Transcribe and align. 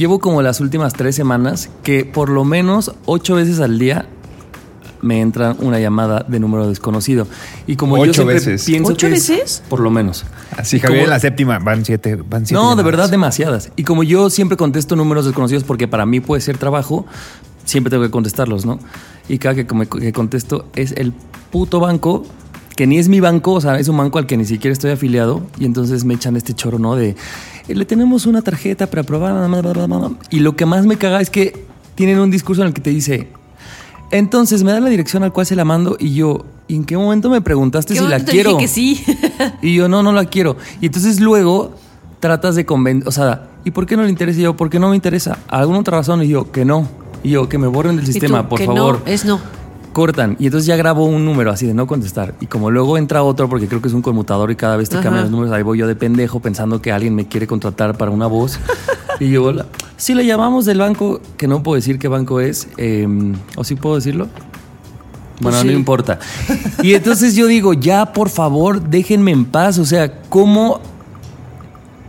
Llevo 0.00 0.18
como 0.18 0.40
las 0.40 0.60
últimas 0.62 0.94
tres 0.94 1.14
semanas 1.14 1.68
que 1.82 2.06
por 2.06 2.30
lo 2.30 2.42
menos 2.42 2.94
ocho 3.04 3.34
veces 3.34 3.60
al 3.60 3.78
día 3.78 4.06
me 5.02 5.20
entra 5.20 5.54
una 5.58 5.78
llamada 5.78 6.24
de 6.26 6.40
número 6.40 6.66
desconocido. 6.70 7.26
Y 7.66 7.76
como 7.76 7.98
yo 7.98 8.04
Ocho 8.04 8.14
siempre 8.14 8.34
veces. 8.36 8.64
pienso 8.64 8.92
¿Ocho 8.92 9.08
que 9.08 9.12
es- 9.12 9.28
veces? 9.28 9.62
por 9.68 9.80
lo 9.80 9.90
menos. 9.90 10.24
Así, 10.56 10.78
Y 10.78 10.80
Javier, 10.80 11.00
como- 11.02 11.10
la 11.10 11.20
séptima 11.20 11.58
van 11.58 11.84
siete. 11.84 12.16
Van 12.16 12.46
siete 12.46 12.54
No, 12.62 12.76
de 12.76 12.82
verdad 12.82 13.10
demasiadas. 13.10 13.72
Y 13.76 13.84
como 13.84 14.02
yo 14.02 14.30
siempre 14.30 14.56
contesto 14.56 14.96
números 14.96 15.26
desconocidos 15.26 15.64
porque 15.64 15.86
para 15.86 16.06
mí 16.06 16.20
puede 16.20 16.40
ser 16.40 16.56
trabajo, 16.56 17.04
siempre 17.66 17.90
tengo 17.90 18.02
que 18.02 18.10
contestarlos, 18.10 18.64
¿no? 18.64 18.78
Y 19.28 19.36
cada 19.36 19.54
que, 19.54 19.66
que 19.66 20.12
contesto 20.14 20.64
es 20.76 20.92
el 20.92 21.12
puto 21.52 21.78
banco, 21.78 22.24
que 22.80 22.86
ni 22.86 22.96
es 22.96 23.10
mi 23.10 23.20
banco, 23.20 23.52
o 23.52 23.60
sea, 23.60 23.78
es 23.78 23.88
un 23.88 23.98
banco 23.98 24.18
al 24.18 24.24
que 24.24 24.38
ni 24.38 24.46
siquiera 24.46 24.72
estoy 24.72 24.92
afiliado. 24.92 25.42
Y 25.58 25.66
entonces 25.66 26.06
me 26.06 26.14
echan 26.14 26.34
este 26.34 26.54
choro, 26.54 26.78
¿no? 26.78 26.96
De, 26.96 27.10
eh, 27.10 27.74
le 27.74 27.84
tenemos 27.84 28.24
una 28.24 28.40
tarjeta 28.40 28.86
para 28.86 29.02
probar. 29.02 29.34
bla, 29.34 29.60
bla, 29.60 29.72
bla, 29.74 29.86
bla, 29.86 29.98
bla". 29.98 30.10
Y 30.30 30.40
lo 30.40 30.56
que 30.56 30.64
más 30.64 30.86
me 30.86 30.96
caga 30.96 31.20
es 31.20 31.28
que 31.28 31.66
tienen 31.94 32.18
un 32.18 32.30
discurso 32.30 32.62
en 32.62 32.68
el 32.68 32.72
que 32.72 32.80
te 32.80 32.88
dice, 32.88 33.28
entonces 34.10 34.64
me 34.64 34.72
da 34.72 34.80
la 34.80 34.88
dirección 34.88 35.22
al 35.24 35.30
cual 35.30 35.44
se 35.44 35.56
la 35.56 35.66
mando 35.66 35.98
y 36.00 36.14
yo, 36.14 36.46
¿y 36.68 36.76
en 36.76 36.86
qué 36.86 36.96
momento 36.96 37.28
me 37.28 37.42
preguntaste 37.42 37.92
¿qué 37.92 38.00
si 38.00 38.06
la 38.06 38.18
quiero? 38.20 38.56
dije 38.56 38.62
que 38.62 38.68
sí. 38.68 39.04
Y 39.60 39.74
yo, 39.74 39.86
no, 39.90 40.02
no 40.02 40.12
la 40.12 40.24
quiero. 40.24 40.56
Y 40.80 40.86
entonces 40.86 41.20
luego 41.20 41.74
tratas 42.18 42.54
de 42.54 42.64
convencer, 42.64 43.06
o 43.06 43.12
sea, 43.12 43.50
¿y 43.62 43.72
por 43.72 43.84
qué 43.84 43.94
no 43.98 44.04
le 44.04 44.08
interesa? 44.08 44.40
Y 44.40 44.44
yo, 44.44 44.56
¿por 44.56 44.70
qué 44.70 44.78
no 44.78 44.88
me 44.88 44.96
interesa? 44.96 45.36
¿Alguna 45.48 45.80
otra 45.80 45.98
razón? 45.98 46.22
Y 46.22 46.28
yo, 46.28 46.50
que 46.50 46.64
no. 46.64 46.88
Y 47.22 47.32
yo, 47.32 47.46
que 47.46 47.58
me 47.58 47.66
borren 47.66 47.96
del 47.96 48.06
tú, 48.06 48.12
sistema, 48.12 48.48
por 48.48 48.58
que 48.58 48.64
favor. 48.64 49.02
No, 49.04 49.12
es 49.12 49.26
no. 49.26 49.38
Cortan. 49.92 50.36
Y 50.38 50.46
entonces 50.46 50.66
ya 50.66 50.76
grabo 50.76 51.04
un 51.04 51.24
número 51.24 51.50
así 51.50 51.66
de 51.66 51.74
no 51.74 51.86
contestar. 51.86 52.34
Y 52.40 52.46
como 52.46 52.70
luego 52.70 52.96
entra 52.96 53.22
otro, 53.22 53.48
porque 53.48 53.66
creo 53.66 53.80
que 53.82 53.88
es 53.88 53.94
un 53.94 54.02
conmutador 54.02 54.50
y 54.50 54.56
cada 54.56 54.76
vez 54.76 54.88
te 54.88 54.96
Ajá. 54.96 55.04
cambian 55.04 55.24
los 55.24 55.30
números, 55.32 55.52
ahí 55.52 55.62
voy 55.62 55.78
yo 55.78 55.86
de 55.86 55.96
pendejo 55.96 56.40
pensando 56.40 56.80
que 56.80 56.92
alguien 56.92 57.14
me 57.14 57.26
quiere 57.26 57.46
contratar 57.46 57.96
para 57.98 58.10
una 58.10 58.26
voz. 58.26 58.58
y 59.20 59.30
yo, 59.30 59.44
hola. 59.44 59.66
Si 59.96 60.14
le 60.14 60.24
llamamos 60.24 60.64
del 60.64 60.78
banco, 60.78 61.20
que 61.36 61.46
no 61.48 61.62
puedo 61.62 61.76
decir 61.76 61.98
qué 61.98 62.08
banco 62.08 62.40
es, 62.40 62.68
eh, 62.76 63.06
o 63.56 63.64
sí 63.64 63.74
puedo 63.74 63.96
decirlo. 63.96 64.28
Bueno, 65.40 65.56
Pues 65.56 65.62
sí. 65.62 65.66
no 65.68 65.72
importa. 65.72 66.18
Y 66.82 66.94
entonces 66.94 67.34
yo 67.34 67.46
digo, 67.46 67.72
ya 67.72 68.12
por 68.12 68.28
favor, 68.28 68.80
déjenme 68.80 69.30
en 69.32 69.44
paz. 69.46 69.78
O 69.78 69.84
sea, 69.86 70.20
¿cómo 70.28 70.80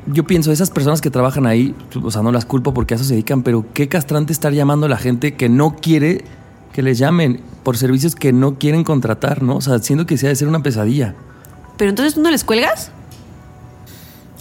yo 0.07 0.25
pienso, 0.25 0.51
esas 0.51 0.69
personas 0.69 0.99
que 1.01 1.09
trabajan 1.09 1.45
ahí, 1.45 1.73
o 2.03 2.11
sea, 2.11 2.21
no 2.21 2.31
las 2.31 2.45
culpo 2.45 2.73
porque 2.73 2.93
a 2.93 2.95
eso 2.95 3.03
se 3.05 3.13
dedican, 3.13 3.43
pero 3.43 3.65
qué 3.73 3.87
castrante 3.87 4.33
estar 4.33 4.51
llamando 4.51 4.85
a 4.85 4.89
la 4.89 4.97
gente 4.97 5.33
que 5.35 5.47
no 5.47 5.75
quiere 5.75 6.23
que 6.73 6.81
les 6.81 6.97
llamen 6.97 7.41
por 7.63 7.77
servicios 7.77 8.15
que 8.15 8.33
no 8.33 8.55
quieren 8.57 8.83
contratar, 8.83 9.43
¿no? 9.43 9.57
O 9.57 9.61
sea, 9.61 9.79
siendo 9.79 10.05
que 10.05 10.17
sea 10.17 10.29
de 10.29 10.35
ser 10.35 10.47
una 10.47 10.63
pesadilla. 10.63 11.15
Pero 11.77 11.89
entonces 11.89 12.13
tú 12.15 12.21
no 12.21 12.31
les 12.31 12.43
cuelgas. 12.43 12.91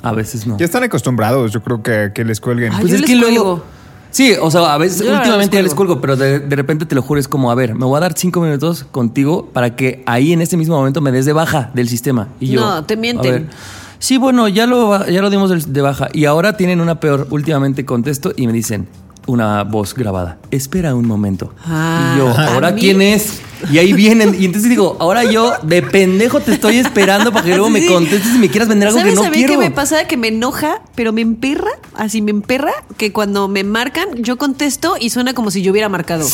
A 0.03 0.13
veces 0.13 0.47
no. 0.47 0.57
Ya 0.59 0.65
están 0.65 0.83
acostumbrados, 0.83 1.53
yo 1.53 1.63
creo 1.63 1.83
que, 1.83 2.13
que 2.15 2.25
les 2.25 2.41
cuelguen. 2.41 2.73
Ay, 2.73 2.81
Pues 2.81 2.91
yo 2.91 2.95
es 2.97 3.01
les 3.03 3.11
que 3.11 3.17
luego. 3.17 3.35
cuelgo. 3.57 3.65
Sí, 4.13 4.33
o 4.41 4.51
sea, 4.51 4.75
a 4.75 4.79
veces, 4.79 5.03
Yo 5.07 5.13
últimamente 5.15 5.55
ya 5.57 5.63
les 5.63 5.71
les 5.71 5.75
cuelgo, 5.75 6.01
pero 6.01 6.17
de, 6.17 6.41
de 6.41 6.57
repente 6.57 6.85
te 6.85 6.97
lo 6.97 7.03
juro, 7.03 7.21
es 7.21 7.29
como, 7.29 7.51
a 7.53 7.55
ver, 7.55 7.77
me 7.77 7.85
voy 7.85 7.97
a 7.97 8.01
dar 8.01 8.15
cinco 8.19 8.41
minutos 8.41 8.85
contigo 8.91 9.49
para 9.53 9.77
que 9.77 10.03
ahí 10.05 10.33
en 10.33 10.41
este 10.41 10.57
mismo 10.57 10.75
momento 10.77 11.01
me 11.01 11.13
des 11.13 11.27
de 11.27 11.33
baja 11.33 11.71
del 11.75 11.89
sistema. 11.89 12.27
Y 12.41 12.49
yo, 12.49 12.61
No, 12.61 12.85
te 12.85 12.97
mienten. 12.97 13.31
a 13.31 13.33
ver, 13.35 13.47
sí, 14.01 14.17
bueno, 14.19 14.49
ya 14.49 14.67
lo, 14.67 15.07
ya 15.07 15.23
lo 15.23 15.31
dimos 15.31 15.73
de 15.73 15.81
baja. 15.81 16.09
Y 16.13 16.25
ahora 16.25 16.57
tienen 16.57 16.81
una 16.81 16.99
peor. 16.99 17.29
Últimamente 17.31 17.85
contesto 17.85 18.33
y 18.37 18.49
me 18.49 18.53
dicen 18.53 18.89
una 19.27 19.65
voz 19.65 19.95
grabada. 19.95 20.39
Espera 20.51 20.95
un 20.95 21.07
momento. 21.07 21.55
Ah, 21.65 22.15
y 22.15 22.19
yo, 22.19 22.29
a 22.29 22.55
¿ahora 22.55 22.75
quién 22.75 23.03
es? 23.03 23.41
Y 23.71 23.79
ahí 23.79 23.93
vienen. 23.93 24.35
Y 24.41 24.47
entonces 24.47 24.71
digo, 24.71 24.97
ahora 25.01 25.25
yo 25.25 25.53
de 25.63 25.83
pendejo 25.83 26.41
te 26.41 26.53
estoy 26.53 26.79
esperando 26.79 27.31
para 27.33 27.45
que 27.45 27.51
luego 27.51 27.69
me 27.69 27.87
contestes 27.87 28.35
y 28.35 28.39
me 28.39 28.49
quieras 28.49 28.69
vender 28.69 28.89
algo 28.89 28.99
que 28.99 29.03
¿Sabes 29.03 29.15
no 29.17 29.25
a 29.25 29.31
mí 29.31 29.37
quiero. 29.37 29.53
qué 29.53 29.59
me 29.59 29.71
pasa? 29.71 30.07
Que 30.07 30.17
me 30.17 30.29
enoja, 30.29 30.81
pero 30.95 31.13
me 31.13 31.21
emperra, 31.21 31.71
así 31.95 32.23
me 32.23 32.31
emperra, 32.31 32.73
que 32.97 33.13
cuando 33.13 33.49
me 33.49 33.63
marcan, 33.65 34.09
yo 34.23 34.39
contesto 34.39 34.97
y 34.99 35.11
suena 35.11 35.35
como 35.35 35.51
si 35.51 35.63
yo 35.63 35.73
hubiera 35.73 35.89
marcado. 35.89 36.27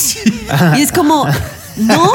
Y 0.77 0.81
es 0.83 0.93
como, 0.93 1.27
no 1.77 2.13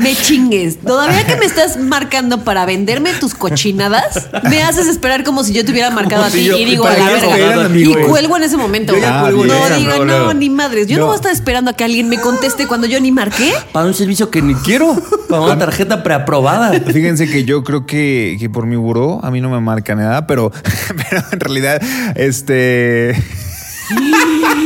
me 0.00 0.14
chingues. 0.16 0.78
Todavía 0.80 1.24
que 1.26 1.36
me 1.36 1.46
estás 1.46 1.76
marcando 1.78 2.44
para 2.44 2.64
venderme 2.66 3.12
tus 3.14 3.34
cochinadas, 3.34 4.28
me 4.50 4.62
haces 4.62 4.86
esperar 4.86 5.24
como 5.24 5.44
si 5.44 5.52
yo 5.52 5.64
te 5.64 5.72
hubiera 5.72 5.90
marcado 5.90 6.24
a 6.24 6.30
si 6.30 6.38
ti 6.38 6.44
yo- 6.44 6.56
y 6.56 6.64
digo 6.64 6.86
a 6.86 6.92
la 6.96 7.04
verga. 7.10 7.68
Y 7.78 7.94
cuelgo 7.94 8.36
en 8.36 8.42
ese 8.42 8.56
momento. 8.56 8.92
Yo 8.94 9.00
ya 9.00 9.18
Ah, 9.18 9.22
cuelgo 9.22 9.42
en 9.44 9.48
bien. 9.48 9.60
no 9.70 9.76
diga, 9.76 9.98
no, 10.04 10.34
ni 10.34 10.50
madres. 10.50 10.86
Yo 10.86 10.96
no. 10.96 11.02
No. 11.02 11.06
voy 11.06 11.14
a 11.14 11.16
estar 11.16 11.32
esperando 11.32 11.70
a 11.70 11.74
que 11.74 11.84
alguien 11.84 12.08
me 12.08 12.18
conteste 12.20 12.66
cuando 12.66 12.86
yo 12.86 13.00
ni 13.00 13.12
marqué. 13.12 13.52
Para 13.72 13.86
un 13.86 13.94
servicio 13.94 14.30
que 14.30 14.42
ni 14.42 14.54
quiero. 14.54 14.94
Para 15.28 15.42
una 15.42 15.58
tarjeta 15.58 16.02
preaprobada. 16.02 16.72
Fíjense 16.80 17.28
que 17.30 17.44
yo 17.44 17.62
creo 17.64 17.86
que, 17.86 18.36
que 18.38 18.48
por 18.50 18.66
mi 18.66 18.76
buró 18.76 19.20
a 19.24 19.30
mí 19.30 19.40
no 19.40 19.50
me 19.50 19.60
marca 19.60 19.94
nada, 19.94 20.26
pero, 20.26 20.50
pero 21.10 21.22
en 21.32 21.40
realidad, 21.40 21.80
este. 22.16 23.14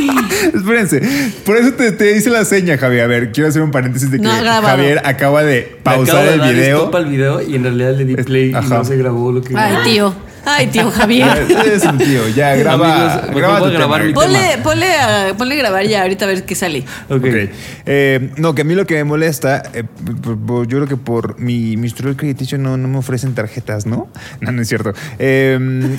Espérense, 0.53 1.01
por 1.45 1.57
eso 1.57 1.73
te, 1.73 1.91
te 1.91 2.15
hice 2.17 2.29
la 2.29 2.45
seña, 2.45 2.77
Javier. 2.77 3.03
A 3.03 3.07
ver, 3.07 3.31
quiero 3.31 3.49
hacer 3.49 3.61
un 3.61 3.71
paréntesis 3.71 4.11
de 4.11 4.17
que 4.17 4.23
No. 4.23 4.31
Javier 4.31 5.01
acaba 5.05 5.43
de 5.43 5.77
pausar 5.83 6.25
el 6.27 6.41
video. 6.41 6.91
el 6.97 7.05
video 7.05 7.41
y 7.41 7.55
en 7.55 7.63
realidad 7.63 7.95
le 7.97 8.05
di 8.05 8.15
play 8.15 8.49
y 8.49 8.69
no 8.69 8.83
se 8.85 8.97
grabó 8.97 9.31
lo 9.31 9.41
que 9.41 9.53
Ay, 9.57 9.75
tío. 9.83 10.13
Ay, 10.45 10.67
tío 10.67 10.89
Ah, 10.89 10.91
Javier. 10.91 11.45
Eres 11.65 11.85
un 11.85 11.97
tío, 11.97 12.27
ya 12.35 12.53
graba. 12.57 13.13
Amigos, 13.21 13.35
graba 13.35 13.59
tu 13.59 13.65
grabar 13.71 14.01
tema. 14.01 14.07
mi 14.07 14.13
Ponle, 14.13 14.39
tema. 14.51 14.63
ponle, 14.63 14.91
a, 14.93 15.33
ponle 15.37 15.55
a 15.55 15.57
grabar 15.57 15.85
ya, 15.87 16.01
ahorita 16.01 16.25
a 16.25 16.27
ver 16.27 16.43
qué 16.43 16.53
sale. 16.53 16.79
Ok. 17.07 17.23
Ok. 17.23 17.49
Eh, 17.85 18.29
no, 18.35 18.53
que 18.53 18.63
a 18.63 18.65
mí 18.65 18.75
lo 18.75 18.85
que 18.85 18.95
me 18.95 19.05
molesta, 19.05 19.63
eh, 19.73 19.83
yo 20.05 20.67
creo 20.67 20.87
que 20.87 20.97
por 20.97 21.39
mi, 21.39 21.77
mi 21.77 21.87
historial 21.87 22.17
crediticio 22.17 22.57
no, 22.57 22.75
no 22.75 22.89
me 22.89 22.97
ofrecen 22.97 23.33
tarjetas, 23.35 23.85
¿no? 23.85 24.09
No, 24.41 24.51
no 24.51 24.61
es 24.61 24.67
cierto. 24.67 24.91
Eh, 25.17 25.57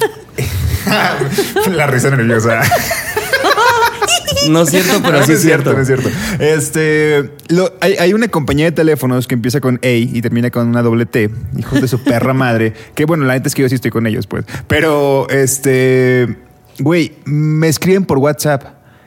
la 1.74 1.86
risa 1.86 2.10
nerviosa. 2.10 2.60
No 4.48 4.62
es 4.62 4.70
cierto, 4.70 5.00
pero 5.02 5.18
sí 5.24 5.32
es 5.32 5.38
es 5.38 5.42
cierto. 5.44 5.72
No 5.72 5.80
es 5.80 5.86
cierto. 5.86 6.08
Este, 6.38 7.30
lo- 7.48 7.72
hay, 7.80 7.94
hay 7.94 8.12
una 8.14 8.28
compañía 8.28 8.66
de 8.66 8.72
teléfonos 8.72 9.26
que 9.26 9.34
empieza 9.34 9.60
con 9.60 9.80
A 9.82 9.88
y 9.88 10.20
termina 10.22 10.50
con 10.50 10.68
una 10.68 10.82
doble 10.82 11.06
T, 11.06 11.30
hijos 11.58 11.80
de 11.80 11.88
su 11.88 12.02
perra 12.02 12.34
madre. 12.34 12.72
Que 12.94 13.04
bueno, 13.04 13.24
la 13.24 13.34
neta 13.34 13.48
es 13.48 13.54
que 13.54 13.62
yo 13.62 13.68
sí 13.68 13.74
estoy 13.74 13.90
con 13.90 14.06
ellos, 14.06 14.26
pues. 14.26 14.44
Pero, 14.66 15.28
este, 15.30 16.36
güey, 16.78 17.12
me 17.24 17.68
escriben 17.68 18.04
por 18.04 18.18
WhatsApp. 18.18 18.64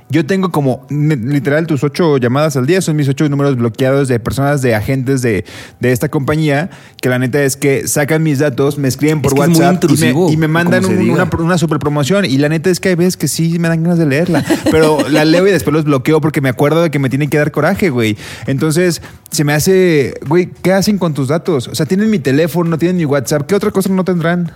Yo 0.09 0.25
tengo 0.25 0.51
como 0.51 0.85
literal 0.90 1.68
tus 1.68 1.84
ocho 1.84 2.18
llamadas 2.18 2.56
al 2.56 2.66
día, 2.66 2.81
son 2.81 2.95
mis 2.95 3.09
ocho 3.09 3.28
números 3.28 3.57
bloqueados 3.57 4.07
de 4.07 4.19
personas, 4.21 4.62
de 4.62 4.74
agentes 4.74 5.21
de, 5.21 5.44
de 5.81 5.92
esta 5.92 6.07
compañía, 6.07 6.69
que 7.01 7.09
la 7.09 7.19
neta 7.19 7.44
es 7.44 7.57
que 7.57 7.89
sacan 7.89 8.24
mis 8.24 8.39
datos, 8.39 8.77
me 8.77 8.88
escriben 8.88 9.21
por 9.21 9.33
Es 9.33 9.36
que 9.36 9.42
es 9.44 9.50
muy 9.50 9.57
WhatsApp 9.59 9.83
y 9.83 9.88
me- 9.88 9.94
intrusivo, 9.95 10.31
y, 10.31 10.38
me, 10.38 10.48
mandan 10.48 10.86
un- 10.86 11.09
una, 11.09 11.30
una 11.39 11.57
super 11.57 11.77
promoción. 11.80 12.24
Y 12.24 12.38
la 12.38 12.48
neta 12.48 12.69
es 12.69 12.80
que 12.80 12.89
hay 12.89 12.95
veces 12.95 13.18
que 13.18 13.27
sí 13.27 13.59
me 13.59 13.68
dan 13.68 13.83
ganas 13.83 14.00
de 14.00 14.06
leerla, 14.06 14.45
pero 14.71 15.09
la 15.09 15.25
leo 15.25 15.45
y 15.45 15.51
después 15.51 15.74
los 15.74 15.83
bloqueo 15.83 16.21
porque 16.21 16.39
me 16.39 16.50
acuerdo 16.50 16.81
de 16.83 16.89
que 16.89 17.00
me 17.00 17.09
tienen 17.09 17.30
que 17.30 17.38
dar 17.38 17.51
coraje, 17.51 17.89
güey. 17.89 18.15
Entonces 18.45 19.01
se 19.30 19.44
me 19.44 19.51
hace, 19.54 20.13
güey, 20.27 20.50
¿qué 20.62 20.71
hacen 20.71 20.98
con 20.98 21.13
tus 21.13 21.27
datos? 21.27 21.68
O 21.68 21.75
sea, 21.75 21.86
tienen 21.86 22.09
mi 22.09 22.19
teléfono, 22.19 22.69
no 22.69 22.77
tienen 22.77 22.95
mi 22.95 23.04
WhatsApp, 23.06 23.45
¿qué 23.45 23.56
otra 23.56 23.71
cosa 23.71 23.89
no 23.89 24.06
tendrán? 24.06 24.51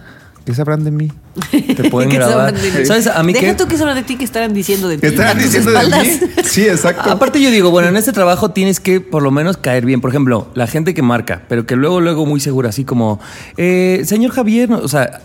¿Qué 0.46 0.56
sabrán 0.56 0.84
de 0.84 0.92
mí? 0.92 1.12
Te 1.52 1.90
pueden 1.90 2.10
¿Qué 2.10 2.18
grabar. 2.18 2.50
sabrán 2.50 2.62
de 2.62 2.80
mí? 2.80 2.86
¿Sabes? 2.86 3.08
A 3.08 3.22
mí 3.24 3.32
Deja 3.34 3.46
que. 3.48 3.54
tú 3.54 3.68
que 3.68 3.78
sabrán 3.78 3.96
de 3.96 4.04
ti 4.04 4.18
que 4.18 4.26
estarán 4.26 4.54
diciendo 4.54 4.88
de 4.88 4.96
ti. 4.96 5.02
¿Qué 5.02 5.08
estarán 5.08 5.38
diciendo 5.38 5.72
de 5.72 5.86
mí? 5.86 6.20
Sí, 6.44 6.64
exacto. 6.68 7.12
Aparte 7.12 7.40
yo 7.42 7.52
digo, 7.52 7.70
bueno, 7.70 7.90
en 7.90 7.96
este 7.98 8.12
trabajo 8.12 8.50
tienes 8.52 8.80
que 8.80 9.02
por 9.02 9.22
lo 9.22 9.32
menos 9.32 9.58
caer 9.58 9.86
bien. 9.86 10.02
Por 10.02 10.10
ejemplo, 10.10 10.50
la 10.56 10.68
gente 10.68 10.94
que 10.94 11.02
marca, 11.04 11.44
pero 11.48 11.66
que 11.66 11.76
luego, 11.76 12.02
luego 12.02 12.26
muy 12.26 12.40
segura, 12.40 12.70
así 12.70 12.84
como, 12.86 13.20
eh, 13.58 14.02
señor 14.06 14.32
Javier, 14.32 14.72
o 14.74 14.88
sea, 14.88 15.22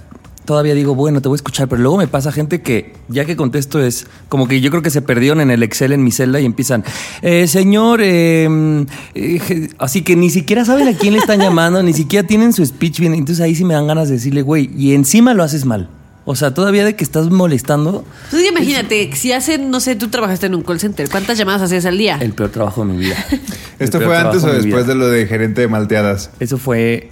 todavía 0.47 0.75
digo, 0.75 0.95
bueno, 0.95 1.21
te 1.21 1.29
voy 1.29 1.37
a 1.37 1.37
escuchar, 1.37 1.69
pero 1.69 1.83
luego 1.83 1.99
me 1.99 2.09
pasa 2.09 2.33
gente 2.33 2.63
que 2.63 2.95
ya 3.09 3.27
que 3.27 3.37
contesto 3.37 3.81
es 3.81 4.07
como 4.31 4.49
que 4.49 4.61
yo 4.63 4.71
creo 4.71 4.83
que 4.83 4.91
se 4.91 5.03
perdieron 5.03 5.41
en 5.41 5.51
el 5.51 5.63
Excel 5.63 5.93
en 5.93 6.03
mi 6.03 6.13
celda 6.13 6.41
y 6.41 6.47
empiezan, 6.47 6.85
eh, 7.21 7.47
señor, 7.47 8.01
eh, 8.03 8.87
eh, 9.15 9.69
así 9.79 10.03
que 10.03 10.17
ni 10.17 10.31
siquiera 10.31 10.65
saben 10.65 10.89
a 10.89 10.95
quién 10.97 11.13
le 11.13 11.19
están 11.19 11.41
llamando, 11.41 11.83
ni 11.83 11.93
siquiera 11.93 12.27
tienen 12.27 12.55
su 12.55 12.65
speech 12.65 13.01
bien, 13.01 13.13
entonces 13.13 13.45
ahí 13.45 13.55
sí 13.55 13.65
me 13.65 13.75
dan 13.75 13.87
ganas 13.87 14.09
de 14.09 14.15
decirle, 14.15 14.41
güey, 14.41 14.71
y 14.75 14.95
encima 14.95 15.35
lo 15.35 15.43
haces 15.43 15.67
mal. 15.67 15.91
O 16.29 16.35
sea, 16.35 16.53
todavía 16.53 16.85
de 16.85 16.97
que 16.97 17.05
estás 17.05 17.31
molestando, 17.31 18.05
Entonces 18.25 18.49
imagínate, 18.49 19.13
si 19.15 19.31
hacen, 19.31 19.71
no 19.71 19.79
sé, 19.79 19.95
tú 19.95 20.09
trabajaste 20.09 20.47
en 20.47 20.57
un 20.57 20.63
call 20.63 20.81
center, 20.81 21.09
¿cuántas 21.09 21.39
llamadas 21.39 21.63
hacías 21.63 21.87
al 21.87 21.99
día? 21.99 22.19
el 22.21 22.33
peor 22.33 22.51
trabajo 22.51 22.85
de 22.85 22.93
mi 22.93 22.99
vida. 22.99 23.17
¿Esto 23.79 24.01
fue 24.01 24.17
antes 24.17 24.43
o 24.43 24.49
de 24.49 24.55
después 24.55 24.85
vida. 24.85 24.95
de 24.95 24.95
lo 24.97 25.09
de 25.09 25.27
gerente 25.27 25.61
de 25.61 25.69
malteadas? 25.69 26.31
Eso 26.41 26.59
fue 26.59 27.11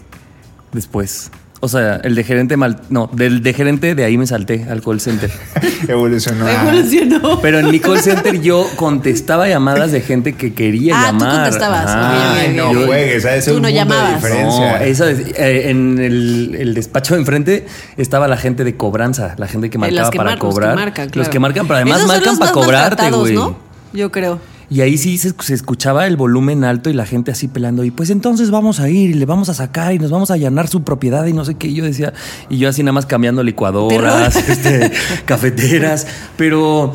después. 0.72 1.30
O 1.64 1.68
sea, 1.68 1.96
el 2.04 2.14
de 2.14 2.24
gerente 2.24 2.58
mal, 2.58 2.78
no, 2.90 3.08
del 3.10 3.42
de 3.42 3.54
gerente 3.54 3.94
de 3.94 4.04
ahí 4.04 4.18
me 4.18 4.26
salté 4.26 4.66
al 4.68 4.82
call 4.82 5.00
center. 5.00 5.30
Evolucionó. 5.88 6.46
a- 6.46 6.62
Evolucionó. 6.62 7.40
Pero 7.40 7.58
en 7.60 7.70
mi 7.70 7.80
call 7.80 8.00
center 8.00 8.38
yo 8.42 8.66
contestaba 8.76 9.48
llamadas 9.48 9.92
de 9.92 10.02
gente 10.02 10.34
que 10.34 10.52
quería 10.52 10.94
Ah, 10.94 11.10
tú 11.10 11.18
llamar. 11.18 11.40
contestabas. 11.42 11.86
Ajá. 11.86 12.10
Ok, 12.10 12.16
ok, 12.32 12.38
Ay, 12.38 12.54
no 12.54 12.72
Yo- 12.74 12.86
juegues, 12.86 13.22
¿sabes? 13.22 13.44
Tú 13.46 13.50
Es 13.52 13.56
un 13.56 13.62
no 13.62 13.68
mundo 13.68 13.68
de 13.68 13.74
llamabas. 13.74 14.14
diferencia. 14.22 14.72
No, 14.78 14.84
eso 14.84 15.06
es- 15.08 15.18
eh, 15.38 15.70
en 15.70 15.98
el, 15.98 16.54
el 16.58 16.74
despacho 16.74 17.14
de 17.14 17.20
enfrente 17.20 17.66
estaba 17.96 18.28
la 18.28 18.36
gente 18.36 18.62
de 18.64 18.76
cobranza, 18.76 19.34
la 19.38 19.46
gente 19.48 19.70
que 19.70 19.78
marcaba 19.78 20.10
que 20.10 20.18
para 20.18 20.30
mar- 20.32 20.38
los 20.38 20.48
que 20.48 20.54
cobrar. 20.60 20.74
marcan, 20.76 21.04
Los 21.06 21.12
claro. 21.12 21.30
que 21.30 21.38
marcan, 21.40 21.66
pero 21.66 21.76
además 21.76 21.96
Esos 22.00 22.08
son 22.10 22.16
marcan 22.16 22.30
los 22.32 22.38
para 22.40 22.52
cobrarte, 22.52 23.10
güey. 23.10 23.34
¿no? 23.34 23.56
Yo 23.94 24.12
creo. 24.12 24.38
Y 24.70 24.80
ahí 24.80 24.98
sí 24.98 25.18
se, 25.18 25.34
se 25.38 25.54
escuchaba 25.54 26.06
el 26.06 26.16
volumen 26.16 26.64
alto 26.64 26.90
y 26.90 26.92
la 26.92 27.06
gente 27.06 27.30
así 27.30 27.48
pelando. 27.48 27.84
Y 27.84 27.90
pues 27.90 28.10
entonces 28.10 28.50
vamos 28.50 28.80
a 28.80 28.88
ir 28.88 29.10
y 29.10 29.14
le 29.14 29.26
vamos 29.26 29.48
a 29.48 29.54
sacar 29.54 29.92
y 29.92 29.98
nos 29.98 30.10
vamos 30.10 30.30
a 30.30 30.34
allanar 30.34 30.68
su 30.68 30.82
propiedad 30.82 31.26
y 31.26 31.32
no 31.32 31.44
sé 31.44 31.54
qué. 31.54 31.68
Y 31.68 31.74
yo 31.74 31.84
decía, 31.84 32.12
y 32.48 32.58
yo 32.58 32.68
así 32.68 32.82
nada 32.82 32.92
más 32.92 33.06
cambiando 33.06 33.42
licuadoras, 33.42 34.36
este, 34.48 34.90
cafeteras. 35.26 36.06
Pero 36.36 36.92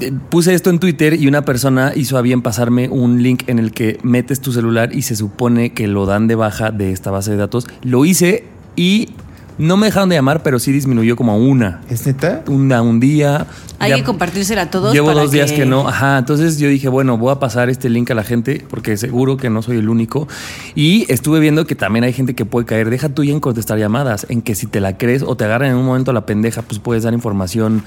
eh, 0.00 0.12
puse 0.30 0.54
esto 0.54 0.70
en 0.70 0.78
Twitter 0.78 1.14
y 1.14 1.26
una 1.26 1.44
persona 1.44 1.92
hizo 1.94 2.16
a 2.18 2.22
bien 2.22 2.42
pasarme 2.42 2.88
un 2.88 3.22
link 3.22 3.44
en 3.48 3.58
el 3.58 3.72
que 3.72 3.98
metes 4.02 4.40
tu 4.40 4.52
celular 4.52 4.94
y 4.94 5.02
se 5.02 5.16
supone 5.16 5.72
que 5.72 5.86
lo 5.86 6.06
dan 6.06 6.26
de 6.26 6.34
baja 6.34 6.70
de 6.70 6.92
esta 6.92 7.10
base 7.10 7.32
de 7.32 7.36
datos. 7.36 7.66
Lo 7.82 8.04
hice 8.04 8.44
y 8.76 9.10
no 9.58 9.76
me 9.76 9.86
dejaron 9.86 10.08
de 10.08 10.16
llamar, 10.16 10.42
pero 10.42 10.58
sí 10.58 10.72
disminuyó 10.72 11.14
como 11.16 11.32
a 11.32 11.36
una. 11.36 11.80
¿Es 11.88 12.06
neta? 12.06 12.42
Una, 12.48 12.82
un 12.82 12.98
día. 13.00 13.46
Hay 13.78 13.90
Ya- 13.90 13.96
que 13.96 14.04
compartírsela 14.04 14.62
a 14.62 14.70
todos. 14.70 14.92
Llevo 14.92 15.08
para 15.08 15.20
dos 15.20 15.30
días 15.30 15.52
que... 15.52 15.64
no, 15.66 15.88
ajá. 15.88 16.18
Entonces 16.18 16.58
yo 16.58 16.68
dije, 16.68 16.88
bueno, 16.88 17.18
voy 17.18 17.30
a 17.32 17.38
pasar 17.38 17.70
este 17.70 17.88
link 17.88 18.10
a 18.10 18.14
la 18.14 18.24
gente 18.24 18.64
porque 18.68 18.96
seguro 18.96 19.36
que 19.36 19.50
no 19.50 19.62
soy 19.62 19.78
el 19.78 19.88
único. 19.88 20.26
Y 20.74 21.10
estuve 21.12 21.40
viendo 21.40 21.66
que 21.66 21.74
también 21.74 22.04
hay 22.04 22.12
gente 22.12 22.34
que 22.34 22.44
puede 22.44 22.66
caer. 22.66 22.90
Deja 22.90 23.08
tuya 23.08 23.32
en 23.32 23.40
contestar 23.40 23.78
llamadas, 23.78 24.26
en 24.28 24.42
que 24.42 24.54
si 24.54 24.66
te 24.66 24.80
la 24.80 24.96
crees 24.98 25.22
o 25.22 25.36
te 25.36 25.44
agarran 25.44 25.70
en 25.70 25.76
un 25.76 25.86
momento 25.86 26.10
a 26.10 26.14
la 26.14 26.26
pendeja, 26.26 26.62
pues 26.62 26.78
puedes 26.80 27.04
dar 27.04 27.14
información, 27.14 27.84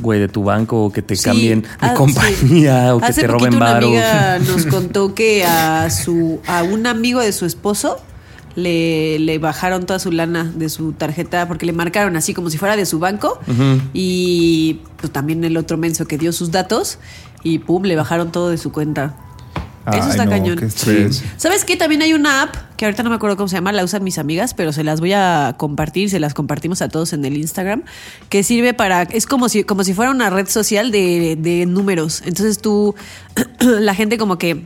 güey, 0.00 0.18
de 0.18 0.28
tu 0.28 0.42
banco 0.42 0.84
o 0.84 0.92
que 0.92 1.02
te 1.02 1.14
Sí. 1.16 1.24
cambien 1.24 1.62
de 1.62 1.68
Ah, 1.80 1.94
compañía 1.94 2.86
sí. 2.86 2.90
o 2.92 2.98
que 2.98 3.06
Hace 3.06 3.20
te 3.22 3.26
roben 3.28 3.54
una 3.54 3.76
amiga 3.76 4.38
nos 4.46 4.66
contó 4.66 5.14
que 5.14 5.44
a 5.44 5.88
su 5.90 6.40
a 6.46 6.62
un 6.64 6.86
amigo 6.86 7.20
de 7.20 7.32
su 7.32 7.46
esposo 7.46 7.98
le, 8.56 9.18
le 9.18 9.38
bajaron 9.38 9.86
toda 9.86 9.98
su 9.98 10.12
lana 10.12 10.44
de 10.44 10.68
su 10.68 10.92
tarjeta 10.92 11.48
porque 11.48 11.66
le 11.66 11.72
marcaron 11.72 12.16
así 12.16 12.34
como 12.34 12.50
si 12.50 12.58
fuera 12.58 12.76
de 12.76 12.86
su 12.86 12.98
banco 12.98 13.38
y 13.92 14.80
pues 14.96 15.12
también 15.12 15.44
el 15.44 15.56
otro 15.56 15.76
menso 15.76 16.06
que 16.06 16.18
dio 16.18 16.32
sus 16.32 16.50
datos 16.50 16.98
y 17.42 17.58
pum, 17.58 17.82
le 17.84 17.96
bajaron 17.96 18.32
todo 18.32 18.50
de 18.50 18.58
su 18.58 18.72
cuenta. 18.72 19.16
Eso 19.92 20.08
está 20.08 20.24
no, 20.24 20.30
cañón. 20.30 20.58
qué. 20.58 21.10
¿Sabes 21.36 21.66
qué? 21.66 21.76
También 21.76 22.00
hay 22.00 22.14
una 22.14 22.42
app 22.42 22.54
que 22.78 22.86
ahorita 22.86 23.02
no 23.02 23.10
me 23.10 23.16
acuerdo 23.16 23.36
cómo 23.36 23.48
se 23.48 23.56
llama, 23.56 23.70
la 23.70 23.84
usan 23.84 24.02
mis 24.02 24.16
amigas, 24.16 24.54
pero 24.54 24.72
se 24.72 24.82
las 24.82 25.00
voy 25.00 25.12
a 25.12 25.56
compartir, 25.58 26.08
se 26.08 26.20
las 26.20 26.32
compartimos 26.32 26.80
a 26.80 26.88
todos 26.88 27.12
en 27.12 27.22
el 27.26 27.36
Instagram, 27.36 27.82
que 28.30 28.42
sirve 28.42 28.72
para, 28.72 29.02
es 29.02 29.26
como 29.26 29.50
si, 29.50 29.62
como 29.62 29.84
si 29.84 29.92
fuera 29.92 30.10
una 30.10 30.30
red 30.30 30.48
social 30.48 30.90
de, 30.90 31.36
de 31.38 31.66
números. 31.66 32.22
Entonces 32.24 32.60
tú, 32.60 32.94
la 33.60 33.94
gente 33.94 34.16
como 34.16 34.38
que 34.38 34.64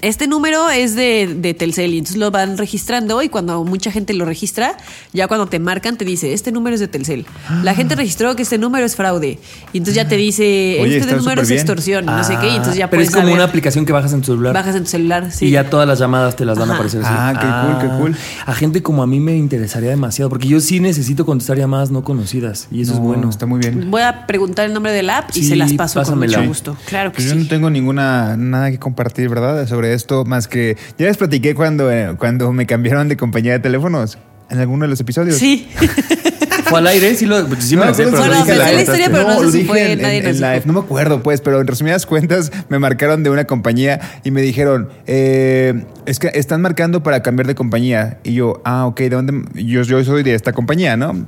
este 0.00 0.26
número 0.26 0.70
es 0.70 0.94
de, 0.94 1.34
de 1.38 1.54
Telcel 1.54 1.94
y 1.94 1.98
entonces 1.98 2.16
lo 2.18 2.30
van 2.30 2.56
registrando 2.58 3.22
y 3.22 3.28
cuando 3.28 3.64
mucha 3.64 3.90
gente 3.90 4.14
lo 4.14 4.24
registra, 4.24 4.76
ya 5.12 5.26
cuando 5.28 5.46
te 5.46 5.58
marcan 5.58 5.96
te 5.96 6.04
dice, 6.04 6.32
este 6.32 6.52
número 6.52 6.74
es 6.74 6.80
de 6.80 6.88
Telcel. 6.88 7.26
La 7.62 7.74
gente 7.74 7.94
registró 7.96 8.36
que 8.36 8.42
este 8.42 8.58
número 8.58 8.86
es 8.86 8.94
fraude 8.96 9.38
y 9.72 9.78
entonces 9.78 9.94
ya 9.96 10.06
te 10.08 10.16
dice, 10.16 10.78
Oye, 10.80 10.98
este 10.98 11.16
número 11.16 11.42
es 11.42 11.50
extorsión 11.50 12.06
no 12.06 12.22
sé 12.24 12.36
qué, 12.40 12.48
y 12.48 12.56
entonces 12.56 12.76
ya 12.76 12.84
Ah, 12.86 12.90
Pero 12.90 12.98
puedes 13.00 13.08
es 13.08 13.14
como 13.14 13.22
saber. 13.26 13.34
una 13.34 13.44
aplicación 13.44 13.84
que 13.86 13.92
bajas 13.92 14.12
en 14.12 14.20
tu 14.20 14.26
celular. 14.26 14.54
Bajas 14.54 14.76
en 14.76 14.84
tu 14.84 14.90
celular, 14.90 15.30
sí. 15.32 15.46
Y 15.46 15.50
ya 15.50 15.68
todas 15.70 15.86
las 15.88 15.98
llamadas 15.98 16.36
te 16.36 16.44
las 16.44 16.58
van 16.58 16.70
a 16.70 16.74
aparecer 16.74 17.00
así. 17.02 17.10
Ah, 17.12 17.32
qué 17.80 17.88
cool, 17.88 17.90
qué 17.90 17.96
cool. 17.98 18.16
A 18.46 18.54
gente 18.54 18.82
como 18.82 19.02
a 19.02 19.06
mí 19.06 19.20
me 19.20 19.36
interesaría 19.36 19.90
demasiado, 19.90 20.28
porque 20.28 20.48
yo 20.48 20.60
sí 20.60 20.80
necesito 20.80 21.24
contestar 21.26 21.56
llamadas 21.58 21.90
no 21.90 22.02
conocidas. 22.04 22.68
Y 22.70 22.82
eso 22.82 22.92
es 22.92 22.98
No, 22.98 23.04
bueno. 23.04 23.30
Está 23.30 23.46
muy 23.46 23.60
bien. 23.60 23.90
Voy 23.90 24.02
a 24.02 24.26
preguntar 24.26 24.66
el 24.66 24.72
nombre 24.74 24.92
de 24.92 25.02
la 25.02 25.18
app 25.18 25.30
y 25.34 25.42
se 25.44 25.56
las 25.56 25.72
paso 25.74 25.94
con 25.94 26.02
pásamela. 26.04 26.38
mucho 26.38 26.42
Sí. 26.42 26.48
gusto. 26.48 26.76
Claro 26.86 27.10
que 27.12 27.16
Pues 27.16 27.28
yo 27.28 27.34
sí. 27.34 27.40
no 27.40 27.48
tengo 27.48 27.70
ninguna 27.70 28.36
nada 28.36 28.70
que 28.70 28.78
compartir, 28.78 29.28
¿verdad? 29.28 29.62
Sobre 29.72 29.94
esto, 29.94 30.26
más 30.26 30.48
que 30.48 30.76
ya 30.98 31.06
les 31.06 31.16
platiqué 31.16 31.54
cuando, 31.54 31.90
eh, 31.90 32.14
cuando 32.18 32.52
me 32.52 32.66
cambiaron 32.66 33.08
de 33.08 33.16
compañía 33.16 33.52
de 33.52 33.58
teléfonos 33.60 34.18
en 34.50 34.58
alguno 34.58 34.84
de 34.84 34.90
los 34.90 35.00
episodios. 35.00 35.38
Sí. 35.38 35.66
Fue 36.72 36.78
al 36.80 36.86
aire, 36.88 37.14
sí, 37.14 37.26
lo, 37.26 37.36
sí 37.60 37.76
me 37.76 37.82
No, 37.82 37.88
lo 37.90 37.94
sé, 37.94 38.04
pero 38.04 38.16
pero 38.16 38.22
Bueno, 38.22 38.34
lo 38.34 38.44
dije 38.44 38.46
me 38.46 38.52
al 38.52 38.58
sé 38.58 38.64
la 38.64 38.64
aire. 38.70 38.82
historia, 38.82 39.08
pero 39.10 39.28
no 39.28 39.40
sé 39.40 39.52
si 39.58 39.64
fue 39.64 39.92
en, 39.92 40.02
nadie 40.02 40.16
en- 40.18 40.24
nos 40.24 40.30
en 40.32 40.36
dijo. 40.38 40.48
live. 40.52 40.62
No 40.66 40.72
me 40.72 40.80
acuerdo, 40.80 41.22
pues, 41.22 41.40
pero 41.40 41.60
en 41.60 41.66
resumidas 41.66 42.06
cuentas 42.06 42.50
me 42.68 42.78
marcaron 42.78 43.22
de 43.22 43.30
una 43.30 43.44
compañía 43.44 44.00
y 44.24 44.30
me 44.30 44.42
dijeron, 44.42 44.88
eh, 45.06 45.84
es 46.06 46.18
que 46.18 46.30
están 46.34 46.60
marcando 46.62 47.02
para 47.02 47.22
cambiar 47.22 47.46
de 47.46 47.54
compañía. 47.54 48.18
Y 48.24 48.34
yo, 48.34 48.60
ah, 48.64 48.86
ok, 48.86 48.98
¿de 49.00 49.10
dónde? 49.10 49.42
Yo, 49.62 49.82
yo 49.82 50.02
soy 50.04 50.22
de 50.22 50.34
esta 50.34 50.52
compañía, 50.52 50.96
¿no? 50.96 51.26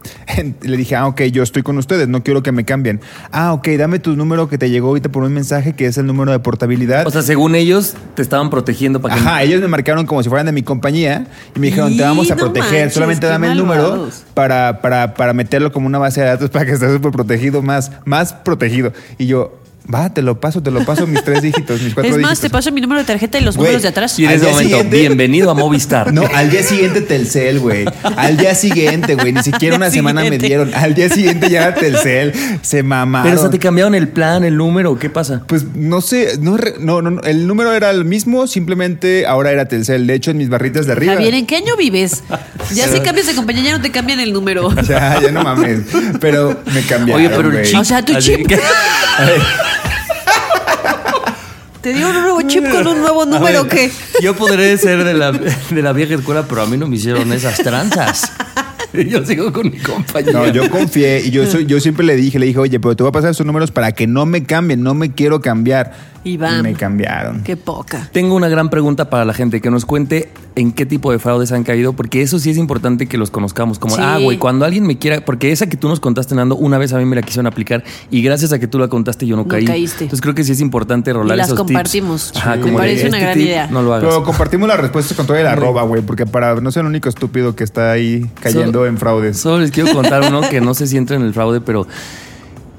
Le 0.62 0.76
dije, 0.76 0.96
ah, 0.96 1.06
ok, 1.06 1.22
yo 1.24 1.42
estoy 1.42 1.62
con 1.62 1.78
ustedes, 1.78 2.08
no 2.08 2.22
quiero 2.22 2.42
que 2.42 2.50
me 2.52 2.64
cambien. 2.64 3.00
Ah, 3.30 3.52
ok, 3.52 3.68
dame 3.78 3.98
tu 3.98 4.16
número 4.16 4.48
que 4.48 4.58
te 4.58 4.70
llegó 4.70 4.88
ahorita 4.88 5.10
por 5.10 5.22
un 5.22 5.32
mensaje 5.32 5.74
que 5.74 5.86
es 5.86 5.98
el 5.98 6.06
número 6.06 6.32
de 6.32 6.38
portabilidad. 6.38 7.06
O 7.06 7.10
sea, 7.10 7.22
según 7.22 7.54
ellos, 7.54 7.94
te 8.14 8.22
estaban 8.22 8.50
protegiendo 8.50 9.00
para 9.00 9.14
que. 9.14 9.20
Ajá, 9.20 9.42
ellos 9.42 9.60
me 9.60 9.68
marcaron 9.68 10.06
como 10.06 10.22
si 10.22 10.28
fueran 10.28 10.46
de 10.46 10.52
mi 10.52 10.62
compañía 10.62 11.26
y 11.54 11.60
me 11.60 11.66
dijeron, 11.68 11.92
Y 11.92 11.96
te 11.98 12.02
vamos 12.02 12.30
a 12.30 12.34
no 12.34 12.40
proteger, 12.40 12.72
manches, 12.80 12.94
solamente 12.94 13.26
dame 13.26 13.48
el 13.52 13.58
número 13.58 14.08
para, 14.34 14.80
para, 14.80 15.14
para 15.14 15.32
meterlo 15.34 15.72
como 15.72 15.86
una 15.86 15.98
base 15.98 16.20
de 16.20 16.28
datos 16.28 16.50
para 16.52 16.64
que 16.64 16.72
estés 16.72 16.92
súper 16.92 17.12
protegido, 17.12 17.62
más, 17.62 17.92
más 18.04 18.32
protegido. 18.32 18.92
Y 19.18 19.26
yo, 19.26 19.58
va, 19.92 20.12
te 20.12 20.22
lo 20.22 20.40
paso, 20.40 20.62
te 20.62 20.70
lo 20.70 20.84
paso 20.84 21.06
mis 21.06 21.22
tres 21.24 21.42
dígitos, 21.42 21.80
mis 21.82 21.94
cuatro 21.94 22.10
Es 22.14 22.18
más, 22.20 22.30
dígitos. 22.32 22.40
te 22.40 22.50
paso 22.50 22.72
mi 22.72 22.80
número 22.80 23.00
de 23.00 23.06
tarjeta 23.06 23.38
y 23.38 23.42
los 23.42 23.56
Güey, 23.56 23.66
números 23.68 23.82
de 23.82 23.88
atrás. 23.88 24.18
Y 24.18 24.24
en 24.24 24.30
Al 24.30 24.34
ese 24.36 24.44
día 24.44 24.52
momento, 24.54 24.76
siguiente- 24.76 24.98
bienvenido 25.00 25.50
a 25.50 25.54
Movistar. 25.54 26.12
No, 26.12 26.24
al 26.34 26.50
día 26.50 26.62
siguiente 26.62 27.00
Telcel, 27.02 27.58
güey. 27.60 27.84
Al 28.16 28.36
día 28.36 28.54
siguiente, 28.54 29.14
güey. 29.14 29.32
Ni 29.32 29.42
siquiera 29.42 29.76
una 29.76 29.90
semana 29.90 30.22
me 30.22 30.38
dieron. 30.38 30.72
Al 30.74 30.94
día 30.94 31.08
siguiente 31.08 31.50
ya 31.50 31.62
era 31.68 31.74
Telcel. 31.74 32.32
Se 32.62 32.82
mamaron. 32.82 33.28
Pero 33.28 33.40
o 33.40 33.42
sea, 33.42 33.50
te 33.50 33.58
cambiaron 33.58 33.94
el 33.94 34.08
plan, 34.08 34.44
el 34.44 34.56
número, 34.56 34.98
¿qué 34.98 35.10
pasa? 35.10 35.42
Pues 35.46 35.64
no 35.74 36.00
sé, 36.00 36.38
no, 36.40 36.56
no, 36.80 37.02
no, 37.02 37.20
el 37.22 37.46
número 37.46 37.72
era 37.72 37.90
el 37.90 38.04
mismo, 38.04 38.46
simplemente 38.46 39.26
ahora 39.26 39.50
era 39.52 39.66
Telcel. 39.68 40.06
De 40.06 40.14
hecho, 40.14 40.30
en 40.30 40.38
mis 40.38 40.48
barritas 40.48 40.86
de 40.86 40.92
arriba. 40.92 41.14
Javier, 41.14 41.34
¿en 41.34 41.46
qué 41.46 41.56
año 41.56 41.76
vives? 41.76 42.22
Ya 42.74 42.88
si 42.88 43.00
cambias 43.00 43.26
de 43.26 43.34
compañía, 43.34 43.62
ya 43.64 43.72
no 43.76 43.82
te 43.82 43.90
cambian 43.90 44.20
el 44.20 44.32
número. 44.32 44.70
Ya, 44.88 45.18
ya 45.20 45.30
no 45.32 45.42
mames. 45.42 45.80
Pero 46.20 46.56
me 46.74 46.82
cambiaron. 46.82 47.24
Oye, 47.26 47.34
pero 47.34 47.50
el 47.58 47.64
chip. 47.64 47.78
O 47.78 47.84
sea, 47.84 48.04
tu 48.04 48.14
así 48.16 48.36
chip. 48.36 48.46
que- 48.48 48.58
¿Te 51.84 51.92
dio 51.92 52.08
un 52.08 52.14
nuevo 52.14 52.40
chip 52.48 52.66
con 52.70 52.86
un 52.86 53.02
nuevo 53.02 53.26
número 53.26 53.64
ver, 53.64 53.70
qué? 53.70 53.90
Yo 54.22 54.34
podré 54.34 54.78
ser 54.78 55.04
de 55.04 55.12
la, 55.12 55.32
de 55.32 55.82
la 55.82 55.92
vieja 55.92 56.14
escuela, 56.14 56.46
pero 56.48 56.62
a 56.62 56.66
mí 56.66 56.78
no 56.78 56.86
me 56.86 56.96
hicieron 56.96 57.30
esas 57.30 57.58
tranzas. 57.58 58.32
Yo 58.94 59.22
sigo 59.26 59.52
con 59.52 59.70
mi 59.70 59.78
compañero. 59.78 60.32
No, 60.32 60.46
yo 60.46 60.70
confié 60.70 61.20
y 61.20 61.32
yo 61.32 61.44
soy, 61.46 61.66
yo 61.66 61.80
siempre 61.80 62.06
le 62.06 62.14
dije, 62.14 62.38
le 62.38 62.46
dije, 62.46 62.60
oye, 62.60 62.78
pero 62.78 62.94
te 62.94 63.02
voy 63.02 63.08
a 63.10 63.12
pasar 63.12 63.32
esos 63.32 63.44
números 63.44 63.72
para 63.72 63.90
que 63.90 64.06
no 64.06 64.24
me 64.24 64.44
cambien, 64.44 64.84
no 64.84 64.94
me 64.94 65.10
quiero 65.10 65.40
cambiar. 65.40 66.13
Y 66.24 66.36
bam. 66.38 66.62
me 66.62 66.72
cambiaron. 66.74 67.42
Qué 67.42 67.56
poca. 67.56 68.08
Tengo 68.12 68.34
una 68.34 68.48
gran 68.48 68.70
pregunta 68.70 69.10
para 69.10 69.24
la 69.24 69.34
gente, 69.34 69.60
que 69.60 69.70
nos 69.70 69.84
cuente 69.84 70.30
en 70.56 70.72
qué 70.72 70.86
tipo 70.86 71.12
de 71.12 71.18
fraudes 71.18 71.52
han 71.52 71.64
caído, 71.64 71.92
porque 71.94 72.22
eso 72.22 72.38
sí 72.38 72.48
es 72.50 72.56
importante 72.56 73.06
que 73.06 73.18
los 73.18 73.30
conozcamos. 73.30 73.78
Como, 73.78 73.96
Sí. 73.96 74.02
ah, 74.04 74.18
güey, 74.22 74.38
cuando 74.38 74.64
alguien 74.64 74.86
me 74.86 74.96
quiera, 74.98 75.24
porque 75.24 75.52
esa 75.52 75.68
que 75.68 75.76
tú 75.76 75.88
nos 75.88 76.00
contaste, 76.00 76.34
Nando, 76.34 76.56
una 76.56 76.78
vez 76.78 76.92
a 76.92 76.98
mí 76.98 77.04
me 77.04 77.16
la 77.16 77.22
quisieron 77.22 77.46
aplicar 77.46 77.84
y 78.10 78.22
gracias 78.22 78.52
a 78.52 78.58
que 78.58 78.66
tú 78.66 78.78
la 78.78 78.88
contaste 78.88 79.26
yo 79.26 79.36
no 79.36 79.42
No 79.42 79.48
caí. 79.48 79.64
caíste. 79.64 80.04
Entonces 80.04 80.22
creo 80.22 80.34
que 80.34 80.44
sí 80.44 80.52
es 80.52 80.60
importante 80.60 81.12
rolar 81.12 81.36
Y 81.36 81.38
las 81.38 81.48
esos 81.48 81.58
tips. 81.58 81.66
compartimos. 81.66 82.32
Ajá, 82.36 82.56
Me 82.56 82.62
como 82.62 82.78
parece 82.78 83.08
una 83.08 83.16
este 83.18 83.20
gran 83.26 83.34
tip, 83.38 83.46
idea. 83.46 83.66
No 83.66 83.82
lo 83.82 83.92
hagas. 83.94 84.08
Pero 84.08 84.24
compartimos 84.24 84.68
las 84.68 84.80
respuestas 84.80 85.16
con 85.16 85.26
todo 85.26 85.36
el 85.36 85.46
arroba, 85.46 85.82
güey, 85.82 86.02
porque 86.02 86.24
para 86.24 86.54
no 86.60 86.70
ser 86.70 86.80
el 86.82 86.86
único 86.86 87.08
estúpido 87.08 87.54
que 87.56 87.64
está 87.64 87.90
ahí 87.92 88.30
cayendo 88.40 88.78
Solo- 88.80 88.86
en 88.86 88.96
fraudes. 88.98 89.36
Solo 89.38 89.58
les 89.58 89.70
quiero 89.72 89.92
contar 89.92 90.22
uno 90.28 90.40
que 90.48 90.60
no 90.60 90.72
sé 90.74 90.86
si 90.86 90.96
entra 90.96 91.16
en 91.16 91.22
el 91.22 91.34
fraude, 91.34 91.60
pero 91.60 91.86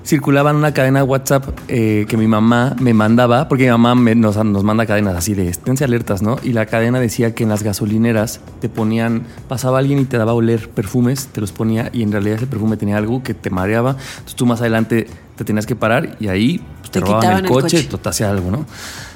circulaba 0.06 0.52
en 0.52 0.58
una 0.58 0.72
cadena 0.74 1.00
de 1.00 1.04
WhatsApp 1.06 1.46
eh, 1.68 2.06
que 2.08 2.16
mi 2.16 2.28
mamá 2.28 2.76
me 2.80 2.94
mandaba, 2.94 3.48
porque 3.48 3.64
mi 3.66 3.72
mamá 3.72 3.96
me- 3.96 4.14
nos, 4.16 4.38
nos 4.46 4.64
manda 4.64 4.86
cadenas 4.86 5.16
así 5.16 5.34
de 5.34 5.50
esténse 5.50 5.84
alertas, 5.84 6.22
¿no? 6.22 6.38
Y 6.44 6.54
la 6.54 6.68
cadena 6.68 7.00
decía 7.00 7.34
que 7.34 7.44
en 7.44 7.50
las 7.50 7.64
gasolineras 7.64 8.40
te 8.62 8.70
ponían, 8.70 9.24
pasaba 9.48 9.80
alguien 9.80 10.00
y 10.00 10.06
te 10.06 10.18
daba 10.18 10.32
a 10.32 10.36
oler 10.36 10.70
perfumes, 10.70 11.28
te 11.32 11.42
los 11.42 11.52
ponía 11.52 11.90
y 11.92 12.04
en 12.04 12.12
realidad 12.12 12.38
ese 12.38 12.48
perfume 12.48 12.78
tenía 12.78 12.98
algo 12.98 13.24
que 13.24 13.34
te 13.34 13.50
mareaba. 13.50 13.92
Entonces 13.92 14.36
tú 14.36 14.46
más 14.46 14.62
adelante 14.62 15.08
te 15.36 15.44
tenías 15.44 15.66
que 15.66 15.76
parar 15.76 16.16
y 16.20 16.28
ahí 16.28 16.62
pues, 16.82 16.92
te, 16.92 17.00
Te 17.00 17.06
robaban 17.06 17.38
el 17.40 17.46
el 17.46 17.52
coche, 17.52 17.86
coche. 17.88 17.98
te 18.02 18.10
hacía 18.10 18.30
algo, 18.30 18.52
¿no? 18.52 18.66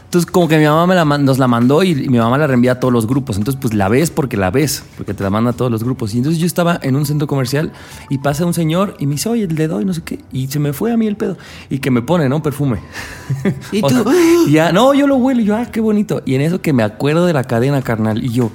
Entonces, 0.10 0.32
como 0.32 0.48
que 0.48 0.58
mi 0.58 0.66
mamá 0.66 0.88
me 0.88 0.96
la, 0.96 1.06
nos 1.20 1.38
la 1.38 1.48
mandó 1.48 1.84
y, 1.84 1.92
y 1.92 2.10
mi 2.10 2.18
mamá 2.18 2.36
la 2.40 2.48
reenvía 2.48 2.72
a 2.72 2.80
todos 2.80 2.92
los 2.92 3.06
grupos. 3.06 3.38
Entonces, 3.38 3.62
pues 3.62 3.76
la 3.76 3.90
ves 3.90 4.10
porque 4.10 4.38
la 4.38 4.50
ves, 4.50 4.84
porque 4.98 5.14
te 5.14 5.24
la 5.24 5.30
manda 5.30 5.52
a 5.52 5.54
todos 5.54 5.70
los 5.70 5.84
grupos. 5.84 6.16
Y 6.16 6.18
entonces 6.18 6.40
yo 6.40 6.48
estaba 6.48 6.80
en 6.82 6.96
un 6.96 7.06
centro 7.06 7.28
comercial 7.28 7.72
y 8.10 8.18
pasa 8.18 8.44
un 8.44 8.56
señor 8.56 8.96
y 8.98 9.06
me 9.06 9.12
dice, 9.12 9.30
oye, 9.30 9.46
le 9.46 9.68
doy, 9.68 9.86
no 9.86 9.94
sé 9.94 10.02
qué. 10.02 10.18
Y 10.32 10.48
se 10.48 10.58
me 10.58 10.74
fue 10.74 10.92
a 10.92 10.98
mí 10.98 11.06
el 11.06 11.16
pedo. 11.16 11.38
Y 11.70 11.78
que 11.78 11.92
me 11.92 12.02
pone, 12.02 12.28
¿no? 12.28 12.42
Perfume. 12.42 12.80
¿Y 13.72 13.82
tú? 13.82 13.90
sea, 13.90 14.04
y 14.48 14.52
ya, 14.52 14.72
no, 14.72 14.96
yo 14.96 15.06
lo 15.06 15.18
huelo 15.18 15.42
y 15.42 15.46
yo, 15.46 15.56
ah, 15.56 15.68
qué 15.68 15.80
bonito. 15.80 16.24
Y 16.26 16.34
en 16.34 16.42
eso 16.42 16.60
que 16.60 16.74
me 16.74 16.82
acuerdo 16.82 17.28
de 17.28 17.34
la 17.34 17.44
cadena, 17.44 17.84
carnal. 17.84 18.24
Y 18.24 18.30
yo, 18.30 18.50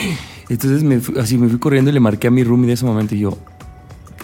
entonces 0.50 0.82
me 0.82 1.00
así 1.18 1.38
me 1.38 1.48
fui 1.48 1.58
corriendo 1.58 1.90
y 1.90 1.94
le 1.94 2.00
marqué 2.00 2.26
a 2.26 2.30
mi 2.30 2.44
roomie 2.44 2.66
de 2.66 2.74
ese 2.74 2.84
momento 2.84 3.14
y 3.14 3.20
yo, 3.20 3.38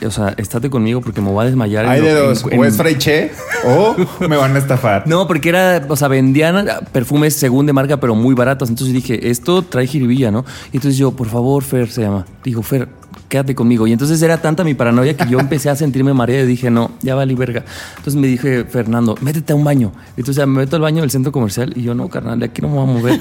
o 0.06 0.10
sea, 0.10 0.34
estate 0.36 0.70
conmigo 0.70 1.00
porque 1.00 1.20
me 1.20 1.30
voy 1.30 1.42
a 1.42 1.46
desmayar. 1.46 1.84
en 1.84 1.90
Hay 1.90 2.00
lo- 2.00 2.06
de 2.06 2.12
en- 2.12 2.26
dos. 2.28 2.44
en- 2.50 2.58
O 2.58 2.64
es 2.64 2.76
Fraiche 2.76 3.30
o 3.66 3.94
me 4.28 4.36
van 4.36 4.54
a 4.54 4.58
estafar. 4.58 5.04
no, 5.06 5.26
porque 5.26 5.48
era, 5.50 5.84
o 5.88 5.96
sea, 5.96 6.08
vendían 6.08 6.66
perfumes 6.92 7.34
según 7.34 7.66
de 7.66 7.72
marca, 7.72 7.98
pero 8.00 8.14
muy 8.14 8.34
baratos. 8.34 8.68
Entonces 8.68 8.94
dije, 8.94 9.30
esto 9.30 9.62
trae 9.62 9.86
jiribilla, 9.86 10.30
¿no? 10.30 10.44
Y 10.72 10.76
entonces 10.76 10.96
yo, 10.98 11.12
por 11.12 11.28
favor, 11.28 11.62
Fer, 11.62 11.90
se 11.90 12.02
llama. 12.02 12.26
Dijo, 12.42 12.62
Fer, 12.62 12.88
quédate 13.34 13.56
conmigo. 13.56 13.88
Y 13.88 13.92
entonces 13.92 14.22
era 14.22 14.36
tanta 14.38 14.62
mi 14.62 14.74
paranoia 14.74 15.16
que 15.16 15.28
yo 15.28 15.40
empecé 15.40 15.68
a 15.68 15.74
sentirme 15.74 16.14
mareado 16.14 16.44
y 16.44 16.46
dije, 16.46 16.70
no, 16.70 16.92
ya 17.02 17.16
valí 17.16 17.34
verga. 17.34 17.64
Entonces 17.96 18.14
me 18.14 18.28
dije, 18.28 18.64
Fernando, 18.64 19.16
métete 19.22 19.52
a 19.52 19.56
un 19.56 19.64
baño. 19.64 19.90
Entonces 20.16 20.36
ya 20.36 20.46
me 20.46 20.60
meto 20.60 20.76
al 20.76 20.82
baño 20.82 21.00
del 21.00 21.10
centro 21.10 21.32
comercial 21.32 21.72
y 21.74 21.82
yo, 21.82 21.94
no, 21.96 22.08
carnal, 22.08 22.38
de 22.38 22.46
aquí 22.46 22.62
no 22.62 22.68
me 22.68 22.74
voy 22.76 22.84
a 22.84 22.92
mover. 22.92 23.20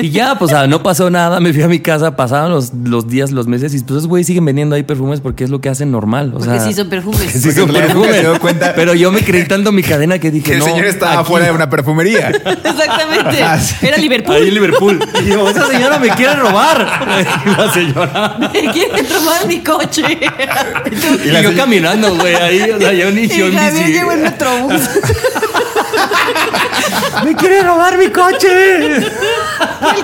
y 0.00 0.10
ya, 0.10 0.36
pues 0.36 0.52
ah, 0.52 0.66
no 0.66 0.82
pasó 0.82 1.10
nada, 1.10 1.38
me 1.38 1.52
fui 1.52 1.62
a 1.62 1.68
mi 1.68 1.78
casa, 1.78 2.16
pasaban 2.16 2.50
los, 2.50 2.72
los 2.74 3.06
días, 3.06 3.30
los 3.30 3.46
meses 3.46 3.72
y 3.72 3.78
pues 3.78 3.98
esos 3.98 4.08
güey 4.08 4.24
siguen 4.24 4.44
vendiendo 4.44 4.74
ahí 4.74 4.82
perfumes 4.82 5.20
porque 5.20 5.44
es 5.44 5.50
lo 5.50 5.60
que 5.60 5.68
hacen 5.68 5.92
normal. 5.92 6.30
O 6.34 6.38
Porque 6.38 6.58
sea, 6.58 6.60
sí 6.60 6.74
son 6.74 6.88
perfumes. 6.88 7.20
Sí, 7.32 7.52
son 7.52 7.72
perfumes. 7.72 8.16
se 8.16 8.20
dio 8.22 8.40
cuenta 8.40 8.72
Pero 8.74 8.94
yo 8.94 9.12
me 9.12 9.20
creí 9.22 9.46
tanto 9.46 9.70
mi 9.70 9.82
cadena 9.84 10.18
que 10.18 10.32
dije, 10.32 10.44
Que 10.46 10.52
el 10.54 10.58
no, 10.58 10.64
señor 10.64 10.86
estaba 10.86 11.20
aquí- 11.20 11.28
fuera 11.28 11.46
de 11.46 11.52
una 11.52 11.70
perfumería. 11.70 12.28
Exactamente. 12.64 13.42
Ah, 13.44 13.60
sí. 13.60 13.86
Era 13.86 13.96
Liverpool. 13.96 14.34
Ahí 14.34 14.48
en 14.48 14.54
Liverpool. 14.54 14.98
Y 15.24 15.28
yo, 15.28 15.48
esa 15.48 15.68
señora 15.68 15.98
me 16.00 16.08
quiere 16.10 16.34
robar. 16.34 16.88
Y 17.46 17.48
la 17.60 17.72
señora. 17.72 18.50
Quieren 18.72 19.06
robar 19.08 19.46
mi 19.52 19.62
coche. 19.62 20.02
Y, 21.24 21.42
yo 21.42 21.56
caminando, 21.56 22.14
güey, 22.16 22.34
ahí, 22.34 22.70
o 22.70 22.78
sea, 22.78 22.92
yo 22.92 23.10
ni 23.10 23.22
Y 23.22 23.28
yo 23.28 23.48
ni 23.48 23.58
si- 23.58 23.92
llegó 23.92 24.12
en 24.12 24.22
Metrobús. 24.22 24.72
¡Me 27.24 27.36
quiere 27.36 27.62
robar 27.62 27.98
mi 27.98 28.08
coche! 28.08 28.96
El 28.96 29.04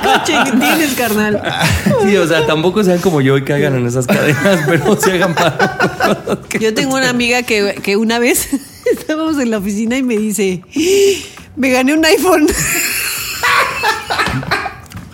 coche 0.01 0.35
que 0.45 0.51
tienes, 0.53 0.95
carnal. 0.95 1.41
Sí, 2.05 2.17
o 2.17 2.27
sea, 2.27 2.47
tampoco 2.47 2.85
sean 2.85 2.99
como 2.99 3.21
yo 3.21 3.37
y 3.37 3.43
caigan 3.45 3.77
en 3.77 3.87
esas 3.87 4.07
cadenas, 4.07 4.61
pero 4.67 5.01
se 5.01 5.13
hagan 5.13 5.35
para. 5.35 6.39
Yo 6.61 6.75
tengo 6.75 6.97
una 6.97 7.09
amiga 7.11 7.43
que, 7.43 7.75
que 7.83 7.97
una 7.97 8.19
vez 8.19 8.49
estábamos 8.93 9.39
en 9.39 9.51
la 9.51 9.59
oficina 9.59 9.97
y 9.97 10.03
me 10.03 10.17
dice, 10.17 10.63
me 11.57 11.71
gané 11.71 11.95
un 11.95 12.05
iPhone. 12.05 12.47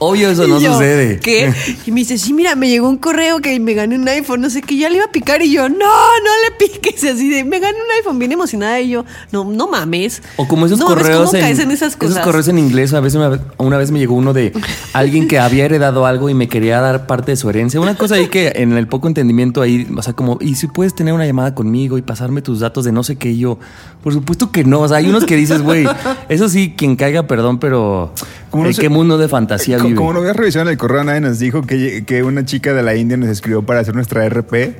Obvio, 0.04 0.30
eso 0.30 0.46
no 0.46 0.60
yo, 0.60 0.72
sucede. 0.72 1.18
¿Qué? 1.20 1.52
Y 1.86 1.90
me 1.92 2.00
dice, 2.00 2.18
sí, 2.18 2.32
mira, 2.32 2.54
me 2.54 2.68
llegó 2.68 2.88
un 2.88 2.98
correo 2.98 3.40
que 3.40 3.58
me 3.60 3.74
gané 3.74 3.96
un 3.96 4.06
iPhone, 4.08 4.40
no 4.40 4.50
sé 4.50 4.62
qué, 4.62 4.76
ya 4.76 4.88
le 4.88 4.96
iba 4.96 5.06
a 5.06 5.12
picar 5.12 5.42
y 5.42 5.50
yo, 5.50 5.68
no, 5.68 5.76
no 5.76 6.30
le 6.44 6.56
piques, 6.58 7.04
así 7.04 7.30
de, 7.30 7.44
me 7.44 7.58
gané 7.58 7.76
un 7.78 7.90
iPhone, 7.98 8.18
bien 8.18 8.32
emocionada 8.32 8.80
y 8.80 8.90
yo, 8.90 9.04
no, 9.32 9.44
no 9.44 9.68
mames. 9.68 10.22
O 10.36 10.46
como 10.46 10.66
esos 10.66 10.78
no 10.78 10.88
mames, 10.88 11.02
correos 11.02 11.26
¿cómo 11.26 11.36
en, 11.36 11.40
caes 11.40 11.58
en 11.58 11.70
esas 11.70 11.96
cosas? 11.96 12.16
esos 12.16 12.24
correos 12.24 12.48
en 12.48 12.58
inglés. 12.58 12.92
A 12.92 13.00
veces 13.00 13.16
una, 13.16 13.40
una 13.58 13.78
vez 13.78 13.90
me 13.90 13.98
llegó 13.98 14.14
uno 14.14 14.32
de 14.32 14.52
alguien 14.92 15.28
que 15.28 15.38
había 15.38 15.64
heredado 15.64 16.06
algo 16.06 16.28
y 16.28 16.34
me 16.34 16.48
quería 16.48 16.80
dar 16.80 17.06
parte 17.06 17.32
de 17.32 17.36
su 17.36 17.48
herencia. 17.48 17.80
Una 17.80 17.96
cosa 17.96 18.16
ahí 18.16 18.28
que 18.28 18.52
en 18.56 18.76
el 18.76 18.86
poco 18.86 19.08
entendimiento 19.08 19.62
ahí, 19.62 19.88
o 19.96 20.02
sea, 20.02 20.12
como, 20.12 20.38
y 20.40 20.56
si 20.56 20.66
puedes 20.66 20.94
tener 20.94 21.14
una 21.14 21.26
llamada 21.26 21.54
conmigo 21.54 21.98
y 21.98 22.02
pasarme 22.02 22.42
tus 22.42 22.60
datos 22.60 22.84
de 22.84 22.92
no 22.92 23.02
sé 23.02 23.16
qué, 23.16 23.30
y 23.30 23.38
yo, 23.38 23.58
por 24.02 24.12
supuesto 24.12 24.50
que 24.50 24.64
no. 24.64 24.80
O 24.80 24.88
sea, 24.88 24.98
hay 24.98 25.06
unos 25.06 25.24
que 25.24 25.36
dices, 25.36 25.62
güey, 25.62 25.86
eso 26.28 26.48
sí, 26.48 26.74
quien 26.76 26.96
caiga, 26.96 27.26
perdón, 27.26 27.58
pero 27.58 28.12
No 28.54 28.66
¿en 28.66 28.74
qué 28.74 28.88
mundo 28.88 29.18
de 29.18 29.28
fantasía 29.28 29.78
vive? 29.78 29.96
Como 29.96 30.12
no 30.12 30.20
había 30.20 30.32
revisado 30.32 30.64
en 30.64 30.72
el 30.72 30.78
correo, 30.78 31.04
nadie 31.04 31.20
nos 31.20 31.38
dijo 31.38 31.62
que, 31.62 32.04
que 32.04 32.22
una 32.22 32.44
chica 32.44 32.72
de 32.72 32.82
la 32.82 32.94
India 32.94 33.16
nos 33.16 33.28
escribió 33.28 33.64
para 33.64 33.80
hacer 33.80 33.94
nuestra 33.94 34.28
RP. 34.28 34.76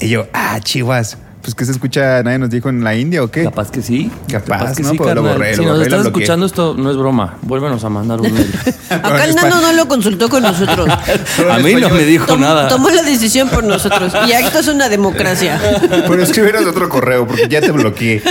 Y 0.00 0.08
yo, 0.08 0.26
ah, 0.32 0.58
chivas. 0.62 1.18
Pues 1.44 1.54
que 1.54 1.66
se 1.66 1.72
escucha, 1.72 2.22
nadie 2.22 2.38
nos 2.38 2.48
dijo 2.48 2.70
en 2.70 2.82
la 2.82 2.96
India 2.96 3.22
o 3.22 3.30
qué. 3.30 3.44
Capaz 3.44 3.70
que 3.70 3.82
sí. 3.82 4.10
Capaz, 4.30 4.74
que 4.74 4.82
¿no? 4.82 4.90
sí, 4.92 4.96
Pero 4.96 5.16
lo 5.16 5.22
carnal. 5.24 5.32
borré, 5.34 5.50
lo 5.50 5.62
Si 5.62 5.68
nos 5.68 5.76
lo 5.76 5.82
estás 5.82 6.00
bloqueé. 6.00 6.22
escuchando, 6.22 6.46
esto 6.46 6.74
no 6.78 6.90
es 6.90 6.96
broma. 6.96 7.36
Vuélvenos 7.42 7.84
a 7.84 7.90
mandar 7.90 8.18
un 8.22 8.32
mail. 8.32 8.50
Acá 8.88 9.24
el 9.26 9.34
nano 9.34 9.60
no 9.60 9.72
lo 9.74 9.86
consultó 9.86 10.30
con 10.30 10.42
nosotros. 10.42 10.88
a 11.50 11.58
mí 11.58 11.74
no 11.74 11.90
me 11.90 12.04
dijo 12.04 12.24
Tom- 12.24 12.40
nada. 12.40 12.68
Tomó 12.68 12.88
la 12.88 13.02
decisión 13.02 13.50
por 13.50 13.62
nosotros. 13.62 14.14
Y 14.26 14.32
esto 14.32 14.58
es 14.60 14.68
una 14.68 14.88
democracia. 14.88 15.60
Pero 16.08 16.22
escribieron 16.22 16.66
otro 16.66 16.88
correo 16.88 17.26
porque 17.26 17.46
ya 17.46 17.60
te 17.60 17.72
bloqueé. 17.72 18.22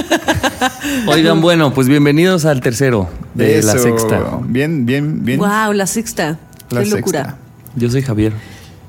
Oigan, 1.05 1.39
bueno, 1.39 1.71
pues 1.71 1.87
bienvenidos 1.87 2.45
al 2.45 2.61
tercero 2.61 3.09
de 3.35 3.61
la 3.61 3.73
Eso. 3.73 3.83
sexta. 3.83 4.39
Bien, 4.43 4.87
bien, 4.87 5.23
bien. 5.23 5.37
Wow, 5.37 5.73
la 5.73 5.85
sexta. 5.85 6.39
La 6.71 6.81
Qué 6.83 6.89
locura. 6.89 7.19
sexta. 7.23 7.37
Yo 7.75 7.89
soy 7.91 8.01
Javier. 8.01 8.33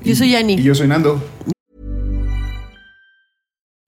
Yo 0.03 0.15
soy 0.15 0.29
Y 0.29 0.31
Yani. 0.31 0.63
yo 0.63 0.73
soy 0.73 0.87
Nando. 0.87 1.23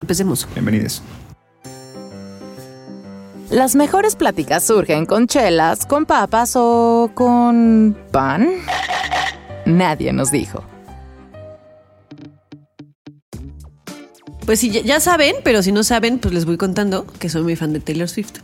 Empecemos. 0.00 0.46
Bienvenidos. 0.54 1.02
Las 3.50 3.74
mejores 3.74 4.14
pláticas 4.14 4.62
surgen 4.64 5.06
con 5.06 5.26
chelas, 5.26 5.86
con 5.86 6.06
papas 6.06 6.52
o 6.54 7.10
con 7.14 7.96
pan. 8.12 8.48
Nadie 9.66 10.12
nos 10.12 10.30
dijo. 10.30 10.62
Pues 14.46 14.60
sí, 14.60 14.70
ya, 14.70 14.82
ya 14.82 15.00
saben, 15.00 15.34
pero 15.42 15.62
si 15.62 15.72
no 15.72 15.82
saben, 15.82 16.20
pues 16.20 16.32
les 16.32 16.44
voy 16.44 16.56
contando 16.56 17.04
que 17.18 17.28
soy 17.28 17.42
muy 17.42 17.56
fan 17.56 17.72
de 17.72 17.80
Taylor 17.80 18.08
Swift. 18.08 18.34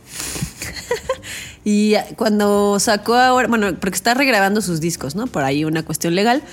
y 1.63 1.95
cuando 2.17 2.79
sacó 2.79 3.15
ahora, 3.15 3.47
bueno, 3.47 3.73
porque 3.79 3.95
está 3.95 4.13
regrabando 4.13 4.61
sus 4.61 4.81
discos, 4.81 5.15
¿no? 5.15 5.25
Por 5.27 5.43
ahí 5.43 5.63
una 5.63 5.83
cuestión 5.83 6.15
legal. 6.15 6.43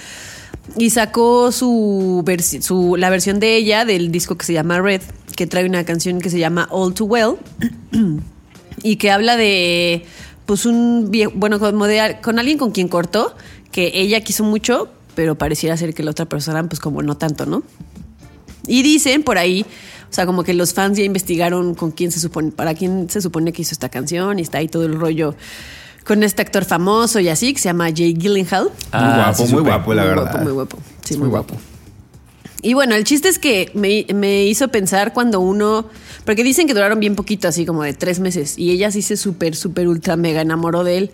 Y 0.77 0.91
sacó 0.91 1.53
su, 1.53 2.25
su 2.61 2.97
la 2.97 3.11
versión 3.11 3.41
de 3.41 3.57
ella 3.57 3.85
del 3.85 4.13
disco 4.13 4.37
que 4.37 4.47
se 4.47 4.53
llama 4.53 4.81
Red, 4.81 5.03
que 5.37 5.47
trae 5.47 5.67
una 5.67 5.85
canción 5.85 6.21
que 6.21 6.31
se 6.31 6.39
llama 6.39 6.69
All 6.71 6.95
Too 6.95 7.07
Well 7.07 7.35
y 8.83 8.97
que 8.97 9.11
habla 9.11 9.37
de 9.37 10.05
pues 10.47 10.67
un 10.67 11.11
viejo, 11.11 11.33
bueno, 11.35 11.59
de- 11.59 12.19
con 12.23 12.39
alguien 12.39 12.59
con 12.59 12.71
quien 12.71 12.89
cortó, 12.89 13.35
que 13.71 13.91
ella 13.95 14.21
quiso 14.23 14.45
mucho, 14.45 14.89
pero 15.15 15.37
pareciera 15.37 15.77
ser 15.77 15.95
que 15.95 16.03
la 16.03 16.11
otra 16.13 16.27
persona 16.27 16.63
pues 16.69 16.81
como 16.81 17.03
no 17.03 17.17
tanto, 17.17 17.47
¿no? 17.47 17.63
Y 18.67 18.83
dicen 18.83 19.23
por 19.25 19.39
ahí, 19.39 19.67
o 20.11 20.15
sea, 20.15 20.27
como 20.27 20.45
que 20.45 20.55
los 20.55 20.75
fans 20.75 20.97
ya 20.99 21.05
investigaron 21.05 21.75
con 21.75 21.91
quién 21.91 22.13
se 22.13 22.21
supone, 22.21 22.51
para 22.53 22.75
quién 22.75 23.11
se 23.11 23.21
supone 23.21 23.53
que 23.53 23.63
hizo 23.63 23.73
esta 23.73 23.89
canción 23.89 24.39
y 24.39 24.43
está 24.43 24.59
ahí 24.59 24.69
todo 24.69 24.85
el 24.85 24.95
rollo 24.95 25.35
con 26.05 26.23
este 26.23 26.43
actor 26.43 26.65
famoso 26.65 27.21
y 27.21 27.29
así, 27.29 27.53
que 27.53 27.61
se 27.61 27.69
llama 27.69 27.87
Jay 27.95 28.15
Gyllenhaal. 28.15 28.65
Muy 28.65 28.73
Ah, 28.93 29.25
guapo, 29.27 29.47
sí 29.47 29.53
muy 29.55 29.63
guapo, 29.63 29.95
la 29.95 30.03
muy 30.03 30.09
verdad. 30.11 30.23
guapo, 30.33 30.45
muy 30.45 30.53
guapo. 30.53 30.79
Sí, 31.05 31.17
muy 31.17 31.29
guapo. 31.29 31.55
Y 32.65 32.75
bueno, 32.75 32.95
el 32.95 33.03
chiste 33.05 33.29
es 33.29 33.39
que 33.41 33.71
me, 33.75 34.07
me 34.15 34.45
hizo 34.45 34.69
pensar 34.69 35.13
cuando 35.13 35.41
uno. 35.41 35.87
Porque 36.25 36.45
dicen 36.45 36.69
que 36.69 36.75
duraron 36.75 37.01
bien 37.01 37.17
poquito, 37.17 37.49
así 37.49 37.67
como 37.67 37.83
de 37.83 37.93
tres 37.93 38.21
meses. 38.21 38.57
Y 38.57 38.71
ella 38.71 38.93
sí 38.93 39.03
se 39.03 39.17
súper, 39.17 39.57
súper, 39.57 39.89
ultra, 39.89 40.17
mega 40.17 40.41
enamoró 40.43 40.85
de 40.85 40.99
él. 40.99 41.11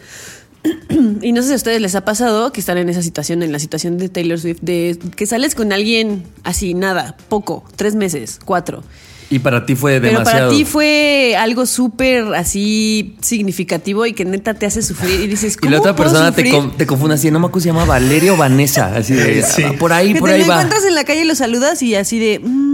y 1.23 1.33
no 1.33 1.40
sé 1.40 1.49
si 1.49 1.52
a 1.54 1.57
ustedes 1.57 1.80
les 1.80 1.95
ha 1.95 2.04
pasado 2.04 2.52
que 2.52 2.61
están 2.61 2.76
en 2.76 2.88
esa 2.90 3.00
situación, 3.02 3.42
en 3.42 3.52
la 3.52 3.59
situación 3.59 3.97
de 3.97 4.09
Taylor 4.11 4.38
Swift, 4.38 4.59
de 4.61 4.99
que 5.16 5.25
sales 5.25 5.54
con 5.54 5.73
alguien 5.73 6.25
así, 6.45 6.75
nada, 6.75 7.16
poco, 7.30 7.64
tres 7.76 7.95
meses, 7.95 8.38
cuatro. 8.45 8.83
Y 9.30 9.40
para 9.40 9.66
ti 9.66 9.75
fue 9.75 10.00
Pero 10.00 10.18
demasiado. 10.18 10.49
para 10.49 10.56
ti 10.58 10.64
fue 10.64 11.37
algo 11.38 11.66
súper 11.66 12.35
así 12.35 13.14
significativo 13.20 14.06
y 14.06 14.14
que 14.14 14.25
neta 14.25 14.54
te 14.54 14.64
hace 14.64 14.80
sufrir 14.82 15.20
y 15.20 15.26
dices, 15.26 15.54
Y 15.54 15.58
¿cómo 15.58 15.70
la 15.73 15.78
otra 15.80 15.94
puedo 15.94 16.11
persona 16.11 16.32
te, 16.32 16.42
sufrir? 16.42 16.54
con- 16.54 16.76
te 16.76 16.87
confunde 16.87 17.14
así, 17.16 17.30
no 17.30 17.38
me 17.38 17.47
acuerdo 17.47 17.61
si 17.61 17.68
se 17.68 17.75
llama 17.75 17.85
Valeria 17.85 18.32
o 18.32 18.37
Vanessa. 18.37 18.94
Así 18.97 19.12
de, 19.14 19.42
Sí. 19.47 19.62
ah, 19.64 19.73
por 19.78 19.92
ahí, 19.92 20.14
Que 20.14 20.20
por 20.20 20.30
te 20.30 20.37
ahí 20.37 20.40
lo 20.42 20.49
va. 20.49 20.54
encuentras 20.54 20.85
en 20.87 20.94
la 20.94 21.04
calle 21.04 21.23
y 21.23 21.25
lo 21.25 21.35
saludas 21.35 21.82
y 21.82 21.94
así 21.94 22.18
de, 22.18 22.38
mm, 22.42 22.67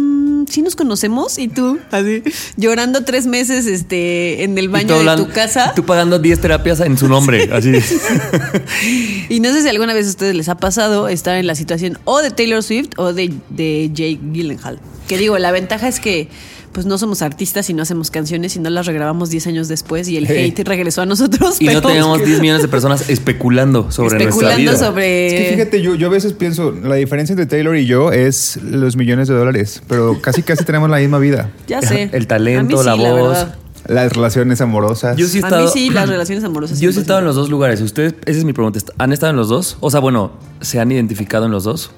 ¿sí 0.49 0.63
nos 0.63 0.77
conocemos? 0.77 1.39
Y 1.39 1.49
tú, 1.49 1.79
así, 1.91 2.23
llorando 2.57 3.05
tres 3.05 3.27
meses 3.27 3.67
este, 3.67 4.45
en 4.45 4.57
el 4.59 4.69
baño 4.69 4.99
de 4.99 5.17
tu 5.17 5.29
casa. 5.29 5.73
Tú 5.75 5.85
pagando 5.85 6.19
10 6.19 6.41
terapias 6.41 6.81
en 6.81 6.97
su 6.99 7.09
nombre. 7.09 7.51
Así. 7.53 7.73
Y 9.29 9.41
no 9.41 9.53
sé 9.53 9.63
si 9.63 9.69
alguna 9.69 9.95
vez 9.95 10.07
a 10.07 10.11
ustedes 10.11 10.35
les 10.35 10.49
ha 10.49 10.57
pasado 10.57 11.09
estar 11.09 11.37
en 11.37 11.47
la 11.47 11.55
situación 11.55 11.99
o 12.05 12.21
de 12.21 12.31
Taylor 12.31 12.63
Swift 12.63 12.91
o 12.97 13.13
de, 13.13 13.33
de 13.49 13.91
Jake 13.93 14.21
Gyllenhaal. 14.33 14.79
Que 15.09 15.19
digo, 15.19 15.39
la 15.39 15.51
ventaja 15.51 15.89
es 15.89 16.01
que 16.01 16.29
pues 16.75 16.85
no 16.85 16.99
somos 16.99 17.23
artistas 17.23 17.71
y 17.71 17.75
no 17.75 17.83
hacemos 17.83 18.11
canciones 18.11 18.55
y 18.57 18.59
no 18.59 18.69
las 18.69 18.85
regrabamos 18.85 19.31
10 19.31 19.47
años 19.47 19.69
después 19.69 20.09
y 20.09 20.19
el 20.19 20.27
Hey. 20.27 20.53
hate 20.55 20.69
regresó 20.69 21.01
a 21.03 21.07
nosotros. 21.07 21.57
Y 21.61 21.67
no 21.69 21.81
teníamos 21.81 22.23
10 22.23 22.41
millones 22.41 22.61
de 22.63 22.69
personas 22.69 23.09
especulando 23.09 23.91
sobre 23.91 24.19
nuestra 24.25 24.29
especulando 24.29 24.73
vida. 24.73 24.77
sobre... 24.77 25.27
Es 25.29 25.33
que 25.49 25.55
fíjate, 25.57 25.81
yo, 25.83 25.95
yo 25.95 26.09
a 26.09 26.11
veces 26.11 26.35
pienso, 26.35 26.73
la 26.73 26.97
diferencia 26.97 27.33
entre 27.33 27.47
Taylor 27.47 27.77
y 27.77 27.87
yo 27.87 28.13
es 28.13 28.59
los 28.63 28.97
millones 28.97 29.29
de 29.29 29.35
dólares, 29.35 29.83
pero 29.89 30.21
casi 30.21 30.43
casi 30.43 30.65
tenemos 30.67 30.91
la 30.91 30.99
misma 30.99 31.19
vida. 31.19 31.51
Ya 31.67 31.81
sé. 31.81 32.11
El 32.13 32.27
talento, 32.27 32.81
A 32.81 32.85
la 32.85 32.95
voz. 32.97 33.47
Las 33.87 34.13
relaciones 34.15 34.61
amorosas. 34.63 35.17
Yo 35.17 35.27
sí 35.29 35.39
he 35.39 35.43
A 35.43 35.47
estado. 35.47 35.65
mí 35.67 35.71
sí, 35.73 35.91
las 35.91 36.09
relaciones 36.09 36.43
amorosas. 36.45 36.81
Yo 36.81 36.91
sí 36.91 36.97
he 36.99 37.01
100%. 37.01 37.03
estado 37.03 37.19
en 37.21 37.25
los 37.27 37.37
dos 37.37 37.51
lugares. 37.51 37.81
¿Ustedes, 37.83 38.15
esa 38.25 38.39
es 38.39 38.45
mi 38.45 38.53
pregunta, 38.53 38.81
¿han 38.99 39.13
estado 39.13 39.31
en 39.31 39.37
los 39.37 39.49
dos? 39.49 39.77
O 39.81 39.91
sea, 39.91 40.01
bueno, 40.01 40.33
¿se 40.61 40.81
han 40.81 40.91
identificado 40.91 41.47
en 41.47 41.53
los 41.53 41.65
dos? 41.65 41.91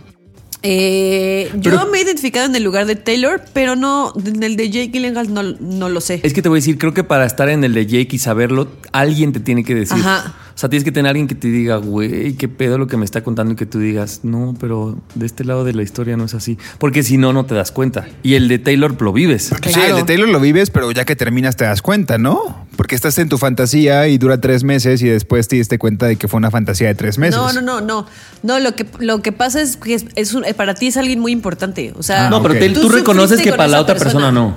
Eh, 0.63 1.51
yo 1.57 1.87
me 1.87 1.99
he 1.99 2.03
identificado 2.03 2.47
en 2.47 2.57
el 2.57 2.65
lugar 2.65 2.87
de 2.87 2.97
Taylor, 2.97 3.43
pero 3.53 3.77
no, 3.77 4.13
en 4.25 4.43
el 4.43 4.57
de 4.57 4.71
Jake 4.71 4.89
Gyllenhaal 4.89 5.33
no, 5.33 5.43
no 5.43 5.89
lo 5.89 6.01
sé. 6.01 6.21
Es 6.23 6.33
que 6.33 6.43
te 6.43 6.49
voy 6.49 6.59
a 6.59 6.61
decir, 6.61 6.79
creo 6.79 6.95
que 6.95 7.05
para 7.05 7.25
estar 7.27 7.49
en 7.49 7.63
el 7.63 7.75
de 7.75 7.87
Jake 7.87 8.17
y 8.17 8.19
saberlo, 8.19 8.73
alguien 8.93 9.33
te 9.33 9.41
tiene 9.41 9.65
que 9.65 9.75
decir. 9.75 9.99
Ajá. 9.99 10.35
O 10.57 10.59
sea, 10.59 10.71
tienes 10.71 10.85
que 10.85 10.91
tener 10.93 11.11
alguien 11.11 11.29
que 11.29 11.35
te 11.35 11.49
diga, 11.49 11.77
güey, 11.77 12.33
qué 12.33 12.49
pedo 12.49 12.79
lo 12.79 12.87
que 12.87 12.97
me 12.97 13.05
está 13.05 13.23
contando 13.23 13.53
y 13.53 13.57
que 13.57 13.67
tú 13.67 13.79
digas, 13.79 14.21
no, 14.23 14.55
pero 14.59 14.97
de 15.15 15.27
este 15.27 15.45
lado 15.45 15.65
de 15.65 15.75
la 15.75 15.83
historia 15.83 16.17
no 16.17 16.25
es 16.25 16.33
así. 16.33 16.57
Porque 16.79 17.03
si 17.03 17.19
no, 17.19 17.35
no 17.35 17.45
te 17.45 17.55
das 17.55 17.73
cuenta. 17.73 18.09
Y 18.23 18.37
el 18.37 18.49
de 18.49 18.59
Taylor 18.59 18.97
lo 19.03 19.13
vives. 19.13 19.53
Sí, 19.69 19.81
el 19.87 19.97
de 19.97 20.05
Taylor 20.05 20.27
lo 20.31 20.41
vives, 20.41 20.71
pero 20.71 20.91
ya 20.93 21.05
que 21.05 21.15
terminas 21.15 21.57
te 21.57 21.65
das 21.67 21.83
cuenta, 21.83 22.17
¿no? 22.17 22.67
Porque 22.77 22.95
estás 22.95 23.19
en 23.19 23.29
tu 23.29 23.37
fantasía 23.37 24.09
y 24.09 24.17
dura 24.17 24.41
tres 24.41 24.65
meses 24.65 25.03
y 25.03 25.09
después 25.09 25.47
te 25.47 25.57
diste 25.57 25.79
cuenta 25.79 26.07
de 26.07 26.17
que 26.17 26.27
fue 26.27 26.39
una 26.39 26.51
fantasía 26.51 26.87
de 26.89 26.95
tres 26.95 27.19
meses. 27.19 27.37
No, 27.37 27.53
no, 27.53 27.61
no, 27.61 27.81
no. 27.83 28.07
No, 28.43 28.59
lo 28.59 28.75
que, 28.75 28.87
lo 28.99 29.21
que 29.21 29.33
pasa 29.33 29.61
es 29.61 29.77
que 29.77 29.93
es, 29.93 30.07
es 30.15 30.33
un- 30.33 30.45
para 30.57 30.75
ti 30.75 30.87
es 30.87 30.97
alguien 30.97 31.21
muy 31.21 31.33
importante. 31.33 31.93
O 31.99 32.03
sea, 32.03 32.29
Ah, 32.29 32.31
no, 32.31 32.43
pero 32.43 32.55
Tú 32.73 32.81
tú, 32.81 32.89
reconoces 32.89 33.43
que 33.43 33.51
para 33.51 33.69
la 33.69 33.81
otra 33.83 33.95
persona, 33.97 34.27
persona. 34.29 34.33
no. 34.33 34.57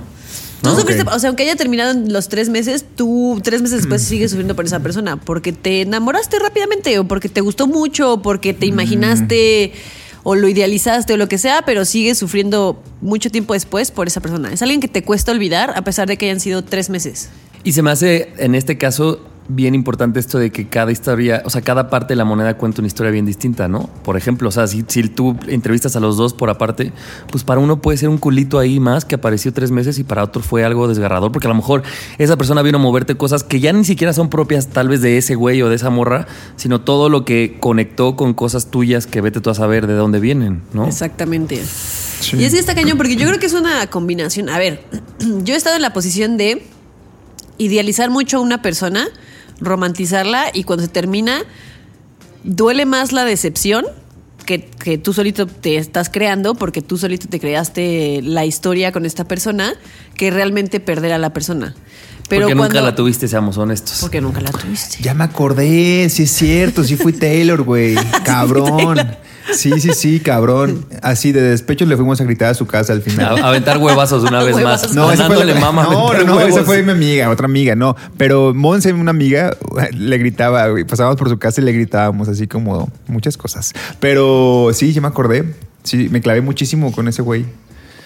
Tú 0.62 0.68
¿no? 0.70 0.76
sufriste, 0.78 1.02
Ok. 1.02 1.12
o 1.14 1.18
sea, 1.18 1.28
aunque 1.28 1.44
haya 1.44 1.56
terminado 1.56 1.92
en 1.92 2.12
los 2.12 2.28
tres 2.28 2.48
meses, 2.48 2.84
tú 2.96 3.40
tres 3.42 3.62
meses 3.62 3.78
después 3.78 4.02
sigues 4.02 4.30
sufriendo 4.30 4.54
por 4.54 4.64
esa 4.66 4.80
persona 4.80 5.16
porque 5.16 5.52
te 5.52 5.82
enamoraste 5.82 6.38
rápidamente 6.38 6.98
o 6.98 7.04
porque 7.08 7.28
te 7.28 7.40
gustó 7.40 7.66
mucho 7.66 8.14
o 8.14 8.22
porque 8.22 8.52
te 8.52 8.66
imaginaste 8.66 9.72
o 10.22 10.34
lo 10.34 10.48
idealizaste 10.48 11.14
o 11.14 11.16
lo 11.16 11.28
que 11.28 11.38
sea, 11.38 11.62
pero 11.64 11.84
sigues 11.84 12.18
sufriendo 12.18 12.82
mucho 13.00 13.30
tiempo 13.30 13.54
después 13.54 13.90
por 13.90 14.06
esa 14.06 14.20
persona. 14.20 14.52
Es 14.52 14.60
alguien 14.60 14.80
que 14.80 14.88
te 14.88 15.02
cuesta 15.02 15.32
olvidar 15.32 15.72
a 15.76 15.82
pesar 15.82 16.06
de 16.08 16.18
que 16.18 16.26
hayan 16.26 16.40
sido 16.40 16.62
tres 16.62 16.90
meses. 16.90 17.30
Y 17.64 17.72
se 17.72 17.82
me 17.82 17.90
hace, 17.90 18.32
en 18.38 18.54
este 18.54 18.76
caso, 18.76 19.20
bien 19.54 19.74
importante 19.74 20.20
esto 20.20 20.38
de 20.38 20.50
que 20.50 20.68
cada 20.68 20.92
historia, 20.92 21.42
o 21.44 21.50
sea, 21.50 21.62
cada 21.62 21.90
parte 21.90 22.12
de 22.12 22.16
la 22.16 22.24
moneda 22.24 22.56
cuenta 22.56 22.80
una 22.80 22.86
historia 22.86 23.10
bien 23.10 23.26
distinta, 23.26 23.68
¿no? 23.68 23.90
Por 24.02 24.16
ejemplo, 24.16 24.48
o 24.48 24.52
sea, 24.52 24.66
si, 24.66 24.84
si 24.86 25.08
tú 25.08 25.36
entrevistas 25.48 25.96
a 25.96 26.00
los 26.00 26.16
dos 26.16 26.32
por 26.32 26.50
aparte, 26.50 26.92
pues 27.30 27.44
para 27.44 27.60
uno 27.60 27.80
puede 27.80 27.98
ser 27.98 28.08
un 28.08 28.18
culito 28.18 28.58
ahí 28.58 28.80
más 28.80 29.04
que 29.04 29.16
apareció 29.16 29.52
tres 29.52 29.70
meses 29.70 29.98
y 29.98 30.04
para 30.04 30.22
otro 30.22 30.42
fue 30.42 30.64
algo 30.64 30.88
desgarrador, 30.88 31.32
porque 31.32 31.46
a 31.46 31.50
lo 31.50 31.54
mejor 31.54 31.82
esa 32.18 32.36
persona 32.36 32.62
vino 32.62 32.78
a 32.78 32.80
moverte 32.80 33.16
cosas 33.16 33.44
que 33.44 33.60
ya 33.60 33.72
ni 33.72 33.84
siquiera 33.84 34.12
son 34.12 34.30
propias 34.30 34.68
tal 34.68 34.88
vez 34.88 35.00
de 35.00 35.18
ese 35.18 35.34
güey 35.34 35.62
o 35.62 35.68
de 35.68 35.76
esa 35.76 35.90
morra, 35.90 36.26
sino 36.56 36.80
todo 36.80 37.08
lo 37.08 37.24
que 37.24 37.56
conectó 37.60 38.16
con 38.16 38.34
cosas 38.34 38.70
tuyas 38.70 39.06
que 39.06 39.20
vete 39.20 39.40
tú 39.40 39.50
a 39.50 39.54
saber 39.54 39.86
de 39.86 39.94
dónde 39.94 40.20
vienen, 40.20 40.62
¿no? 40.72 40.86
Exactamente. 40.86 41.62
Sí. 41.64 42.36
Y 42.36 42.44
es 42.44 42.52
que 42.52 42.58
está 42.58 42.74
cañón, 42.74 42.96
porque 42.96 43.16
yo 43.16 43.26
creo 43.26 43.38
que 43.38 43.46
es 43.46 43.54
una 43.54 43.86
combinación. 43.88 44.48
A 44.48 44.58
ver, 44.58 44.84
yo 45.42 45.54
he 45.54 45.56
estado 45.56 45.76
en 45.76 45.82
la 45.82 45.92
posición 45.92 46.36
de 46.36 46.66
idealizar 47.60 48.10
mucho 48.10 48.38
a 48.38 48.40
una 48.40 48.62
persona, 48.62 49.06
romantizarla 49.60 50.46
y 50.52 50.64
cuando 50.64 50.84
se 50.84 50.90
termina, 50.90 51.42
duele 52.44 52.86
más 52.86 53.12
la 53.12 53.24
decepción 53.24 53.84
que, 54.46 54.64
que 54.64 54.98
tú 54.98 55.12
solito 55.12 55.46
te 55.46 55.76
estás 55.76 56.08
creando, 56.08 56.54
porque 56.54 56.82
tú 56.82 56.98
solito 56.98 57.28
te 57.28 57.38
creaste 57.38 58.20
la 58.22 58.44
historia 58.44 58.92
con 58.92 59.06
esta 59.06 59.24
persona, 59.24 59.74
que 60.16 60.30
realmente 60.30 60.80
perder 60.80 61.12
a 61.12 61.18
la 61.18 61.32
persona. 61.32 61.74
Pero 62.28 62.42
porque 62.42 62.56
cuando, 62.56 62.74
nunca 62.74 62.90
la 62.90 62.94
tuviste, 62.94 63.26
seamos 63.26 63.58
honestos. 63.58 63.98
Porque 64.00 64.20
nunca 64.20 64.40
la 64.40 64.52
tuviste. 64.52 64.98
Ya 65.02 65.14
me 65.14 65.24
acordé, 65.24 66.08
sí 66.10 66.22
es 66.22 66.30
cierto, 66.30 66.84
sí 66.84 66.96
fui 66.96 67.12
Taylor, 67.18 67.62
güey. 67.62 67.96
Cabrón. 68.24 68.98
Sí, 69.52 69.80
sí, 69.80 69.90
sí, 69.94 70.20
cabrón. 70.20 70.84
Así 71.02 71.32
de 71.32 71.40
despecho 71.42 71.84
le 71.86 71.96
fuimos 71.96 72.20
a 72.20 72.24
gritar 72.24 72.50
a 72.50 72.54
su 72.54 72.66
casa 72.66 72.92
al 72.92 73.02
final. 73.02 73.38
A- 73.38 73.48
aventar 73.48 73.78
huevazos 73.78 74.22
una 74.22 74.42
vez 74.42 74.56
más. 74.62 74.94
No, 74.94 75.10
esa 75.10 75.26
fue 75.26 75.44
la- 75.44 75.54
mama 75.58 75.82
a 75.84 75.86
no, 75.90 76.08
aventar 76.08 76.26
no, 76.26 76.34
no, 76.34 76.40
esa 76.40 76.62
fue 76.64 76.82
mi 76.82 76.92
amiga, 76.92 77.28
otra 77.30 77.46
amiga, 77.46 77.74
no. 77.74 77.96
Pero 78.16 78.54
Monse, 78.54 78.92
una 78.92 79.10
amiga, 79.10 79.56
le 79.92 80.18
gritaba, 80.18 80.68
güey, 80.68 80.84
pasábamos 80.84 81.18
por 81.18 81.28
su 81.28 81.38
casa 81.38 81.60
y 81.60 81.64
le 81.64 81.72
gritábamos 81.72 82.28
así 82.28 82.46
como 82.46 82.90
muchas 83.06 83.36
cosas. 83.36 83.72
Pero 83.98 84.70
sí, 84.72 84.92
ya 84.92 85.00
me 85.00 85.08
acordé. 85.08 85.54
Sí, 85.82 86.08
me 86.10 86.20
clavé 86.20 86.42
muchísimo 86.42 86.92
con 86.92 87.08
ese 87.08 87.22
güey. 87.22 87.46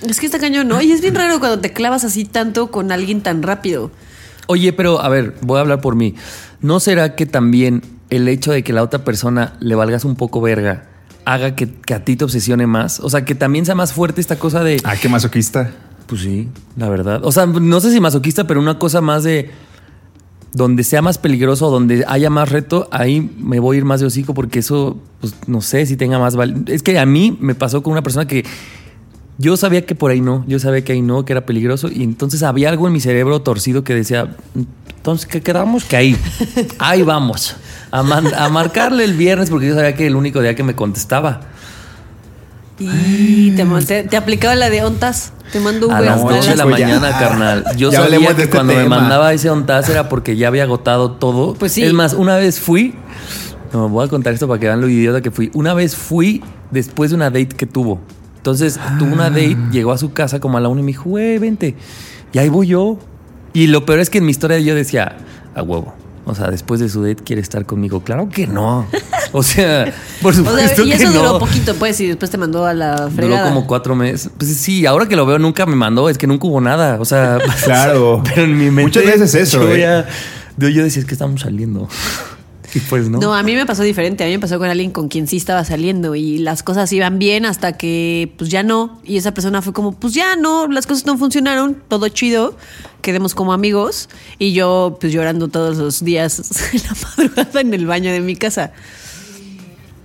Es 0.08 0.20
que 0.20 0.26
está 0.26 0.38
cañón, 0.38 0.68
¿no? 0.68 0.80
Y 0.80 0.92
es 0.92 1.00
bien 1.00 1.14
raro 1.14 1.40
cuando 1.40 1.58
te 1.60 1.72
clavas 1.72 2.04
así 2.04 2.24
tanto 2.24 2.70
con 2.70 2.92
alguien 2.92 3.22
tan 3.22 3.42
rápido. 3.42 3.90
Oye, 4.46 4.72
pero 4.72 5.00
a 5.00 5.08
ver, 5.08 5.34
voy 5.40 5.58
a 5.58 5.62
hablar 5.62 5.80
por 5.80 5.96
mí. 5.96 6.14
¿No 6.60 6.78
será 6.78 7.14
que 7.16 7.26
también 7.26 7.82
el 8.10 8.28
hecho 8.28 8.52
de 8.52 8.62
que 8.62 8.72
la 8.72 8.82
otra 8.82 9.02
persona 9.04 9.54
le 9.60 9.74
valgas 9.74 10.04
un 10.04 10.14
poco 10.16 10.40
verga 10.40 10.84
haga 11.24 11.54
que, 11.56 11.68
que 11.70 11.94
a 11.94 12.04
ti 12.04 12.16
te 12.16 12.24
obsesione 12.24 12.66
más? 12.66 13.00
O 13.00 13.10
sea, 13.10 13.24
que 13.24 13.34
también 13.34 13.64
sea 13.66 13.74
más 13.74 13.92
fuerte 13.92 14.20
esta 14.20 14.38
cosa 14.38 14.62
de... 14.64 14.80
Ah, 14.84 14.94
qué 15.00 15.08
masoquista. 15.08 15.70
Pues 16.06 16.20
sí, 16.22 16.48
la 16.76 16.88
verdad. 16.88 17.24
O 17.24 17.32
sea, 17.32 17.46
no 17.46 17.80
sé 17.80 17.90
si 17.92 18.00
masoquista, 18.00 18.46
pero 18.46 18.60
una 18.60 18.78
cosa 18.78 19.00
más 19.00 19.24
de... 19.24 19.50
Donde 20.52 20.84
sea 20.84 21.02
más 21.02 21.18
peligroso, 21.18 21.68
donde 21.68 22.04
haya 22.06 22.30
más 22.30 22.48
reto, 22.50 22.88
ahí 22.92 23.20
me 23.40 23.58
voy 23.58 23.76
a 23.76 23.78
ir 23.78 23.84
más 23.84 23.98
de 23.98 24.06
hocico 24.06 24.34
porque 24.34 24.60
eso, 24.60 24.98
pues 25.20 25.34
no 25.48 25.60
sé 25.60 25.84
si 25.84 25.96
tenga 25.96 26.20
más 26.20 26.36
val- 26.36 26.62
Es 26.68 26.84
que 26.84 26.96
a 27.00 27.06
mí 27.06 27.36
me 27.40 27.56
pasó 27.56 27.82
con 27.82 27.90
una 27.92 28.02
persona 28.04 28.28
que 28.28 28.44
yo 29.38 29.56
sabía 29.56 29.84
que 29.84 29.94
por 29.94 30.10
ahí 30.10 30.20
no, 30.20 30.44
yo 30.46 30.58
sabía 30.58 30.84
que 30.84 30.92
ahí 30.92 31.02
no, 31.02 31.24
que 31.24 31.32
era 31.32 31.44
peligroso 31.46 31.88
y 31.92 32.02
entonces 32.02 32.42
había 32.42 32.68
algo 32.68 32.86
en 32.86 32.92
mi 32.92 33.00
cerebro 33.00 33.40
torcido 33.42 33.82
que 33.84 33.94
decía, 33.94 34.36
entonces, 34.96 35.26
¿qué 35.26 35.42
quedamos? 35.42 35.84
Que 35.84 35.96
ahí, 35.96 36.16
ahí 36.78 37.02
vamos, 37.02 37.56
a, 37.90 38.02
man- 38.02 38.32
a 38.34 38.48
marcarle 38.48 39.04
el 39.04 39.14
viernes 39.14 39.50
porque 39.50 39.66
yo 39.68 39.74
sabía 39.74 39.94
que 39.94 40.06
el 40.06 40.16
único 40.16 40.40
día 40.40 40.54
que 40.54 40.62
me 40.62 40.74
contestaba. 40.74 41.40
Y 42.78 43.52
te, 43.52 43.64
te, 43.86 44.02
te 44.04 44.16
aplicaba 44.16 44.54
la 44.56 44.68
de 44.68 44.82
ontas. 44.82 45.32
Te 45.52 45.60
mando 45.60 45.90
A 45.92 46.00
las 46.00 46.20
12 46.20 46.50
de 46.50 46.56
la 46.56 46.64
ya. 46.64 46.70
mañana, 46.70 47.10
carnal. 47.18 47.64
Yo 47.76 47.90
Ya 47.92 48.02
sabía 48.02 48.34
que 48.34 48.42
este 48.42 48.50
cuando 48.56 48.74
me 48.74 48.88
mandaba 48.88 49.32
ese 49.32 49.48
ontas 49.50 49.88
era 49.88 50.08
porque 50.08 50.36
ya 50.36 50.48
había 50.48 50.64
agotado 50.64 51.12
todo. 51.12 51.54
Pues 51.54 51.70
sí. 51.72 51.84
Es 51.84 51.92
más, 51.92 52.14
una 52.14 52.36
vez 52.36 52.58
fui. 52.58 52.94
No, 53.72 53.88
voy 53.88 54.04
a 54.06 54.08
contar 54.08 54.32
esto 54.34 54.48
para 54.48 54.58
que 54.58 54.66
vean 54.66 54.80
lo 54.80 54.88
idiota 54.88 55.20
que 55.20 55.30
fui. 55.30 55.50
Una 55.54 55.72
vez 55.74 55.94
fui 55.94 56.42
después 56.72 57.10
de 57.10 57.16
una 57.16 57.26
date 57.26 57.46
que 57.48 57.66
tuvo. 57.66 58.00
Entonces 58.44 58.78
tuvo 58.98 59.14
una 59.14 59.30
date, 59.30 59.56
llegó 59.72 59.90
a 59.92 59.96
su 59.96 60.12
casa 60.12 60.38
como 60.38 60.58
a 60.58 60.60
la 60.60 60.68
una 60.68 60.80
y 60.80 60.84
me 60.84 60.88
dijo, 60.88 61.08
güey, 61.08 61.38
vente. 61.38 61.74
Y 62.34 62.38
ahí 62.38 62.50
voy 62.50 62.66
yo. 62.66 62.98
Y 63.54 63.68
lo 63.68 63.86
peor 63.86 64.00
es 64.00 64.10
que 64.10 64.18
en 64.18 64.26
mi 64.26 64.32
historia 64.32 64.58
yo 64.58 64.74
decía, 64.74 65.16
a 65.54 65.62
huevo. 65.62 65.94
O 66.26 66.34
sea, 66.34 66.50
después 66.50 66.78
de 66.78 66.90
su 66.90 67.02
date 67.02 67.22
quiere 67.24 67.40
estar 67.40 67.64
conmigo. 67.64 68.00
Claro 68.04 68.28
que 68.28 68.46
no. 68.46 68.86
O 69.32 69.42
sea, 69.42 69.90
por 70.22 70.34
O 70.34 70.36
supuesto 70.36 70.76
sea, 70.76 70.84
y 70.84 70.90
que 70.90 70.94
eso 70.96 71.10
no. 71.10 71.22
duró 71.22 71.38
poquito, 71.38 71.74
pues, 71.76 71.98
y 72.00 72.06
después 72.06 72.30
te 72.30 72.36
mandó 72.36 72.66
a 72.66 72.74
la 72.74 72.96
Duró 72.96 73.10
fregada. 73.12 73.48
como 73.48 73.66
cuatro 73.66 73.94
meses. 73.94 74.28
Pues 74.36 74.54
sí, 74.58 74.84
ahora 74.84 75.06
que 75.08 75.16
lo 75.16 75.24
veo 75.24 75.38
nunca 75.38 75.64
me 75.64 75.74
mandó, 75.76 76.10
es 76.10 76.18
que 76.18 76.26
nunca 76.26 76.46
hubo 76.46 76.60
nada. 76.60 76.98
O 77.00 77.06
sea, 77.06 77.38
Claro. 77.64 78.22
pero 78.28 78.42
en 78.42 78.58
mi 78.58 78.66
mente. 78.66 78.82
Muchas 78.82 79.04
veces 79.06 79.34
eso, 79.36 79.62
Yo, 79.62 79.74
¿eh? 79.74 79.80
ya- 79.80 80.06
yo, 80.58 80.68
yo 80.68 80.84
decía, 80.84 81.00
es 81.00 81.06
que 81.06 81.14
estamos 81.14 81.40
saliendo. 81.40 81.88
Y 82.74 82.80
pues 82.80 83.08
no. 83.08 83.18
No, 83.18 83.34
a 83.34 83.42
mí 83.42 83.54
me 83.54 83.66
pasó 83.66 83.82
diferente. 83.82 84.24
A 84.24 84.26
mí 84.26 84.32
me 84.32 84.40
pasó 84.40 84.58
con 84.58 84.68
alguien 84.68 84.90
con 84.90 85.08
quien 85.08 85.28
sí 85.28 85.36
estaba 85.36 85.64
saliendo 85.64 86.14
y 86.14 86.38
las 86.38 86.62
cosas 86.62 86.92
iban 86.92 87.18
bien 87.18 87.46
hasta 87.46 87.74
que 87.76 88.32
pues 88.36 88.50
ya 88.50 88.62
no. 88.62 89.00
Y 89.04 89.16
esa 89.16 89.32
persona 89.32 89.62
fue 89.62 89.72
como, 89.72 89.92
pues 89.92 90.12
ya 90.14 90.34
no, 90.36 90.66
las 90.66 90.86
cosas 90.86 91.06
no 91.06 91.16
funcionaron, 91.16 91.76
todo 91.88 92.08
chido, 92.08 92.56
quedemos 93.00 93.34
como 93.34 93.52
amigos. 93.52 94.08
Y 94.38 94.52
yo 94.52 94.96
pues 95.00 95.12
llorando 95.12 95.48
todos 95.48 95.76
los 95.76 96.04
días 96.04 96.40
en 96.74 96.80
la 96.82 96.96
madrugada 97.02 97.60
en 97.60 97.74
el 97.74 97.86
baño 97.86 98.10
de 98.12 98.20
mi 98.20 98.34
casa. 98.34 98.72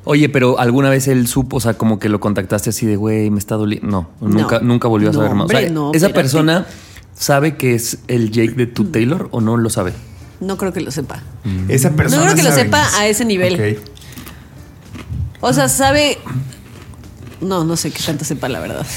Oye, 0.06 0.30
pero 0.30 0.60
alguna 0.60 0.90
vez 0.90 1.08
él 1.08 1.28
supo, 1.28 1.58
o 1.58 1.60
sea, 1.60 1.74
como 1.76 2.00
que 2.00 2.10
lo 2.10 2.20
contactaste 2.20 2.70
así 2.70 2.86
de, 2.86 2.96
güey, 2.96 3.30
me 3.30 3.38
está 3.40 3.56
doliendo. 3.56 3.88
No, 3.88 4.10
nunca, 4.22 4.60
nunca 4.60 4.88
volvió 4.88 5.10
a 5.10 5.12
No, 5.12 5.20
saber 5.20 5.36
más. 5.36 5.46
O 5.46 5.50
sea, 5.50 5.60
hombre, 5.60 5.72
no, 5.72 5.90
¿Esa 5.92 6.08
espérate. 6.08 6.14
persona 6.14 6.66
sabe 7.14 7.58
que 7.58 7.76
es 7.76 8.00
el 8.08 8.32
Jake 8.32 8.54
de 8.54 8.66
tu 8.66 8.86
Taylor 8.86 9.28
o 9.32 9.42
no 9.42 9.58
lo 9.58 9.70
sabe? 9.70 9.94
No 10.40 10.58
creo 10.58 10.72
que 10.74 10.82
lo 10.82 10.92
sepa. 10.92 11.22
Esa 11.68 11.92
persona. 11.92 12.22
No 12.22 12.32
creo 12.32 12.36
que 12.38 12.50
lo 12.50 12.56
sepa 12.56 12.88
a 12.98 13.08
ese 13.08 13.26
nivel. 13.26 13.54
Ok. 13.56 13.84
O 15.42 15.54
sea, 15.54 15.70
sabe... 15.70 16.18
No, 17.42 17.64
no 17.64 17.78
sé 17.78 17.92
qué 17.92 18.04
tanto 18.04 18.26
sepa, 18.26 18.50
la 18.50 18.60
verdad. 18.60 18.86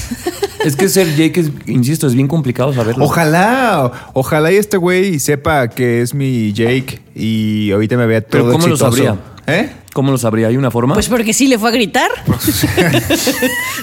Es 0.63 0.77
que 0.77 0.87
ser 0.87 1.13
Jake, 1.17 1.41
es, 1.41 1.51
insisto, 1.65 2.07
es 2.07 2.13
bien 2.15 2.29
complicado 2.29 2.73
saberlo. 2.73 3.03
Ojalá, 3.03 3.91
ojalá 4.13 4.49
y 4.49 4.55
este 4.55 4.77
güey 4.77 5.19
sepa 5.19 5.67
que 5.67 6.01
es 6.01 6.13
mi 6.13 6.53
Jake 6.53 7.01
y 7.15 7.69
ahorita 7.73 7.97
me 7.97 8.05
vea 8.05 8.21
todo 8.21 8.43
Pero 8.43 8.51
¿cómo 8.53 8.67
lo 8.67 8.77
sabría? 8.77 9.17
¿Eh? 9.45 9.73
¿Cómo 9.91 10.11
lo 10.11 10.17
sabría? 10.17 10.47
¿Hay 10.47 10.55
una 10.55 10.71
forma? 10.71 10.93
Pues 10.93 11.09
porque 11.09 11.33
sí 11.33 11.47
le 11.47 11.59
fue 11.59 11.67
a 11.67 11.71
gritar. 11.73 12.09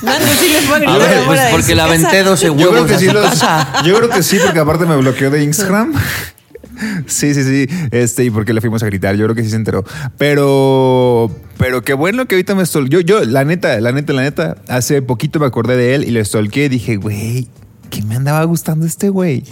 Nando 0.03 0.27
sí 0.41 0.49
le 0.53 0.61
fue 0.63 0.77
a 0.77 0.79
gritar. 0.79 0.95
a 0.95 0.99
ver, 0.99 1.19
afuera 1.19 1.27
pues 1.27 1.41
porque 1.51 1.75
la 1.75 1.85
aventé 1.85 2.23
12 2.23 2.47
Yo 2.47 2.57
creo 2.57 2.71
huevos 2.71 2.89
que 2.89 2.95
a 2.95 2.99
sí 2.99 3.07
su 3.09 3.13
los- 3.13 3.29
casa. 3.29 3.83
Yo 3.85 3.97
creo 3.99 4.09
que 4.09 4.23
sí, 4.23 4.39
porque 4.43 4.59
aparte 4.61 4.87
me 4.87 4.97
bloqueó 4.97 5.31
de 5.31 5.45
Instagram. 5.45 5.93
Sí, 7.07 7.35
sí, 7.35 7.43
sí. 7.45 7.67
Este, 7.91 8.25
y 8.25 8.31
porque 8.31 8.53
le 8.53 8.61
fuimos 8.61 8.83
a 8.83 8.87
gritar. 8.87 9.17
Yo 9.17 9.25
creo 9.27 9.35
que 9.35 9.43
sí 9.43 9.51
se 9.51 9.57
enteró. 9.57 9.85
Pero, 10.19 11.31
pero 11.59 11.83
qué 11.83 11.95
bueno 11.95 12.27
que 12.27 12.37
ahorita 12.37 12.55
me 12.55 12.65
stol. 12.65 12.89
Yo, 12.89 13.01
yo, 13.01 13.25
la 13.25 13.45
neta, 13.45 13.81
la 13.81 13.93
neta, 13.93 14.13
la 14.13 14.23
neta, 14.23 14.57
hace 14.69 15.03
poquito 15.03 15.39
me 15.41 15.47
acordé 15.47 15.77
de 15.77 15.95
él 15.95 16.05
y 16.05 16.11
lo 16.11 16.25
stalkeé 16.25 16.69
dije, 16.69 16.97
güey, 16.97 17.49
¿qué 17.91 18.03
me 18.03 18.15
andaba 18.17 18.43
gustando 18.45 18.87
este 18.87 19.09
güey? 19.11 19.43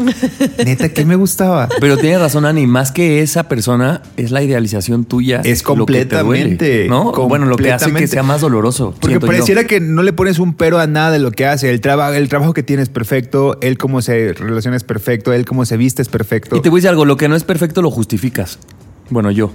Neta, 0.64 0.88
¿qué 0.88 1.04
me 1.04 1.16
gustaba? 1.16 1.68
Pero 1.80 1.96
tiene 1.98 2.18
razón, 2.18 2.46
Ani, 2.46 2.66
más 2.66 2.92
que 2.92 3.20
esa 3.20 3.48
persona, 3.48 4.02
es 4.16 4.30
la 4.30 4.42
idealización 4.42 5.04
tuya. 5.04 5.42
Es 5.44 5.62
lo 5.64 5.84
que 5.84 6.04
te 6.06 6.16
duele, 6.22 6.44
completamente, 6.56 6.86
¿no? 6.88 7.12
Bueno, 7.12 7.46
lo 7.46 7.56
que 7.56 7.72
hace 7.72 7.86
que 7.86 7.90
completamente. 7.90 8.06
sea 8.12 8.22
más 8.22 8.40
doloroso. 8.40 8.94
Porque 9.00 9.14
yo. 9.14 9.20
pareciera 9.20 9.64
que 9.64 9.80
no 9.80 10.02
le 10.02 10.12
pones 10.12 10.38
un 10.38 10.54
pero 10.54 10.78
a 10.78 10.86
nada 10.86 11.10
de 11.10 11.18
lo 11.18 11.30
que 11.32 11.44
hace. 11.46 11.68
El, 11.70 11.80
traba- 11.80 12.16
el 12.16 12.28
trabajo 12.28 12.54
que 12.54 12.62
tiene 12.62 12.82
es 12.82 12.88
perfecto, 12.88 13.58
él 13.60 13.76
cómo 13.76 14.00
se 14.00 14.32
relaciona 14.32 14.76
es 14.76 14.84
perfecto, 14.84 15.32
él 15.32 15.44
cómo 15.44 15.64
se 15.66 15.76
viste 15.76 16.00
es 16.02 16.08
perfecto. 16.08 16.56
Y 16.56 16.60
te 16.60 16.70
voy 16.70 16.78
a 16.78 16.80
decir 16.80 16.90
algo, 16.90 17.04
lo 17.04 17.16
que 17.16 17.28
no 17.28 17.36
es 17.36 17.44
perfecto 17.44 17.82
lo 17.82 17.90
justificas. 17.90 18.58
Bueno, 19.10 19.30
yo. 19.30 19.50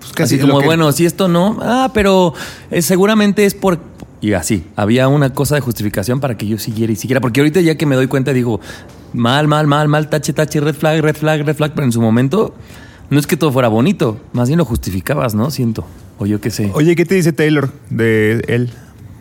Pues 0.00 0.12
Casi 0.12 0.38
lo 0.38 0.46
como, 0.48 0.60
que- 0.60 0.66
bueno, 0.66 0.90
si 0.92 1.04
esto 1.04 1.28
no, 1.28 1.58
ah, 1.60 1.90
pero 1.92 2.32
eh, 2.70 2.80
seguramente 2.82 3.44
es 3.44 3.54
por... 3.54 3.78
Y 4.20 4.34
así, 4.34 4.64
había 4.76 5.08
una 5.08 5.32
cosa 5.32 5.54
de 5.54 5.60
justificación 5.62 6.20
para 6.20 6.36
que 6.36 6.46
yo 6.46 6.58
siguiera 6.58 6.92
y 6.92 6.96
siguiera. 6.96 7.20
Porque 7.20 7.40
ahorita 7.40 7.60
ya 7.60 7.76
que 7.76 7.86
me 7.86 7.96
doy 7.96 8.06
cuenta 8.06 8.32
digo, 8.32 8.60
mal, 9.12 9.48
mal, 9.48 9.66
mal, 9.66 9.88
mal, 9.88 10.08
tache, 10.10 10.32
tache, 10.32 10.60
red 10.60 10.74
flag, 10.74 11.00
red 11.00 11.16
flag, 11.16 11.44
red 11.44 11.56
flag. 11.56 11.72
Pero 11.74 11.86
en 11.86 11.92
su 11.92 12.00
momento 12.00 12.54
no 13.08 13.18
es 13.18 13.26
que 13.26 13.36
todo 13.36 13.50
fuera 13.50 13.68
bonito, 13.68 14.20
más 14.32 14.48
bien 14.48 14.58
lo 14.58 14.64
justificabas, 14.64 15.34
¿no? 15.34 15.50
Siento. 15.50 15.86
O 16.18 16.26
yo 16.26 16.40
qué 16.40 16.50
sé. 16.50 16.70
Oye, 16.74 16.94
¿qué 16.96 17.06
te 17.06 17.14
dice 17.14 17.32
Taylor 17.32 17.72
de 17.88 18.44
él? 18.46 18.70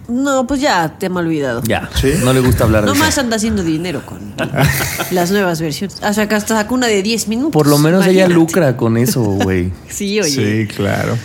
No, 0.09 0.47
pues 0.47 0.59
ya 0.59 0.97
te 0.97 1.07
me 1.07 1.17
he 1.17 1.23
olvidado. 1.23 1.61
Ya, 1.63 1.87
no 2.23 2.33
le 2.33 2.39
gusta 2.39 2.63
hablar 2.63 2.83
de 2.83 2.87
Nomás 2.87 3.09
eso. 3.09 3.21
anda 3.21 3.35
haciendo 3.35 3.63
dinero 3.63 4.01
con 4.05 4.33
las 5.11 5.31
nuevas 5.31 5.61
versiones. 5.61 5.97
O 6.03 6.13
sea, 6.13 6.27
que 6.27 6.35
hasta 6.35 6.55
sacó 6.55 6.73
una 6.73 6.87
de 6.87 7.03
10 7.03 7.27
minutos. 7.27 7.53
Por 7.53 7.67
lo 7.67 7.77
menos 7.77 8.05
ella 8.07 8.27
lucra 8.27 8.75
con 8.75 8.97
eso, 8.97 9.21
güey. 9.21 9.71
Sí, 9.87 10.19
oye. 10.19 10.67
Sí, 10.67 10.73
claro. 10.75 11.15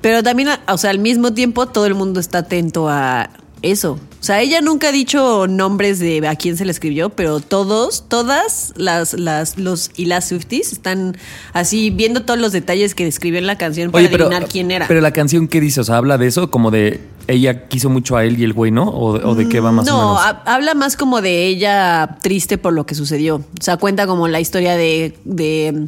Pero 0.00 0.22
también, 0.22 0.48
o 0.68 0.78
sea, 0.78 0.90
al 0.90 0.98
mismo 0.98 1.32
tiempo 1.34 1.66
todo 1.66 1.86
el 1.86 1.94
mundo 1.94 2.20
está 2.20 2.38
atento 2.38 2.88
a 2.88 3.30
eso. 3.62 3.92
O 4.20 4.22
sea, 4.22 4.40
ella 4.42 4.60
nunca 4.60 4.88
ha 4.88 4.92
dicho 4.92 5.46
nombres 5.46 5.98
de 5.98 6.26
a 6.28 6.36
quién 6.36 6.56
se 6.58 6.66
le 6.66 6.70
escribió, 6.70 7.08
pero 7.08 7.40
todos, 7.40 8.04
todas 8.06 8.72
las, 8.76 9.14
las, 9.14 9.56
los 9.58 9.90
y 9.96 10.04
las 10.06 10.28
Swifties 10.28 10.72
están 10.72 11.16
así 11.54 11.88
viendo 11.90 12.22
todos 12.22 12.38
los 12.38 12.52
detalles 12.52 12.94
que 12.94 13.04
describió 13.04 13.38
en 13.38 13.46
la 13.46 13.56
canción 13.56 13.90
para 13.90 14.06
adivinar 14.06 14.46
quién 14.46 14.70
era. 14.70 14.86
Pero 14.88 15.00
la 15.00 15.12
canción, 15.12 15.48
¿qué 15.48 15.60
dice? 15.60 15.80
O 15.80 15.84
sea, 15.84 15.96
habla 15.96 16.18
de 16.18 16.26
eso, 16.26 16.50
como 16.50 16.70
de 16.70 17.00
ella 17.28 17.66
quiso 17.68 17.88
mucho 17.88 18.16
a 18.16 18.24
él 18.24 18.38
y 18.38 18.44
el 18.44 18.52
güey, 18.52 18.70
¿no? 18.70 18.84
¿O, 18.84 19.12
o 19.26 19.34
de 19.34 19.48
qué 19.48 19.60
va 19.60 19.72
más 19.72 19.86
no, 19.86 19.96
o 19.96 20.00
menos? 20.18 20.26
ha- 20.26 20.54
habla 20.54 20.74
más 20.74 20.96
como 20.96 21.22
de 21.22 21.46
ella 21.46 22.18
triste 22.22 22.58
por 22.58 22.74
lo 22.74 22.84
que 22.84 22.94
sucedió. 22.94 23.36
O 23.36 23.62
sea, 23.62 23.78
cuenta 23.78 24.06
como 24.06 24.28
la 24.28 24.40
historia 24.40 24.76
de, 24.76 25.16
de 25.24 25.86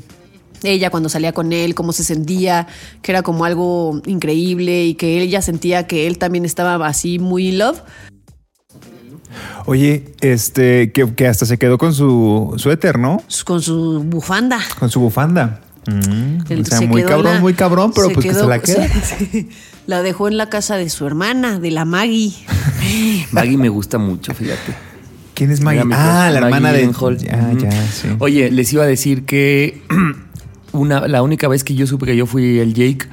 ella 0.65 0.91
cuando 0.91 1.09
salía 1.09 1.33
con 1.33 1.53
él, 1.53 1.75
cómo 1.75 1.93
se 1.93 2.05
sentía, 2.05 2.67
que 3.03 3.13
era 3.13 3.23
como 3.23 3.45
algo 3.45 4.01
increíble 4.07 4.85
y 4.85 4.95
que 4.95 5.21
ella 5.21 5.43
sentía 5.43 5.87
que 5.87 6.07
él 6.07 6.19
también 6.19 6.45
estaba 6.45 6.87
así 6.87 7.19
muy 7.19 7.49
in 7.49 7.59
love. 7.59 7.81
Oye, 9.67 10.13
este, 10.21 10.93
que, 10.93 11.15
que 11.15 11.27
hasta 11.29 11.47
se 11.47 11.59
quedó 11.59 11.79
con 11.79 11.95
su 11.95 12.55
suéter, 12.57 12.99
¿no? 12.99 13.23
Con 13.45 13.63
su 13.63 14.03
bufanda. 14.05 14.61
Con 14.79 14.91
su 14.91 15.01
bufanda. 15.01 15.61
Mm, 15.87 16.43
o 16.43 16.65
sea, 16.65 16.79
se 16.79 16.87
muy 16.87 17.03
cabrón, 17.03 17.35
la- 17.35 17.41
muy 17.41 17.55
cabrón, 17.55 17.93
pero 17.95 18.11
pues 18.11 18.27
que 18.27 18.35
se 18.35 18.47
la 18.47 18.61
queda. 18.61 18.87
sí, 19.19 19.29
sí. 19.31 19.49
La 19.87 20.03
dejó 20.03 20.29
en 20.29 20.37
la 20.37 20.49
casa 20.49 20.77
de 20.77 20.89
su 20.89 21.07
hermana, 21.07 21.59
de 21.59 21.71
la 21.71 21.85
Maggie. 21.85 22.33
Maggie 23.33 23.57
me 23.57 23.69
gusta 23.69 23.99
mucho, 23.99 24.33
fíjate. 24.35 24.75
¿Quién 25.35 25.51
es 25.51 25.61
Maggie? 25.61 25.83
Ah, 25.93 26.29
la 26.31 26.39
hermana 26.39 26.73
de 26.73 26.87
Ujú. 26.87 27.19
ya, 27.19 27.87
sí. 27.91 28.09
Oye, 28.19 28.51
les 28.51 28.73
iba 28.73 28.85
a 28.85 28.87
decir 28.87 29.25
que 29.25 29.83
una, 30.73 31.07
la 31.09 31.23
única 31.23 31.49
vez 31.49 31.65
que 31.65 31.75
yo 31.75 31.87
supe 31.87 32.07
que 32.07 32.17
yo 32.17 32.27
fui 32.27 32.59
el 32.59 32.75
Jake, 32.75 33.09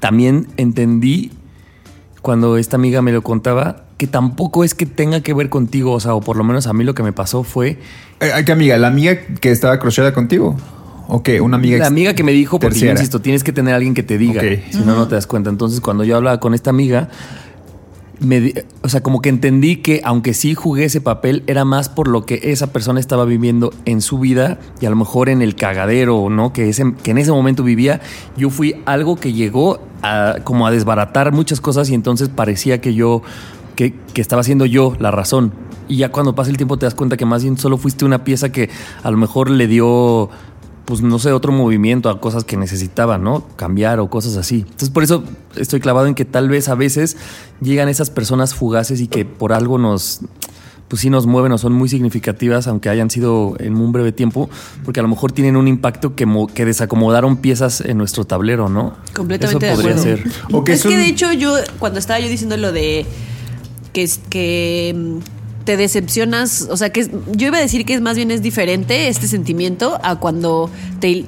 también 0.00 0.48
entendí 0.56 1.30
cuando 2.22 2.56
esta 2.56 2.76
amiga 2.76 3.02
me 3.02 3.12
lo 3.12 3.22
contaba 3.22 3.84
que 3.96 4.06
tampoco 4.06 4.64
es 4.64 4.74
que 4.74 4.86
tenga 4.86 5.20
que 5.20 5.34
ver 5.34 5.48
contigo, 5.48 5.92
o 5.92 6.00
sea, 6.00 6.14
o 6.14 6.20
por 6.20 6.36
lo 6.36 6.44
menos 6.44 6.66
a 6.66 6.72
mí 6.72 6.84
lo 6.84 6.94
que 6.94 7.02
me 7.02 7.12
pasó 7.12 7.42
fue 7.42 7.78
Eh, 8.20 8.30
¿Qué 8.44 8.52
amiga? 8.52 8.76
¿La 8.76 8.88
amiga 8.88 9.18
que 9.40 9.50
estaba 9.50 9.78
crocheada 9.78 10.12
contigo? 10.12 10.56
¿O 11.06 11.22
qué? 11.22 11.40
¿Una 11.40 11.56
amiga? 11.56 11.78
la 11.78 11.86
amiga 11.86 12.14
que 12.14 12.24
me 12.24 12.32
dijo, 12.32 12.58
porque 12.58 12.78
yo 12.78 12.90
insisto, 12.90 13.20
tienes 13.20 13.44
que 13.44 13.52
tener 13.52 13.74
a 13.74 13.76
alguien 13.76 13.94
que 13.94 14.02
te 14.02 14.16
diga, 14.16 14.40
si 14.70 14.78
no, 14.78 14.96
no 14.96 15.06
te 15.06 15.14
das 15.14 15.26
cuenta. 15.26 15.50
Entonces, 15.50 15.80
cuando 15.80 16.02
yo 16.04 16.16
hablaba 16.16 16.40
con 16.40 16.54
esta 16.54 16.70
amiga, 16.70 17.10
me 18.20 18.52
o 18.82 18.88
sea, 18.88 19.02
como 19.02 19.20
que 19.20 19.28
entendí 19.28 19.76
que 19.76 20.00
aunque 20.04 20.34
sí 20.34 20.54
jugué 20.54 20.84
ese 20.84 21.00
papel, 21.00 21.42
era 21.46 21.64
más 21.64 21.88
por 21.88 22.08
lo 22.08 22.26
que 22.26 22.40
esa 22.44 22.68
persona 22.68 23.00
estaba 23.00 23.24
viviendo 23.24 23.72
en 23.84 24.00
su 24.00 24.18
vida 24.18 24.58
y 24.80 24.86
a 24.86 24.90
lo 24.90 24.96
mejor 24.96 25.28
en 25.28 25.42
el 25.42 25.54
cagadero, 25.54 26.28
¿no? 26.30 26.52
Que, 26.52 26.68
ese, 26.68 26.94
que 27.02 27.10
en 27.10 27.18
ese 27.18 27.32
momento 27.32 27.62
vivía. 27.62 28.00
Yo 28.36 28.50
fui 28.50 28.76
algo 28.86 29.16
que 29.16 29.32
llegó 29.32 29.80
a, 30.02 30.36
como 30.44 30.66
a 30.66 30.70
desbaratar 30.70 31.32
muchas 31.32 31.60
cosas 31.60 31.90
y 31.90 31.94
entonces 31.94 32.28
parecía 32.28 32.80
que 32.80 32.94
yo, 32.94 33.22
que, 33.76 33.94
que 34.12 34.20
estaba 34.20 34.42
siendo 34.42 34.66
yo 34.66 34.96
la 34.98 35.10
razón. 35.10 35.52
Y 35.88 35.96
ya 35.98 36.10
cuando 36.10 36.34
pasa 36.34 36.50
el 36.50 36.56
tiempo 36.56 36.78
te 36.78 36.86
das 36.86 36.94
cuenta 36.94 37.16
que 37.16 37.26
más 37.26 37.42
bien 37.42 37.58
solo 37.58 37.76
fuiste 37.76 38.04
una 38.04 38.24
pieza 38.24 38.50
que 38.50 38.70
a 39.02 39.10
lo 39.10 39.16
mejor 39.16 39.50
le 39.50 39.66
dio 39.66 40.30
pues 40.84 41.00
no 41.00 41.18
sé, 41.18 41.32
otro 41.32 41.50
movimiento 41.52 42.10
a 42.10 42.20
cosas 42.20 42.44
que 42.44 42.56
necesitaba, 42.56 43.16
¿no? 43.18 43.46
Cambiar 43.56 44.00
o 44.00 44.10
cosas 44.10 44.36
así. 44.36 44.60
Entonces 44.60 44.90
por 44.90 45.02
eso 45.02 45.24
estoy 45.56 45.80
clavado 45.80 46.06
en 46.06 46.14
que 46.14 46.24
tal 46.24 46.48
vez 46.48 46.68
a 46.68 46.74
veces 46.74 47.16
llegan 47.60 47.88
esas 47.88 48.10
personas 48.10 48.54
fugaces 48.54 49.00
y 49.00 49.06
que 49.08 49.24
por 49.24 49.52
algo 49.54 49.78
nos, 49.78 50.20
pues 50.88 51.00
sí 51.00 51.08
nos 51.08 51.26
mueven 51.26 51.52
o 51.52 51.58
son 51.58 51.72
muy 51.72 51.88
significativas, 51.88 52.66
aunque 52.66 52.90
hayan 52.90 53.08
sido 53.08 53.54
en 53.58 53.76
un 53.76 53.92
breve 53.92 54.12
tiempo, 54.12 54.50
porque 54.84 55.00
a 55.00 55.02
lo 55.02 55.08
mejor 55.08 55.32
tienen 55.32 55.56
un 55.56 55.68
impacto 55.68 56.14
que, 56.14 56.26
mo- 56.26 56.46
que 56.48 56.66
desacomodaron 56.66 57.38
piezas 57.38 57.80
en 57.80 57.96
nuestro 57.96 58.26
tablero, 58.26 58.68
¿no? 58.68 58.94
Completamente 59.14 59.66
Eso 59.66 59.76
de 59.76 59.82
podría 59.82 59.98
acuerdo. 60.12 60.22
ser. 60.22 60.32
O 60.52 60.64
que 60.64 60.72
es 60.74 60.80
es 60.80 60.84
un- 60.84 60.90
que 60.90 60.96
de 60.98 61.06
hecho 61.06 61.32
yo, 61.32 61.54
cuando 61.78 61.98
estaba 61.98 62.20
yo 62.20 62.28
diciendo 62.28 62.56
lo 62.58 62.70
de 62.72 63.06
que, 63.94 64.02
es- 64.02 64.20
que 64.28 64.94
mm, 64.94 65.18
te 65.64 65.76
decepcionas, 65.76 66.68
o 66.70 66.76
sea, 66.76 66.90
que 66.90 67.00
es- 67.00 67.10
yo 67.32 67.46
iba 67.48 67.58
a 67.58 67.60
decir 67.60 67.84
que 67.84 67.94
es 67.94 68.00
más 68.00 68.16
bien 68.16 68.30
es 68.30 68.42
diferente 68.42 69.08
este 69.08 69.28
sentimiento 69.28 69.98
a 70.02 70.18
cuando 70.20 70.70
te 71.00 71.24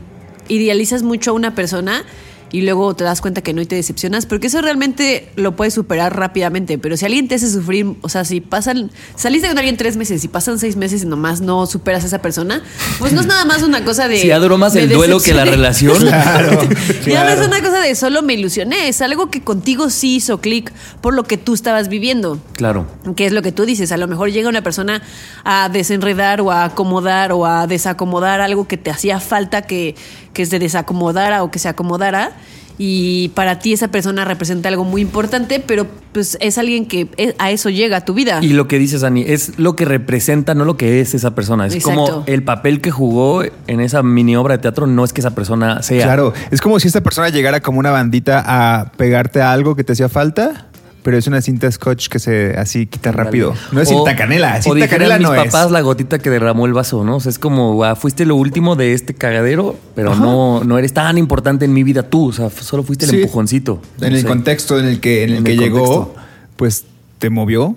idealizas 0.49 1.03
mucho 1.03 1.31
a 1.31 1.35
una 1.35 1.55
persona 1.55 2.05
y 2.53 2.63
luego 2.63 2.95
te 2.95 3.05
das 3.05 3.21
cuenta 3.21 3.43
que 3.43 3.53
no 3.53 3.61
y 3.61 3.67
te 3.67 3.77
decepcionas, 3.77 4.27
porque 4.27 4.47
eso 4.47 4.61
realmente 4.61 5.29
lo 5.37 5.57
puedes 5.57 5.75
superar 5.75 6.17
rápidamente, 6.17 6.79
pero 6.79 6.97
si 6.97 7.05
alguien 7.05 7.29
te 7.29 7.35
hace 7.35 7.51
sufrir, 7.51 7.95
o 8.01 8.09
sea, 8.09 8.25
si 8.25 8.41
pasan, 8.41 8.91
saliste 9.15 9.49
con 9.49 9.59
alguien 9.59 9.77
tres 9.77 9.97
meses 9.97 10.25
y 10.25 10.29
pasan 10.29 10.59
seis 10.59 10.77
meses 10.77 11.03
y 11.03 11.07
nomás 11.07 11.41
no 11.41 11.67
superas 11.67 12.05
a 12.05 12.07
esa 12.07 12.23
persona, 12.23 12.63
pues 12.99 13.13
no 13.13 13.21
es 13.21 13.27
nada 13.27 13.45
más 13.45 13.63
una 13.63 13.85
cosa 13.85 14.09
de... 14.09 14.19
Si 14.19 14.29
ya 14.29 14.39
duró 14.39 14.59
más 14.59 14.75
el 14.77 14.89
duelo 14.89 15.21
que 15.21 15.35
la 15.35 15.45
relación. 15.45 16.05
Claro, 16.17 16.61
Ya 17.07 17.25
no 17.25 17.31
es 17.31 17.47
una 17.47 17.61
cosa 17.61 17.81
de 17.81 17.95
solo 17.95 18.23
me 18.23 18.35
ilusioné, 18.35 18.89
es 18.89 19.03
algo 19.03 19.31
que 19.31 19.43
contigo 19.43 19.91
sí 19.91 20.17
hizo 20.17 20.41
clic 20.41 20.73
por 21.01 21.15
lo 21.15 21.25
que 21.25 21.37
tú 21.37 21.55
estabas 21.55 21.89
viviendo. 21.89 22.39
Claro. 22.53 22.87
Que 23.17 23.27
es 23.27 23.33
lo 23.33 23.43
que 23.43 23.53
tú 23.53 23.65
dices, 23.65 23.93
a 23.93 23.97
lo 23.97 24.09
mejor 24.09 24.31
llega 24.31 24.49
una 24.49 24.63
persona 24.63 25.03
a 25.45 25.69
desenredar 25.69 26.41
o 26.41 26.51
a 26.51 26.65
acomodar 26.65 27.33
o 27.33 27.47
a 27.47 27.67
desacomodar 27.67 28.41
algo 28.41 28.67
que 28.67 28.77
te 28.77 28.91
hacía 28.91 29.21
falta 29.21 29.63
que, 29.63 29.95
que 30.37 30.45
se 30.45 30.59
desacomodara 30.59 31.43
o 31.43 31.51
que 31.51 31.59
se 31.59 31.67
acomodara. 31.67 32.33
Y 32.77 33.31
para 33.31 33.59
ti 33.59 33.73
esa 33.73 33.89
persona 33.89 34.27
representa 34.27 34.69
algo 34.69 34.85
muy 34.85 35.01
importante, 35.01 35.65
pero 35.67 35.87
pues 36.13 36.37
es 36.43 36.59
alguien 36.59 36.85
que 36.85 37.09
eh, 37.17 37.35
a 37.39 37.51
eso 37.51 37.71
llega 37.71 37.97
a 37.97 38.05
tu 38.05 38.13
vida. 38.13 38.41
Y 38.43 38.51
lo 38.51 38.69
que 38.69 38.79
dices, 38.79 39.03
Ani, 39.03 39.23
es 39.27 39.59
lo 39.59 39.77
que 39.77 39.87
representa, 39.87 40.55
no 40.55 40.67
lo 40.67 40.77
que 40.77 41.01
es 41.01 41.15
esa 41.15 41.35
persona. 41.35 41.67
Es 41.67 41.75
Exacto. 41.75 42.05
como 42.05 42.25
el 42.27 42.43
papel 42.43 42.83
que 42.83 42.91
jugó 42.91 43.45
en 43.45 43.81
esa 43.81 44.03
mini 44.03 44.37
obra 44.37 44.59
de 44.59 44.63
teatro, 44.63 44.87
no 44.87 45.05
es 45.05 45.15
que 45.15 45.23
esa 45.23 45.35
persona 45.35 45.83
sea. 45.83 46.05
Claro, 46.05 46.35
es 46.51 46.61
como 46.61 46.79
si 46.79 46.89
esta 46.89 47.01
persona 47.01 47.31
llegara 47.31 47.61
como 47.61 47.79
una 47.79 47.91
bandita 47.91 48.45
a 48.47 48.93
pegarte 48.99 49.41
a 49.41 49.53
algo 49.53 49.75
que 49.75 49.83
te 49.83 49.95
hacía 49.95 50.11
falta, 50.11 50.67
pero 51.07 51.17
es 51.19 51.29
una 51.29 51.41
cinta 51.41 51.71
scotch 51.71 52.09
que 52.09 52.19
se 52.19 52.57
así 52.59 52.87
quita 52.87 53.13
rápido. 53.13 53.55
No 53.71 53.81
es 53.81 53.87
O- 53.89 53.93
cinta 53.93 54.17
canela, 54.17 54.57
o 54.59 54.63
cinta 54.63 54.75
dijeran 54.75 54.91
canela 55.09 55.19
mis 55.19 55.29
no 55.29 55.35
papás 55.37 55.67
es. 55.67 55.71
la 55.71 55.81
gotita 55.81 56.19
que 56.19 56.31
derramó 56.31 56.67
el 56.67 56.73
vaso, 56.73 57.05
¿no? 57.05 57.15
O 57.17 57.21
sea, 57.21 57.31
es 57.31 57.39
como, 57.39 57.85
ah, 57.85 57.95
fuiste 57.95 58.27
lo 58.27 58.35
último 58.35 58.75
de 58.75 58.93
este 58.93 59.15
cagadero, 59.15 59.77
pero 59.95 60.17
no, 60.17 60.65
no 60.65 60.79
eres 60.79 60.93
tan 60.93 61.17
importante 61.17 61.65
en 61.65 61.73
mi 61.73 61.85
vida 61.85 62.03
tú. 62.03 62.31
O 62.31 62.33
sea, 62.33 62.51
solo 62.51 62.83
fuiste 62.83 63.05
el 63.05 63.13
Sí. 63.13 63.17
empujoncito. 63.23 63.81
En 64.01 64.11
No 64.11 64.17
el 64.17 64.23
sé. 64.23 64.27
contexto 64.27 64.81
en 64.81 64.87
el 64.87 64.99
que, 64.99 65.23
en 65.23 65.31
el 65.31 65.37
En 65.37 65.45
que 65.45 65.53
el 65.53 65.59
llegó, 65.61 66.13
pues 66.57 66.85
te 67.21 67.31
movió 67.31 67.77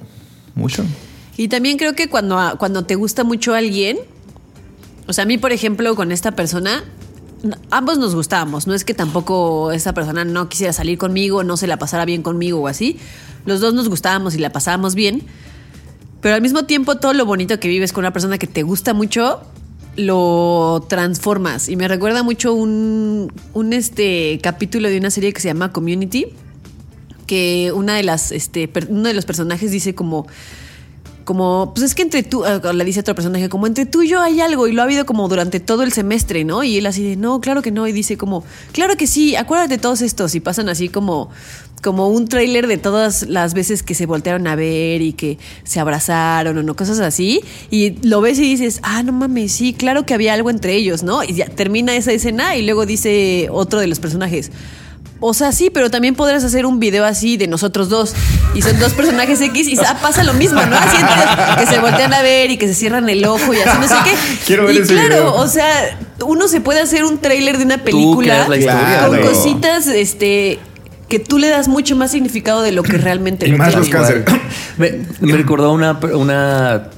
mucho. 0.55 0.83
Y 1.37 1.49
también 1.49 1.77
creo 1.77 1.93
que 1.93 2.09
cuando, 2.09 2.39
cuando 2.57 2.85
te 2.85 2.95
gusta 2.95 3.23
mucho 3.23 3.53
alguien, 3.53 3.99
o 5.05 5.13
sea, 5.13 5.25
a 5.25 5.27
mí, 5.27 5.37
por 5.37 5.51
ejemplo, 5.51 5.95
con 5.95 6.11
esta 6.11 6.31
persona, 6.31 6.83
ambos 7.71 7.97
nos 7.97 8.15
gustábamos. 8.15 8.67
No 8.67 8.73
es 8.73 8.83
que 8.83 8.93
tampoco 8.93 9.71
esa 9.71 9.93
persona 9.93 10.25
no 10.25 10.49
quisiera 10.49 10.73
salir 10.73 10.97
conmigo, 10.97 11.43
no 11.43 11.57
se 11.57 11.67
la 11.67 11.77
pasara 11.77 12.05
bien 12.05 12.23
conmigo 12.23 12.59
o 12.59 12.67
así. 12.67 12.97
Los 13.45 13.59
dos 13.59 13.73
nos 13.73 13.89
gustábamos 13.89 14.35
y 14.35 14.39
la 14.39 14.51
pasábamos 14.51 14.95
bien. 14.95 15.23
Pero 16.21 16.35
al 16.35 16.41
mismo 16.41 16.65
tiempo, 16.65 16.97
todo 16.97 17.13
lo 17.13 17.25
bonito 17.25 17.59
que 17.59 17.67
vives 17.67 17.93
con 17.93 18.03
una 18.03 18.11
persona 18.11 18.37
que 18.37 18.47
te 18.47 18.63
gusta 18.63 18.93
mucho, 18.93 19.41
lo 19.95 20.85
transformas. 20.89 21.69
Y 21.69 21.75
me 21.75 21.87
recuerda 21.87 22.23
mucho 22.23 22.53
un, 22.53 23.31
un 23.53 23.73
este, 23.73 24.39
capítulo 24.43 24.89
de 24.89 24.97
una 24.97 25.11
serie 25.11 25.31
que 25.31 25.39
se 25.41 25.47
llama 25.47 25.71
Community 25.71 26.27
que 27.29 27.71
una 27.75 27.95
de 27.95 28.01
las, 28.01 28.31
este, 28.31 28.67
uno 28.89 29.07
de 29.07 29.13
los 29.13 29.23
personajes 29.23 29.69
dice 29.69 29.93
como, 29.93 30.25
como, 31.29 31.73
pues 31.75 31.85
es 31.85 31.93
que 31.93 32.01
entre 32.01 32.23
tú, 32.23 32.43
eh, 32.43 32.59
le 32.73 32.83
dice 32.83 33.01
otro 33.01 33.13
personaje, 33.13 33.49
como 33.49 33.67
entre 33.67 33.85
tú 33.85 34.01
y 34.01 34.07
yo 34.07 34.19
hay 34.19 34.41
algo 34.41 34.67
y 34.67 34.71
lo 34.71 34.81
ha 34.81 34.85
habido 34.85 35.05
como 35.05 35.27
durante 35.27 35.59
todo 35.59 35.83
el 35.83 35.93
semestre, 35.93 36.43
¿no? 36.43 36.63
Y 36.63 36.79
él 36.79 36.87
así 36.87 37.07
de, 37.07 37.15
no, 37.17 37.39
claro 37.39 37.61
que 37.61 37.69
no, 37.69 37.87
y 37.87 37.91
dice 37.91 38.17
como, 38.17 38.43
claro 38.71 38.97
que 38.97 39.05
sí, 39.05 39.35
acuérdate 39.35 39.75
de 39.75 39.77
todos 39.77 40.01
estos 40.01 40.33
y 40.33 40.39
pasan 40.39 40.69
así 40.69 40.89
como 40.89 41.29
como 41.83 42.09
un 42.09 42.27
tráiler 42.27 42.65
de 42.65 42.77
todas 42.77 43.29
las 43.29 43.53
veces 43.53 43.83
que 43.83 43.93
se 43.93 44.07
voltearon 44.07 44.47
a 44.47 44.55
ver 44.55 45.03
y 45.03 45.13
que 45.13 45.37
se 45.63 45.79
abrazaron 45.79 46.57
o 46.57 46.63
no, 46.63 46.75
cosas 46.75 46.99
así. 46.99 47.41
Y 47.69 47.91
lo 48.05 48.21
ves 48.21 48.39
y 48.39 48.41
dices, 48.41 48.79
ah, 48.81 49.03
no 49.03 49.11
mames, 49.11 49.51
sí, 49.51 49.73
claro 49.73 50.07
que 50.07 50.15
había 50.15 50.33
algo 50.33 50.49
entre 50.49 50.73
ellos, 50.73 51.03
¿no? 51.03 51.23
Y 51.23 51.35
ya 51.35 51.45
termina 51.45 51.95
esa 51.95 52.11
escena 52.11 52.55
y 52.55 52.63
luego 52.63 52.87
dice 52.87 53.49
otro 53.51 53.79
de 53.79 53.85
los 53.85 53.99
personajes. 53.99 54.51
O 55.21 55.33
sea, 55.33 55.51
sí, 55.51 55.69
pero 55.69 55.91
también 55.91 56.15
podrás 56.15 56.43
hacer 56.45 56.65
un 56.65 56.79
video 56.79 57.03
así 57.03 57.35
de 57.35 57.47
nosotros 57.47 57.89
dos. 57.89 58.13
Y 58.55 58.61
son 58.61 58.79
dos 58.79 58.93
personajes 58.93 59.41
X 59.41 59.67
y 59.67 59.77
ah, 59.79 59.97
pasa 60.01 60.23
lo 60.23 60.33
mismo, 60.33 60.61
¿no? 60.65 60.77
Así 60.77 60.97
que 61.59 61.65
se 61.65 61.79
voltean 61.79 62.13
a 62.13 62.21
ver 62.21 62.51
y 62.51 62.57
que 62.57 62.67
se 62.67 62.73
cierran 62.73 63.09
el 63.09 63.25
ojo 63.25 63.53
y 63.53 63.57
así, 63.59 63.77
no 63.81 63.87
sé 63.87 63.95
qué. 64.05 64.11
Quiero 64.47 64.65
ver 64.65 64.75
y 64.75 64.79
ese 64.79 64.93
claro, 64.93 65.09
video. 65.15 65.33
o 65.35 65.47
sea, 65.47 65.99
uno 66.25 66.47
se 66.47 66.61
puede 66.61 66.79
hacer 66.79 67.03
un 67.03 67.17
tráiler 67.19 67.57
de 67.57 67.65
una 67.65 67.77
película 67.79 68.45
creas 68.45 68.49
la 68.49 68.57
historia, 68.57 68.99
con 69.07 69.17
Claro. 69.17 69.31
cositas, 69.33 69.87
este 69.87 70.59
que 71.09 71.17
tú 71.19 71.37
le 71.39 71.49
das 71.49 71.67
mucho 71.67 71.95
más 71.95 72.11
significado 72.11 72.61
de 72.61 72.71
lo 72.71 72.83
que 72.83 72.93
realmente 72.97 73.47
Y 73.47 73.51
lo 73.51 73.57
más 73.57 73.69
tiene. 73.69 73.81
los 73.81 73.89
cáncer. 73.89 74.25
Me, 74.77 74.99
me 75.21 75.35
recordó 75.35 75.73
una, 75.73 75.99
una 76.13 76.89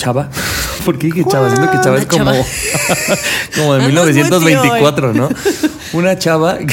chava. 0.00 0.30
¿Por 0.84 0.98
qué 0.98 1.08
dije 1.08 1.24
chava? 1.30 1.48
Siento 1.54 1.70
que 1.70 1.80
chava 1.80 1.98
es 1.98 2.06
como, 2.06 2.24
chava. 2.24 2.36
como 3.56 3.74
de 3.74 3.84
Andas 3.84 4.42
muy 4.42 4.52
1924, 4.54 5.12
¿no? 5.12 5.28
Una 5.92 6.18
chava 6.18 6.58
que, 6.58 6.66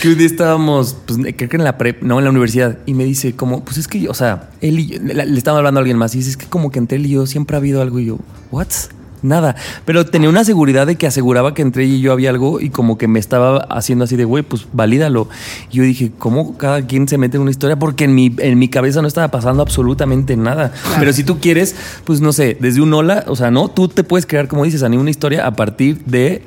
que 0.00 0.08
un 0.08 0.18
día 0.18 0.26
estábamos, 0.26 0.96
pues 1.06 1.18
creo 1.36 1.48
que 1.48 1.56
en 1.56 1.64
la 1.64 1.76
prep, 1.78 2.02
no, 2.02 2.18
en 2.18 2.24
la 2.24 2.30
universidad, 2.30 2.78
y 2.86 2.94
me 2.94 3.04
dice 3.04 3.34
como, 3.34 3.64
pues 3.64 3.78
es 3.78 3.88
que, 3.88 4.08
o 4.08 4.14
sea, 4.14 4.50
él 4.60 4.78
y 4.78 4.86
yo- 4.86 4.98
le, 5.02 5.26
le 5.26 5.38
estaba 5.38 5.58
hablando 5.58 5.78
a 5.78 5.82
alguien 5.82 5.96
más, 5.98 6.14
y 6.14 6.18
dice, 6.18 6.30
es 6.30 6.36
que 6.36 6.46
como 6.46 6.70
que 6.70 6.78
entre 6.78 6.98
él 6.98 7.06
y 7.06 7.10
yo 7.10 7.26
siempre 7.26 7.56
ha 7.56 7.58
habido 7.58 7.82
algo, 7.82 7.98
y 7.98 8.06
yo, 8.06 8.18
¿what? 8.50 8.68
Nada. 9.22 9.54
Pero 9.84 10.04
tenía 10.04 10.28
una 10.28 10.44
seguridad 10.44 10.86
de 10.86 10.96
que 10.96 11.06
aseguraba 11.06 11.54
que 11.54 11.62
entre 11.62 11.84
ella 11.84 11.94
y 11.94 12.00
yo 12.00 12.12
había 12.12 12.30
algo 12.30 12.60
y 12.60 12.70
como 12.70 12.98
que 12.98 13.06
me 13.06 13.20
estaba 13.20 13.58
haciendo 13.70 14.04
así 14.04 14.16
de, 14.16 14.24
güey, 14.24 14.42
pues 14.42 14.66
valídalo. 14.72 15.28
Y 15.70 15.76
yo 15.76 15.84
dije, 15.84 16.10
¿cómo 16.18 16.56
cada 16.58 16.86
quien 16.86 17.06
se 17.06 17.18
mete 17.18 17.36
en 17.36 17.42
una 17.42 17.52
historia? 17.52 17.78
Porque 17.78 18.04
en 18.04 18.14
mi, 18.14 18.34
en 18.38 18.58
mi 18.58 18.68
cabeza 18.68 19.00
no 19.00 19.08
estaba 19.08 19.28
pasando 19.28 19.62
absolutamente 19.62 20.36
nada. 20.36 20.72
Pero 20.98 21.12
si 21.12 21.22
tú 21.22 21.38
quieres, 21.38 21.76
pues 22.04 22.20
no 22.20 22.32
sé, 22.32 22.56
desde 22.60 22.80
un 22.80 22.92
hola, 22.92 23.24
o 23.28 23.36
sea, 23.36 23.50
no, 23.50 23.68
tú 23.68 23.88
te 23.88 24.02
puedes 24.04 24.26
crear, 24.26 24.48
como 24.48 24.64
dices, 24.64 24.82
Ani, 24.82 24.96
una 24.96 25.10
historia 25.10 25.46
a 25.46 25.52
partir 25.52 26.02
de, 26.04 26.42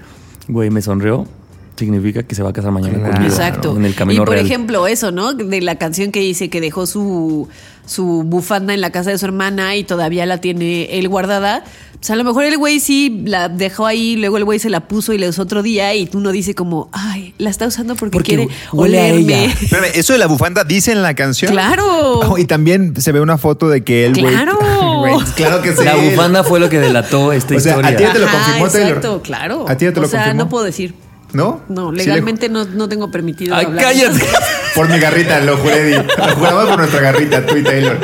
güey, 0.47 0.69
me 0.69 0.81
sonrió, 0.81 1.27
significa 1.75 2.23
que 2.23 2.35
se 2.35 2.43
va 2.43 2.49
a 2.49 2.53
casar 2.53 2.71
mañana 2.71 2.97
Claro. 2.99 3.13
conmigo. 3.13 3.33
Exacto. 3.33 3.75
En 3.75 3.85
el 3.85 3.95
camino 3.95 4.23
y 4.23 4.25
por 4.25 4.33
real. 4.33 4.45
ejemplo, 4.45 4.87
eso, 4.87 5.11
¿no? 5.11 5.33
De 5.33 5.61
la 5.61 5.75
canción 5.75 6.11
que 6.11 6.19
dice 6.19 6.49
que 6.49 6.61
dejó 6.61 6.85
su, 6.85 7.47
su 7.85 8.23
bufanda 8.25 8.73
en 8.73 8.81
la 8.81 8.91
casa 8.91 9.09
de 9.11 9.17
su 9.17 9.25
hermana 9.25 9.75
y 9.75 9.83
todavía 9.83 10.25
la 10.25 10.39
tiene 10.39 10.97
él 10.97 11.07
guardada. 11.09 11.63
Pues 11.99 12.11
a 12.11 12.15
lo 12.17 12.23
mejor 12.23 12.43
el 12.45 12.57
güey 12.57 12.79
sí 12.79 13.23
la 13.25 13.49
dejó 13.49 13.87
ahí, 13.87 14.15
luego 14.15 14.37
el 14.37 14.43
güey 14.43 14.59
se 14.59 14.69
la 14.69 14.81
puso 14.81 15.11
y 15.13 15.17
la 15.17 15.27
usó 15.29 15.41
otro 15.41 15.63
día 15.63 15.95
y 15.95 16.07
uno 16.13 16.31
dice 16.31 16.53
como, 16.53 16.87
ay, 16.91 17.33
la 17.39 17.49
está 17.49 17.65
usando 17.65 17.95
porque, 17.95 18.11
Porque 18.17 18.35
quiere 18.35 18.47
huele 18.73 18.99
a 18.99 19.13
olerme. 19.13 19.45
ella. 19.45 19.53
Espérame, 19.61 19.87
eso 19.95 20.13
de 20.13 20.19
la 20.19 20.27
bufanda 20.27 20.63
dice 20.63 20.91
en 20.91 21.01
la 21.01 21.15
canción. 21.15 21.51
Claro. 21.51 22.19
Oh, 22.19 22.37
y 22.37 22.45
también 22.45 22.93
se 23.01 23.11
ve 23.11 23.21
una 23.21 23.37
foto 23.39 23.69
de 23.69 23.83
que 23.83 24.05
él, 24.05 24.13
güey. 24.19 24.33
Claro. 24.33 24.59
Claro 25.35 25.61
que 25.61 25.75
sí. 25.75 25.83
La 25.83 25.95
bufanda 25.95 26.43
fue 26.43 26.59
lo 26.59 26.67
que 26.69 26.79
delató 26.79 27.31
esta 27.31 27.55
O 27.55 27.59
sea, 27.59 27.71
historia. 27.73 27.91
a 27.91 27.95
ti 27.95 28.03
ya 28.03 28.13
te 28.13 28.19
lo 28.19 28.25
Ajá, 28.25 28.37
confirmó 28.37 28.67
Taylor. 28.69 28.87
Exacto, 28.89 29.21
claro. 29.21 29.65
¿A 29.69 29.77
ti 29.77 29.85
ya 29.85 29.93
te 29.93 29.99
lo 29.99 30.05
o 30.07 30.09
sea, 30.09 30.19
confirmó? 30.21 30.43
no 30.43 30.49
puedo 30.49 30.63
decir. 30.65 30.93
¿No? 31.35 31.61
No, 31.67 31.91
Sí 31.91 31.97
le- 31.97 32.05
legalmente 32.05 32.49
no, 32.49 32.63
no 32.65 32.87
tengo 32.89 33.11
permitido 33.11 33.55
Ay, 33.55 33.65
hablar. 33.65 33.83
cállate. 33.83 34.25
por 34.75 34.89
mi 34.89 34.97
garrita, 34.99 35.39
lo 35.41 35.57
juré. 35.57 35.83
Di. 35.83 35.93
Lo 35.95 36.35
juramos 36.35 36.65
por 36.67 36.77
nuestra 36.79 37.01
garrita, 37.01 37.45
tú 37.45 37.57
y 37.57 37.63
Taylor. 37.63 37.99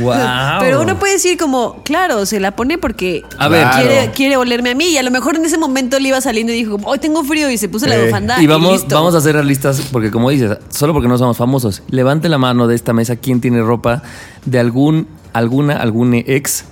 wow. 0.00 0.14
Pero 0.60 0.82
uno 0.82 0.98
puede 0.98 1.14
decir 1.14 1.36
como, 1.38 1.82
claro, 1.82 2.26
se 2.26 2.40
la 2.40 2.54
pone 2.54 2.78
porque 2.78 3.22
A 3.38 3.48
ver. 3.48 3.66
quiere, 3.70 3.94
Claro. 3.94 4.12
quiere 4.14 4.36
olerme 4.36 4.70
a 4.70 4.74
mí. 4.74 4.84
Y 4.86 4.98
a 4.98 5.02
lo 5.02 5.10
mejor 5.10 5.36
en 5.36 5.44
ese 5.44 5.58
momento 5.58 5.98
le 5.98 6.08
iba 6.08 6.20
saliendo 6.20 6.52
y 6.52 6.56
dijo, 6.56 6.76
hoy 6.84 6.98
tengo 6.98 7.24
frío 7.24 7.50
y 7.50 7.58
se 7.58 7.68
puso 7.68 7.86
la 7.86 7.98
bufanda. 7.98 8.40
Y 8.42 8.46
vamos, 8.46 8.72
listo. 8.72 8.94
vamos 8.94 9.14
a 9.14 9.18
hacer 9.18 9.42
listas, 9.44 9.80
porque 9.92 10.10
como 10.10 10.30
dices, 10.30 10.58
solo 10.68 10.92
porque 10.92 11.08
no 11.08 11.18
somos 11.18 11.36
famosos, 11.36 11.82
levante 11.88 12.28
la 12.28 12.38
mano 12.38 12.66
de 12.66 12.74
esta 12.74 12.92
mesa 12.92 13.16
quién 13.16 13.40
tiene 13.40 13.62
ropa 13.62 14.02
de 14.44 14.58
algún, 14.58 15.08
alguna, 15.32 15.76
algún 15.76 16.14
ex 16.14 16.64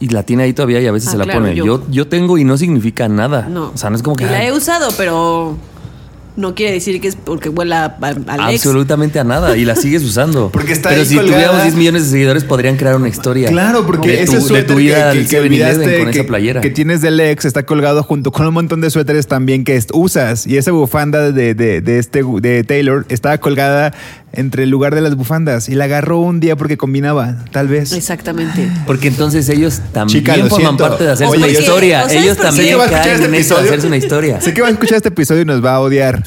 y 0.00 0.08
la 0.08 0.22
tiene 0.24 0.42
ahí 0.44 0.52
todavía 0.52 0.80
y 0.80 0.86
a 0.86 0.92
veces 0.92 1.10
Ah, 1.10 1.12
se 1.12 1.18
la 1.18 1.24
claro, 1.24 1.40
pone. 1.40 1.54
yo. 1.54 1.64
Yo. 1.64 1.82
yo 1.90 2.08
tengo 2.08 2.38
y 2.38 2.44
no 2.44 2.56
significa 2.58 3.08
nada. 3.08 3.46
No. 3.48 3.70
O 3.74 3.76
sea, 3.76 3.90
no 3.90 3.96
es 3.96 4.02
como 4.02 4.16
que. 4.16 4.24
Y 4.24 4.28
la 4.28 4.38
ay, 4.38 4.46
he 4.48 4.52
usado, 4.52 4.88
pero 4.96 5.56
no 6.36 6.54
quiere 6.54 6.72
decir 6.72 7.00
que 7.02 7.08
es 7.08 7.16
porque 7.16 7.50
huela 7.50 7.96
a- 8.00 8.06
al 8.06 8.50
ex. 8.54 8.64
absolutamente 8.64 9.18
a 9.18 9.24
nada 9.24 9.56
y 9.58 9.64
la 9.66 9.76
sigues 9.76 10.02
usando. 10.04 10.48
Porque 10.52 10.72
está 10.72 10.88
Pero 10.88 11.02
ahí 11.02 11.06
si 11.06 11.16
colgada. 11.16 11.34
tuviéramos 11.34 11.62
10 11.64 11.74
millones 11.74 12.04
de 12.04 12.10
seguidores, 12.12 12.44
podrían 12.44 12.76
crear 12.76 12.96
una 12.96 13.08
historia. 13.08 13.48
Claro, 13.50 13.84
porque 13.84 14.08
de 14.08 14.22
ese 14.22 14.26
tu, 14.26 14.32
de 14.34 14.40
suéter 14.48 14.66
tu 14.68 14.76
vida 14.76 15.12
que, 15.12 15.18
que, 15.18 15.26
que 15.26 15.36
7-Eleven 15.36 15.46
olvidaste 15.50 15.98
con 16.02 16.10
que, 16.12 16.18
esa 16.20 16.26
playera. 16.28 16.60
que 16.62 16.70
tienes 16.70 17.02
del 17.02 17.20
ex 17.20 17.44
está 17.44 17.64
colgado 17.66 18.02
junto 18.04 18.30
con 18.32 18.46
un 18.46 18.54
montón 18.54 18.80
de 18.80 18.88
suéteres 18.90 19.26
también 19.26 19.64
que 19.64 19.78
usas. 19.92 20.46
Y 20.46 20.56
esa 20.56 20.70
bufanda 20.72 21.30
de, 21.32 21.54
de, 21.54 21.80
de 21.82 21.98
este, 21.98 22.22
de 22.40 22.64
Taylor 22.64 23.04
estaba 23.10 23.36
colgada 23.36 23.92
entre 24.32 24.62
el 24.64 24.70
lugar 24.70 24.94
de 24.94 25.00
las 25.00 25.16
bufandas 25.16 25.68
y 25.68 25.74
la 25.74 25.84
agarró 25.84 26.18
un 26.18 26.40
día 26.40 26.56
porque 26.56 26.76
combinaba, 26.76 27.36
tal 27.50 27.68
vez. 27.68 27.92
Exactamente. 27.92 28.70
Porque 28.86 29.08
entonces 29.08 29.48
ellos 29.48 29.80
también 29.92 30.20
Chica, 30.20 30.34
forman 30.34 30.50
siento. 30.50 30.88
parte 30.88 31.04
de 31.04 31.12
hacerse 31.12 31.32
Oye, 31.32 31.44
una 31.44 31.52
historia. 31.52 31.98
¿o 31.98 32.08
sabes 32.08 32.22
Ellos 32.22 32.36
también 32.36 32.78
caen 32.78 33.14
este 33.14 33.24
en 33.26 33.34
eso 33.34 33.56
de 33.56 33.62
hacerse 33.62 33.86
una 33.86 33.96
historia. 33.96 34.40
Sé 34.40 34.54
que 34.54 34.62
va 34.62 34.68
a 34.68 34.70
escuchar 34.70 34.96
este 34.96 35.08
episodio 35.08 35.42
y 35.42 35.44
nos 35.44 35.64
va 35.64 35.74
a 35.74 35.80
odiar. 35.80 36.22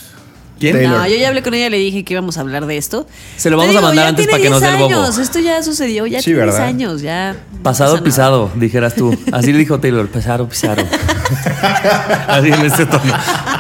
¿Quién? 0.71 0.77
Taylor. 0.77 0.97
No, 0.99 1.07
yo 1.07 1.15
ya 1.15 1.27
hablé 1.29 1.43
con 1.43 1.53
ella, 1.53 1.69
le 1.69 1.77
dije 1.77 2.03
que 2.03 2.13
íbamos 2.13 2.37
a 2.37 2.41
hablar 2.41 2.65
de 2.65 2.77
esto. 2.77 3.07
Se 3.37 3.49
lo 3.49 3.57
vamos 3.57 3.75
a 3.75 3.81
mandar 3.81 4.07
antes 4.07 4.25
para 4.27 4.37
que 4.41 4.49
no 4.49 4.59
10 4.59 4.69
sea 4.71 4.77
el 4.77 4.83
bobo. 4.89 5.01
años, 5.03 5.17
Esto 5.17 5.39
ya 5.39 5.61
sucedió, 5.63 6.05
ya 6.07 6.19
Sí, 6.19 6.25
tiene 6.25 6.43
10 6.43 6.53
¿verdad? 6.53 6.67
años, 6.67 7.01
ya. 7.01 7.33
no 7.53 7.63
Pasado 7.63 8.03
pisado, 8.03 8.51
dijeras 8.55 8.95
tú. 8.95 9.17
Así 9.31 9.51
le 9.51 9.59
dijo 9.59 9.79
Taylor, 9.79 10.07
pesaro 10.09 10.47
pisado. 10.49 10.83
Así 12.27 12.47
en 12.49 12.61
ese 12.65 12.85
tono. 12.85 13.13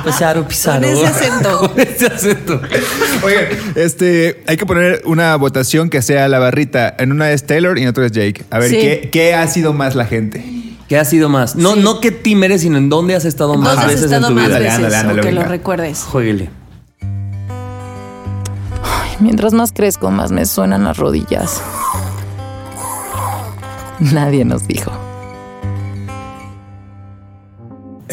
Pesaro 0.03 0.47
pisado. 0.47 0.81
Con 0.81 0.89
ese 0.89 1.05
acento. 1.07 1.59
Con 1.73 1.79
ese 1.79 2.05
acento. 2.07 2.61
Oye, 3.23 3.47
este, 3.75 4.43
hay 4.47 4.57
que 4.57 4.65
poner 4.65 5.01
una 5.05 5.35
votación 5.35 5.89
que 5.89 6.01
sea 6.01 6.27
la 6.27 6.39
barrita. 6.39 6.93
En 6.99 7.11
una 7.11 7.31
es 7.31 7.45
Taylor 7.45 7.77
y 7.77 7.83
en 7.83 7.89
otra 7.89 8.05
es 8.05 8.11
Jake. 8.11 8.43
A 8.49 8.59
ver, 8.59 8.69
Sí. 8.69 8.75
¿qué, 8.77 9.09
¿qué 9.11 9.33
ha 9.33 9.47
sido 9.47 9.73
más 9.73 9.95
la 9.95 10.05
gente? 10.05 10.43
¿Qué 10.89 10.97
ha 10.97 11.05
sido 11.05 11.29
más? 11.29 11.55
No, 11.55 11.75
Sí. 11.75 11.79
no 11.81 11.99
que 12.01 12.11
team 12.11 12.43
eres, 12.43 12.61
sino 12.61 12.77
en 12.77 12.89
dónde 12.89 13.15
has 13.15 13.25
estado 13.25 13.55
más 13.55 13.75
¿Dónde 13.77 13.81
has 13.81 13.87
veces 13.87 14.11
en 14.11 14.13
estado 14.17 14.27
tu 14.27 14.33
más 14.35 14.47
vida. 14.47 14.57
Ándale, 14.57 14.65
veces? 14.65 14.77
ándale, 14.83 14.95
ándale, 14.97 15.21
o 15.21 15.23
que 15.23 15.31
lo 15.31 15.43
recuerdes. 15.43 15.99
Jueguele. 15.99 16.49
Mientras 19.23 19.53
más 19.53 19.71
crezco, 19.71 20.11
más 20.11 20.33
me 20.33 20.45
suenan 20.45 20.83
las 20.83 20.97
rodillas. 20.97 21.61
Nadie 24.01 24.43
nos 24.43 24.67
dijo. 24.67 24.91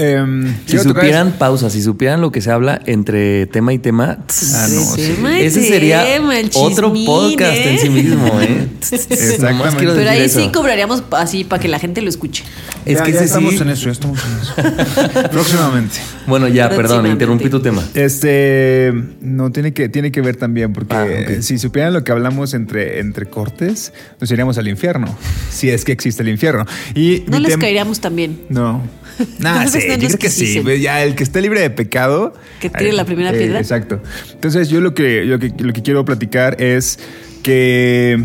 Em, 0.01 0.55
Si 0.67 0.79
supieran 0.79 1.33
pausas, 1.33 1.73
si 1.73 1.83
supieran 1.83 2.21
lo 2.21 2.33
que 2.33 2.41
se 2.41 2.51
habla 2.51 2.81
entre 2.87 3.47
tema 3.47 3.73
y 3.73 3.79
tema, 3.79 4.19
tss, 4.27 4.55
Ah, 4.55 4.69
no, 4.71 4.81
sí. 4.83 5.13
Tema 5.17 5.41
y 5.41 5.45
ese 5.45 5.63
sería 5.67 6.05
tema, 6.05 6.35
otro 6.55 6.89
chismín, 6.89 7.07
podcast 7.07 7.53
¿eh? 7.57 7.71
en 7.73 7.79
sí 7.79 7.89
mismo, 7.91 8.41
¿eh? 8.41 8.67
Exactamente. 8.93 9.77
Pero 9.95 10.11
ahí 10.11 10.23
eso. 10.23 10.41
sí 10.41 10.51
cobraríamos 10.53 11.03
así 11.13 11.45
para 11.45 11.61
que 11.61 11.69
la 11.69 11.79
gente 11.79 12.01
lo 12.03 12.09
escuche. 12.09 12.45
Es 12.87 12.99
Ya, 12.99 13.05
que 13.05 13.13
ya 13.13 13.21
estamos 13.21 13.55
sí. 13.55 13.63
en 13.63 13.69
eso, 13.71 13.85
ya 13.87 13.93
estamos 13.93 14.19
en 14.25 14.39
eso. 14.41 15.29
Próximamente. 15.31 15.97
Bueno, 16.27 16.49
ya, 16.49 16.69
perdón, 16.71 17.07
interrumpí 17.07 17.49
tu 17.51 17.61
tema. 17.61 17.83
Este 17.95 18.93
no 19.21 19.51
tiene 19.53 19.73
que, 19.73 19.89
tiene 19.89 20.11
que 20.13 20.21
ver 20.21 20.37
también, 20.37 20.73
porque 20.73 20.95
Ah, 20.95 21.43
si 21.43 21.59
supieran 21.59 21.93
lo 21.93 22.05
que 22.05 22.13
hablamos 22.13 22.55
entre, 22.55 23.01
entre 23.01 23.27
cortes, 23.27 23.93
nos 24.21 24.31
iríamos 24.31 24.59
al 24.59 24.69
infierno. 24.69 25.15
Si 25.51 25.69
es 25.71 25.85
que 25.85 25.93
existe 25.93 26.23
el 26.23 26.29
infierno. 26.29 26.67
Y 26.95 27.25
No 27.29 27.39
les 27.39 27.57
caeríamos 27.57 28.01
también. 28.01 28.41
No. 28.49 28.83
Nah, 29.39 29.67
sí, 29.67 29.79
no 29.89 29.95
yo 29.97 30.07
creo 30.09 30.19
que 30.19 30.29
sí. 30.31 30.63
Ya 30.81 31.03
el 31.03 31.15
que 31.15 31.23
esté 31.23 31.41
libre 31.43 31.61
de 31.61 31.71
pecado. 31.71 32.33
Que 32.61 32.71
tire 32.71 32.91
eh, 32.91 32.93
la 32.93 33.05
primera 33.05 33.31
eh, 33.31 33.39
piedra. 33.39 33.59
Exacto. 33.61 34.01
Entonces, 34.33 34.69
yo 34.69 34.81
lo 34.81 34.95
que, 34.95 35.25
lo 35.25 35.39
que, 35.39 35.53
lo 35.59 35.73
que 35.73 35.83
quiero 35.83 36.05
platicar 36.05 36.61
es 36.63 36.99
que 37.43 38.23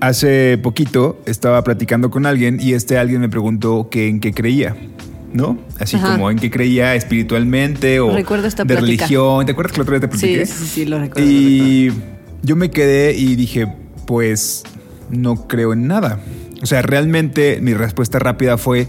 hace 0.00 0.58
poquito 0.58 1.22
estaba 1.26 1.62
platicando 1.64 2.10
con 2.10 2.26
alguien 2.26 2.58
y 2.60 2.72
este 2.74 2.98
alguien 2.98 3.20
me 3.20 3.28
preguntó 3.28 3.88
que 3.90 4.08
en 4.08 4.20
qué 4.20 4.32
creía. 4.32 4.76
¿No? 5.32 5.58
Así 5.78 5.96
Ajá. 5.96 6.12
como 6.12 6.30
en 6.30 6.38
qué 6.38 6.50
creía 6.50 6.94
espiritualmente 6.94 8.00
o 8.00 8.14
Recuerdo 8.14 8.46
esta 8.46 8.64
de 8.64 8.74
plática. 8.76 9.06
religión. 9.06 9.46
¿Te 9.46 9.52
acuerdas 9.52 9.72
que 9.72 9.78
la 9.78 9.82
otra 9.84 9.98
vez 9.98 10.10
te 10.10 10.16
Sí, 10.18 10.26
platiqué? 10.26 10.46
sí, 10.46 10.66
sí, 10.66 10.84
lo 10.84 10.98
recuerdo. 10.98 11.26
lo 11.26 11.32
Y 11.34 11.90
yo 12.42 12.54
me 12.54 12.70
quedé 12.70 13.14
y 13.14 13.34
dije, 13.34 13.66
pues 14.06 14.62
no 15.08 15.48
creo 15.48 15.72
en 15.72 15.86
nada. 15.86 16.20
O 16.62 16.66
sea, 16.66 16.82
realmente 16.82 17.60
mi 17.62 17.72
respuesta 17.72 18.18
rápida 18.18 18.58
fue, 18.58 18.88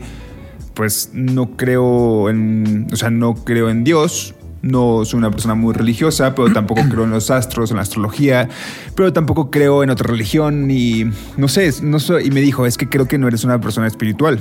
pues 0.73 1.11
no 1.13 1.51
creo 1.55 2.29
en, 2.29 2.87
o 2.91 2.95
sea, 2.95 3.09
no 3.09 3.35
creo 3.35 3.69
en 3.69 3.83
Dios. 3.83 4.35
No 4.61 5.03
soy 5.03 5.17
una 5.17 5.29
persona 5.29 5.55
muy 5.55 5.73
religiosa, 5.73 6.33
pero 6.35 6.51
tampoco 6.53 6.81
creo 6.89 7.03
en 7.03 7.11
los 7.11 7.29
astros, 7.31 7.71
en 7.71 7.77
la 7.77 7.83
astrología, 7.83 8.49
pero 8.95 9.11
tampoco 9.11 9.51
creo 9.51 9.83
en 9.83 9.89
otra 9.89 10.07
religión 10.07 10.71
y 10.71 11.05
no 11.35 11.47
sé, 11.47 11.71
no 11.81 11.99
soy, 11.99 12.27
y 12.27 12.31
me 12.31 12.41
dijo, 12.41 12.65
es 12.65 12.77
que 12.77 12.87
creo 12.87 13.07
que 13.07 13.17
no 13.17 13.27
eres 13.27 13.43
una 13.43 13.59
persona 13.59 13.87
espiritual. 13.87 14.39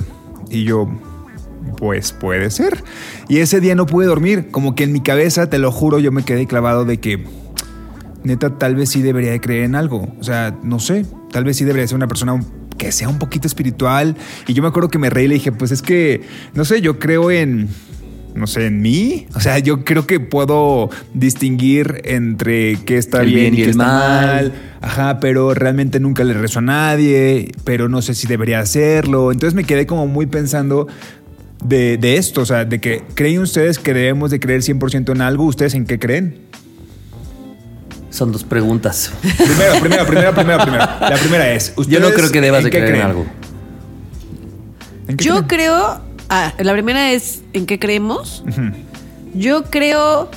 Y 0.49 0.63
yo, 0.63 0.87
pues 1.77 2.13
puede 2.13 2.49
ser. 2.51 2.83
Y 3.27 3.39
ese 3.39 3.59
día 3.59 3.75
no 3.75 3.85
pude 3.85 4.05
dormir, 4.05 4.49
como 4.51 4.75
que 4.75 4.85
en 4.85 4.93
mi 4.93 5.01
cabeza, 5.01 5.49
te 5.49 5.59
lo 5.59 5.71
juro, 5.71 5.99
yo 5.99 6.11
me 6.11 6.23
quedé 6.23 6.47
clavado 6.47 6.85
de 6.85 6.99
que 6.99 7.25
neta, 8.23 8.57
tal 8.57 8.75
vez 8.75 8.89
sí 8.89 9.01
debería 9.01 9.31
de 9.31 9.41
creer 9.41 9.63
en 9.63 9.75
algo. 9.75 10.07
O 10.19 10.23
sea, 10.23 10.57
no 10.63 10.79
sé, 10.79 11.05
tal 11.31 11.43
vez 11.43 11.57
sí 11.57 11.65
debería 11.65 11.87
ser 11.87 11.97
una 11.97 12.07
persona 12.07 12.39
que 12.83 12.91
sea 12.91 13.07
un 13.07 13.19
poquito 13.19 13.47
espiritual. 13.47 14.15
Y 14.47 14.53
yo 14.53 14.61
me 14.61 14.67
acuerdo 14.69 14.89
que 14.89 14.99
me 14.99 15.09
reí 15.09 15.25
y 15.25 15.27
le 15.29 15.33
dije, 15.35 15.51
pues 15.51 15.71
es 15.71 15.81
que, 15.81 16.21
no 16.53 16.65
sé, 16.65 16.81
yo 16.81 16.99
creo 16.99 17.31
en, 17.31 17.69
no 18.35 18.45
sé, 18.45 18.65
en 18.65 18.81
mí. 18.81 19.27
O 19.35 19.39
sea, 19.39 19.59
yo 19.59 19.85
creo 19.85 20.05
que 20.05 20.19
puedo 20.19 20.89
distinguir 21.13 22.01
entre 22.03 22.77
qué 22.85 22.97
está 22.97 23.21
El 23.21 23.33
bien, 23.33 23.53
y 23.53 23.57
qué 23.57 23.69
está 23.69 23.85
mal. 23.85 24.25
mal. 24.25 24.53
Ajá, 24.81 25.19
pero 25.21 25.53
realmente 25.53 25.99
nunca 25.99 26.23
le 26.25 26.33
rezo 26.33 26.59
a 26.59 26.63
nadie, 26.63 27.51
pero 27.63 27.87
no 27.87 28.01
sé 28.01 28.13
si 28.15 28.27
debería 28.27 28.59
hacerlo. 28.59 29.31
Entonces 29.31 29.55
me 29.55 29.63
quedé 29.63 29.85
como 29.85 30.07
muy 30.07 30.25
pensando 30.25 30.87
de, 31.63 31.97
de 31.97 32.17
esto, 32.17 32.41
o 32.41 32.45
sea, 32.45 32.65
de 32.65 32.81
que 32.81 33.01
creen 33.13 33.39
ustedes 33.39 33.79
que 33.79 33.93
debemos 33.93 34.29
de 34.29 34.41
creer 34.41 34.61
100% 34.61 35.13
en 35.13 35.21
algo, 35.21 35.45
¿ustedes 35.45 35.73
en 35.73 35.85
qué 35.85 35.99
creen? 35.99 36.52
Son 38.13 38.31
dos 38.31 38.43
preguntas. 38.43 39.11
Primero, 39.21 39.79
primero, 39.79 40.05
primero, 40.05 40.33
primero, 40.35 40.61
primero. 40.61 40.85
La 41.01 41.17
primera 41.17 41.51
es, 41.51 41.73
Yo 41.75 41.99
no 41.99 42.07
¿ustedes 42.09 42.13
creo 42.15 42.31
que 42.31 42.41
debas 42.41 42.59
en 42.59 42.63
de 42.65 42.69
creer 42.69 42.85
en 42.85 42.91
creen? 42.91 43.05
algo. 43.07 43.25
¿En 45.07 45.17
qué 45.17 45.23
Yo 45.25 45.33
creen? 45.33 45.47
creo. 45.47 46.01
Ah, 46.29 46.53
la 46.59 46.73
primera 46.73 47.11
es 47.11 47.41
en 47.53 47.65
qué 47.65 47.79
creemos. 47.79 48.43
Yo 49.33 49.63
creo. 49.63 50.29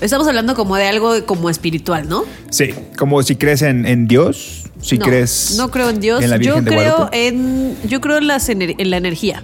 Estamos 0.00 0.28
hablando 0.28 0.54
como 0.54 0.76
de 0.76 0.86
algo 0.86 1.26
como 1.26 1.50
espiritual, 1.50 2.08
¿no? 2.08 2.22
Sí, 2.50 2.72
como 2.96 3.20
si 3.24 3.34
crees 3.34 3.62
en, 3.62 3.84
en 3.84 4.06
Dios, 4.06 4.66
si 4.80 4.96
no, 4.98 5.04
crees 5.06 5.54
No 5.56 5.72
creo 5.72 5.90
en 5.90 5.98
Dios. 5.98 6.22
en 6.22 6.30
la 6.30 6.36
yo 6.36 6.54
Virgen 6.54 6.64
de 6.66 6.70
creo 6.70 6.96
Guadalupe. 6.98 7.26
en. 7.28 7.76
Yo 7.88 8.00
creo 8.00 8.18
en, 8.18 8.26
las 8.28 8.48
ener- 8.48 8.76
en 8.78 8.90
la 8.90 8.96
energía. 8.96 9.42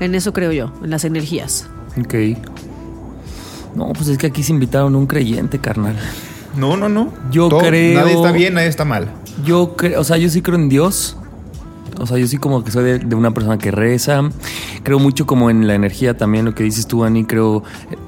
En 0.00 0.14
eso 0.14 0.32
creo 0.32 0.50
yo, 0.52 0.72
en 0.82 0.88
las 0.88 1.04
energías. 1.04 1.66
Ok. 2.02 2.14
No, 3.74 3.92
pues 3.92 4.08
es 4.08 4.18
que 4.18 4.26
aquí 4.28 4.42
se 4.42 4.52
invitaron 4.52 4.94
un 4.96 5.06
creyente, 5.06 5.58
carnal. 5.58 5.96
No, 6.56 6.76
no, 6.76 6.88
no. 6.88 7.12
Yo 7.30 7.48
creo- 7.48 8.00
Nadie 8.00 8.14
está 8.14 8.32
bien, 8.32 8.54
nadie 8.54 8.68
está 8.68 8.84
mal. 8.84 9.08
Yo 9.44 9.76
creo, 9.76 10.00
o 10.00 10.04
sea, 10.04 10.16
yo 10.16 10.28
sí 10.28 10.42
creo 10.42 10.56
en 10.56 10.68
Dios. 10.68 11.16
O 11.98 12.06
sea, 12.06 12.16
yo 12.16 12.26
sí 12.26 12.38
como 12.38 12.64
que 12.64 12.70
soy 12.70 12.84
de, 12.84 12.98
de 12.98 13.14
una 13.14 13.32
persona 13.32 13.58
que 13.58 13.70
reza. 13.70 14.22
Creo 14.82 14.98
mucho 14.98 15.26
como 15.26 15.50
en 15.50 15.66
la 15.66 15.74
energía 15.74 16.16
también, 16.16 16.46
lo 16.46 16.54
que 16.54 16.62
dices 16.64 16.86
tú, 16.86 17.04
Ani. 17.04 17.24
Creo, 17.24 17.62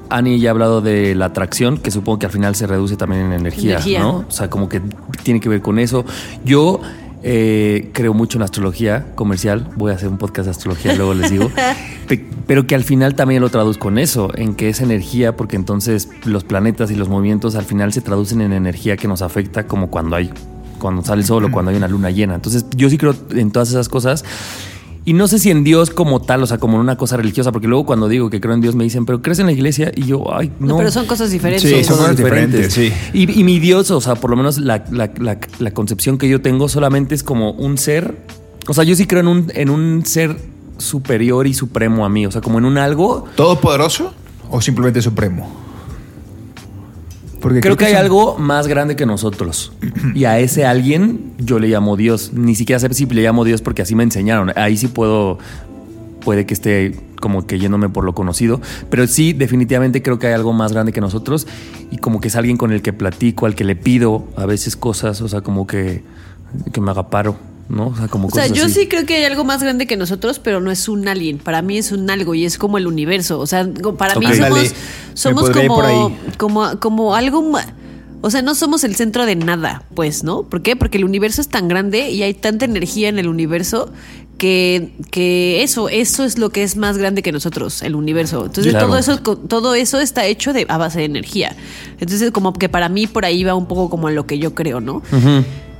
Ani 0.09 0.39
ya 0.39 0.49
ha 0.49 0.51
hablado 0.51 0.81
de 0.81 1.13
la 1.15 1.25
atracción, 1.25 1.77
que 1.77 1.91
supongo 1.91 2.17
que 2.19 2.25
al 2.25 2.31
final 2.31 2.55
se 2.55 2.65
reduce 2.65 2.95
también 2.97 3.21
en 3.27 3.33
energía, 3.33 3.73
Energía. 3.73 3.99
¿no? 3.99 4.25
O 4.27 4.31
sea, 4.31 4.49
como 4.49 4.67
que 4.67 4.81
tiene 5.23 5.39
que 5.39 5.47
ver 5.47 5.61
con 5.61 5.77
eso. 5.77 6.05
Yo 6.43 6.81
eh, 7.23 7.89
creo 7.93 8.13
mucho 8.13 8.37
en 8.37 8.43
astrología 8.43 9.05
comercial. 9.15 9.69
Voy 9.77 9.91
a 9.91 9.95
hacer 9.95 10.09
un 10.09 10.17
podcast 10.17 10.45
de 10.45 10.51
astrología, 10.51 10.93
luego 10.93 11.13
les 11.13 11.31
digo. 11.31 11.49
Pe- 12.07 12.25
Pero 12.47 12.67
que 12.67 12.75
al 12.75 12.83
final 12.83 13.15
también 13.15 13.41
lo 13.41 13.49
traduzco 13.49 13.87
en 13.89 13.97
eso, 13.97 14.29
en 14.35 14.55
que 14.55 14.69
es 14.69 14.81
energía, 14.81 15.35
porque 15.37 15.55
entonces 15.55 16.09
los 16.25 16.43
planetas 16.43 16.91
y 16.91 16.95
los 16.95 17.09
movimientos 17.09 17.55
al 17.55 17.65
final 17.65 17.93
se 17.93 18.01
traducen 18.01 18.41
en 18.41 18.51
energía 18.53 18.97
que 18.97 19.07
nos 19.07 19.21
afecta, 19.21 19.65
como 19.67 19.89
cuando 19.89 20.15
hay, 20.17 20.29
cuando 20.79 21.01
sale 21.03 21.21
el 21.21 21.27
sol 21.27 21.45
o 21.45 21.51
cuando 21.51 21.71
hay 21.71 21.77
una 21.77 21.87
luna 21.87 22.11
llena. 22.11 22.35
Entonces, 22.35 22.65
yo 22.75 22.89
sí 22.89 22.97
creo 22.97 23.15
en 23.31 23.51
todas 23.51 23.69
esas 23.69 23.87
cosas. 23.87 24.25
Y 25.05 25.13
no 25.13 25.27
sé 25.27 25.37
si 25.37 25.51
en 25.51 25.65
Dios 25.65 25.89
como 25.89 26.21
tal, 26.21 26.43
o 26.43 26.47
sea, 26.47 26.59
como 26.59 26.75
en 26.75 26.79
una 26.81 26.95
cosa 26.95 27.17
religiosa, 27.17 27.51
porque 27.51 27.67
luego 27.67 27.85
cuando 27.85 28.07
digo 28.07 28.29
que 28.29 28.39
creo 28.39 28.53
en 28.53 28.61
Dios 28.61 28.73
me 28.75 28.85
dicen, 28.85 29.05
pero 29.05 29.21
crees 29.21 29.39
en 29.39 29.47
la 29.47 29.51
iglesia 29.51 29.91
y 29.93 30.05
yo, 30.05 30.33
ay, 30.33 30.49
no. 30.59 30.67
No, 30.67 30.77
pero 30.77 30.91
son 30.91 31.05
cosas 31.07 31.29
diferentes. 31.29 31.69
Sí, 31.69 31.83
son 31.83 31.97
cosas 31.97 32.15
diferentes, 32.15 32.71
sí. 32.73 32.91
Y, 33.13 33.29
y 33.39 33.43
mi 33.43 33.59
Dios, 33.59 33.91
o 33.91 33.99
sea, 33.99 34.15
por 34.15 34.29
lo 34.29 34.37
menos 34.37 34.59
la, 34.59 34.85
la- 34.91 35.11
la- 35.19 35.39
la 35.59 35.71
concepción 35.71 36.17
que 36.17 36.29
yo 36.29 36.41
tengo 36.41 36.69
solamente 36.69 37.15
es 37.15 37.23
como 37.23 37.51
un 37.51 37.77
ser. 37.77 38.17
O 38.67 38.73
sea, 38.73 38.85
yo 38.85 38.95
sí 38.95 39.05
creo 39.05 39.19
en 39.21 39.27
un, 39.27 39.51
en 39.55 39.69
un 39.69 40.05
ser 40.05 40.37
superior 40.77 41.47
y 41.47 41.53
supremo 41.53 42.05
a 42.05 42.09
mí. 42.09 42.25
O 42.25 42.31
sea, 42.31 42.39
como 42.41 42.57
en 42.59 42.65
un 42.65 42.77
algo. 42.77 43.25
¿Todopoderoso 43.35 44.13
o 44.49 44.61
simplemente 44.61 45.01
supremo? 45.01 45.62
Porque 47.43 47.59
Creo, 47.59 47.75
que, 47.75 47.83
hay 47.85 47.91
son- 47.91 48.01
algo 48.01 48.37
más 48.39 48.67
grande 48.67 48.95
que 48.95 49.05
nosotros. 49.05 49.73
Y 50.15 50.23
a 50.23 50.39
ese 50.39 50.65
alguien 50.65 51.33
yo 51.37 51.59
le 51.59 51.67
llamo 51.67 51.97
Dios. 51.97 52.31
Ni 52.33 52.55
siquiera 52.55 52.79
sé 52.79 52.91
si 52.93 53.05
le 53.05 53.21
llamo 53.21 53.43
Dios 53.43 53.61
porque 53.61 53.81
así 53.81 53.95
me 53.95 54.03
enseñaron. 54.03 54.51
Ahí 54.55 54.77
sí 54.77 54.87
puedo. 54.87 55.37
Puede 56.23 56.45
que 56.45 56.53
esté 56.53 56.97
como 57.19 57.45
que 57.45 57.59
yéndome 57.59 57.89
por 57.89 58.05
lo 58.05 58.13
conocido. 58.15 58.61
Pero 58.89 59.07
sí, 59.07 59.33
definitivamente 59.33 60.01
creo 60.01 60.19
que 60.19 60.27
hay 60.27 60.33
algo 60.33 60.53
más 60.53 60.71
grande 60.71 60.93
que 60.93 61.01
nosotros. 61.01 61.45
Y 61.91 61.97
como 61.97 62.21
que 62.21 62.29
es 62.29 62.35
alguien 62.37 62.55
con 62.55 62.71
el 62.71 62.81
que 62.81 62.93
platico, 62.93 63.45
al 63.45 63.55
que 63.55 63.65
le 63.65 63.75
pido 63.75 64.25
a 64.37 64.45
veces 64.45 64.77
cosas. 64.77 65.19
O 65.21 65.27
sea, 65.27 65.41
como 65.41 65.67
que, 65.67 66.01
que 66.71 66.79
me 66.79 66.91
haga 66.91 67.09
paro. 67.09 67.35
¿No? 67.73 67.87
O 67.87 67.95
sea, 67.95 68.07
como 68.07 68.27
O 68.27 68.31
sea, 68.31 68.43
cosas 68.43 68.57
yo 68.57 68.65
así. 68.65 68.81
sí 68.81 68.87
creo 68.87 69.05
que 69.05 69.15
hay 69.15 69.23
algo 69.23 69.43
más 69.43 69.63
grande 69.63 69.87
que 69.87 69.97
nosotros, 69.97 70.37
pero 70.39 70.61
no 70.61 70.69
es 70.69 70.87
un 70.87 71.07
alien. 71.07 71.39
Para 71.39 71.61
mí 71.63 71.77
es 71.77 71.91
un 71.91 72.09
algo 72.09 72.35
y 72.35 72.45
es 72.45 72.57
como 72.59 72.77
el 72.77 72.85
universo. 72.85 73.39
O 73.39 73.47
sea, 73.47 73.67
para 73.97 74.15
mí 74.19 74.25
Ok. 74.27 74.33
somos, 75.15 75.49
como, 75.49 76.15
como, 76.37 76.79
como 76.79 77.15
algo. 77.15 77.51
O 78.21 78.29
sea, 78.29 78.41
no 78.41 78.55
somos 78.55 78.83
el 78.83 78.95
centro 78.95 79.25
de 79.25 79.35
nada, 79.35 79.83
pues, 79.95 80.23
¿no? 80.23 80.43
¿Por 80.43 80.61
qué? 80.61 80.75
Porque 80.75 80.97
el 80.97 81.03
universo 81.03 81.41
es 81.41 81.49
tan 81.49 81.67
grande 81.67 82.09
y 82.11 82.21
hay 82.23 82.33
tanta 82.33 82.63
energía 82.65 83.09
en 83.09 83.19
el 83.19 83.27
universo 83.27 83.91
que, 84.37 84.93
que 85.11 85.61
eso, 85.63 85.89
eso 85.89 86.23
es 86.23 86.37
lo 86.37 86.49
que 86.49 86.63
es 86.63 86.77
más 86.77 86.97
grande 86.97 87.21
que 87.21 87.31
nosotros, 87.33 87.81
el 87.81 87.95
universo. 87.95 88.45
Entonces, 88.45 88.71
Claro. 88.71 88.87
todo 88.87 88.97
eso, 88.97 89.17
todo 89.19 89.75
eso 89.75 89.99
está 89.99 90.25
hecho 90.25 90.53
de, 90.53 90.65
a 90.69 90.77
base 90.77 90.99
de 90.99 91.05
energía. 91.05 91.55
Entonces, 91.99 92.31
como 92.31 92.53
que 92.53 92.69
para 92.69 92.87
mí 92.87 93.07
por 93.07 93.25
ahí 93.25 93.43
va 93.43 93.55
un 93.55 93.65
poco 93.67 93.89
como 93.89 94.07
en 94.09 94.15
lo 94.15 94.25
que 94.25 94.39
yo 94.39 94.55
creo, 94.55 94.79
¿no? 94.79 95.01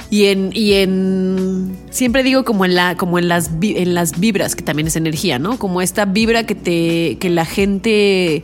Y 0.09 0.25
en, 0.25 0.51
y 0.53 0.73
en 0.73 1.75
siempre 1.89 2.21
digo 2.23 2.43
como 2.43 2.65
en 2.65 2.75
la, 2.75 2.95
como 2.97 3.17
en 3.17 3.27
las 3.27 3.49
en 3.61 3.93
las 3.95 4.19
vibras, 4.19 4.55
que 4.55 4.61
también 4.61 4.87
es 4.87 4.95
energía, 4.95 5.39
¿no? 5.39 5.57
Como 5.57 5.81
esta 5.81 6.05
vibra 6.05 6.45
que 6.45 6.53
te, 6.55 7.17
que 7.19 7.29
la 7.29 7.45
gente 7.45 8.43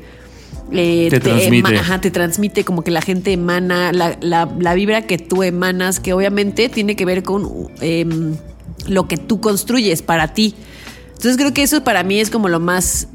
eh, 0.72 1.08
Te 1.10 1.19
transmite. 1.19 1.78
ajá, 1.78 2.02
te 2.02 2.10
transmite, 2.12 2.63
como 2.63 2.84
que 2.84 2.91
la 2.91 3.02
gente 3.02 3.32
emana, 3.34 3.91
la, 3.91 4.17
la- 4.22 4.50
la 4.60 4.74
vibra 4.74 5.04
que 5.04 5.17
tú 5.17 5.43
emanas, 5.43 6.00
que 6.00 6.13
obviamente 6.13 6.69
tiene 6.69 6.95
que 6.95 7.06
ver 7.06 7.24
con 7.24 7.48
em, 7.82 8.36
lo 8.88 9.08
que 9.08 9.17
tú 9.17 9.39
construyes 9.41 10.02
para 10.02 10.34
ti. 10.34 10.56
Entonces 11.10 11.38
creo 11.38 11.54
que 11.54 11.63
eso 11.63 11.84
para 11.84 12.04
mí 12.04 12.19
es 12.19 12.30
como 12.30 12.50
lo 12.50 12.60
más 12.60 13.08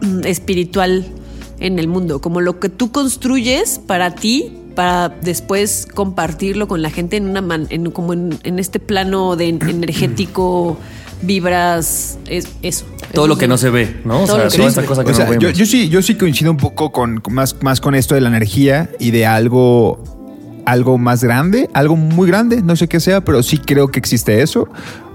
mm, 0.00 0.24
espiritual 0.24 1.04
en 1.60 1.78
el 1.78 1.88
mundo, 1.88 2.20
como 2.20 2.40
lo 2.40 2.58
que 2.58 2.68
tú 2.70 2.90
construyes 2.90 3.78
para 3.86 4.14
ti, 4.14 4.52
para 4.74 5.08
después 5.08 5.86
compartirlo 5.94 6.68
con 6.68 6.82
la 6.82 6.90
gente 6.90 7.16
en 7.16 7.28
una 7.28 7.40
man- 7.42 7.66
en, 7.70 7.90
como 7.90 8.12
en, 8.12 8.38
en 8.44 8.58
este 8.58 8.80
plano 8.80 9.36
de 9.36 9.48
energético, 9.48 10.76
vibras, 11.22 12.18
es 12.26 12.46
eso. 12.62 12.84
Todo 13.12 13.24
Eso 13.26 13.28
lo 13.34 13.38
que 13.38 13.48
no 13.48 13.58
se 13.58 13.70
ve, 13.70 14.00
¿no? 14.04 14.22
O 14.22 14.26
Todo 14.26 14.36
sea, 14.36 14.44
lo 14.44 14.50
que 14.50 14.56
toda 14.56 14.64
no 14.64 14.68
esa 14.70 14.74
se 14.74 14.80
ve. 14.82 14.86
cosa 14.86 15.04
que 15.04 15.10
O 15.10 15.14
sea, 15.14 15.24
no 15.26 15.32
yo, 15.34 15.40
vemos. 15.40 15.58
yo 15.58 15.66
sí, 15.66 15.88
yo 15.88 16.02
sí 16.02 16.14
coincido 16.14 16.50
un 16.50 16.56
poco 16.56 16.92
con 16.92 17.22
más, 17.30 17.56
más 17.62 17.80
con 17.80 17.94
esto 17.94 18.14
de 18.14 18.20
la 18.22 18.28
energía 18.28 18.88
y 18.98 19.10
de 19.10 19.26
algo, 19.26 20.02
algo 20.66 20.96
más 20.98 21.22
grande, 21.22 21.68
algo 21.74 21.96
muy 21.96 22.26
grande, 22.28 22.62
no 22.62 22.76
sé 22.76 22.88
qué 22.88 23.00
sea, 23.00 23.20
pero 23.22 23.42
sí 23.42 23.58
creo 23.58 23.88
que 23.88 23.98
existe 23.98 24.42
eso. 24.42 24.68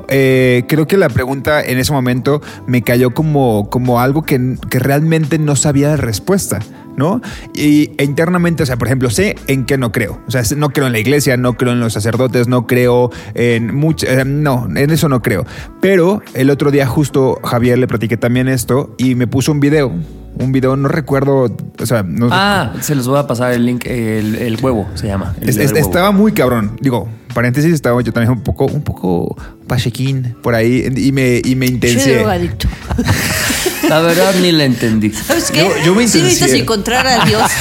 Eh, 0.10 0.64
creo 0.68 0.88
que 0.88 0.98
la 0.98 1.10
pregunta 1.10 1.64
en 1.64 1.78
ese 1.78 1.92
momento 1.92 2.42
me 2.68 2.82
cayó 2.82 3.12
como, 3.14 3.70
como 3.70 4.00
algo 4.00 4.24
que, 4.24 4.58
que 4.70 4.80
realmente 4.80 5.40
no 5.40 5.56
sabía 5.56 5.90
la 5.90 5.98
respuesta. 5.98 6.60
¿No? 6.98 7.20
Y 7.54 7.92
e 7.98 8.06
internamente, 8.06 8.64
o 8.64 8.66
sea, 8.66 8.78
por 8.78 8.88
ejemplo, 8.88 9.10
sé 9.10 9.36
en 9.48 9.66
qué 9.66 9.78
no 9.78 9.92
creo. 9.92 10.22
O 10.30 10.32
sea, 10.32 10.44
no 10.56 10.70
creo 10.70 10.88
en 10.88 10.94
la 10.94 11.00
iglesia, 11.00 11.36
no 11.36 11.58
creo 11.58 11.74
en 11.74 11.82
los 11.82 11.92
sacerdotes, 11.92 12.48
no 12.48 12.68
creo 12.68 13.12
en 13.34 13.76
mucho. 13.76 14.08
eh, 14.08 14.24
no, 14.26 14.70
en 14.74 14.90
eso 14.90 15.10
no 15.10 15.22
creo. 15.22 15.46
Pero 15.82 16.22
el 16.34 16.50
otro 16.50 16.72
día, 16.72 16.88
justo 16.88 17.42
Javier 17.44 17.80
le 17.80 17.88
platiqué 17.88 18.16
también 18.16 18.48
esto 18.48 18.96
y 18.98 19.16
me 19.16 19.28
puso 19.28 19.52
un 19.52 19.60
video. 19.60 19.92
Un 20.38 20.52
video, 20.52 20.76
no 20.76 20.88
recuerdo. 20.88 21.56
O 21.80 21.86
sea, 21.86 22.04
no 22.04 22.30
Ah, 22.32 22.74
se 22.82 22.94
los 22.96 23.08
voy 23.08 23.18
a 23.20 23.28
pasar 23.28 23.54
el 23.54 23.66
link, 23.66 23.86
el, 23.86 24.36
el 24.36 24.58
huevo 24.62 24.88
se 24.96 25.08
llama. 25.08 25.34
el 25.42 25.50
es- 25.50 25.56
del 25.56 25.66
es- 25.66 25.72
huevo. 25.74 25.88
estaba 25.88 26.12
muy 26.12 26.32
cabrón. 26.34 26.78
Digo, 26.82 27.08
paréntesis, 27.34 27.74
estaba 27.74 28.02
yo 28.02 28.12
también 28.12 28.32
un 28.34 28.44
poco, 28.44 28.66
un 28.66 28.82
poco 28.84 29.36
pachequín 29.68 30.36
por 30.44 30.54
ahí 30.56 30.88
y 30.96 31.12
me, 31.12 31.42
y 31.44 31.56
me 31.56 31.68
drogadicto. 31.70 32.68
La 33.90 34.00
verdad 34.00 34.34
ni 34.42 34.52
la 34.52 34.64
entendí. 34.66 35.12
¿Sabes 35.12 35.52
qué? 35.52 35.60
Yo- 35.60 35.86
yo 35.86 35.96
me 35.96 36.08
sí 36.08 36.20
necesitas 36.22 36.54
encontrar 36.54 37.06
a 37.08 37.24
Dios. 37.26 37.44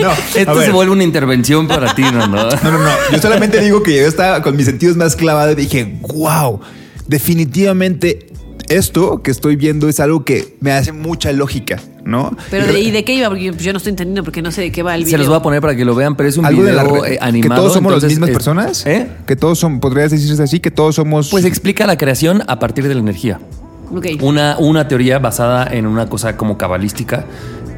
No, 0.00 0.10
a 0.10 0.16
Esto 0.34 0.60
se 0.62 0.72
vuelve 0.72 0.92
una 0.92 1.04
intervención 1.04 1.68
para 1.68 1.94
ti, 1.94 2.02
¿no? 2.02 2.10
¿no? 2.26 2.48
No, 2.50 2.70
no, 2.70 2.78
no. 2.78 2.90
Yo 3.12 3.18
solamente 3.20 3.60
digo 3.60 3.82
que 3.82 3.94
yo 3.96 4.06
estaba 4.08 4.42
con 4.42 4.56
mis 4.56 4.66
sentidos 4.66 4.96
más 4.96 5.14
clavados 5.14 5.52
y 5.52 5.60
dije, 5.62 5.98
wow, 6.08 6.60
definitivamente 7.06 8.27
esto 8.68 9.22
que 9.22 9.30
estoy 9.30 9.56
viendo 9.56 9.88
es 9.88 10.00
algo 10.00 10.24
que 10.24 10.56
me 10.60 10.72
hace 10.72 10.92
mucha 10.92 11.32
lógica, 11.32 11.80
¿no? 12.04 12.36
Pero 12.50 12.66
de, 12.66 12.80
¿y 12.80 12.90
de 12.90 13.04
qué 13.04 13.14
iba? 13.14 13.28
Porque 13.28 13.52
yo 13.52 13.72
no 13.72 13.76
estoy 13.78 13.90
entendiendo 13.90 14.24
porque 14.24 14.42
no 14.42 14.50
sé 14.52 14.62
de 14.62 14.72
qué 14.72 14.82
va 14.82 14.94
el 14.94 15.04
video. 15.04 15.12
Se 15.12 15.18
los 15.18 15.28
voy 15.28 15.36
a 15.36 15.42
poner 15.42 15.60
para 15.60 15.74
que 15.76 15.84
lo 15.84 15.94
vean, 15.94 16.16
pero 16.16 16.28
es 16.28 16.36
un 16.36 16.44
algo 16.46 16.62
de 16.62 16.72
la 16.72 16.84
video 16.84 17.02
re- 17.02 17.14
eh, 17.14 17.18
animado. 17.20 17.54
que 17.54 17.60
todos 17.60 17.72
somos 17.74 17.92
las 17.92 17.96
entonces, 17.98 18.18
mismas 18.18 18.30
eh, 18.30 18.32
personas. 18.32 18.86
¿Eh? 18.86 19.08
Que 19.26 19.36
todos 19.36 19.58
son, 19.58 19.80
podrías 19.80 20.10
decirse 20.10 20.42
así, 20.42 20.60
que 20.60 20.70
todos 20.70 20.94
somos. 20.96 21.30
Pues 21.30 21.44
explica 21.44 21.86
la 21.86 21.96
creación 21.96 22.42
a 22.46 22.58
partir 22.58 22.86
de 22.88 22.94
la 22.94 23.00
energía. 23.00 23.40
Ok. 23.94 24.06
Una, 24.20 24.56
una 24.58 24.86
teoría 24.88 25.18
basada 25.18 25.66
en 25.72 25.86
una 25.86 26.08
cosa 26.08 26.36
como 26.36 26.58
cabalística 26.58 27.24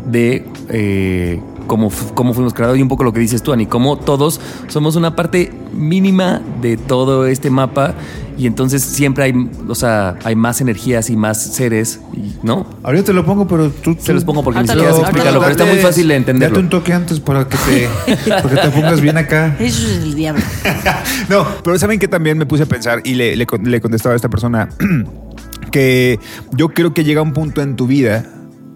de 0.06 0.44
eh, 0.70 1.40
cómo, 1.70 1.88
cómo 2.14 2.34
fuimos 2.34 2.52
creados 2.52 2.76
y 2.76 2.82
un 2.82 2.88
poco 2.88 3.04
lo 3.04 3.12
que 3.12 3.20
dices 3.20 3.44
tú, 3.44 3.52
Ani, 3.52 3.66
cómo 3.66 3.96
todos 3.96 4.40
somos 4.66 4.96
una 4.96 5.14
parte 5.14 5.52
mínima 5.72 6.42
de 6.60 6.76
todo 6.76 7.26
este 7.26 7.48
mapa 7.48 7.94
y 8.36 8.48
entonces 8.48 8.82
siempre 8.82 9.22
hay, 9.22 9.48
o 9.68 9.74
sea, 9.76 10.16
hay 10.24 10.34
más 10.34 10.60
energías 10.60 11.10
y 11.10 11.16
más 11.16 11.40
seres, 11.40 12.00
y- 12.12 12.34
¿no? 12.44 12.66
Ahorita 12.82 13.04
te 13.04 13.12
lo 13.12 13.24
pongo, 13.24 13.46
pero 13.46 13.70
tú. 13.70 13.96
Se 14.00 14.12
los 14.12 14.24
pongo 14.24 14.42
porque 14.42 14.62
ni 14.62 14.66
siquiera 14.66 14.92
sé 14.94 15.00
explicarlo, 15.02 15.34
lo- 15.34 15.40
pero 15.40 15.52
está 15.52 15.64
muy 15.64 15.76
fácil 15.76 16.08
de 16.08 16.16
entenderlo. 16.16 16.56
Date 16.56 16.64
un 16.64 16.70
toque 16.70 16.92
antes 16.92 17.20
para 17.20 17.46
que 17.46 17.56
te, 17.56 18.16
para 18.30 18.48
que 18.48 18.56
te 18.56 18.68
pongas 18.70 19.00
bien 19.00 19.16
acá. 19.16 19.54
Eso 19.60 19.86
es 19.86 19.98
el 20.02 20.14
diablo. 20.16 20.42
No, 21.28 21.46
pero 21.62 21.78
¿saben 21.78 22.00
que 22.00 22.08
también 22.08 22.36
me 22.36 22.46
puse 22.46 22.64
a 22.64 22.66
pensar 22.66 23.00
y 23.04 23.14
le, 23.14 23.36
le, 23.36 23.46
le 23.62 23.80
contestaba 23.80 24.14
a 24.14 24.16
esta 24.16 24.28
persona 24.28 24.68
que 25.70 26.18
yo 26.52 26.70
creo 26.70 26.92
que 26.94 27.04
llega 27.04 27.22
un 27.22 27.32
punto 27.32 27.62
en 27.62 27.76
tu 27.76 27.86
vida 27.86 28.24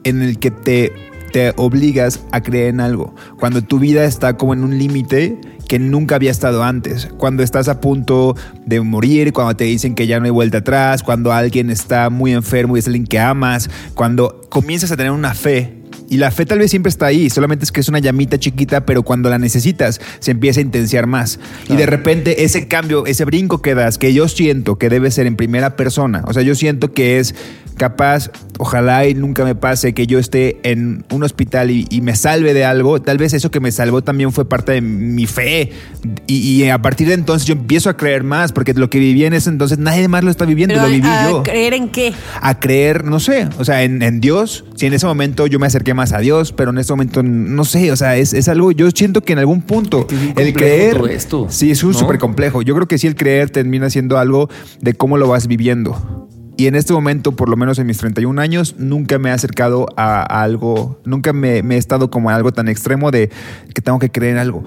en 0.04 0.22
el 0.22 0.38
que 0.38 0.50
te, 0.52 0.92
te 1.34 1.52
obligas 1.56 2.20
a 2.30 2.42
creer 2.42 2.68
en 2.68 2.78
algo. 2.78 3.12
Cuando 3.40 3.60
tu 3.60 3.80
vida 3.80 4.04
está 4.04 4.36
como 4.36 4.54
en 4.54 4.62
un 4.62 4.78
límite 4.78 5.36
que 5.66 5.80
nunca 5.80 6.14
había 6.14 6.30
estado 6.30 6.62
antes. 6.62 7.08
Cuando 7.18 7.42
estás 7.42 7.66
a 7.66 7.80
punto 7.80 8.36
de 8.64 8.80
morir, 8.80 9.32
cuando 9.32 9.56
te 9.56 9.64
dicen 9.64 9.96
que 9.96 10.06
ya 10.06 10.20
no 10.20 10.26
hay 10.26 10.30
vuelta 10.30 10.58
atrás, 10.58 11.02
cuando 11.02 11.32
alguien 11.32 11.70
está 11.70 12.08
muy 12.08 12.32
enfermo 12.32 12.76
y 12.76 12.78
es 12.78 12.86
alguien 12.86 13.04
que 13.04 13.18
amas, 13.18 13.68
cuando 13.94 14.42
comienzas 14.48 14.92
a 14.92 14.96
tener 14.96 15.10
una 15.10 15.34
fe 15.34 15.82
y 16.08 16.16
la 16.16 16.30
fe 16.30 16.46
tal 16.46 16.58
vez 16.58 16.70
siempre 16.70 16.90
está 16.90 17.06
ahí, 17.06 17.30
solamente 17.30 17.64
es 17.64 17.72
que 17.72 17.80
es 17.80 17.88
una 17.88 17.98
llamita 17.98 18.38
chiquita, 18.38 18.84
pero 18.84 19.02
cuando 19.02 19.30
la 19.30 19.38
necesitas 19.38 20.00
se 20.18 20.30
empieza 20.30 20.60
a 20.60 20.62
intensiar 20.62 21.06
más. 21.06 21.38
Y 21.68 21.76
de 21.76 21.86
repente 21.86 22.44
ese 22.44 22.68
cambio, 22.68 23.06
ese 23.06 23.24
brinco 23.24 23.62
que 23.62 23.74
das, 23.74 23.98
que 23.98 24.12
yo 24.12 24.28
siento 24.28 24.76
que 24.76 24.88
debe 24.88 25.10
ser 25.10 25.26
en 25.26 25.36
primera 25.36 25.76
persona, 25.76 26.22
o 26.26 26.32
sea, 26.32 26.42
yo 26.42 26.54
siento 26.54 26.92
que 26.92 27.18
es 27.18 27.34
capaz, 27.76 28.30
ojalá 28.58 29.06
y 29.06 29.14
nunca 29.14 29.44
me 29.44 29.54
pase 29.54 29.94
que 29.94 30.06
yo 30.06 30.18
esté 30.18 30.58
en 30.62 31.04
un 31.10 31.24
hospital 31.24 31.70
y, 31.70 31.86
y 31.90 32.00
me 32.02 32.14
salve 32.14 32.54
de 32.54 32.64
algo, 32.64 33.02
tal 33.02 33.18
vez 33.18 33.32
eso 33.34 33.50
que 33.50 33.60
me 33.60 33.72
salvó 33.72 34.02
también 34.02 34.32
fue 34.32 34.48
parte 34.48 34.72
de 34.72 34.80
mi 34.80 35.26
fe. 35.26 35.72
Y, 36.26 36.36
y 36.36 36.68
a 36.68 36.80
partir 36.80 37.08
de 37.08 37.14
entonces 37.14 37.46
yo 37.48 37.54
empiezo 37.54 37.90
a 37.90 37.96
creer 37.96 38.22
más, 38.22 38.52
porque 38.52 38.74
lo 38.74 38.90
que 38.90 38.98
viví 38.98 39.24
en 39.24 39.32
ese 39.32 39.50
entonces 39.50 39.78
nadie 39.78 40.06
más 40.08 40.22
lo 40.22 40.30
está 40.30 40.44
viviendo, 40.44 40.74
Pero 40.74 40.86
lo 40.86 40.92
viví 40.92 41.08
a, 41.08 41.26
a 41.26 41.30
yo 41.30 41.42
creer 41.42 41.74
en 41.74 41.88
qué. 41.88 42.12
a 42.40 42.60
creer, 42.60 43.04
no 43.04 43.18
sé, 43.18 43.48
o 43.58 43.64
sea, 43.64 43.82
en, 43.82 44.02
en 44.02 44.20
Dios. 44.20 44.64
Si 44.76 44.86
en 44.86 44.92
ese 44.92 45.06
momento 45.06 45.46
yo 45.46 45.58
me 45.58 45.66
acerqué 45.66 45.93
más 45.94 46.12
a 46.12 46.18
Dios, 46.18 46.52
pero 46.52 46.70
en 46.70 46.78
este 46.78 46.92
momento 46.92 47.22
no 47.22 47.64
sé, 47.64 47.90
o 47.92 47.96
sea, 47.96 48.16
es, 48.16 48.34
es 48.34 48.48
algo, 48.48 48.72
yo 48.72 48.90
siento 48.90 49.22
que 49.22 49.32
en 49.32 49.38
algún 49.38 49.62
punto 49.62 50.06
el 50.36 50.52
creer, 50.52 50.96
todo 50.96 51.06
esto, 51.06 51.46
sí, 51.48 51.70
es 51.70 51.82
¿no? 51.82 51.92
súper 51.92 52.18
complejo. 52.18 52.62
Yo 52.62 52.74
creo 52.74 52.86
que 52.86 52.98
sí 52.98 53.06
el 53.06 53.16
creer 53.16 53.50
termina 53.50 53.90
siendo 53.90 54.18
algo 54.18 54.48
de 54.80 54.94
cómo 54.94 55.16
lo 55.16 55.28
vas 55.28 55.46
viviendo. 55.46 56.28
Y 56.56 56.68
en 56.68 56.76
este 56.76 56.92
momento, 56.92 57.32
por 57.32 57.48
lo 57.48 57.56
menos 57.56 57.80
en 57.80 57.86
mis 57.86 57.98
31 57.98 58.40
años, 58.40 58.76
nunca 58.78 59.18
me 59.18 59.30
he 59.30 59.32
acercado 59.32 59.88
a, 59.96 60.20
a 60.20 60.42
algo, 60.42 61.00
nunca 61.04 61.32
me, 61.32 61.64
me 61.64 61.74
he 61.74 61.78
estado 61.78 62.10
como 62.10 62.30
a 62.30 62.36
algo 62.36 62.52
tan 62.52 62.68
extremo 62.68 63.10
de 63.10 63.30
que 63.74 63.82
tengo 63.82 63.98
que 63.98 64.10
creer 64.10 64.34
en 64.34 64.38
algo 64.38 64.64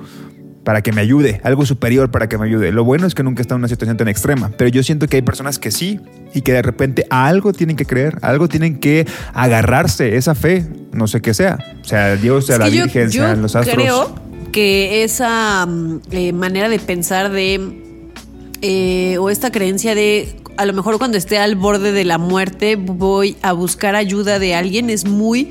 para 0.67 0.81
que 0.81 0.91
me 0.91 0.99
ayude, 0.99 1.39
algo 1.45 1.65
superior 1.65 2.11
para 2.11 2.27
que 2.27 2.37
me 2.37 2.45
ayude. 2.45 2.73
Lo 2.73 2.83
bueno 2.83 3.07
es 3.07 3.15
que 3.15 3.23
nunca 3.23 3.39
estado 3.39 3.55
en 3.55 3.61
una 3.61 3.69
situación 3.69 3.95
tan 3.95 4.09
extrema, 4.09 4.51
pero 4.57 4.69
yo 4.69 4.83
siento 4.83 5.07
que 5.07 5.15
hay 5.15 5.21
personas 5.21 5.59
que 5.59 5.71
sí 5.71 6.01
y 6.33 6.41
que 6.41 6.51
de 6.51 6.61
repente 6.61 7.05
a 7.09 7.27
algo 7.27 7.53
tienen 7.53 7.77
que 7.77 7.85
creer, 7.85 8.17
a 8.21 8.27
algo 8.27 8.49
tienen 8.49 8.81
que 8.81 9.07
agarrarse, 9.33 10.17
esa 10.17 10.35
fe, 10.35 10.65
no 10.91 11.07
sé 11.07 11.21
qué 11.21 11.33
sea, 11.33 11.57
sea 11.83 12.17
Dios, 12.17 12.47
sea 12.47 12.55
Es 12.55 12.59
la 12.59 12.65
que 12.65 12.75
yo- 12.75 12.83
Virgen, 12.83 13.09
yo 13.11 13.23
sean 13.23 13.41
los 13.41 13.55
astros. 13.55 13.75
creo 13.77 14.15
que 14.51 15.05
esa 15.05 15.65
mm, 15.65 15.99
eh, 16.11 16.33
manera 16.33 16.67
de 16.67 16.79
pensar 16.79 17.31
de 17.31 18.11
eh, 18.61 19.17
o 19.19 19.29
esta 19.29 19.51
creencia 19.53 19.95
de 19.95 20.35
a 20.57 20.65
lo 20.65 20.73
mejor 20.73 20.97
cuando 20.97 21.17
esté 21.17 21.37
al 21.37 21.55
borde 21.55 21.93
de 21.93 22.03
la 22.03 22.17
muerte 22.17 22.75
voy 22.75 23.37
a 23.41 23.53
buscar 23.53 23.95
ayuda 23.95 24.37
de 24.37 24.53
alguien 24.53 24.89
es 24.89 25.05
muy 25.05 25.49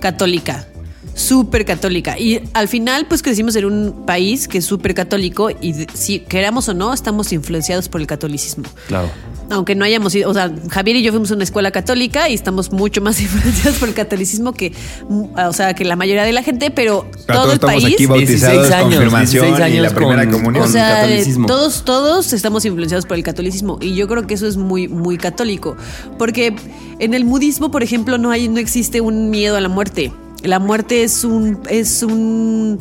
católica. 0.00 0.66
Súper 1.14 1.64
católica. 1.64 2.18
Y 2.18 2.40
al 2.54 2.68
final, 2.68 3.06
pues 3.06 3.22
crecimos 3.22 3.54
en 3.56 3.64
un 3.66 4.04
país 4.06 4.48
que 4.48 4.58
es 4.58 4.64
súper 4.64 4.94
católico 4.94 5.50
y 5.50 5.74
si 5.94 6.20
queramos 6.20 6.68
o 6.68 6.74
no, 6.74 6.92
estamos 6.92 7.32
influenciados 7.32 7.88
por 7.88 8.00
el 8.00 8.06
catolicismo. 8.06 8.64
Claro. 8.88 9.08
Aunque 9.50 9.74
no 9.74 9.84
hayamos 9.84 10.14
ido, 10.14 10.30
o 10.30 10.34
sea, 10.34 10.50
Javier 10.70 10.96
y 10.96 11.02
yo 11.02 11.10
fuimos 11.10 11.30
a 11.32 11.34
una 11.34 11.42
escuela 11.42 11.72
católica 11.72 12.28
y 12.28 12.34
estamos 12.34 12.70
mucho 12.72 13.00
más 13.02 13.20
influenciados 13.20 13.78
por 13.80 13.88
el 13.88 13.94
catolicismo 13.94 14.52
que, 14.52 14.72
mm, 15.08 15.24
o 15.48 15.52
sea, 15.52 15.74
que 15.74 15.84
la 15.84 15.96
mayoría 15.96 16.22
de 16.24 16.32
la 16.32 16.42
gente, 16.44 16.70
pero 16.70 17.04
todo 17.26 17.46
el 17.48 17.54
estamos 17.54 17.82
país. 17.82 17.94
aquí 17.96 18.06
bautizados, 18.06 18.54
16 18.68 18.72
años, 18.72 18.94
confirmación 18.94 19.44
16 19.46 19.56
y 19.56 19.58
la 19.58 19.64
años 19.88 19.92
primera 19.92 20.22
con- 20.24 20.32
comunión. 20.32 20.62
O 20.62 20.66
con 20.66 20.72
sea, 20.72 21.00
catolicismo. 21.02 21.46
todos, 21.48 21.84
todos 21.84 22.32
estamos 22.32 22.64
influenciados 22.64 23.06
por 23.06 23.16
el 23.16 23.24
catolicismo 23.24 23.78
y 23.80 23.94
yo 23.96 24.06
creo 24.06 24.26
que 24.26 24.34
eso 24.34 24.46
es 24.46 24.56
muy, 24.56 24.86
muy 24.86 25.18
católico, 25.18 25.76
porque 26.16 26.54
en 27.00 27.14
el 27.14 27.24
budismo, 27.24 27.72
por 27.72 27.82
ejemplo, 27.82 28.18
no 28.18 28.30
hay, 28.30 28.48
no 28.48 28.58
existe 28.58 29.00
un 29.00 29.30
miedo 29.30 29.56
a 29.56 29.60
la 29.60 29.68
muerte. 29.68 30.12
La 30.42 30.58
muerte 30.58 31.02
es 31.02 31.24
un, 31.24 31.60
es 31.68 32.02
un, 32.02 32.78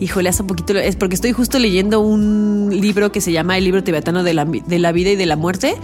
híjole, 0.00 0.28
hace 0.28 0.44
poquito, 0.44 0.76
es 0.76 0.96
porque 0.96 1.14
estoy 1.14 1.32
justo 1.32 1.58
leyendo 1.58 2.00
un 2.00 2.70
libro 2.72 3.12
que 3.12 3.20
se 3.20 3.32
llama 3.32 3.56
el 3.56 3.64
libro 3.64 3.84
tibetano 3.84 4.22
de 4.22 4.34
la, 4.34 4.44
de 4.44 4.78
la 4.78 4.92
vida 4.92 5.10
y 5.10 5.16
de 5.16 5.26
la 5.26 5.36
muerte. 5.36 5.76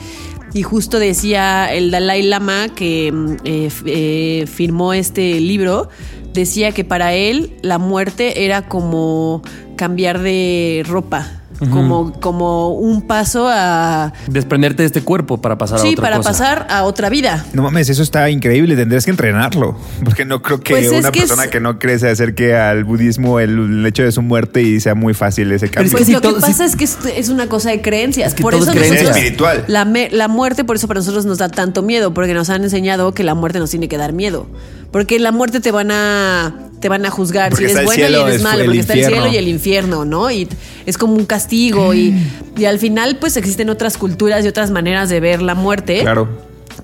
Y 0.55 0.63
justo 0.63 0.99
decía 0.99 1.73
el 1.73 1.91
Dalai 1.91 2.23
Lama 2.23 2.69
que 2.69 3.11
mm, 3.13 3.37
eh, 3.45 3.71
eh, 3.87 4.47
firmó 4.47 4.93
este 4.93 5.41
libro, 5.41 5.89
decía 6.35 6.73
que 6.73 6.85
para 6.85 7.15
él 7.15 7.57
la 7.63 7.79
muerte 7.79 8.45
era 8.45 8.69
como 8.69 9.43
cambiar 9.77 10.21
de 10.21 10.85
ropa, 10.87 11.42
como, 11.71 12.13
como 12.21 12.71
un 12.71 13.03
paso 13.03 13.47
a... 13.49 14.13
Desprenderte 14.27 14.83
de 14.83 14.87
este 14.87 15.03
cuerpo 15.03 15.39
para 15.41 15.57
pasar 15.59 15.79
a 15.79 15.83
Sí, 15.83 15.91
otra 15.93 16.03
para 16.03 16.17
cosa. 16.19 16.31
pasar 16.31 16.67
a 16.71 16.85
otra 16.85 17.09
vida. 17.09 17.45
No 17.53 17.63
mames, 17.63 17.89
eso 17.89 18.03
está 18.03 18.29
increíble, 18.31 18.75
tendrías 18.77 19.05
que 19.05 19.11
entrenarlo, 19.13 19.77
porque 20.05 20.25
no 20.25 20.43
creo 20.43 20.61
que 20.61 20.75
Pues 20.75 20.87
es 20.87 20.93
una 20.93 21.13
que 21.13 21.21
persona 21.21 21.45
es- 21.45 21.51
que 21.51 21.61
no 21.61 21.79
cree 21.79 21.99
se 21.99 22.11
acerque 22.11 22.57
al 22.57 22.85
budismo 22.85 23.39
el, 23.41 23.59
el 23.59 23.87
hecho 23.87 24.03
de 24.03 24.13
su 24.13 24.23
muerte 24.23 24.63
y 24.63 24.81
sea 24.81 24.95
muy 24.95 25.15
fácil 25.15 25.53
ese 25.53 25.69
cambio. 25.69 25.87
es 25.89 25.93
que 25.95 25.99
Pues 26.05 26.09
lo 26.11 26.21
todo- 26.21 26.35
que 26.37 26.41
pasa 26.41 26.65
es 26.65 26.75
que 26.77 26.85
es, 26.85 26.99
es 27.17 27.29
una 27.29 27.47
cosa 27.49 27.71
de 27.71 27.81
creencias. 27.81 28.29
Es 28.29 28.35
que 28.35 28.43
por 28.43 28.55
eso 28.55 28.65
es 28.65 28.71
creencia. 28.71 28.93
nosotros- 28.95 29.17
Es 29.17 29.23
espiritual. 29.23 29.65
La, 29.69 29.85
me- 29.85 30.11
la 30.11 30.29
muerte, 30.29 30.65
por 30.65 30.77
eso 30.77 30.89
para 30.89 31.01
nosotros 31.01 31.27
nos 31.27 31.39
da 31.39 31.49
tanto 31.49 31.83
miedo, 31.83 32.13
porque 32.13 32.35
nos 32.35 32.51
han 32.51 32.63
enseñado 32.65 33.13
que 33.13 33.23
la 33.25 33.35
muerte 33.35 33.59
nos 33.59 33.71
tiene 33.71 33.89
que 33.89 33.97
dar 33.99 34.13
miedo. 34.13 34.47
Porque 34.93 35.17
en 35.17 35.23
la 35.25 35.33
muerte 35.33 35.61
te 35.61 35.71
van 35.73 35.91
a 35.91 36.55
te 36.81 36.89
van 36.89 37.07
a 37.07 37.11
juzgar 37.11 37.51
Porque 37.51 37.69
si 37.69 37.73
eres 37.73 37.85
bueno 37.85 38.09
y 38.09 38.15
eres 38.15 38.37
es 38.37 38.43
malo, 38.43 38.65
porque 38.65 38.81
está 38.81 38.95
el 38.95 39.05
cielo 39.05 39.29
y 39.29 39.37
el 39.37 39.49
infierno, 39.49 40.05
¿no? 40.05 40.31
Y 40.31 40.49
es 40.85 40.99
como 40.99 41.15
un 41.15 41.27
castigo 41.27 41.95
y, 41.95 42.15
y 42.57 42.65
al 42.65 42.79
final 42.81 43.19
pues 43.21 43.37
existen 43.37 43.71
otras 43.71 43.97
culturas 43.97 44.45
y 44.45 44.49
otras 44.49 44.71
maneras 44.73 45.09
de 45.09 45.21
ver 45.21 45.43
la 45.43 45.55
muerte 45.55 46.01
Claro. 46.01 46.29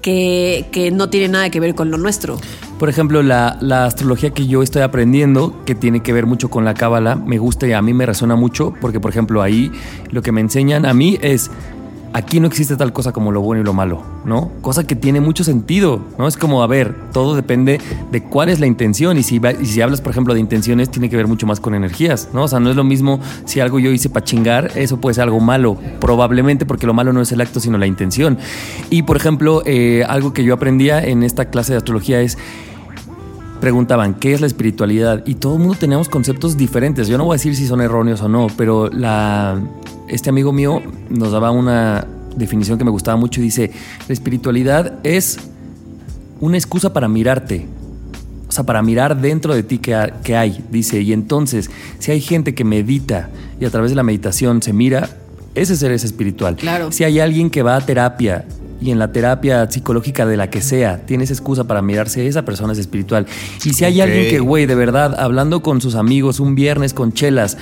que, 0.00 0.66
que 0.70 0.92
no 0.92 1.10
tienen 1.10 1.32
nada 1.32 1.50
que 1.50 1.58
ver 1.58 1.74
con 1.74 1.90
lo 1.90 1.98
nuestro. 1.98 2.38
Por 2.78 2.88
ejemplo, 2.88 3.24
la, 3.24 3.58
la 3.60 3.86
astrología 3.86 4.30
que 4.30 4.46
yo 4.46 4.62
estoy 4.62 4.82
aprendiendo, 4.82 5.64
que 5.64 5.74
tiene 5.74 6.00
que 6.00 6.12
ver 6.12 6.26
mucho 6.26 6.48
con 6.48 6.64
la 6.64 6.74
cábala, 6.74 7.16
me 7.16 7.38
gusta 7.38 7.66
y 7.66 7.72
a 7.72 7.82
mí 7.82 7.92
me 7.92 8.06
resuena 8.06 8.36
mucho, 8.36 8.72
porque 8.80 9.00
por 9.00 9.10
ejemplo 9.10 9.42
ahí 9.42 9.72
lo 10.12 10.22
que 10.22 10.30
me 10.30 10.40
enseñan 10.40 10.86
a 10.86 10.94
mí 10.94 11.18
es, 11.22 11.50
aquí 12.12 12.40
no 12.40 12.46
existe 12.46 12.76
tal 12.76 12.92
cosa 12.92 13.12
como 13.12 13.32
lo 13.32 13.40
bueno 13.40 13.62
y 13.62 13.64
lo 13.64 13.72
malo, 13.72 14.02
¿no? 14.24 14.50
Cosa 14.60 14.86
que 14.86 14.96
tiene 14.96 15.20
mucho 15.20 15.44
sentido, 15.44 16.00
¿no? 16.18 16.26
Es 16.26 16.36
como, 16.36 16.62
a 16.62 16.66
ver, 16.66 16.94
todo 17.12 17.34
depende 17.34 17.80
de 18.10 18.22
cuál 18.22 18.48
es 18.48 18.60
la 18.60 18.66
intención 18.66 19.18
y 19.18 19.22
si, 19.22 19.40
y 19.60 19.66
si 19.66 19.80
hablas, 19.80 20.00
por 20.00 20.12
ejemplo, 20.12 20.34
de 20.34 20.40
intenciones, 20.40 20.90
tiene 20.90 21.10
que 21.10 21.16
ver 21.16 21.26
mucho 21.26 21.46
más 21.46 21.60
con 21.60 21.74
energías, 21.74 22.30
¿no? 22.32 22.44
O 22.44 22.48
sea, 22.48 22.60
no 22.60 22.70
es 22.70 22.76
lo 22.76 22.84
mismo 22.84 23.20
si 23.44 23.60
algo 23.60 23.78
yo 23.78 23.90
hice 23.90 24.08
para 24.08 24.24
chingar, 24.24 24.72
eso 24.74 24.98
puede 24.98 25.14
ser 25.14 25.24
algo 25.24 25.40
malo, 25.40 25.76
probablemente 26.00 26.66
porque 26.66 26.86
lo 26.86 26.94
malo 26.94 27.12
no 27.12 27.20
es 27.20 27.32
el 27.32 27.40
acto, 27.40 27.60
sino 27.60 27.78
la 27.78 27.86
intención. 27.86 28.38
Y, 28.90 29.02
por 29.02 29.16
ejemplo, 29.16 29.62
eh, 29.66 30.04
algo 30.08 30.32
que 30.32 30.44
yo 30.44 30.54
aprendía 30.54 31.04
en 31.04 31.22
esta 31.22 31.46
clase 31.46 31.72
de 31.72 31.78
astrología 31.78 32.20
es 32.20 32.38
preguntaban 33.60 34.14
qué 34.14 34.34
es 34.34 34.40
la 34.40 34.46
espiritualidad 34.46 35.22
y 35.26 35.34
todo 35.34 35.54
el 35.54 35.60
mundo 35.60 35.76
teníamos 35.78 36.08
conceptos 36.08 36.56
diferentes. 36.56 37.08
Yo 37.08 37.18
no 37.18 37.24
voy 37.24 37.34
a 37.34 37.36
decir 37.36 37.56
si 37.56 37.66
son 37.66 37.80
erróneos 37.80 38.20
o 38.22 38.28
no, 38.28 38.46
pero 38.56 38.88
la, 38.88 39.60
este 40.08 40.30
amigo 40.30 40.52
mío 40.52 40.82
nos 41.10 41.32
daba 41.32 41.50
una 41.50 42.06
definición 42.36 42.78
que 42.78 42.84
me 42.84 42.90
gustaba 42.90 43.16
mucho 43.16 43.40
y 43.40 43.44
dice, 43.44 43.70
la 44.06 44.12
espiritualidad 44.12 44.94
es 45.02 45.38
una 46.40 46.56
excusa 46.56 46.92
para 46.92 47.08
mirarte. 47.08 47.66
O 48.48 48.52
sea, 48.52 48.64
para 48.64 48.80
mirar 48.82 49.20
dentro 49.20 49.54
de 49.54 49.62
ti 49.62 49.78
que, 49.78 49.94
ha- 49.94 50.20
que 50.22 50.36
hay, 50.36 50.64
dice. 50.70 51.00
Y 51.02 51.12
entonces, 51.12 51.70
si 51.98 52.12
hay 52.12 52.20
gente 52.20 52.54
que 52.54 52.64
medita 52.64 53.28
y 53.60 53.64
a 53.66 53.70
través 53.70 53.90
de 53.90 53.96
la 53.96 54.02
meditación 54.02 54.62
se 54.62 54.72
mira, 54.72 55.10
ese 55.54 55.76
ser 55.76 55.92
es 55.92 56.04
espiritual. 56.04 56.56
Claro. 56.56 56.90
Si 56.92 57.04
hay 57.04 57.20
alguien 57.20 57.50
que 57.50 57.62
va 57.62 57.76
a 57.76 57.80
terapia 57.84 58.46
y 58.80 58.90
en 58.90 58.98
la 58.98 59.10
terapia 59.12 59.68
psicológica 59.70 60.24
de 60.24 60.36
la 60.36 60.48
que 60.48 60.62
sea, 60.62 61.04
tienes 61.04 61.30
excusa 61.30 61.64
para 61.64 61.82
mirarse, 61.82 62.26
esa 62.26 62.44
persona 62.44 62.72
es 62.72 62.78
espiritual. 62.78 63.26
Y 63.64 63.74
si 63.74 63.84
hay 63.84 64.00
alguien 64.00 64.30
que, 64.30 64.38
güey, 64.38 64.64
de 64.66 64.76
verdad, 64.76 65.18
hablando 65.18 65.60
con 65.62 65.80
sus 65.82 65.94
amigos 65.96 66.38
un 66.40 66.54
viernes 66.54 66.94
con 66.94 67.12
chelas, 67.12 67.58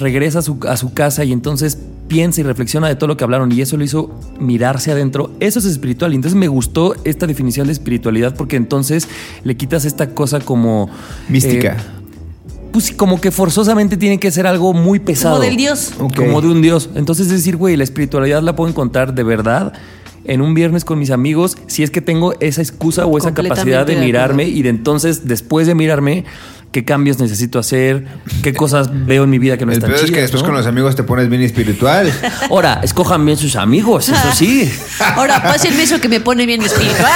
regresa 0.00 0.40
a 0.40 0.42
su, 0.42 0.58
a 0.68 0.76
su 0.76 0.92
casa 0.92 1.24
y 1.24 1.32
entonces 1.32 1.78
piensa 2.08 2.40
y 2.40 2.44
reflexiona 2.44 2.88
de 2.88 2.96
todo 2.96 3.06
lo 3.06 3.16
que 3.16 3.22
hablaron 3.22 3.52
y 3.52 3.60
eso 3.60 3.76
lo 3.76 3.84
hizo 3.84 4.10
mirarse 4.40 4.90
adentro, 4.90 5.30
eso 5.38 5.60
es 5.60 5.64
espiritual. 5.66 6.12
Y 6.12 6.16
entonces 6.16 6.36
me 6.36 6.48
gustó 6.48 6.96
esta 7.04 7.26
definición 7.28 7.68
de 7.68 7.72
espiritualidad 7.72 8.34
porque 8.34 8.56
entonces 8.56 9.06
le 9.44 9.56
quitas 9.56 9.84
esta 9.84 10.10
cosa 10.10 10.40
como... 10.40 10.90
Mística. 11.28 11.74
eh, 11.74 12.00
pues 12.72 12.86
sí, 12.86 12.94
como 12.94 13.20
que 13.20 13.30
forzosamente 13.30 13.96
tiene 13.96 14.18
que 14.18 14.30
ser 14.30 14.46
algo 14.46 14.72
muy 14.72 14.98
pesado. 14.98 15.36
Como 15.36 15.44
del 15.44 15.56
Dios. 15.56 15.92
Como 16.16 16.40
de 16.40 16.48
un 16.48 16.62
Dios. 16.62 16.90
Entonces 16.94 17.26
es 17.26 17.32
decir, 17.32 17.56
güey, 17.56 17.76
la 17.76 17.84
espiritualidad 17.84 18.42
la 18.42 18.56
puedo 18.56 18.70
encontrar 18.70 19.14
de 19.14 19.22
verdad 19.22 19.72
en 20.24 20.40
un 20.40 20.54
viernes 20.54 20.84
con 20.84 20.98
mis 20.98 21.10
amigos 21.10 21.56
si 21.66 21.82
es 21.82 21.90
que 21.90 22.00
tengo 22.00 22.34
esa 22.40 22.60
excusa 22.60 23.06
o 23.06 23.18
esa 23.18 23.34
capacidad 23.34 23.86
de 23.86 23.96
mirarme 23.96 24.44
y 24.44 24.62
de 24.62 24.68
entonces 24.68 25.26
después 25.26 25.66
de 25.66 25.74
mirarme 25.74 26.24
qué 26.72 26.84
cambios 26.84 27.18
necesito 27.18 27.58
hacer, 27.58 28.06
qué 28.42 28.54
cosas 28.54 28.90
veo 29.06 29.24
en 29.24 29.30
mi 29.30 29.38
vida 29.38 29.56
que 29.56 29.66
no 29.66 29.72
El 29.72 29.78
están 29.78 29.90
peor 29.90 30.04
es 30.04 30.10
que 30.10 30.16
chidas, 30.16 30.22
después 30.22 30.42
¿no? 30.42 30.48
con 30.48 30.56
los 30.56 30.66
amigos 30.66 30.94
te 30.94 31.02
pones 31.02 31.28
bien 31.28 31.42
espiritual. 31.42 32.12
Ahora, 32.50 32.80
escojan 32.82 33.24
bien 33.24 33.36
sus 33.36 33.56
amigos, 33.56 34.08
eso 34.08 34.32
sí. 34.32 34.70
Ahora, 35.16 35.42
pásenme 35.42 35.82
eso 35.82 36.00
que 36.00 36.08
me 36.08 36.20
pone 36.20 36.46
bien 36.46 36.62
espiritual. 36.62 37.10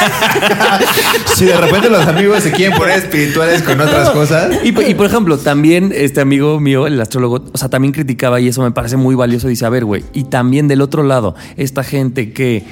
si 1.37 1.45
de 1.45 1.57
repente 1.57 1.89
los 1.89 2.07
amigos 2.07 2.43
se 2.43 2.51
quieren 2.51 2.77
poner 2.77 2.99
espirituales 2.99 3.63
con 3.63 3.81
otras 3.81 4.11
cosas. 4.11 4.57
Y, 4.65 4.69
y, 4.69 4.95
por 4.95 5.07
ejemplo, 5.07 5.39
también 5.39 5.93
este 5.95 6.21
amigo 6.21 6.59
mío, 6.59 6.87
el 6.87 7.01
astrólogo, 7.01 7.45
o 7.53 7.59
sea, 7.59 7.69
también 7.69 7.93
criticaba 7.93 8.41
y 8.41 8.49
eso 8.49 8.63
me 8.63 8.73
parece 8.73 8.97
muy 8.97 9.15
valioso. 9.15 9.47
Dice, 9.47 9.67
a 9.67 9.69
ver, 9.69 9.85
güey, 9.85 10.05
y 10.13 10.25
también 10.25 10.67
del 10.67 10.81
otro 10.81 11.05
lado, 11.05 11.37
esta 11.57 11.85
gente 11.85 12.33
que 12.33 12.65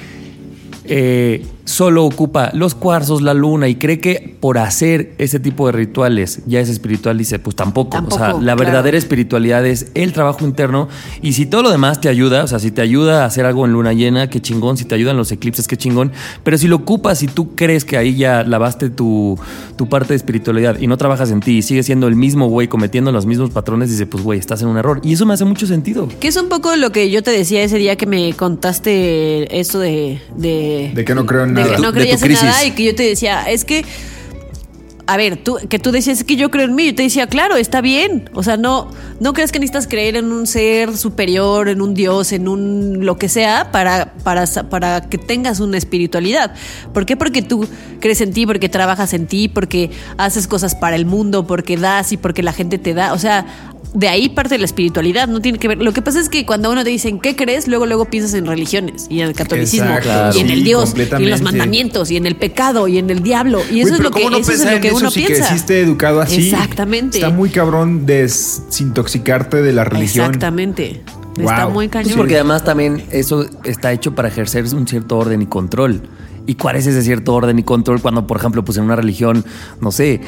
eh, 0.85 1.45
solo 1.65 2.05
ocupa 2.05 2.51
los 2.53 2.75
cuarzos, 2.75 3.21
la 3.21 3.33
luna 3.33 3.67
y 3.67 3.75
cree 3.75 3.99
que 3.99 4.35
por 4.39 4.57
hacer 4.57 5.13
ese 5.17 5.39
tipo 5.39 5.67
de 5.67 5.71
rituales 5.71 6.41
ya 6.45 6.59
es 6.59 6.69
espiritual, 6.69 7.17
dice, 7.17 7.39
pues 7.39 7.55
tampoco. 7.55 7.91
Tampoco, 7.91 8.15
o 8.15 8.19
sea, 8.19 8.33
la 8.33 8.39
claro. 8.39 8.57
verdadera 8.57 8.97
espiritualidad 8.97 9.65
es 9.65 9.91
el 9.93 10.13
trabajo 10.13 10.45
interno 10.45 10.89
y 11.21 11.33
si 11.33 11.45
todo 11.45 11.63
lo 11.63 11.71
demás 11.71 12.01
te 12.01 12.09
ayuda, 12.09 12.43
o 12.43 12.47
sea, 12.47 12.59
si 12.59 12.71
te 12.71 12.81
ayuda 12.81 13.23
a 13.23 13.25
hacer 13.25 13.45
algo 13.45 13.65
en 13.65 13.73
luna 13.73 13.93
llena, 13.93 14.29
qué 14.29 14.41
chingón, 14.41 14.77
si 14.77 14.85
te 14.85 14.95
ayudan 14.95 15.17
los 15.17 15.31
eclipses, 15.31 15.67
qué 15.67 15.77
chingón, 15.77 16.11
pero 16.43 16.57
si 16.57 16.67
lo 16.67 16.77
ocupas 16.77 17.23
y 17.23 17.27
tú 17.27 17.55
crees 17.55 17.85
que 17.85 17.97
ahí 17.97 18.15
ya 18.15 18.43
lavaste 18.43 18.89
tu, 18.89 19.39
tu 19.77 19.87
parte 19.87 20.09
de 20.09 20.17
espiritualidad 20.17 20.79
y 20.79 20.87
no 20.87 20.97
trabajas 20.97 21.31
en 21.31 21.39
ti 21.39 21.57
y 21.57 21.61
sigues 21.61 21.85
siendo 21.85 22.07
el 22.07 22.15
mismo 22.15 22.47
güey 22.47 22.67
cometiendo 22.67 23.11
los 23.11 23.25
mismos 23.25 23.51
patrones, 23.51 23.89
dice, 23.89 24.05
pues 24.05 24.23
güey, 24.23 24.39
estás 24.39 24.61
en 24.61 24.67
un 24.67 24.77
error. 24.77 24.99
Y 25.03 25.13
eso 25.13 25.25
me 25.25 25.33
hace 25.33 25.45
mucho 25.45 25.67
sentido. 25.67 26.09
Que 26.19 26.27
es 26.27 26.35
un 26.35 26.49
poco 26.49 26.75
lo 26.75 26.91
que 26.91 27.09
yo 27.09 27.23
te 27.23 27.31
decía 27.31 27.63
ese 27.63 27.77
día 27.77 27.95
que 27.95 28.05
me 28.05 28.33
contaste 28.33 29.59
esto 29.59 29.79
de... 29.79 30.21
De, 30.35 30.91
De 30.93 31.05
que 31.05 31.15
no 31.15 31.25
creo 31.25 31.43
en 31.43 31.52
de 31.61 31.75
que 31.75 31.81
no 31.81 31.91
De 31.91 32.05
tu 32.05 32.19
creías 32.19 32.23
en 32.23 32.33
nada 32.33 32.65
y 32.65 32.71
que 32.71 32.83
yo 32.83 32.95
te 32.95 33.03
decía, 33.03 33.43
es 33.49 33.65
que... 33.65 33.85
A 35.05 35.17
ver, 35.17 35.37
tú, 35.37 35.57
que 35.69 35.79
tú 35.79 35.91
decías 35.91 36.19
"Es 36.19 36.23
que 36.23 36.35
yo 36.35 36.49
creo 36.49 36.65
en 36.65 36.75
mí. 36.75 36.85
Yo 36.87 36.95
te 36.95 37.03
decía, 37.03 37.27
claro, 37.27 37.57
está 37.57 37.81
bien. 37.81 38.29
O 38.33 38.41
sea, 38.41 38.55
no, 38.55 38.89
no 39.19 39.33
crees 39.33 39.51
que 39.51 39.59
necesitas 39.59 39.87
creer 39.87 40.15
en 40.15 40.31
un 40.31 40.47
ser 40.47 40.95
superior, 40.95 41.67
en 41.67 41.81
un 41.81 41.93
dios, 41.93 42.31
en 42.31 42.47
un 42.47 43.05
lo 43.05 43.17
que 43.17 43.27
sea, 43.27 43.71
para, 43.71 44.13
para, 44.23 44.45
para 44.45 45.01
que 45.01 45.17
tengas 45.17 45.59
una 45.59 45.77
espiritualidad. 45.77 46.53
¿Por 46.93 47.05
qué? 47.05 47.17
Porque 47.17 47.41
tú 47.41 47.67
crees 47.99 48.21
en 48.21 48.31
ti, 48.33 48.45
porque 48.45 48.69
trabajas 48.69 49.13
en 49.13 49.27
ti, 49.27 49.49
porque 49.49 49.91
haces 50.17 50.47
cosas 50.47 50.75
para 50.75 50.95
el 50.95 51.05
mundo, 51.05 51.45
porque 51.47 51.75
das 51.75 52.13
y 52.13 52.17
porque 52.17 52.41
la 52.41 52.53
gente 52.53 52.77
te 52.77 52.93
da. 52.93 53.13
O 53.13 53.19
sea, 53.19 53.45
de 53.93 54.07
ahí 54.07 54.29
parte 54.29 54.57
la 54.57 54.65
espiritualidad, 54.65 55.27
no 55.27 55.39
tiene 55.39 55.59
que 55.59 55.67
ver. 55.67 55.77
Lo 55.81 55.93
que 55.93 56.01
pasa 56.01 56.19
es 56.19 56.29
que 56.29 56.45
cuando 56.45 56.69
a 56.69 56.71
uno 56.71 56.83
te 56.83 56.89
dicen 56.89 57.19
qué 57.19 57.35
crees, 57.35 57.67
luego 57.67 57.85
luego 57.85 58.05
piensas 58.05 58.33
en 58.33 58.45
religiones 58.45 59.05
y 59.09 59.21
en 59.21 59.27
el 59.27 59.35
catolicismo 59.35 59.93
Exacto, 59.95 60.37
y 60.37 60.41
en 60.41 60.49
el 60.49 60.63
Dios 60.63 60.93
y 60.97 61.01
en 61.01 61.29
los 61.29 61.41
mandamientos 61.41 62.09
y 62.09 62.17
en 62.17 62.25
el 62.25 62.35
pecado 62.35 62.87
y 62.87 62.97
en 62.97 63.09
el 63.09 63.21
diablo 63.21 63.61
y 63.71 63.81
eso 63.81 63.93
es 63.93 63.97
pero 63.97 64.09
lo 64.09 64.11
que 64.11 64.23
¿cómo 64.23 64.31
no 64.31 64.37
eso 64.37 64.51
es 64.51 64.59
pensar 64.59 64.75
lo 64.75 64.81
que 64.81 64.91
en 64.93 64.97
uno 64.97 65.07
eso 65.09 65.13
si 65.19 65.25
piensa. 65.25 65.47
creciste 65.47 65.81
educado 65.81 66.21
así? 66.21 66.49
Exactamente. 66.49 67.17
Está 67.17 67.29
muy 67.29 67.49
cabrón 67.49 68.05
desintoxicarte 68.05 69.61
de 69.61 69.73
la 69.73 69.83
religión. 69.83 70.25
Exactamente. 70.27 71.01
Está 71.37 71.67
muy 71.67 71.87
Pues 71.89 72.03
cañón. 72.05 72.17
porque 72.17 72.35
además 72.35 72.63
también 72.63 73.03
eso 73.11 73.45
está 73.63 73.91
hecho 73.91 74.13
para 74.13 74.27
ejercer 74.27 74.65
un 74.75 74.87
cierto 74.87 75.17
orden 75.17 75.41
y 75.41 75.45
control. 75.47 76.01
¿Y 76.45 76.55
cuál 76.55 76.75
es 76.75 76.85
ese 76.85 77.01
cierto 77.01 77.33
orden 77.33 77.57
y 77.57 77.63
control 77.63 78.01
cuando, 78.01 78.27
por 78.27 78.37
ejemplo, 78.37 78.63
pues 78.65 78.77
en 78.77 78.83
una 78.83 78.95
religión, 78.95 79.43
no 79.81 79.91
sé, 79.91 80.21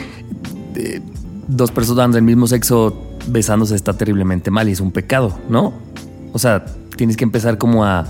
de- 0.73 1.01
dos 1.47 1.71
personas 1.71 2.11
del 2.13 2.23
mismo 2.23 2.47
sexo 2.47 3.01
besándose 3.27 3.75
está 3.75 3.93
terriblemente 3.93 4.49
mal 4.49 4.67
y 4.67 4.71
es 4.71 4.79
un 4.79 4.91
pecado, 4.91 5.37
¿no? 5.49 5.73
O 6.33 6.39
sea, 6.39 6.65
tienes 6.95 7.17
que 7.17 7.23
empezar 7.23 7.57
como 7.59 7.85
a 7.85 8.05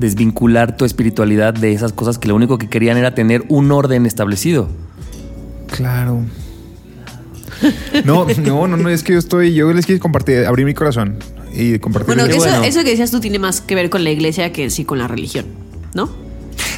desvincular 0.00 0.76
tu 0.76 0.84
espiritualidad 0.84 1.52
de 1.54 1.72
esas 1.72 1.92
cosas 1.92 2.18
que 2.18 2.26
lo 2.28 2.34
único 2.34 2.56
que 2.58 2.68
querían 2.68 2.96
era 2.96 3.14
tener 3.14 3.44
un 3.48 3.70
orden 3.70 4.06
establecido. 4.06 4.68
Claro. 5.70 6.24
No, 8.04 8.26
no, 8.42 8.66
no, 8.66 8.76
no, 8.76 8.88
es 8.88 9.02
que 9.02 9.12
yo 9.12 9.18
estoy, 9.18 9.54
yo 9.54 9.72
les 9.72 9.86
quiero 9.86 10.00
compartir, 10.00 10.46
abrir 10.46 10.64
mi 10.64 10.74
corazón 10.74 11.18
y 11.54 11.78
compartir. 11.78 12.14
bueno, 12.14 12.26
que 12.26 12.36
eso, 12.36 12.48
bueno. 12.48 12.64
eso 12.64 12.82
que 12.82 12.90
decías 12.90 13.10
tú 13.10 13.20
tiene 13.20 13.38
más 13.38 13.60
que 13.60 13.74
ver 13.74 13.90
con 13.90 14.04
la 14.04 14.10
iglesia 14.10 14.52
que 14.52 14.70
sí 14.70 14.84
con 14.84 14.98
la 14.98 15.08
religión, 15.08 15.46
¿no? 15.94 16.08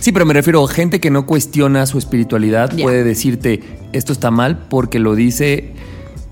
Sí, 0.01 0.11
pero 0.11 0.27
me 0.27 0.35
refiero 0.35 0.65
a 0.65 0.69
gente 0.69 0.99
que 0.99 1.11
no 1.11 1.27
cuestiona 1.27 1.87
su 1.87 1.99
espiritualidad, 1.99 2.77
puede 2.77 3.05
decirte 3.05 3.63
esto 3.93 4.13
está 4.13 4.31
mal 4.31 4.67
porque 4.69 4.99
lo 4.99 5.15
dice, 5.15 5.73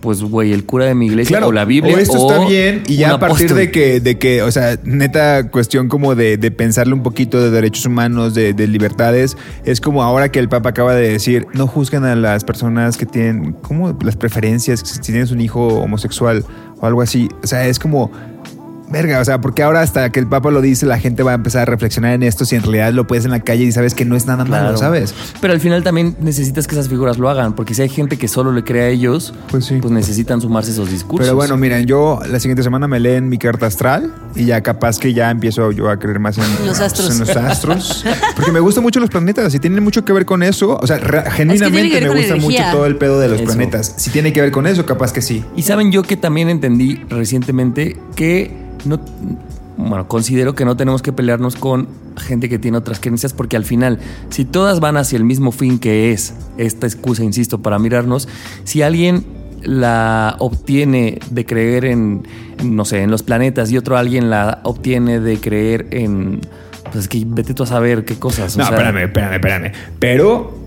pues, 0.00 0.22
güey, 0.22 0.52
el 0.52 0.64
cura 0.64 0.86
de 0.86 0.94
mi 0.94 1.06
iglesia 1.06 1.36
Claro, 1.36 1.48
o 1.48 1.52
la 1.52 1.64
Biblia. 1.64 1.94
o 1.94 1.98
esto 1.98 2.28
está 2.28 2.46
bien 2.46 2.82
y 2.86 2.96
ya 2.96 3.14
a 3.14 3.18
partir 3.18 3.46
apóstol. 3.46 3.58
de 3.58 3.70
que, 3.70 4.00
de 4.00 4.18
que, 4.18 4.42
o 4.42 4.50
sea, 4.50 4.78
neta 4.82 5.50
cuestión 5.50 5.88
como 5.88 6.14
de, 6.14 6.36
de 6.36 6.50
pensarle 6.50 6.94
un 6.94 7.02
poquito 7.02 7.40
de 7.40 7.50
derechos 7.50 7.86
humanos, 7.86 8.34
de, 8.34 8.52
de 8.52 8.66
libertades, 8.66 9.36
es 9.64 9.80
como 9.80 10.02
ahora 10.02 10.30
que 10.30 10.38
el 10.38 10.48
Papa 10.48 10.70
acaba 10.70 10.94
de 10.94 11.10
decir, 11.10 11.46
no 11.54 11.66
juzgan 11.66 12.04
a 12.04 12.16
las 12.16 12.44
personas 12.44 12.96
que 12.96 13.06
tienen, 13.06 13.52
como 13.52 13.96
las 14.02 14.16
preferencias, 14.16 14.80
si 14.80 14.98
tienes 15.00 15.30
un 15.30 15.40
hijo 15.40 15.66
homosexual 15.66 16.44
o 16.80 16.86
algo 16.86 17.02
así, 17.02 17.28
o 17.42 17.46
sea, 17.46 17.66
es 17.66 17.78
como... 17.78 18.10
Verga, 18.90 19.20
o 19.20 19.24
sea, 19.24 19.40
porque 19.40 19.62
ahora 19.62 19.82
hasta 19.82 20.10
que 20.10 20.18
el 20.20 20.26
Papa 20.26 20.50
lo 20.50 20.60
dice, 20.60 20.84
la 20.86 20.98
gente 20.98 21.22
va 21.22 21.30
a 21.32 21.34
empezar 21.34 21.62
a 21.62 21.64
reflexionar 21.64 22.12
en 22.12 22.22
esto 22.24 22.44
si 22.44 22.56
en 22.56 22.62
realidad 22.62 22.92
lo 22.92 23.06
puedes 23.06 23.24
en 23.24 23.30
la 23.30 23.40
calle 23.40 23.64
y 23.64 23.72
sabes 23.72 23.94
que 23.94 24.04
no 24.04 24.16
es 24.16 24.26
nada 24.26 24.44
malo. 24.44 24.76
¿sabes? 24.76 25.14
Pero 25.40 25.52
al 25.52 25.60
final 25.60 25.82
también 25.82 26.16
necesitas 26.20 26.66
que 26.66 26.74
esas 26.74 26.88
figuras 26.88 27.16
lo 27.18 27.28
hagan, 27.30 27.54
porque 27.54 27.74
si 27.74 27.82
hay 27.82 27.88
gente 27.88 28.16
que 28.18 28.26
solo 28.28 28.52
le 28.52 28.64
cree 28.64 28.82
a 28.82 28.88
ellos, 28.88 29.32
Pues 29.50 29.66
sí. 29.66 29.80
necesitan 29.90 30.40
sumarse 30.40 30.72
esos 30.72 30.90
discursos. 30.90 31.26
Pero 31.26 31.36
bueno, 31.36 31.56
miren, 31.56 31.86
yo 31.86 32.20
la 32.28 32.40
siguiente 32.40 32.62
semana 32.62 32.88
me 32.88 32.98
leen 33.00 33.28
mi 33.28 33.38
carta 33.38 33.66
astral 33.66 34.12
y 34.34 34.44
ya 34.46 34.60
capaz 34.62 34.98
que 34.98 35.12
ya 35.12 35.30
empiezo 35.30 35.70
yo 35.72 35.88
a 35.88 35.98
creer 35.98 36.18
más 36.18 36.36
en 36.38 36.44
Los 36.66 36.80
astros. 36.80 37.10
en 37.12 37.20
los 37.20 37.36
astros. 37.36 38.04
Porque 38.34 38.50
me 38.52 38.60
gustan 38.60 38.82
mucho 38.82 38.98
los 39.00 39.10
planetas 39.10 39.54
y 39.54 39.58
tienen 39.60 39.82
mucho 39.84 40.04
que 40.04 40.12
ver 40.12 40.24
con 40.26 40.42
eso. 40.42 40.76
O 40.80 40.86
sea, 40.86 40.98
re- 40.98 41.30
genuinamente 41.30 42.00
me 42.00 42.08
gusta 42.08 42.34
energía. 42.34 42.40
mucho 42.40 42.62
todo 42.76 42.86
el 42.86 42.96
pedo 42.96 43.20
de 43.20 43.28
los 43.28 43.36
Eso. 43.40 43.44
planetas. 43.46 43.94
Si 43.96 44.10
tiene 44.10 44.32
que 44.32 44.40
ver 44.40 44.50
con 44.50 44.66
eso, 44.66 44.84
capaz 44.84 45.12
que 45.12 45.22
sí. 45.22 45.44
Y 45.56 45.62
saben 45.62 45.92
yo 45.92 46.02
que 46.02 46.16
también 46.16 46.48
entendí 46.48 46.96
recientemente 47.08 47.96
que 48.16 48.50
no, 48.84 49.00
bueno, 49.76 50.08
considero 50.08 50.54
que 50.54 50.64
no 50.64 50.76
tenemos 50.76 51.02
que 51.02 51.12
pelearnos 51.12 51.56
con 51.56 51.88
gente 52.16 52.48
que 52.48 52.58
tiene 52.58 52.78
otras 52.78 53.00
creencias 53.00 53.32
porque 53.32 53.56
al 53.56 53.64
final, 53.64 53.98
si 54.30 54.44
todas 54.44 54.80
van 54.80 54.96
hacia 54.96 55.16
el 55.16 55.24
mismo 55.24 55.52
fin 55.52 55.78
que 55.78 56.12
es 56.12 56.34
esta 56.58 56.86
excusa, 56.86 57.24
insisto, 57.24 57.62
para 57.62 57.78
mirarnos, 57.78 58.28
si 58.64 58.82
alguien 58.82 59.24
la 59.62 60.36
obtiene 60.38 61.18
de 61.30 61.44
creer 61.44 61.84
en, 61.84 62.22
no 62.64 62.84
sé, 62.84 63.02
en 63.02 63.10
los 63.10 63.22
planetas 63.22 63.70
y 63.70 63.78
otro 63.78 63.96
alguien 63.96 64.30
la 64.30 64.60
obtiene 64.64 65.20
de 65.20 65.38
creer 65.38 65.86
en, 65.90 66.40
pues 66.84 66.96
es 66.96 67.08
que 67.08 67.22
vete 67.26 67.54
tú 67.54 67.62
a 67.62 67.66
saber 67.66 68.04
qué 68.04 68.16
cosas. 68.16 68.56
o 68.56 68.58
No, 68.58 68.66
sea, 68.66 68.76
espérame, 68.76 69.04
espérame, 69.04 69.34
espérame. 69.34 69.72
Pero 69.98 70.58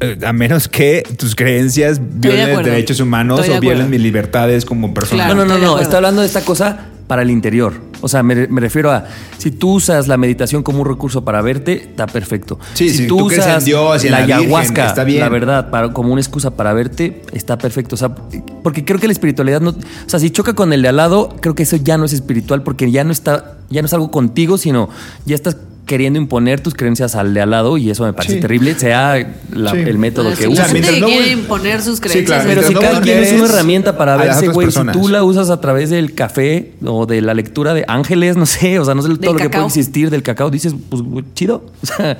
eh, 0.00 0.18
a 0.26 0.32
menos 0.32 0.68
que 0.68 1.02
tus 1.18 1.34
creencias 1.34 2.00
violen 2.00 2.50
acuerdo. 2.50 2.70
derechos 2.70 3.00
humanos 3.00 3.40
Estoy 3.40 3.54
de 3.54 3.58
o 3.58 3.60
violen 3.60 3.90
mis 3.90 4.00
libertades 4.00 4.64
como 4.64 4.92
persona. 4.94 5.24
Claro. 5.26 5.44
No, 5.44 5.44
no, 5.44 5.54
no, 5.54 5.60
de 5.60 5.66
no. 5.66 5.78
Está 5.78 5.96
hablando 5.96 6.22
de 6.22 6.26
esta 6.26 6.42
cosa 6.42 6.89
para 7.10 7.22
el 7.22 7.30
interior. 7.32 7.72
O 8.02 8.08
sea, 8.08 8.22
me, 8.22 8.46
me 8.46 8.60
refiero 8.60 8.92
a 8.92 9.04
si 9.36 9.50
tú 9.50 9.72
usas 9.72 10.06
la 10.06 10.16
meditación 10.16 10.62
como 10.62 10.82
un 10.82 10.86
recurso 10.86 11.24
para 11.24 11.42
verte, 11.42 11.72
está 11.90 12.06
perfecto. 12.06 12.56
Sí, 12.74 12.88
si 12.88 12.98
si 12.98 13.06
tú 13.08 13.16
tú 13.16 13.26
crees 13.26 13.44
en 13.44 13.50
usas 13.50 13.64
Dios 13.64 14.04
y 14.04 14.06
en 14.06 14.12
la 14.12 14.20
la 14.20 14.26
Virgen, 14.26 14.42
ayahuasca, 14.44 14.86
está 14.86 15.02
bien. 15.02 15.18
la 15.18 15.28
verdad, 15.28 15.70
para, 15.70 15.92
como 15.92 16.12
una 16.12 16.20
excusa 16.20 16.52
para 16.52 16.72
verte, 16.72 17.22
está 17.32 17.58
perfecto. 17.58 17.96
O 17.96 17.98
sea, 17.98 18.14
porque 18.62 18.84
creo 18.84 19.00
que 19.00 19.08
la 19.08 19.12
espiritualidad 19.12 19.60
no. 19.60 19.70
O 19.70 19.74
sea, 20.06 20.20
si 20.20 20.30
choca 20.30 20.54
con 20.54 20.72
el 20.72 20.82
de 20.82 20.88
al 20.88 20.98
lado, 20.98 21.34
creo 21.40 21.56
que 21.56 21.64
eso 21.64 21.74
ya 21.74 21.98
no 21.98 22.04
es 22.04 22.12
espiritual 22.12 22.62
porque 22.62 22.88
ya 22.92 23.02
no 23.02 23.10
está, 23.10 23.56
ya 23.70 23.82
no 23.82 23.86
es 23.86 23.92
algo 23.92 24.12
contigo, 24.12 24.56
sino 24.56 24.88
ya 25.26 25.34
estás 25.34 25.56
queriendo 25.90 26.20
imponer 26.20 26.60
tus 26.60 26.74
creencias 26.74 27.16
al 27.16 27.34
de 27.34 27.40
al 27.40 27.50
lado 27.50 27.76
y 27.76 27.90
eso 27.90 28.04
me 28.04 28.12
parece 28.12 28.34
Sí. 28.34 28.40
terrible, 28.40 28.78
sea 28.78 29.16
la- 29.52 29.72
Sí. 29.72 29.78
el 29.78 29.98
método 29.98 30.28
Ah, 30.28 30.34
que 30.36 30.44
sí, 30.44 30.46
uses. 30.46 30.58
la 30.58 30.64
O 30.64 30.68
sea, 30.68 30.74
gente 30.76 30.94
que 30.94 31.00
no 31.00 31.06
quiere 31.08 31.30
imponer 31.32 31.82
sus 31.82 31.96
Sí, 31.96 32.02
creencias. 32.02 32.26
claro, 32.26 32.44
Pero 32.48 32.62
si 32.68 32.74
no 32.74 32.80
cada 32.80 33.00
quien 33.00 33.18
es 33.18 33.32
una 33.32 33.46
herramienta 33.46 33.98
para 33.98 34.16
verse, 34.16 34.46
güey, 34.48 34.70
si 34.70 34.80
tú 34.92 35.08
la 35.08 35.24
usas 35.24 35.50
a 35.50 35.60
través 35.60 35.90
del 35.90 36.14
café 36.14 36.70
o 36.86 37.06
de 37.06 37.20
la 37.22 37.34
lectura 37.34 37.74
de 37.74 37.84
ángeles, 37.88 38.36
no 38.36 38.46
sé, 38.46 38.78
o 38.78 38.84
sea, 38.84 38.94
no 38.94 39.02
sé 39.02 39.08
todo 39.16 39.32
lo 39.32 39.38
que 39.40 39.50
puede 39.50 39.66
existir 39.66 40.10
del 40.10 40.22
cacao, 40.22 40.48
dices, 40.48 40.74
pues 40.88 41.02
chido, 41.34 41.64
o 41.82 41.86
sea, 41.86 42.18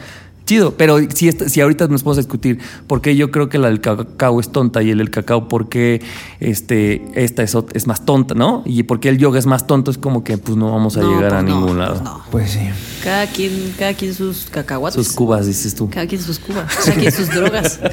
chido. 0.51 0.75
Pero 0.77 0.99
si, 1.15 1.29
esta- 1.29 1.49
si 1.49 1.61
ahorita 1.61 1.87
nos 1.87 2.03
podemos 2.03 2.17
discutir 2.25 2.59
por 2.89 3.01
qué 3.01 3.15
yo 3.15 3.31
creo 3.31 3.49
que 3.49 3.59
la 3.59 3.69
del 3.69 3.81
cacao 3.81 4.41
es 4.41 4.51
tonta 4.51 4.83
y 4.83 4.91
el 4.91 4.99
del 4.99 5.11
cacao 5.11 5.49
por 5.49 5.69
qué 5.69 6.01
este, 6.41 7.03
esta 7.15 7.43
es, 7.45 7.87
más 7.87 8.05
tonta, 8.05 8.35
¿no? 8.35 8.63
Y 8.67 8.83
por 8.83 8.99
qué 8.99 9.09
el 9.11 9.19
yoga 9.19 9.39
es 9.39 9.47
más 9.47 9.67
tonto, 9.69 9.91
es 9.93 9.99
como 9.99 10.25
que 10.25 10.39
pues 10.39 10.57
no 10.57 10.73
vamos 10.73 10.97
a 10.97 11.03
No, 11.03 11.11
llegar 11.15 11.35
a 11.35 11.41
pues 11.41 11.43
no, 11.45 11.49
ningún 11.61 11.77
pues 11.77 11.89
lado. 11.89 12.03
no. 12.03 12.23
Pues 12.33 12.51
sí. 12.51 12.61
Cada 13.05 13.27
quien, 13.29 13.73
cada 13.79 13.95
quien 13.95 14.13
sus 14.13 14.47
cacahuates. 14.51 15.07
Sus 15.07 15.15
cubas, 15.15 15.47
dices 15.47 15.75
tú. 15.75 15.89
Cada 15.89 16.07
quien 16.07 16.21
sus 16.21 16.39
cubas. 16.39 16.75
Cada 16.85 16.97
quien 16.99 17.13
sus 17.13 17.29
drogas. 17.31 17.79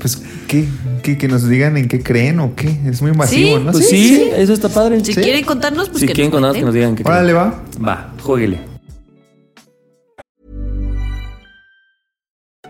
Pues, 0.00 0.22
¿qué, 0.48 0.66
qué? 1.02 1.16
Que 1.18 1.28
nos 1.28 1.48
digan 1.48 1.76
en 1.76 1.88
qué 1.88 2.02
creen 2.02 2.40
o 2.40 2.54
qué. 2.54 2.78
Es 2.86 3.00
muy 3.02 3.12
masivo, 3.12 3.58
Sí, 3.58 3.64
¿no? 3.64 3.72
Pues 3.72 3.88
sí, 3.88 4.30
eso 4.36 4.52
está 4.52 4.68
padre. 4.68 5.04
Si 5.04 5.12
Sí. 5.14 5.20
quieren 5.20 5.44
contarnos, 5.44 5.88
pues 5.88 6.00
si 6.00 6.06
que 6.06 6.12
quieren 6.14 6.30
nos 6.30 6.40
contarnos, 6.40 6.56
que 6.58 6.64
nos 6.64 6.74
digan 6.74 6.94
que 6.96 7.02
Órale, 7.04 7.32
va. 7.32 7.62
Va, 7.86 8.12
jueguele. 8.22 8.73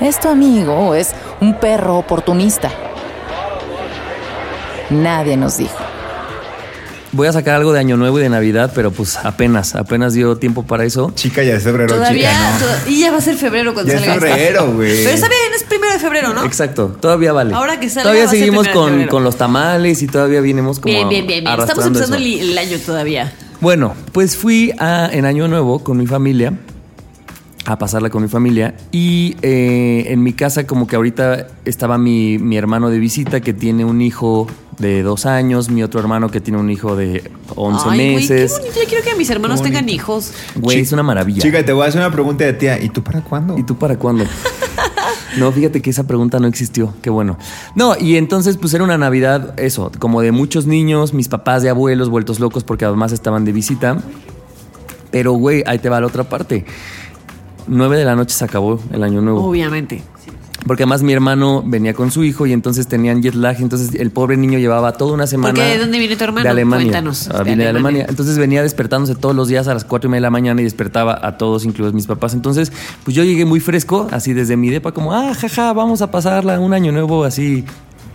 Esto, 0.00 0.28
amigo, 0.30 0.94
es 0.94 1.10
un 1.40 1.54
perro 1.58 1.96
oportunista. 1.98 2.70
Nadie 4.90 5.36
nos 5.36 5.56
dijo. 5.58 5.76
Voy 7.10 7.26
a 7.26 7.32
sacar 7.32 7.54
algo 7.56 7.72
de 7.72 7.80
Año 7.80 7.96
Nuevo 7.96 8.18
y 8.18 8.22
de 8.22 8.28
Navidad, 8.28 8.70
pero 8.74 8.90
pues 8.90 9.16
apenas, 9.16 9.74
apenas 9.74 10.12
dio 10.12 10.36
tiempo 10.36 10.62
para 10.64 10.84
eso. 10.84 11.10
Chica, 11.14 11.42
ya 11.42 11.54
es 11.54 11.62
febrero, 11.64 11.94
Todavía. 11.94 12.30
chica, 12.30 12.50
¿no? 12.52 12.58
to- 12.84 12.90
Y 12.90 13.00
ya 13.00 13.10
va 13.10 13.16
a 13.16 13.20
ser 13.22 13.36
febrero 13.36 13.72
cuando 13.72 13.90
Ya 13.92 13.98
es 13.98 14.04
salga 14.04 14.26
esta. 14.26 14.36
febrero, 14.36 14.72
güey. 14.74 15.04
Pero 15.04 15.14
está 15.14 15.28
bien, 15.28 15.40
es 15.56 15.64
primero 15.64 15.92
de 15.94 15.98
febrero, 15.98 16.34
¿no? 16.34 16.44
Exacto, 16.44 16.96
todavía 17.00 17.32
vale. 17.32 17.54
Ahora 17.54 17.80
que 17.80 17.88
salga 17.88 18.02
Todavía 18.04 18.24
va 18.24 18.28
a 18.28 18.30
ser 18.30 18.38
seguimos 18.40 18.66
primero 18.66 18.80
de 18.80 18.84
con, 18.84 18.90
febrero. 18.92 19.10
con 19.10 19.24
los 19.24 19.36
tamales 19.36 20.02
y 20.02 20.06
todavía 20.06 20.40
vienemos 20.42 20.80
como 20.80 20.92
Bien, 20.94 21.08
bien, 21.08 21.26
bien, 21.26 21.44
bien. 21.44 21.58
Estamos 21.60 21.70
arrastrando 21.70 21.98
empezando 21.98 22.16
eso. 22.18 22.42
el, 22.44 22.50
el 22.50 22.58
año 22.58 22.78
todavía. 22.84 23.32
Bueno, 23.60 23.94
pues 24.12 24.36
fui 24.36 24.72
a, 24.78 25.08
en 25.10 25.24
Año 25.24 25.48
Nuevo 25.48 25.82
con 25.82 25.96
mi 25.96 26.06
familia, 26.06 26.52
a 27.72 27.78
pasarla 27.78 28.10
con 28.10 28.22
mi 28.22 28.28
familia, 28.28 28.74
y 28.92 29.36
eh, 29.42 30.06
en 30.08 30.22
mi 30.22 30.32
casa 30.32 30.66
como 30.66 30.86
que 30.86 30.96
ahorita 30.96 31.46
estaba 31.64 31.98
mi, 31.98 32.38
mi 32.38 32.56
hermano 32.56 32.90
de 32.90 32.98
visita 32.98 33.40
que 33.40 33.52
tiene 33.52 33.84
un 33.84 34.00
hijo 34.00 34.46
de 34.78 35.02
dos 35.02 35.26
años, 35.26 35.70
mi 35.70 35.82
otro 35.82 36.00
hermano 36.00 36.30
que 36.30 36.40
tiene 36.40 36.58
un 36.58 36.70
hijo 36.70 36.96
de 36.96 37.30
11 37.56 37.84
Ay, 37.90 37.98
güey, 37.98 37.98
qué 37.98 38.14
meses. 38.14 38.52
bonito. 38.58 38.80
Yo 38.80 38.88
quiero 38.88 39.04
que 39.04 39.14
mis 39.16 39.28
hermanos 39.30 39.62
tengan 39.62 39.88
hijos. 39.88 40.32
Güey, 40.54 40.80
es 40.80 40.92
una 40.92 41.02
maravilla. 41.02 41.42
Chica, 41.42 41.64
te 41.64 41.72
voy 41.72 41.84
a 41.84 41.88
hacer 41.88 42.00
una 42.00 42.12
pregunta 42.12 42.44
de 42.44 42.52
tía. 42.52 42.80
¿Y 42.80 42.88
tú 42.88 43.02
para 43.02 43.20
cuándo? 43.20 43.58
¿Y 43.58 43.64
tú 43.64 43.76
para 43.76 43.96
cuándo? 43.98 44.24
No, 45.36 45.52
fíjate 45.52 45.82
que 45.82 45.90
esa 45.90 46.06
pregunta 46.06 46.38
no 46.38 46.46
existió. 46.46 46.94
Qué 47.02 47.10
bueno. 47.10 47.38
No, 47.74 47.94
y 47.98 48.16
entonces 48.16 48.56
pues 48.56 48.72
era 48.74 48.82
una 48.82 48.98
Navidad, 48.98 49.54
eso, 49.58 49.92
como 49.98 50.22
de 50.22 50.32
muchos 50.32 50.66
niños, 50.66 51.12
mis 51.12 51.28
papás 51.28 51.62
de 51.62 51.68
abuelos 51.68 52.08
vueltos 52.08 52.40
locos 52.40 52.64
porque 52.64 52.84
además 52.84 53.12
estaban 53.12 53.44
de 53.44 53.52
visita. 53.52 53.98
Pero, 55.10 55.32
güey, 55.32 55.62
ahí 55.66 55.78
te 55.78 55.88
va 55.88 56.00
la 56.00 56.06
otra 56.06 56.24
parte. 56.24 56.64
9 57.68 57.96
de 57.98 58.04
la 58.04 58.16
noche 58.16 58.34
se 58.34 58.44
acabó 58.44 58.80
el 58.92 59.02
año 59.02 59.20
nuevo. 59.20 59.44
Obviamente. 59.44 60.02
Porque 60.66 60.82
además 60.82 61.02
mi 61.02 61.12
hermano 61.12 61.62
venía 61.64 61.94
con 61.94 62.10
su 62.10 62.24
hijo 62.24 62.44
y 62.44 62.52
entonces 62.52 62.88
tenían 62.88 63.22
jet 63.22 63.34
lag. 63.34 63.56
Entonces 63.60 63.94
el 63.94 64.10
pobre 64.10 64.36
niño 64.36 64.58
llevaba 64.58 64.92
toda 64.92 65.14
una 65.14 65.26
semana. 65.26 65.54
qué? 65.54 65.62
¿De 65.62 65.78
dónde 65.78 65.98
viene 65.98 66.16
tu 66.16 66.24
hermano? 66.24 66.42
De 66.42 66.50
Alemania. 66.50 66.84
Cuéntanos. 66.86 67.28
Ah, 67.32 67.38
De 67.38 67.44
viene 67.44 67.62
de 67.62 67.70
Alemania. 67.70 68.00
Alemania. 68.00 68.06
Entonces 68.10 68.38
venía 68.38 68.62
despertándose 68.62 69.14
todos 69.14 69.34
los 69.34 69.48
días 69.48 69.68
a 69.68 69.74
las 69.74 69.84
4 69.84 70.08
y 70.08 70.10
media 70.10 70.18
de 70.18 70.22
la 70.22 70.30
mañana 70.30 70.60
y 70.60 70.64
despertaba 70.64 71.18
a 71.22 71.38
todos, 71.38 71.64
incluidos 71.64 71.94
mis 71.94 72.06
papás. 72.06 72.34
Entonces, 72.34 72.72
pues 73.04 73.16
yo 73.16 73.22
llegué 73.24 73.44
muy 73.44 73.60
fresco, 73.60 74.08
así 74.10 74.32
desde 74.34 74.56
mi 74.56 74.68
depa, 74.68 74.92
como, 74.92 75.14
ah, 75.14 75.32
jaja, 75.34 75.72
vamos 75.72 76.02
a 76.02 76.10
pasarla 76.10 76.58
un 76.58 76.74
año 76.74 76.92
nuevo, 76.92 77.24
así 77.24 77.64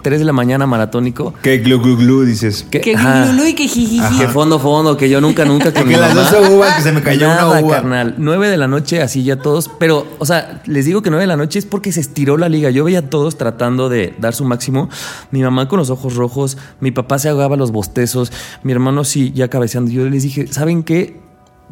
3 0.03 0.19
de 0.19 0.25
la 0.25 0.33
mañana 0.33 0.67
maratónico. 0.67 1.33
Que 1.41 1.57
glu 1.57 1.79
glu 1.81 1.97
glu 1.97 2.23
dices. 2.25 2.63
Que, 2.69 2.81
Que 2.81 2.95
ajá, 2.95 3.23
glululu 3.25 3.47
y 3.47 3.53
que 3.55 3.67
jijiji. 3.67 4.17
que 4.19 4.27
fondo, 4.27 4.59
fondo, 4.59 4.95
que 4.97 5.09
yo 5.09 5.19
nunca, 5.21 5.45
nunca 5.45 5.73
con 5.73 5.87
mi 5.87 5.95
Que 5.95 5.99
las 5.99 6.13
mamá. 6.13 6.29
12 6.29 6.53
uvas, 6.53 6.75
que 6.75 6.81
se 6.83 6.91
me 6.91 7.01
cayó 7.01 7.25
una 7.27 7.35
Nada, 7.37 7.61
uva. 7.61 7.75
carnal. 7.77 8.15
9 8.17 8.49
de 8.49 8.57
la 8.57 8.67
noche, 8.67 9.01
así 9.01 9.23
ya 9.23 9.37
todos. 9.37 9.71
Pero, 9.79 10.05
o 10.19 10.25
sea, 10.25 10.61
les 10.67 10.85
digo 10.85 11.01
que 11.01 11.09
9 11.09 11.23
de 11.23 11.27
la 11.27 11.37
noche 11.37 11.57
es 11.57 11.65
porque 11.65 11.91
se 11.91 12.01
estiró 12.01 12.37
la 12.37 12.49
liga. 12.49 12.69
Yo 12.69 12.83
veía 12.83 12.99
a 12.99 13.09
todos 13.09 13.37
tratando 13.37 13.89
de 13.89 14.13
dar 14.19 14.35
su 14.35 14.45
máximo. 14.45 14.89
Mi 15.31 15.41
mamá 15.41 15.67
con 15.67 15.79
los 15.79 15.89
ojos 15.89 16.15
rojos, 16.15 16.57
mi 16.81 16.91
papá 16.91 17.17
se 17.17 17.29
ahogaba 17.29 17.55
los 17.55 17.71
bostezos, 17.71 18.31
mi 18.63 18.71
hermano 18.73 19.03
sí, 19.05 19.31
ya 19.33 19.47
cabeceando. 19.47 19.89
Yo 19.91 20.07
les 20.09 20.23
dije, 20.23 20.47
¿saben 20.47 20.83
qué? 20.83 21.22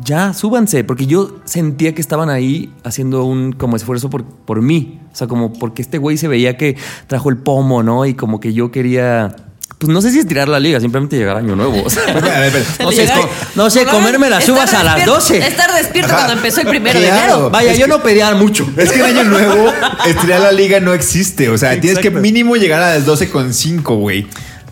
Ya, 0.03 0.33
súbanse, 0.33 0.83
porque 0.83 1.05
yo 1.05 1.37
sentía 1.45 1.93
que 1.93 2.01
estaban 2.01 2.29
ahí 2.29 2.71
haciendo 2.83 3.23
un 3.23 3.51
como 3.53 3.75
esfuerzo 3.75 4.09
por, 4.09 4.23
por 4.25 4.61
mí. 4.61 4.99
O 5.13 5.15
sea, 5.15 5.27
como 5.27 5.53
porque 5.53 5.81
este 5.81 5.97
güey 5.99 6.17
se 6.17 6.27
veía 6.27 6.57
que 6.57 6.75
trajo 7.07 7.29
el 7.29 7.37
pomo, 7.37 7.83
¿no? 7.83 8.05
Y 8.05 8.13
como 8.15 8.39
que 8.39 8.53
yo 8.53 8.71
quería, 8.71 9.35
pues 9.77 9.91
no 9.93 10.01
sé 10.01 10.11
si 10.11 10.19
estirar 10.19 10.47
la 10.47 10.59
liga, 10.59 10.79
simplemente 10.79 11.17
llegar 11.17 11.35
a 11.35 11.39
año 11.39 11.55
nuevo. 11.55 11.83
O 11.85 11.89
sea, 11.89 12.03
A 12.07 12.13
ver, 12.19 12.31
a 12.31 12.39
ver, 12.39 12.65
no 12.79 12.91
sé, 12.91 13.01
Llegar- 13.03 13.29
no 13.55 13.69
sé, 13.69 13.85
comerme 13.85 14.29
las 14.29 14.47
uvas 14.49 14.73
a 14.73 14.83
las 14.83 14.95
despierto- 14.95 15.13
12. 15.15 15.37
Estar 15.39 15.71
despierto 15.75 16.11
Ajá. 16.13 16.21
cuando 16.25 16.33
empezó 16.33 16.61
el 16.61 16.67
primero 16.67 16.99
de 16.99 17.05
Claro. 17.07 17.33
enero. 17.33 17.49
Vaya, 17.51 17.71
Es 17.73 17.77
yo 17.77 17.85
que- 17.85 17.91
no 17.91 18.01
pedía 18.01 18.33
mucho. 18.33 18.67
Es 18.77 18.91
que 18.91 18.99
en 19.01 19.05
Año 19.17 19.23
Nuevo, 19.25 19.71
estirar 20.07 20.39
la 20.41 20.51
liga 20.51 20.79
no 20.79 20.93
existe. 20.93 21.49
O 21.49 21.57
sea, 21.59 21.79
tienes 21.79 21.99
que 21.99 22.09
mínimo 22.09 22.55
llegar 22.55 22.81
a 22.81 22.95
las 22.95 23.05
12 23.05 23.29
con 23.29 23.53
5, 23.53 23.95
güey. 23.97 24.25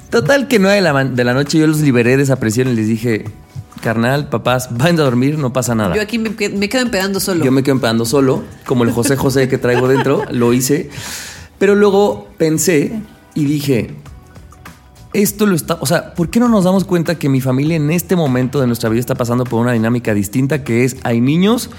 Total 0.09 0.47
que 0.47 0.57
9 0.57 0.75
de 0.77 0.81
la, 0.81 1.03
de 1.03 1.23
la 1.23 1.33
noche 1.35 1.59
yo 1.59 1.67
los 1.67 1.81
liberé 1.81 2.17
de 2.17 2.23
esa 2.23 2.37
presión 2.37 2.67
y 2.69 2.73
les 2.73 2.87
dije, 2.87 3.25
carnal, 3.79 4.29
papás, 4.29 4.69
vayan 4.71 4.99
a 4.99 5.03
dormir, 5.03 5.37
no 5.37 5.53
pasa 5.53 5.75
nada. 5.75 5.95
Yo 5.95 6.01
aquí 6.01 6.19
me, 6.19 6.29
me 6.29 6.69
quedo 6.69 6.81
empedando 6.81 7.19
solo. 7.19 7.43
Yo 7.43 7.51
me 7.51 7.63
quedo 7.63 7.75
empezando 7.75 8.05
solo, 8.05 8.43
como 8.65 8.83
el 8.83 8.91
José 8.91 9.15
José 9.15 9.47
que 9.47 9.57
traigo 9.57 9.87
dentro, 9.87 10.23
lo 10.31 10.53
hice. 10.53 10.89
Pero 11.57 11.75
luego 11.75 12.27
pensé 12.37 13.01
y 13.35 13.45
dije, 13.45 13.95
esto 15.13 15.45
lo 15.45 15.55
está, 15.55 15.77
o 15.81 15.85
sea, 15.85 16.13
¿por 16.13 16.29
qué 16.29 16.39
no 16.39 16.49
nos 16.49 16.63
damos 16.63 16.83
cuenta 16.83 17.15
que 17.15 17.29
mi 17.29 17.41
familia 17.41 17.75
en 17.75 17.89
este 17.89 18.15
momento 18.15 18.61
de 18.61 18.67
nuestra 18.67 18.89
vida 18.89 18.99
está 18.99 19.15
pasando 19.15 19.43
por 19.43 19.59
una 19.59 19.71
dinámica 19.71 20.13
distinta 20.13 20.63
que 20.63 20.83
es, 20.83 20.97
hay 21.03 21.19
niños, 21.19 21.69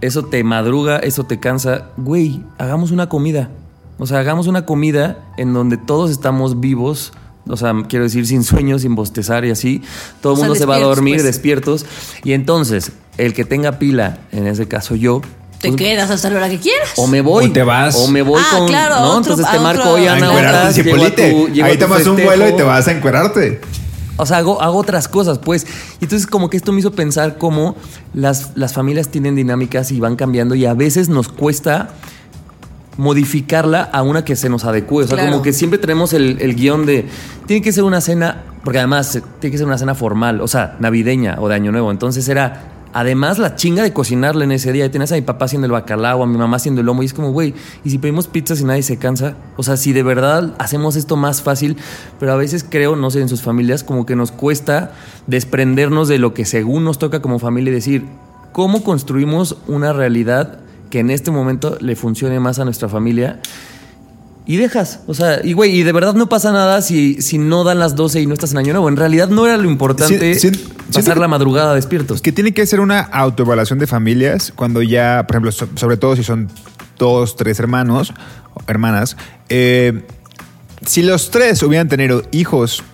eso 0.00 0.24
te 0.24 0.42
madruga, 0.44 0.98
eso 0.98 1.24
te 1.24 1.40
cansa, 1.40 1.90
güey, 1.96 2.42
hagamos 2.58 2.90
una 2.90 3.08
comida. 3.08 3.50
O 3.98 4.06
sea, 4.06 4.18
hagamos 4.18 4.46
una 4.46 4.66
comida 4.66 5.18
en 5.38 5.54
donde 5.54 5.78
todos 5.78 6.10
estamos 6.10 6.60
vivos. 6.60 7.12
O 7.48 7.56
sea, 7.56 7.72
quiero 7.88 8.04
decir, 8.04 8.26
sin 8.26 8.42
sueños, 8.42 8.82
sin 8.82 8.94
bostezar 8.94 9.44
y 9.44 9.50
así. 9.50 9.82
Todo 10.20 10.32
el 10.34 10.38
sea, 10.38 10.46
mundo 10.48 10.58
se 10.58 10.66
va 10.66 10.76
a 10.76 10.80
dormir 10.80 11.16
pues. 11.16 11.24
despiertos. 11.24 11.86
Y 12.24 12.32
entonces, 12.32 12.92
el 13.18 13.34
que 13.34 13.44
tenga 13.44 13.78
pila, 13.78 14.18
en 14.32 14.46
ese 14.46 14.66
caso 14.66 14.94
yo, 14.96 15.20
Te 15.60 15.68
pues, 15.68 15.78
quedas 15.80 16.10
hasta 16.10 16.28
la 16.30 16.36
hora 16.36 16.48
que 16.50 16.58
quieras. 16.58 16.90
o 16.96 17.06
me 17.06 17.20
voy. 17.20 17.46
O 17.46 17.52
te 17.52 17.62
vas. 17.62 17.94
O 17.96 18.08
me 18.08 18.22
voy 18.22 18.42
Ah, 18.44 18.58
con. 18.58 18.66
claro, 18.68 18.94
a 18.96 19.00
¿no? 19.00 19.06
otro- 19.12 19.32
Entonces 19.34 19.46
te 19.50 19.58
marco 19.60 19.90
hoy 19.90 20.06
A 20.06 20.14
Ana 20.14 20.26
llego 20.72 21.04
a 21.04 21.10
tu- 21.10 21.48
llego 21.52 21.66
Ahí 21.66 21.76
tomas 21.78 22.06
un 22.06 22.16
vuelo 22.16 22.48
y 22.48 22.52
te 22.56 22.62
vas 22.62 22.88
a 22.88 22.92
encuerarte. 22.92 23.60
O 24.18 24.24
sea, 24.26 24.38
hago, 24.38 24.60
hago 24.62 24.78
otras 24.78 25.08
cosas, 25.08 25.38
pues. 25.38 25.66
Y 26.00 26.04
entonces, 26.04 26.26
como 26.26 26.48
que 26.50 26.56
esto 26.56 26.72
me 26.72 26.80
hizo 26.80 26.92
pensar 26.92 27.36
cómo 27.38 27.76
las, 28.14 28.50
las 28.54 28.72
familias 28.72 29.08
tienen 29.10 29.34
dinámicas 29.36 29.92
y 29.92 30.00
van 30.00 30.16
cambiando, 30.16 30.54
y 30.54 30.64
a 30.64 30.72
veces 30.74 31.08
nos 31.10 31.28
cuesta 31.28 31.90
modificarla 32.96 33.82
a 33.82 34.02
una 34.02 34.24
que 34.24 34.36
se 34.36 34.48
nos 34.48 34.64
adecue. 34.64 35.04
O 35.04 35.06
sea, 35.06 35.16
Claro. 35.16 35.32
como 35.32 35.42
que 35.42 35.52
siempre 35.52 35.78
tenemos 35.78 36.12
el, 36.12 36.38
el 36.40 36.54
guion 36.54 36.86
de. 36.86 37.06
Tiene 37.46 37.62
que 37.62 37.72
ser 37.72 37.84
una 37.84 38.00
cena, 38.00 38.42
porque 38.64 38.78
además 38.78 39.14
eh, 39.16 39.22
tiene 39.40 39.52
que 39.52 39.58
ser 39.58 39.66
una 39.66 39.78
cena 39.78 39.94
formal, 39.94 40.40
o 40.40 40.48
sea, 40.48 40.76
navideña 40.80 41.36
o 41.40 41.48
de 41.48 41.54
Año 41.54 41.72
Nuevo. 41.72 41.90
Entonces 41.90 42.28
era. 42.28 42.72
Además, 42.92 43.38
la 43.38 43.56
chinga 43.56 43.82
de 43.82 43.92
cocinarle 43.92 44.44
en 44.44 44.52
ese 44.52 44.72
día. 44.72 44.86
Y 44.86 44.88
tenías 44.88 45.12
a 45.12 45.16
mi 45.16 45.20
papá 45.20 45.44
haciendo 45.44 45.66
el 45.66 45.72
bacalao, 45.72 46.22
a 46.22 46.26
mi 46.26 46.38
mamá 46.38 46.56
haciendo 46.56 46.80
el 46.80 46.86
lomo. 46.86 47.02
Y 47.02 47.06
es 47.06 47.12
como, 47.12 47.30
güey, 47.30 47.52
¿y 47.84 47.90
si 47.90 47.98
pedimos 47.98 48.26
pizzas 48.26 48.58
y 48.62 48.64
nadie 48.64 48.82
se 48.82 48.96
cansa? 48.96 49.34
O 49.58 49.62
sea, 49.62 49.76
si 49.76 49.92
de 49.92 50.02
verdad 50.02 50.54
hacemos 50.58 50.96
esto 50.96 51.14
más 51.16 51.42
fácil, 51.42 51.76
pero 52.18 52.32
a 52.32 52.36
veces 52.36 52.64
creo, 52.66 52.96
no 52.96 53.10
sé, 53.10 53.20
en 53.20 53.28
sus 53.28 53.42
familias, 53.42 53.84
como 53.84 54.06
que 54.06 54.16
nos 54.16 54.32
cuesta 54.32 54.92
desprendernos 55.26 56.08
de 56.08 56.18
lo 56.18 56.32
que 56.32 56.46
según 56.46 56.84
nos 56.84 56.98
toca 56.98 57.20
como 57.20 57.38
familia 57.38 57.70
y 57.70 57.74
decir, 57.74 58.06
¿cómo 58.52 58.82
construimos 58.82 59.58
una 59.66 59.92
realidad 59.92 60.60
que 60.90 61.00
en 61.00 61.10
este 61.10 61.30
momento 61.30 61.76
le 61.80 61.96
funcione 61.96 62.38
más 62.40 62.58
a 62.58 62.64
nuestra 62.64 62.88
familia? 62.88 63.40
Y 64.48 64.58
dejas, 64.58 65.00
o 65.08 65.14
sea, 65.14 65.40
y 65.44 65.54
güey, 65.54 65.74
y 65.76 65.82
de 65.82 65.90
verdad 65.90 66.14
no 66.14 66.28
pasa 66.28 66.52
nada 66.52 66.80
si, 66.80 67.20
si 67.20 67.36
no 67.36 67.64
dan 67.64 67.80
las 67.80 67.96
12 67.96 68.20
y 68.20 68.26
no 68.26 68.34
estás 68.34 68.52
en 68.52 68.58
Año 68.58 68.72
Nuevo. 68.74 68.88
En 68.88 68.96
realidad 68.96 69.28
no 69.28 69.44
era 69.44 69.56
lo 69.56 69.68
importante 69.68 70.34
pasar 70.92 71.18
la 71.18 71.26
madrugada 71.26 71.74
despiertos. 71.74 72.22
Que 72.22 72.30
tiene 72.30 72.54
que 72.54 72.64
ser 72.64 72.78
una 72.78 73.00
autoevaluación 73.00 73.80
de 73.80 73.88
familias 73.88 74.52
cuando 74.54 74.82
ya, 74.82 75.24
por 75.26 75.34
ejemplo, 75.34 75.50
so- 75.50 75.68
sobre 75.74 75.96
todo 75.96 76.14
si 76.14 76.22
son 76.22 76.48
dos, 76.96 77.34
tres 77.34 77.58
hermanos 77.58 78.14
hermanas. 78.68 79.16
eh, 79.48 80.04
si 80.86 81.02
los 81.02 81.30
tres 81.32 81.60
hubieran 81.64 81.88
tenido 81.88 82.22
hijos, 82.30 82.84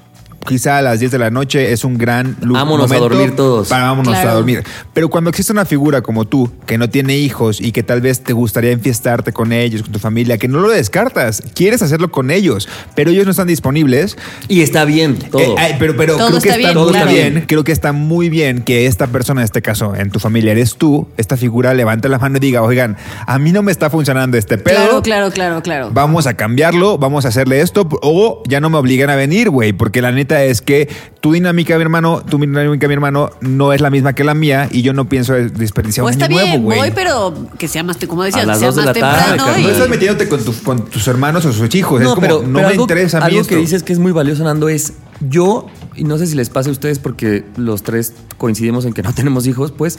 quizá 0.47 0.79
a 0.79 0.83
las 0.83 1.01
10 1.01 1.13
de 1.13 1.19
la 1.19 1.31
noche 1.31 1.73
es 1.73 1.85
un 1.85 1.97
gran 1.99 2.37
lu- 2.43 2.55
Vámonos 2.55 2.91
a 2.91 2.95
momento 2.95 3.09
dormir 3.17 3.37
todos. 3.37 3.69
para 3.69 3.85
vámonos 3.85 4.13
Claro. 4.15 4.31
a 4.31 4.35
dormir. 4.35 4.63
Pero 4.93 5.09
cuando 5.09 5.31
existe 5.31 5.53
una 5.53 5.65
figura 5.65 6.03
como 6.03 6.25
tú, 6.27 6.51
que 6.67 6.79
no 6.79 6.89
tiene 6.91 7.17
hijos 7.17 7.61
y 7.61 7.73
que 7.73 7.83
tal 7.83 8.01
vez 8.01 8.23
te 8.23 8.33
gustaría 8.33 8.71
enfiestarte 8.73 9.33
con 9.33 9.53
ellos, 9.53 9.83
con 9.83 9.93
tu 9.93 9.99
familia, 9.99 10.39
que 10.39 10.49
no 10.49 10.61
lo 10.61 10.69
descartas, 10.71 11.43
quieres 11.55 11.83
hacerlo 11.83 12.11
con 12.11 12.31
ellos, 12.31 12.69
pero 12.95 13.11
ellos 13.11 13.25
no 13.25 13.31
están 13.31 13.47
disponibles, 13.47 14.17
Y 14.49 14.63
está 14.63 14.85
bien 14.85 15.17
todo. 15.17 15.41
eh, 15.59 15.77
pero 15.79 15.97
pero 15.97 16.17
Todo 16.17 16.29
creo 16.29 16.41
que 16.41 16.49
está 16.49 16.61
está, 16.61 16.73
bien, 16.73 16.85
muy 16.85 16.93
claro. 16.93 17.11
bien. 17.11 17.45
Creo 17.47 17.65
que 17.65 17.73
está 17.73 17.93
muy 17.93 18.29
bien 18.29 18.63
que 18.63 18.87
esta 18.87 19.07
persona, 19.07 19.41
en 19.43 19.45
este 19.45 19.63
caso, 19.63 19.95
en 19.95 20.11
tu 20.11 20.19
familia 20.19 20.53
eres 20.53 20.77
tú, 20.77 21.09
esta 21.17 21.37
figura 21.37 21.75
levante 21.75 22.09
la 22.09 22.19
mano 22.19 22.37
y 22.39 22.41
diga, 22.41 22.63
oigan, 22.63 22.97
a 23.27 23.39
mí 23.39 23.53
no 23.53 23.63
me 23.63 23.73
está 23.73 23.91
funcionando 23.91 24.37
este 24.37 24.59
pedo. 24.59 24.77
Claro, 24.77 25.03
claro, 25.03 25.31
claro, 25.31 25.63
claro. 25.63 25.91
Vamos 25.93 26.27
a 26.27 26.35
cambiarlo, 26.35 26.99
vamos 26.99 27.25
a 27.25 27.29
hacerle 27.29 27.61
esto, 27.61 27.89
o 28.03 28.43
ya 28.49 28.61
no 28.61 28.71
me 28.71 28.79
obligan 28.79 29.11
a 29.11 29.17
venir, 29.17 29.51
güey, 29.51 29.73
porque 29.73 30.03
la 30.03 30.11
neta 30.13 30.32
es 30.41 30.63
que 30.63 30.89
tu 31.21 31.33
dinámica, 31.33 31.77
mi 31.77 31.83
hermano, 31.83 32.23
tu 32.23 32.39
dinámica, 32.39 32.89
mi 32.89 32.95
hermano, 32.95 33.31
no 33.41 33.73
es 33.73 33.81
la 33.81 33.91
misma 33.91 34.13
que 34.15 34.25
la 34.25 34.35
mía 34.35 34.69
y 34.71 34.83
yo 34.83 34.93
no 34.93 35.09
pienso 35.09 35.35
desperdiciar 35.35 36.05
O 36.05 36.07
un 36.07 36.13
está 36.13 36.25
año 36.27 36.37
bien, 36.37 36.49
nuevo, 36.51 36.65
güey. 36.65 36.79
voy, 36.79 36.91
pero 36.95 37.35
que 37.59 37.69
sea 37.69 37.83
más, 37.83 37.97
como 38.09 38.23
decías, 38.23 38.45
A 38.45 38.47
las 38.47 38.57
que 38.59 38.61
sea 38.61 38.67
dos 38.69 38.77
de 38.77 38.83
más 38.85 38.97
la 38.97 39.01
tarde, 39.01 39.37
temprano. 39.37 39.59
No 39.63 39.69
estás 39.69 39.89
metiéndote 39.89 40.29
con, 40.29 40.45
tu- 40.45 40.63
con 40.63 40.85
tus 40.87 41.07
hermanos 41.09 41.45
o 41.45 41.53
sus 41.53 41.75
hijos. 41.75 42.01
es 42.01 42.09
como, 42.09 42.27
no 42.43 42.61
me 42.61 42.65
algo, 42.65 42.83
interesa 42.83 43.19
a 43.19 43.21
mí 43.21 43.27
algo 43.27 43.41
esto. 43.43 43.51
que 43.55 43.61
dices 43.61 43.83
que 43.83 43.93
es 43.93 43.99
muy 43.99 44.13
valioso, 44.13 44.43
Nando, 44.45 44.69
es 44.69 44.95
yo, 45.21 45.67
y 45.95 46.05
no 46.05 46.19
sé 46.19 46.27
si 46.27 46.35
les 46.35 46.49
pase 46.51 46.69
a 46.71 46.73
ustedes 46.73 46.99
porque 46.99 47.45
los 47.57 47.83
tres 47.83 48.15
coincidimos 48.39 48.85
en 48.85 48.93
que 48.93 49.03
no 49.03 49.13
tenemos 49.15 49.47
hijos, 49.47 49.73
pues 49.73 49.99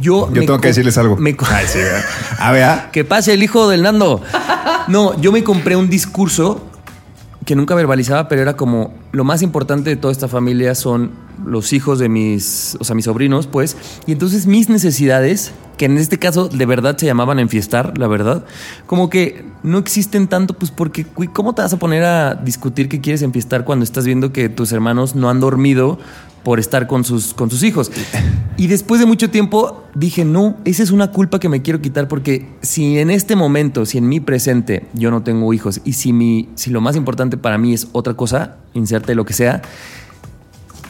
Yo, 0.00 0.26
Yo 0.28 0.40
me 0.40 0.46
tengo 0.46 0.60
que 0.60 0.68
decirles 0.68 0.96
algo. 0.98 1.16
me 1.16 1.36
co- 1.36 1.46
Ay, 1.48 1.66
sí, 1.68 1.78
¿verdad? 1.78 2.04
A 2.38 2.50
ver, 2.52 2.62
¿ah? 2.64 2.88
Que 2.92 3.04
pase 3.04 3.32
el 3.34 3.42
hijo 3.42 3.68
del 3.68 3.82
Nando. 3.82 4.20
No, 4.88 5.18
yo 5.20 5.30
me 5.32 5.44
compré 5.44 5.76
un 5.76 5.88
discurso 5.88 6.66
que 7.44 7.56
nunca 7.56 7.74
verbalizaba, 7.74 8.28
pero 8.28 8.42
era 8.42 8.56
como 8.56 8.94
lo 9.12 9.24
más 9.24 9.42
importante 9.42 9.90
de 9.90 9.96
toda 9.96 10.12
esta 10.12 10.28
familia 10.28 10.74
son 10.74 11.12
los 11.44 11.72
hijos 11.72 11.98
de 11.98 12.08
mis, 12.08 12.76
o 12.80 12.84
sea, 12.84 12.94
mis 12.94 13.04
sobrinos, 13.04 13.46
pues. 13.46 13.76
Y 14.06 14.12
entonces 14.12 14.46
mis 14.46 14.68
necesidades, 14.68 15.52
que 15.76 15.86
en 15.86 15.98
este 15.98 16.18
caso 16.18 16.48
de 16.48 16.66
verdad 16.66 16.96
se 16.96 17.06
llamaban 17.06 17.38
enfiestar, 17.38 17.98
la 17.98 18.06
verdad, 18.06 18.44
como 18.86 19.10
que 19.10 19.44
no 19.62 19.78
existen 19.78 20.28
tanto, 20.28 20.54
pues 20.54 20.70
porque, 20.70 21.06
¿cómo 21.32 21.54
te 21.54 21.62
vas 21.62 21.72
a 21.72 21.78
poner 21.78 22.04
a 22.04 22.34
discutir 22.34 22.88
que 22.88 23.00
quieres 23.00 23.22
enfiestar 23.22 23.64
cuando 23.64 23.84
estás 23.84 24.06
viendo 24.06 24.32
que 24.32 24.48
tus 24.48 24.72
hermanos 24.72 25.14
no 25.14 25.28
han 25.28 25.40
dormido 25.40 25.98
por 26.44 26.60
estar 26.60 26.86
con 26.86 27.04
sus, 27.04 27.34
con 27.34 27.50
sus 27.50 27.62
hijos. 27.62 27.90
Y 28.56 28.68
después 28.68 29.00
de 29.00 29.06
mucho 29.06 29.30
tiempo 29.30 29.82
dije, 29.94 30.24
no, 30.24 30.56
esa 30.64 30.82
es 30.82 30.90
una 30.90 31.10
culpa 31.10 31.40
que 31.40 31.48
me 31.48 31.62
quiero 31.62 31.80
quitar 31.80 32.06
porque 32.06 32.46
si 32.60 32.98
en 32.98 33.10
este 33.10 33.34
momento, 33.34 33.86
si 33.86 33.98
en 33.98 34.08
mi 34.08 34.20
presente 34.20 34.86
yo 34.92 35.10
no 35.10 35.22
tengo 35.22 35.52
hijos 35.52 35.80
y 35.84 35.94
si, 35.94 36.12
mi, 36.12 36.48
si 36.54 36.70
lo 36.70 36.80
más 36.80 36.94
importante 36.94 37.36
para 37.36 37.58
mí 37.58 37.74
es 37.74 37.88
otra 37.92 38.14
cosa, 38.14 38.58
inserte 38.74 39.14
lo 39.14 39.24
que 39.24 39.32
sea, 39.32 39.62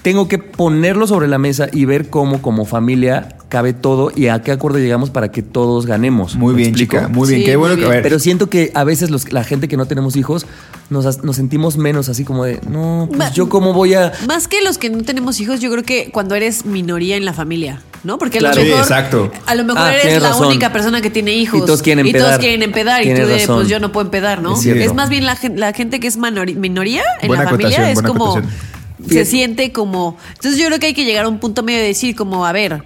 tengo 0.02 0.28
que 0.28 0.36
ponerlo 0.36 1.06
sobre 1.06 1.28
la 1.28 1.38
mesa 1.38 1.68
y 1.72 1.86
ver 1.86 2.10
cómo 2.10 2.42
como 2.42 2.66
familia 2.66 3.38
cabe 3.54 3.72
todo 3.72 4.10
y 4.16 4.26
a 4.26 4.42
qué 4.42 4.50
acuerdo 4.50 4.80
llegamos 4.80 5.10
para 5.10 5.30
que 5.30 5.40
todos 5.40 5.86
ganemos. 5.86 6.34
Muy 6.34 6.54
¿Me 6.54 6.56
bien, 6.58 6.68
explico? 6.70 6.96
chica. 6.96 7.08
Muy 7.08 7.28
bien. 7.28 7.40
Sí, 7.42 7.46
Qué 7.46 7.54
bueno 7.54 7.76
muy 7.76 7.80
que 7.82 7.86
a 7.86 7.88
bien. 7.90 7.96
ver. 7.98 8.02
Pero 8.02 8.18
siento 8.18 8.50
que 8.50 8.72
a 8.74 8.82
veces 8.82 9.10
los- 9.10 9.32
la 9.32 9.44
gente 9.44 9.68
que 9.68 9.76
no 9.76 9.86
tenemos 9.86 10.16
hijos 10.16 10.44
nos, 10.90 11.22
nos 11.22 11.36
sentimos 11.36 11.76
menos 11.76 12.08
así 12.08 12.24
como 12.24 12.42
de, 12.44 12.58
no, 12.68 13.04
pues 13.08 13.16
Ma- 13.16 13.30
yo 13.32 13.48
cómo 13.48 13.72
voy 13.72 13.94
a... 13.94 14.12
Más 14.26 14.48
que 14.48 14.60
los 14.60 14.76
que 14.76 14.90
no 14.90 15.04
tenemos 15.04 15.38
hijos, 15.38 15.60
yo 15.60 15.70
creo 15.70 15.84
que 15.84 16.10
cuando 16.12 16.34
eres 16.34 16.64
minoría 16.64 17.16
en 17.16 17.24
la 17.24 17.32
familia, 17.32 17.80
¿no? 18.02 18.18
Porque 18.18 18.38
a 18.38 18.40
Claro. 18.40 18.56
lo 18.56 18.62
Sí, 18.62 18.66
mejor, 18.70 18.82
exacto. 18.82 19.32
a 19.46 19.54
lo 19.54 19.62
mejor 19.64 19.82
Ah, 19.82 19.94
eres 19.94 20.20
la 20.20 20.30
razón. 20.30 20.48
única 20.48 20.72
persona 20.72 21.00
que 21.00 21.10
tiene 21.10 21.32
hijos. 21.34 21.60
Y 21.62 21.64
todos 21.64 21.80
quieren 21.80 22.04
Y 22.06 22.10
todos 22.10 22.24
empedar. 22.24 22.40
quieren 22.40 22.62
empedar. 22.64 23.02
Y 23.06 23.14
tú 23.14 23.26
de, 23.28 23.38
razón. 23.38 23.56
pues 23.58 23.68
yo 23.68 23.78
no 23.78 23.92
puedo 23.92 24.04
empedar, 24.06 24.42
¿no? 24.42 24.54
Es. 24.54 24.66
Es 24.66 24.92
más 24.94 25.10
bien 25.10 25.26
la, 25.26 25.38
la 25.54 25.72
gente 25.72 26.00
que 26.00 26.08
es 26.08 26.16
minoría 26.16 27.02
en 27.22 27.28
Buena 27.28 27.44
la 27.44 27.50
familia 27.50 27.88
es 27.92 28.02
como... 28.02 28.32
acotación. 28.32 28.74
Se 29.04 29.08
Fíjate. 29.10 29.24
siente 29.26 29.72
como... 29.72 30.16
Entonces 30.34 30.58
yo 30.58 30.66
creo 30.66 30.80
que 30.80 30.86
hay 30.86 30.94
que 30.94 31.04
llegar 31.04 31.26
a 31.26 31.28
un 31.28 31.38
punto 31.38 31.62
medio 31.62 31.78
de 31.78 31.86
decir 31.86 32.16
como, 32.16 32.44
a 32.46 32.52
ver... 32.52 32.82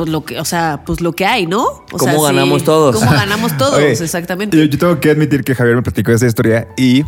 Pues 0.00 0.08
lo 0.12 0.24
que, 0.24 0.38
o 0.40 0.44
sea, 0.46 0.82
pues 0.86 1.00
lo 1.02 1.12
que 1.12 1.26
hay, 1.26 1.46
¿no? 1.46 1.62
O 1.64 1.84
¿Cómo 1.98 2.04
sea, 2.04 2.14
sí, 2.18 2.24
ganamos 2.24 2.64
todos? 2.64 2.96
¿Cómo 2.96 3.10
ganamos 3.12 3.56
todos? 3.58 3.74
Oye, 3.74 3.92
exactamente. 3.92 4.56
Yo, 4.56 4.64
yo 4.64 4.78
tengo 4.78 4.98
que 5.00 5.10
admitir 5.10 5.44
que 5.44 5.54
Javier 5.54 5.76
me 5.76 5.82
platicó 5.82 6.12
esa 6.12 6.26
historia 6.26 6.68
y 6.76 7.04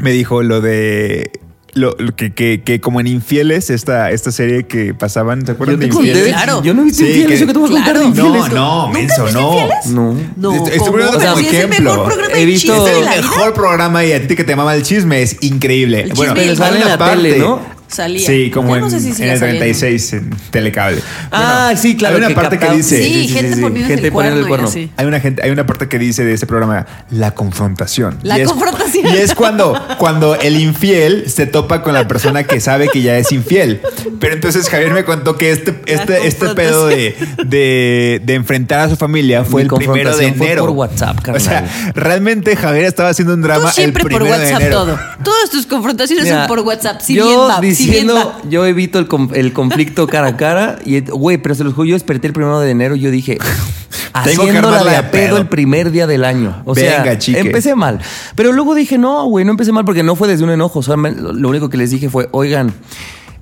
me 0.00 0.12
dijo 0.12 0.42
lo 0.42 0.60
de. 0.60 1.30
Lo, 1.74 1.96
lo 1.98 2.14
que, 2.14 2.34
que, 2.34 2.62
que 2.62 2.82
como 2.82 3.00
en 3.00 3.06
Infieles, 3.06 3.70
esta, 3.70 4.10
esta 4.10 4.30
serie 4.30 4.66
que 4.66 4.92
pasaban, 4.92 5.46
¿se 5.46 5.52
acuerdan 5.52 5.76
Yo 5.76 5.80
de 5.80 5.86
te 5.86 5.92
conté, 5.94 6.08
Infieles? 6.10 6.34
Claro. 6.34 6.62
Yo 6.62 6.74
no 6.74 6.82
he 6.82 6.84
visto 6.84 6.98
Sí, 7.02 7.06
infieles, 7.06 7.28
que- 7.28 7.34
eso 7.36 7.46
que 7.46 7.52
te 7.54 7.58
voy 7.60 7.68
a 7.70 7.72
contar 7.72 7.98
de 7.98 8.12
Claro. 8.12 8.26
infieles. 8.28 8.52
No, 8.52 8.86
no, 8.88 8.92
menso, 8.92 9.30
no. 9.32 9.68
No. 9.86 10.16
No, 10.36 10.54
Estoy 10.66 10.78
¿cómo? 10.80 10.90
poniendo 10.92 11.18
como 11.18 11.36
si 11.38 11.46
ejemplo. 11.46 12.08
He 12.34 12.38
de 12.40 12.44
visto- 12.44 12.84
de 12.84 12.98
el 12.98 13.06
mejor 13.06 13.54
programa 13.54 14.04
y 14.04 14.12
a 14.12 14.26
ti 14.26 14.36
que 14.36 14.44
te 14.44 14.54
mama 14.54 14.74
el 14.74 14.82
chisme 14.82 15.22
es 15.22 15.38
increíble. 15.40 16.02
El 16.02 16.12
bueno, 16.12 16.34
chisme 16.34 16.44
Pero 16.48 16.56
sale 16.56 16.82
en 16.82 16.88
la 16.88 16.98
tele, 16.98 17.38
¿no? 17.38 17.60
Salía. 17.92 18.26
Sí, 18.26 18.50
como 18.50 18.74
en, 18.74 18.80
no 18.82 18.90
sé 18.90 19.00
si 19.00 19.08
en 19.22 19.28
el 19.30 19.38
saliendo. 19.38 19.60
36 19.60 20.12
en 20.14 20.30
Telecable. 20.50 21.02
Ah, 21.30 21.72
sí, 21.76 21.96
claro, 21.96 22.14
Hay 22.14 22.18
una 22.20 22.28
que 22.28 22.34
parte 22.34 22.58
que 22.58 22.70
dice. 22.70 23.02
Sí, 23.02 23.28
gente 23.28 23.60
poniendo 23.60 23.88
Gente 23.88 24.06
el 24.06 24.12
poniendo 24.12 24.40
el 24.40 24.46
cuerno. 24.46 24.46
y 24.46 24.48
cuerno. 24.48 24.68
así. 24.68 24.90
Hay 24.96 25.06
una 25.06 25.20
gente, 25.20 25.42
hay 25.42 25.50
una 25.50 25.66
parte 25.66 25.88
que 25.88 25.98
dice 25.98 26.24
de 26.24 26.32
ese 26.34 26.46
programa 26.46 26.86
la 27.10 27.32
confrontación. 27.34 28.18
La 28.22 28.38
Y 28.38 28.42
es- 28.42 28.48
confrontación. 28.48 29.06
Y 29.12 29.16
es 29.16 29.34
cuando, 29.34 29.78
cuando 29.98 30.34
el 30.36 30.58
infiel 30.60 31.24
se 31.28 31.46
topa 31.46 31.82
con 31.82 31.92
la 31.94 32.08
persona 32.08 32.44
que 32.44 32.60
sabe 32.60 32.88
que 32.88 33.02
ya 33.02 33.16
es 33.18 33.30
infiel. 33.32 33.80
Pero 34.20 34.34
entonces 34.34 34.68
Javier 34.68 34.92
me 34.92 35.04
contó 35.04 35.36
que 35.36 35.50
este, 35.52 35.74
este, 35.86 36.26
este 36.26 36.48
pedo 36.54 36.86
de, 36.86 37.14
de, 37.44 38.20
de 38.24 38.34
enfrentar 38.34 38.80
a 38.80 38.88
su 38.88 38.96
familia 38.96 39.44
fue 39.44 39.62
Mi 39.62 39.68
el 39.68 39.74
primero 39.74 39.94
de 39.94 40.04
confrontación 40.04 40.34
fue 40.36 40.46
enero. 40.46 40.62
por 40.66 40.70
WhatsApp, 40.76 41.18
O 41.18 41.22
carnal. 41.22 41.42
sea, 41.42 41.92
realmente 41.94 42.56
Javier 42.56 42.84
estaba 42.84 43.10
haciendo 43.10 43.34
un 43.34 43.40
Tú 43.40 43.46
drama 43.48 43.68
el 43.68 43.74
siempre 43.74 44.02
por 44.02 44.12
primero 44.12 44.36
de 44.38 44.44
WhatsApp 44.44 44.60
enero. 44.62 44.76
todo. 44.84 44.98
Todas 45.24 45.50
tus 45.50 45.66
confrontaciones 45.66 46.24
Mira, 46.24 46.38
son 46.40 46.48
por 46.48 46.60
WhatsApp. 46.60 47.00
Si 47.00 47.14
yo 47.14 47.26
bien 47.26 47.38
va, 47.40 47.60
diciendo, 47.86 48.32
yo 48.48 48.64
evito 48.66 48.98
el, 48.98 49.08
el 49.34 49.52
conflicto 49.52 50.06
cara 50.06 50.28
a 50.28 50.36
cara. 50.36 50.78
Y, 50.84 51.00
güey, 51.00 51.38
pero 51.38 51.54
se 51.54 51.64
los 51.64 51.74
juro, 51.74 51.86
yo 51.86 51.94
desperté 51.94 52.26
el 52.28 52.32
primero 52.32 52.60
de 52.60 52.70
enero 52.70 52.96
y 52.96 53.00
yo 53.00 53.10
dije, 53.10 53.38
haciéndola 54.12 54.84
de 54.84 54.96
a 54.96 55.10
pedo 55.10 55.36
el 55.38 55.46
primer 55.48 55.90
día 55.90 56.06
del 56.06 56.24
año. 56.24 56.62
O 56.64 56.74
sea, 56.74 57.02
Venga, 57.02 57.18
chique. 57.18 57.40
empecé 57.40 57.74
mal. 57.74 58.00
Pero 58.34 58.52
luego 58.52 58.74
dije, 58.74 58.98
no, 58.98 59.24
güey, 59.26 59.44
no 59.44 59.52
empecé 59.52 59.72
mal 59.72 59.84
porque 59.84 60.02
no 60.02 60.16
fue 60.16 60.28
desde 60.28 60.44
un 60.44 60.50
enojo. 60.50 60.80
O 60.80 60.82
sea, 60.82 60.96
lo 60.96 61.48
único 61.48 61.68
que 61.68 61.76
les 61.76 61.90
dije 61.90 62.08
fue, 62.10 62.28
oigan, 62.32 62.72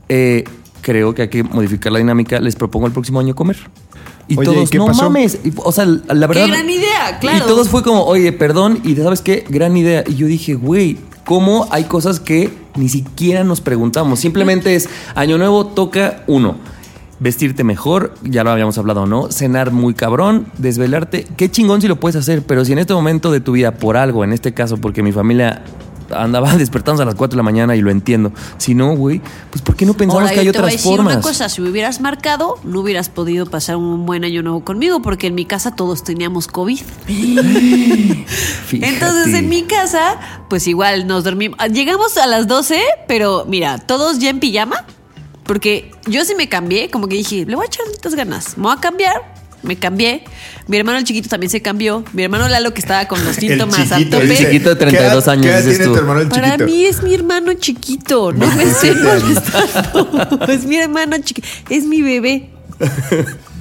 eh, 0.09 0.45
creo 0.83 1.15
que 1.15 1.23
hay 1.23 1.29
que 1.29 1.43
modificar 1.43 1.93
la 1.93 1.99
dinámica. 1.99 2.41
Les 2.41 2.57
propongo 2.57 2.87
el 2.87 2.93
próximo 2.93 3.21
año 3.21 3.35
comer. 3.35 3.57
Y 4.29 4.39
Oye, 4.39 4.45
todos, 4.47 4.71
¿qué 4.71 4.79
no 4.79 4.87
pasó? 4.87 5.05
mames. 5.05 5.39
Y, 5.45 5.53
O 5.57 5.73
sea, 5.73 5.85
la 5.87 6.27
verdad. 6.29 6.47
gran 6.47 6.71
idea, 6.71 7.19
claro. 7.21 7.39
Y 7.45 7.49
todos 7.49 7.69
fue 7.69 7.83
como, 7.83 8.05
oye, 8.05 8.31
perdón. 8.33 8.81
Y 8.85 8.95
¿sabes 8.95 9.23
qué? 9.23 9.45
Gran 9.49 9.77
idea. 9.77 10.05
Y 10.07 10.15
yo 10.15 10.27
dije, 10.29 10.55
güey, 10.55 10.99
¿cómo 11.25 11.67
hay 11.73 11.85
cosas 11.85 12.21
que 12.21 12.49
ni 12.81 12.89
siquiera 12.89 13.45
nos 13.45 13.61
preguntamos? 13.61 14.19
Simplemente 14.19 14.75
es, 14.75 14.89
año 15.15 15.39
nuevo 15.39 15.67
toca 15.67 16.25
uno. 16.27 16.57
Vestirte 17.21 17.65
mejor, 17.65 18.15
ya 18.23 18.43
lo 18.43 18.51
habíamos 18.51 18.79
hablado, 18.79 19.07
¿no? 19.07 19.31
Cenar 19.31 19.73
muy 19.73 19.93
cabrón, 19.93 20.47
desvelarte. 20.57 21.27
Qué 21.37 21.51
chingón 21.51 21.83
si 21.83 21.87
lo 21.87 21.97
puedes 21.97 22.17
hacer, 22.17 22.43
pero 22.43 22.65
si 22.65 22.73
en 22.73 22.79
este 22.79 22.95
momento 22.95 23.31
de 23.31 23.41
tu 23.41 23.53
vida, 23.53 23.73
por 23.73 23.99
algo, 23.99 24.25
en 24.25 24.33
este 24.33 24.55
caso, 24.55 24.79
porque 24.79 25.03
mi 25.03 25.13
familia 25.13 25.63
andaba 26.13 26.55
despertándose 26.57 27.03
a 27.03 27.07
las 27.07 27.15
4 27.15 27.35
de 27.35 27.37
la 27.37 27.43
mañana 27.43 27.77
y 27.77 27.81
lo 27.81 27.91
entiendo. 27.91 28.33
Si 28.59 28.75
no, 28.75 28.95
güey, 28.97 29.21
pues 29.51 29.63
¿por 29.63 29.77
qué 29.77 29.87
no 29.87 29.95
pensamos 29.95 30.23
Ahora, 30.23 30.35
que 30.35 30.41
hay 30.41 30.47
yo 30.47 30.53
te 30.53 30.59
voy 30.59 30.65
a 30.65 30.67
otras 30.69 30.83
decir 30.83 30.97
formas? 30.97 31.15
una 31.15 31.23
cosa, 31.23 31.49
si 31.49 31.61
me 31.61 31.71
hubieras 31.71 32.01
marcado, 32.01 32.59
no 32.65 32.81
hubieras 32.81 33.09
podido 33.09 33.47
pasar 33.47 33.77
un 33.77 34.07
buen 34.07 34.25
año 34.25 34.43
nuevo 34.43 34.65
conmigo, 34.65 35.03
porque 35.03 35.27
en 35.29 35.35
mi 35.35 35.45
casa 35.45 35.75
todos 35.75 36.05
teníamos 36.05 36.47
COVID. 36.47 36.81
Entonces 38.73 39.35
en 39.35 39.49
mi 39.49 39.63
casa, 39.63 40.19
pues 40.49 40.67
igual 40.67 41.07
nos 41.07 41.25
dormimos. 41.25 41.59
Llegamos 41.73 42.17
a 42.17 42.27
las 42.27 42.47
12, 42.47 42.81
pero 43.07 43.45
mira, 43.49 43.79
todos 43.79 44.19
ya 44.19 44.31
en 44.31 44.41
pijama, 44.41 44.85
porque 45.45 45.91
yo 46.07 46.25
sí 46.25 46.35
me 46.35 46.49
cambié, 46.49 46.91
como 46.91 47.09
que 47.09 47.17
dije, 47.17 47.45
le 47.47 47.57
voy 47.57 47.65
a 47.65 47.67
echar 47.67 47.85
tantas 47.87 48.15
ganas, 48.15 48.57
me 48.57 48.65
voy 48.65 48.73
a 48.77 48.81
cambiar. 48.81 49.41
Me 49.63 49.77
cambié. 49.77 50.25
Mi 50.69 50.77
hermano 50.79 50.99
el 50.99 51.05
chiquito 51.05 51.29
también 51.29 51.51
se 51.51 51.61
cambió. 51.61 52.03
Mi 52.13 52.23
hermano 52.23 52.49
Lalo, 52.49 52.73
que 52.73 52.81
estaba 52.81 53.07
con 53.09 53.23
los 53.25 53.37
síntomas 53.37 53.93
a 53.93 53.99
chiquito, 53.99 54.19
tope. 54.19 54.31
El 54.33 54.37
chiquito 54.39 54.69
de 54.71 54.77
32 54.77 55.25
¿qué 55.25 55.31
edad- 55.31 55.33
años, 55.33 55.45
¿Qué 55.45 55.51
edad 55.53 55.59
dices 55.59 55.77
tiene 55.79 55.85
tú. 55.87 55.93
tu 55.93 55.99
hermano 55.99 56.21
el 56.21 56.29
Para 56.29 56.53
chiquito? 56.53 56.65
mí 56.67 56.85
es 56.87 57.03
mi 57.03 57.15
hermano 57.15 57.53
chiquito, 57.55 58.33
no 58.33 58.47
me 58.55 58.63
estén 58.65 59.03
molestando. 59.03 60.45
Es 60.49 60.65
mi 60.65 60.77
hermano 60.77 61.17
chiquito, 61.23 61.47
es 61.69 61.85
mi 61.85 62.01
bebé. 62.03 62.49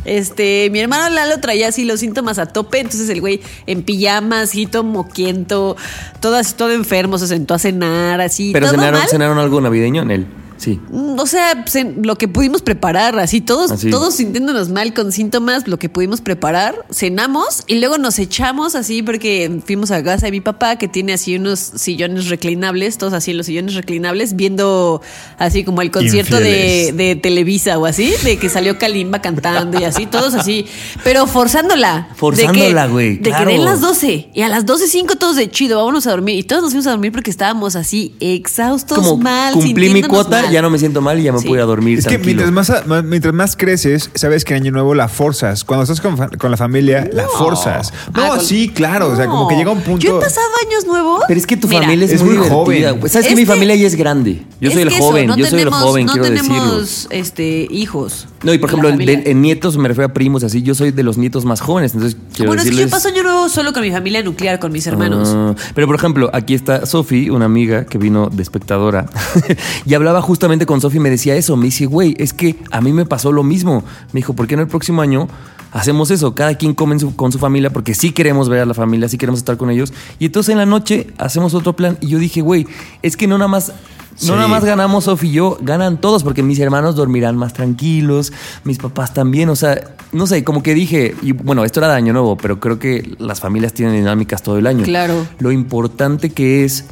Este, 0.06 0.70
mi 0.72 0.80
hermano 0.80 1.14
Lalo 1.14 1.40
traía 1.40 1.68
así 1.68 1.84
los 1.84 2.00
síntomas 2.00 2.40
a 2.40 2.46
tope, 2.46 2.80
entonces 2.80 3.10
el 3.10 3.20
güey 3.20 3.42
en 3.68 3.84
pijamas, 3.84 4.56
hito 4.56 4.84
moquiento, 4.84 5.76
todo 6.22 6.38
así, 6.38 6.54
todo 6.56 6.72
enfermo, 6.72 7.18
se 7.18 7.28
sentó 7.28 7.54
a 7.54 7.60
cenar, 7.60 8.22
así, 8.22 8.52
Pero 8.54 8.68
todo 8.68 8.76
cenaron, 8.78 9.00
mal. 9.02 9.10
cenaron 9.10 9.38
algo 9.38 9.60
navideño 9.60 10.02
en 10.04 10.12
él. 10.12 10.28
Sí. 10.60 10.78
O 11.18 11.26
sea, 11.26 11.66
lo 12.04 12.18
que 12.18 12.28
pudimos 12.28 12.62
preparar, 12.62 13.18
así 13.18 13.40
todos, 13.40 13.72
Así. 13.72 13.90
todos 13.90 14.16
sintiéndonos 14.16 14.70
mal 14.70 14.94
con 14.94 15.14
síntomas, 15.14 15.68
lo 15.70 15.80
que 15.80 15.88
pudimos 15.88 16.20
preparar, 16.20 16.86
cenamos 16.92 17.64
y 17.68 17.76
luego 17.80 17.98
nos 17.98 18.20
echamos 18.20 18.76
así 18.76 19.02
porque 19.02 19.62
fuimos 19.66 19.90
a 19.92 20.04
casa 20.04 20.26
de 20.26 20.32
mi 20.34 20.42
papá 20.42 20.76
que 20.76 20.90
tiene 20.90 21.14
así 21.14 21.38
unos 21.38 21.60
sillones 21.60 22.28
reclinables, 22.28 22.98
todos 22.98 23.14
así 23.14 23.32
en 23.32 23.38
los 23.38 23.46
sillones 23.46 23.74
reclinables, 23.76 24.36
viendo 24.36 25.02
así 25.38 25.64
como 25.64 25.82
el 25.82 25.92
concierto 25.92 26.36
de, 26.38 27.18
Televisa 27.24 27.78
o 27.78 27.86
así, 27.86 28.14
de 28.26 28.38
que 28.38 28.50
salió 28.50 28.78
Kalimba 28.78 29.22
cantando 29.22 29.80
y 29.80 29.86
así, 29.86 30.06
todos 30.08 30.34
así, 30.34 30.66
pero 31.06 31.26
forzándola. 31.26 32.10
Forzándola, 32.16 32.82
De 32.84 32.88
que- 32.88 32.92
güey, 32.94 33.16
De 33.18 33.30
claro. 33.30 33.50
que 33.50 33.58
las 33.60 33.80
12 33.80 34.30
y 34.34 34.42
a 34.42 34.50
las 34.50 34.66
12.05 34.66 35.18
todos 35.18 35.38
de 35.38 35.50
chido, 35.50 35.78
vámonos 35.78 36.06
a 36.06 36.12
dormir 36.12 36.38
y 36.38 36.44
todos 36.44 36.64
nos 36.64 36.72
fuimos 36.72 36.88
a 36.88 36.92
dormir 36.92 37.14
porque 37.14 37.30
estábamos 37.32 37.78
así 37.78 38.14
exhaustos, 38.20 38.98
Como 38.98 39.18
mal, 39.18 39.54
cumplí 39.54 39.90
mi 39.94 40.04
cuota, 40.04 40.42
mal. 40.44 40.49
Ya 40.52 40.62
no 40.62 40.70
me 40.70 40.78
siento 40.80 41.02
mal 41.02 41.20
y 41.20 41.24
ya 41.24 41.32
me 41.34 41.40
Sí. 41.40 41.48
pude 41.48 41.62
a 41.62 41.66
dormir 41.66 42.00
Es 42.00 42.06
que 42.08 42.18
mientras 42.18 42.52
más, 42.52 42.72
mientras 43.06 43.34
más 43.34 43.56
creces, 43.56 44.10
sabes 44.16 44.44
que 44.46 44.56
en 44.56 44.64
Año 44.64 44.72
Nuevo 44.72 44.94
la 44.96 45.08
forzas. 45.08 45.64
Cuando 45.64 45.84
estás 45.84 46.02
con, 46.02 46.16
con 46.38 46.52
la 46.52 46.58
familia, 46.58 47.10
la 47.12 47.28
forzas. 47.28 47.94
No, 48.14 48.34
Ah, 48.34 48.40
sí, 48.40 48.70
claro. 48.70 49.10
O 49.10 49.16
sea, 49.16 49.26
como 49.28 49.48
que 49.48 49.56
llega 49.56 49.72
un 49.72 49.82
punto. 49.82 50.06
Yo 50.06 50.18
he 50.18 50.22
pasado 50.22 50.48
años 50.68 50.86
nuevos. 50.86 51.24
Pero 51.28 51.40
es 51.40 51.48
que 51.48 51.58
tu 51.58 51.68
Mira, 51.68 51.82
familia 51.82 52.06
es, 52.06 52.12
es 52.14 52.24
muy, 52.24 52.38
joven. 52.38 52.84
Sabes 53.10 53.16
Es 53.16 53.28
que 53.28 53.36
mi 53.36 53.46
familia 53.46 53.76
ya 53.76 53.88
es 53.88 53.96
grande. 53.96 54.44
Yo 54.60 54.68
es 54.70 54.74
soy 54.74 54.84
el 54.84 54.88
eso, 54.90 54.98
joven, 55.04 55.28
no 55.28 55.38
yo 55.38 55.46
soy 55.46 55.62
el 55.62 55.70
joven, 55.70 56.06
no 56.06 56.12
quiero 56.14 56.30
decirlo. 56.30 56.56
tenemos 56.56 57.08
este, 57.12 57.68
hijos. 57.72 58.28
No, 58.44 58.54
y 58.54 58.58
por 58.58 58.70
ejemplo, 58.70 58.90
de- 58.96 59.24
en 59.26 59.42
nietos 59.42 59.78
me 59.78 59.88
refiero 59.88 60.10
a 60.10 60.14
primos, 60.14 60.44
así. 60.44 60.62
Yo 60.62 60.74
soy 60.76 60.92
de 60.92 61.04
los 61.04 61.18
nietos 61.18 61.44
más 61.46 61.60
jóvenes, 61.62 61.94
entonces 61.94 62.18
quiero 62.34 62.50
bueno, 62.52 62.62
es 62.64 62.70
que 62.70 62.76
yo 62.76 62.90
paso 62.90 63.10
año 63.10 63.24
nuevo 63.24 63.50
solo 63.50 63.74
con 63.74 63.82
mi 63.82 63.92
familia 63.92 64.24
nuclear, 64.24 64.60
con 64.60 64.72
mis 64.72 64.88
hermanos. 64.88 65.30
Ah, 65.34 65.56
pero 65.76 65.88
por 65.88 65.96
ejemplo, 65.96 66.30
aquí 66.34 66.54
está 66.54 66.86
Sofi, 66.86 67.30
una 67.30 67.46
amiga 67.46 67.86
que 67.86 67.98
vino 67.98 68.30
de 68.30 68.42
espectadora, 68.42 69.08
y 69.86 69.94
hablaba 69.94 70.22
justamente 70.22 70.66
con 70.66 70.80
Sofi 70.82 70.98
y 70.98 71.00
me 71.02 71.10
decía 71.10 71.36
eso. 71.36 71.58
Me 71.58 71.66
dice, 71.66 71.86
güey, 71.86 72.16
es 72.18 72.34
que 72.34 72.56
a 72.72 72.82
mí 72.82 72.94
me 72.94 73.06
pasó 73.06 73.32
lo 73.32 73.44
mismo. 73.44 73.84
Me 74.14 74.20
dijo, 74.20 74.34
¿por 74.34 74.48
qué 74.48 74.56
no 74.56 74.62
el 74.62 74.68
próximo 74.70 75.02
año 75.02 75.28
hacemos 75.72 76.10
eso? 76.10 76.34
Cada 76.34 76.56
quien 76.56 76.74
come 76.74 76.98
su- 77.00 77.16
con 77.16 77.32
su 77.32 77.40
familia 77.40 77.72
porque 77.72 77.94
sí 77.94 78.12
queremos 78.12 78.48
ver 78.50 78.62
a 78.62 78.66
la 78.66 78.74
familia, 78.74 79.10
sí 79.10 79.18
queremos 79.18 79.40
estar 79.40 79.58
con 79.58 79.70
ellos. 79.70 79.92
Y 80.18 80.26
entonces 80.28 80.52
en 80.54 80.58
la 80.60 80.66
noche 80.66 81.08
hacemos 81.18 81.54
otro 81.54 81.76
plan. 81.76 81.98
Y 82.02 82.08
yo 82.08 82.20
dije, 82.20 82.42
güey, 82.42 82.66
es 83.02 83.18
que 83.18 83.28
no 83.28 83.38
nada 83.38 83.50
más 83.50 83.74
No 84.22 84.26
Sí. 84.28 84.32
nada 84.32 84.48
más 84.48 84.66
ganamos 84.66 85.06
Sofi 85.06 85.28
y 85.28 85.32
yo, 85.32 85.58
ganan 85.62 86.00
todos 86.00 86.24
porque 86.24 86.44
mis 86.44 86.60
hermanos 86.60 86.96
dormirán 86.96 87.38
más 87.38 87.54
tranquilos, 87.54 88.34
mis 88.66 88.78
papás 88.78 89.14
también, 89.14 89.50
o 89.50 89.56
sea, 89.56 89.82
no 90.12 90.28
sé, 90.28 90.44
como 90.44 90.62
que 90.62 90.74
dije, 90.74 91.16
y 91.22 91.32
bueno, 91.32 91.64
esto 91.64 91.80
era 91.80 91.90
de 91.90 91.96
año 91.96 92.12
nuevo, 92.12 92.36
pero 92.36 92.60
creo 92.60 92.80
que 92.80 93.16
las 93.18 93.40
familias 93.40 93.74
tienen 93.74 93.96
dinámicas 93.96 94.44
todo 94.44 94.58
el 94.58 94.68
año. 94.68 94.84
Claro. 94.84 95.26
Lo 95.40 95.52
importante 95.52 96.32
que 96.32 96.66
es 96.66 96.86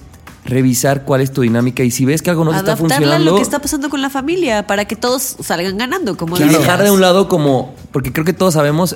revisar 0.46 1.04
cuál 1.04 1.22
es 1.22 1.32
tu 1.32 1.42
dinámica 1.42 1.84
y 1.84 1.92
si 1.92 2.06
ves 2.06 2.22
que 2.22 2.30
algo 2.30 2.46
no 2.46 2.52
te 2.52 2.58
está 2.58 2.72
Adaptarla 2.72 2.96
a 2.96 3.00
funcionando, 3.00 3.32
lo 3.32 3.38
que 3.38 3.44
está 3.44 3.60
pasando 3.60 3.90
con 3.90 4.02
la 4.02 4.10
familia 4.10 4.66
para 4.66 4.86
que 4.86 4.96
todos 4.96 5.36
salgan 5.42 5.78
ganando, 5.78 6.16
como 6.16 6.38
y 6.38 6.44
dejar 6.44 6.82
de 6.84 6.92
un 6.92 7.02
lado 7.02 7.28
como, 7.28 7.76
porque 7.92 8.14
creo 8.14 8.24
que 8.24 8.34
todos 8.34 8.54
sabemos 8.54 8.96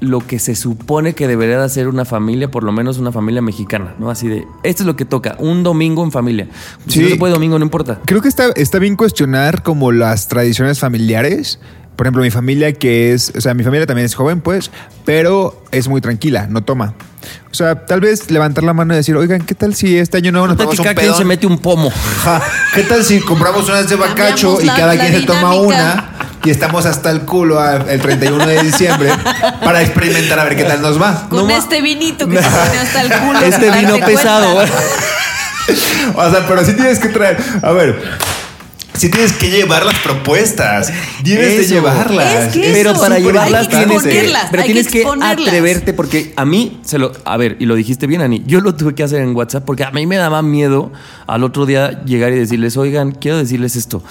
lo 0.00 0.26
que 0.26 0.38
se 0.38 0.56
supone 0.56 1.14
que 1.14 1.28
debería 1.28 1.58
de 1.58 1.64
hacer 1.64 1.86
una 1.86 2.04
familia, 2.04 2.50
por 2.50 2.64
lo 2.64 2.72
menos 2.72 2.98
una 2.98 3.12
familia 3.12 3.42
mexicana, 3.42 3.94
¿no? 3.98 4.10
Así 4.10 4.28
de, 4.28 4.46
esto 4.62 4.82
es 4.82 4.86
lo 4.86 4.96
que 4.96 5.04
toca, 5.04 5.36
un 5.38 5.62
domingo 5.62 6.02
en 6.02 6.10
familia. 6.10 6.48
Si 6.86 6.94
Sí. 6.94 7.00
no 7.02 7.08
se 7.10 7.16
puede 7.16 7.34
domingo, 7.34 7.58
no 7.58 7.64
importa. 7.64 8.00
Creo 8.06 8.22
que 8.22 8.28
está, 8.28 8.48
está 8.56 8.78
bien 8.78 8.96
cuestionar 8.96 9.62
como 9.62 9.92
las 9.92 10.28
tradiciones 10.28 10.78
familiares. 10.78 11.60
Por 11.96 12.06
ejemplo, 12.06 12.22
mi 12.22 12.30
familia 12.30 12.72
que 12.72 13.12
es, 13.12 13.30
o 13.36 13.42
sea, 13.42 13.52
mi 13.52 13.62
familia 13.62 13.86
también 13.86 14.06
es 14.06 14.14
joven, 14.14 14.40
pues, 14.40 14.70
pero 15.04 15.62
es 15.70 15.86
muy 15.86 16.00
tranquila, 16.00 16.46
no 16.48 16.62
toma. 16.64 16.94
O 17.50 17.54
sea, 17.54 17.84
tal 17.84 18.00
vez 18.00 18.30
levantar 18.30 18.64
la 18.64 18.72
mano 18.72 18.94
y 18.94 18.96
decir, 18.96 19.14
oigan, 19.16 19.42
¿qué 19.42 19.54
tal 19.54 19.74
si 19.74 19.98
este 19.98 20.16
año 20.16 20.32
nuevo 20.32 20.46
nos 20.46 20.56
tomamos 20.56 20.80
que 20.80 20.88
un 20.88 20.94
quien 20.94 21.14
se 21.14 21.24
mete 21.26 21.46
un 21.46 21.58
pomo. 21.58 21.90
Ja, 22.24 22.40
¿Qué 22.74 22.84
tal 22.84 23.04
si 23.04 23.20
compramos 23.20 23.68
unas 23.68 23.90
de 23.90 23.96
bacacho 23.96 24.62
y 24.62 24.66
cada 24.66 24.96
quien 24.96 25.12
se 25.12 25.26
toma 25.26 25.54
una 25.56 26.09
y 26.44 26.50
estamos 26.50 26.86
hasta 26.86 27.10
el 27.10 27.22
culo 27.22 27.62
el 27.64 28.00
31 28.00 28.46
de 28.46 28.62
diciembre 28.62 29.10
para 29.62 29.82
experimentar 29.82 30.38
a 30.40 30.44
ver 30.44 30.56
qué 30.56 30.64
tal 30.64 30.80
nos 30.80 31.00
va? 31.00 31.26
Con 31.28 31.46
No 31.46 31.54
este 31.54 31.82
vinito 31.82 32.28
que 32.28 32.36
se 32.42 32.48
pone 32.48 32.78
hasta 32.78 33.02
el 33.02 33.12
culo. 33.12 33.40
Este 33.40 33.70
vino 33.70 33.98
pesado. 34.06 34.56
O 36.16 36.30
sea, 36.30 36.46
pero 36.48 36.64
sí 36.64 36.72
tienes 36.72 36.98
que 36.98 37.08
traer. 37.08 37.38
A 37.62 37.72
ver. 37.72 38.00
Sí 38.96 39.08
tienes 39.08 39.32
que 39.32 39.48
llevar 39.50 39.86
las 39.86 39.98
propuestas. 40.00 40.92
Debes 41.22 41.48
de 41.48 41.60
Eso. 41.62 41.74
llevarlas. 41.74 42.34
Es 42.34 42.52
que 42.52 42.70
Pero 42.72 42.90
eso, 42.90 43.00
para 43.00 43.18
llevarlas 43.18 43.62
hay 43.62 43.68
que 43.68 43.86
tienes 43.86 44.02
pero 44.50 44.62
hay 44.62 44.66
tienes 44.66 44.88
que 44.88 45.02
que, 45.02 45.08
atreverte 45.22 45.94
porque 45.94 46.34
a 46.36 46.44
mí 46.44 46.80
se 46.84 46.98
lo, 46.98 47.12
a 47.24 47.36
ver, 47.38 47.56
y 47.60 47.64
lo 47.66 47.76
dijiste 47.76 48.06
bien, 48.06 48.20
Ani, 48.20 48.42
yo 48.46 48.60
lo 48.60 48.74
tuve 48.74 48.94
que 48.94 49.02
hacer 49.02 49.22
en 49.22 49.34
WhatsApp 49.34 49.64
porque 49.64 49.84
a 49.84 49.90
mí 49.90 50.06
me 50.06 50.16
daba 50.16 50.42
miedo 50.42 50.92
al 51.26 51.44
otro 51.44 51.64
día 51.64 52.04
llegar 52.04 52.32
y 52.32 52.38
decirles, 52.40 52.76
oigan, 52.76 53.12
quiero 53.12 53.38
decirles 53.38 53.74
esto. 53.76 54.02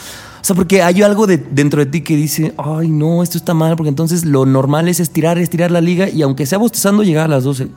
O 0.42 0.44
sea, 0.44 0.56
porque 0.56 0.82
hay 0.82 1.02
algo 1.02 1.28
de, 1.28 1.38
dentro 1.38 1.84
de 1.84 1.92
ti 1.92 2.02
que 2.02 2.16
dice, 2.16 2.54
ay, 2.58 2.90
no, 2.90 3.24
esto 3.24 3.38
está 3.38 3.54
mal, 3.54 3.76
porque 3.76 3.90
entonces 3.90 4.26
lo 4.26 4.46
normal 4.46 4.88
es 4.88 5.00
estirar, 5.00 5.38
estirar 5.38 5.72
la 5.72 5.82
liga 5.82 6.10
y 6.10 6.22
aunque 6.22 6.46
sea 6.46 6.58
bostezando, 6.58 7.04
llegar 7.04 7.26
a 7.26 7.36
las 7.36 7.44
12. 7.44 7.68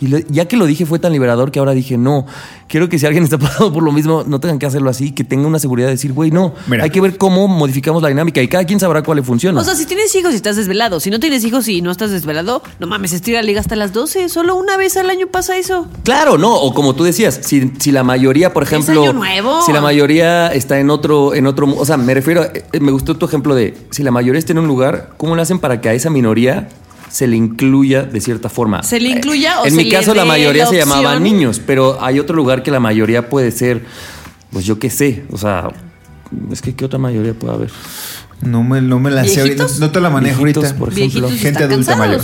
Y 0.00 0.08
lo- 0.08 0.18
ya 0.28 0.46
que 0.46 0.56
lo 0.56 0.66
dije 0.66 0.86
fue 0.86 0.98
tan 0.98 1.12
liberador 1.12 1.50
que 1.50 1.58
ahora 1.58 1.72
dije, 1.72 1.98
no, 1.98 2.26
quiero 2.68 2.88
que 2.88 2.98
si 2.98 3.06
alguien 3.06 3.24
está 3.24 3.38
pasando 3.38 3.72
por 3.72 3.82
lo 3.82 3.92
mismo, 3.92 4.24
no 4.26 4.38
tengan 4.40 4.58
que 4.58 4.66
hacerlo 4.66 4.90
así, 4.90 5.12
que 5.12 5.24
tenga 5.24 5.46
una 5.46 5.58
seguridad 5.58 5.88
de 5.88 5.94
decir, 5.94 6.12
güey, 6.12 6.30
no, 6.30 6.54
Mira. 6.68 6.84
hay 6.84 6.90
que 6.90 7.00
ver 7.00 7.16
cómo 7.18 7.48
modificamos 7.48 8.02
la 8.02 8.08
dinámica 8.08 8.40
y 8.42 8.48
cada 8.48 8.64
quien 8.64 8.78
sabrá 8.80 9.02
cuál 9.02 9.16
le 9.16 9.22
funciona. 9.22 9.60
O 9.60 9.64
sea, 9.64 9.74
si 9.74 9.86
tienes 9.86 10.14
hijos 10.14 10.32
y 10.32 10.36
estás 10.36 10.56
desvelado, 10.56 11.00
si 11.00 11.10
no 11.10 11.18
tienes 11.20 11.44
hijos 11.44 11.66
y 11.68 11.82
no 11.82 11.90
estás 11.90 12.10
desvelado, 12.10 12.62
no 12.78 12.86
mames, 12.86 13.12
estira 13.12 13.40
la 13.40 13.46
liga 13.46 13.60
hasta 13.60 13.74
las 13.76 13.92
12. 13.92 14.28
Solo 14.28 14.54
una 14.56 14.76
vez 14.76 14.96
al 14.96 15.10
año 15.10 15.26
pasa 15.26 15.56
eso. 15.56 15.86
Claro, 16.04 16.38
no, 16.38 16.54
o 16.54 16.72
como 16.74 16.94
tú 16.94 17.04
decías, 17.04 17.40
si, 17.42 17.72
si 17.78 17.90
la 17.92 18.04
mayoría, 18.04 18.52
por 18.52 18.62
ejemplo, 18.62 19.02
año 19.02 19.12
nuevo. 19.12 19.62
si 19.62 19.72
la 19.72 19.80
mayoría 19.80 20.48
está 20.52 20.78
en 20.78 20.90
otro, 20.90 21.34
en 21.34 21.46
otro, 21.46 21.66
o 21.76 21.84
sea, 21.84 21.96
me 21.96 22.14
refiero, 22.14 22.44
eh, 22.44 22.64
me 22.80 22.92
gustó 22.92 23.16
tu 23.16 23.26
ejemplo 23.26 23.54
de 23.54 23.76
si 23.90 24.02
la 24.02 24.10
mayoría 24.10 24.38
está 24.38 24.52
en 24.52 24.58
un 24.58 24.66
lugar, 24.68 25.14
¿cómo 25.16 25.34
lo 25.34 25.42
hacen 25.42 25.58
para 25.58 25.80
que 25.80 25.88
a 25.88 25.94
esa 25.94 26.10
minoría 26.10 26.68
se 27.10 27.26
le 27.26 27.36
incluya 27.36 28.02
de 28.02 28.20
cierta 28.20 28.48
forma? 28.48 28.82
¿Se 28.82 29.00
le 29.00 29.08
incluya 29.10 29.60
o 29.60 29.64
En 29.64 29.70
se 29.72 29.76
mi 29.76 29.84
le 29.84 29.90
caso 29.90 30.14
la 30.14 30.24
mayoría 30.24 30.64
la 30.64 30.70
se 30.70 30.76
llamaban 30.76 31.22
niños, 31.22 31.60
pero 31.64 32.02
hay 32.02 32.18
otro 32.20 32.36
lugar 32.36 32.62
que 32.62 32.70
la 32.70 32.80
mayoría 32.80 33.28
puede 33.28 33.50
ser, 33.50 33.84
pues 34.50 34.64
yo 34.64 34.78
qué 34.78 34.90
sé, 34.90 35.24
o 35.32 35.38
sea, 35.38 35.70
es 36.52 36.60
que 36.62 36.74
qué 36.74 36.84
otra 36.84 36.98
mayoría 36.98 37.34
puede 37.34 37.54
haber. 37.54 37.70
No 38.42 38.62
me, 38.62 38.80
no 38.80 39.00
me 39.00 39.10
la 39.10 39.24
sé 39.24 39.40
ahorita. 39.40 39.66
No, 39.80 39.90
te 39.90 40.00
la 40.00 40.10
manejo 40.10 40.42
Viejitos, 40.44 40.64
ahorita. 40.64 40.78
por 40.78 40.92
ejemplo. 40.92 41.28
Gente 41.30 41.64
adulta 41.64 41.92
cansados. 41.92 41.98
mayor. 41.98 42.20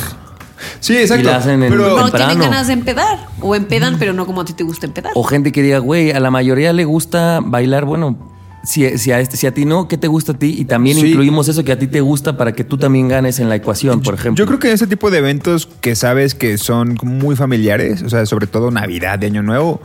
Sí, 0.81 0.97
exacto. 0.97 1.23
Y 1.23 1.27
la 1.27 1.37
hacen 1.37 1.63
en- 1.63 1.71
pero, 1.73 1.99
No 1.99 2.11
tienen 2.11 2.39
ganas 2.39 2.69
de 2.69 2.73
empedar. 2.75 3.27
O 3.41 3.55
empedan, 3.57 3.97
pero 3.99 4.13
no 4.13 4.25
como 4.25 4.43
a 4.43 4.45
ti 4.45 4.53
te 4.53 4.63
gusta 4.63 4.87
empedar. 4.87 5.11
O 5.17 5.25
gente 5.25 5.51
que 5.51 5.61
diga, 5.63 5.79
güey, 5.79 6.13
a 6.13 6.21
la 6.21 6.31
mayoría 6.31 6.73
le 6.73 6.85
gusta 6.85 7.41
bailar, 7.45 7.85
bueno, 7.85 8.17
si, 8.65 8.99
si, 8.99 9.13
a 9.13 9.21
este, 9.21 9.37
si 9.37 9.47
a 9.47 9.53
ti 9.55 9.65
no, 9.65 9.89
¿qué 9.89 9.97
te 9.99 10.09
gusta 10.09 10.33
a 10.33 10.39
ti? 10.39 10.55
Y 10.59 10.65
también 10.65 10.99
Sí. 10.99 11.07
incluimos 11.09 11.49
eso 11.49 11.65
que 11.65 11.73
a 11.73 11.79
ti 11.79 11.87
te 11.87 12.01
gusta 12.01 12.37
para 12.37 12.53
que 12.53 12.65
tú 12.65 12.79
también 12.79 13.09
ganes 13.09 13.39
en 13.41 13.49
la 13.49 13.57
ecuación, 13.57 14.01
por 14.03 14.15
ejemplo. 14.15 14.43
Yo 14.43 14.47
creo 14.47 14.59
que 14.59 14.73
ese 14.73 14.87
tipo 14.87 15.11
de 15.11 15.19
eventos 15.19 15.69
que 15.81 15.95
sabes 15.95 16.35
que 16.35 16.59
son 16.59 16.99
muy 17.03 17.37
familiares, 17.37 18.03
o 18.03 18.09
sea, 18.09 18.25
sobre 18.27 18.47
todo 18.47 18.71
Navidad 18.71 19.19
de 19.19 19.27
Año 19.27 19.43
Nuevo, 19.43 19.83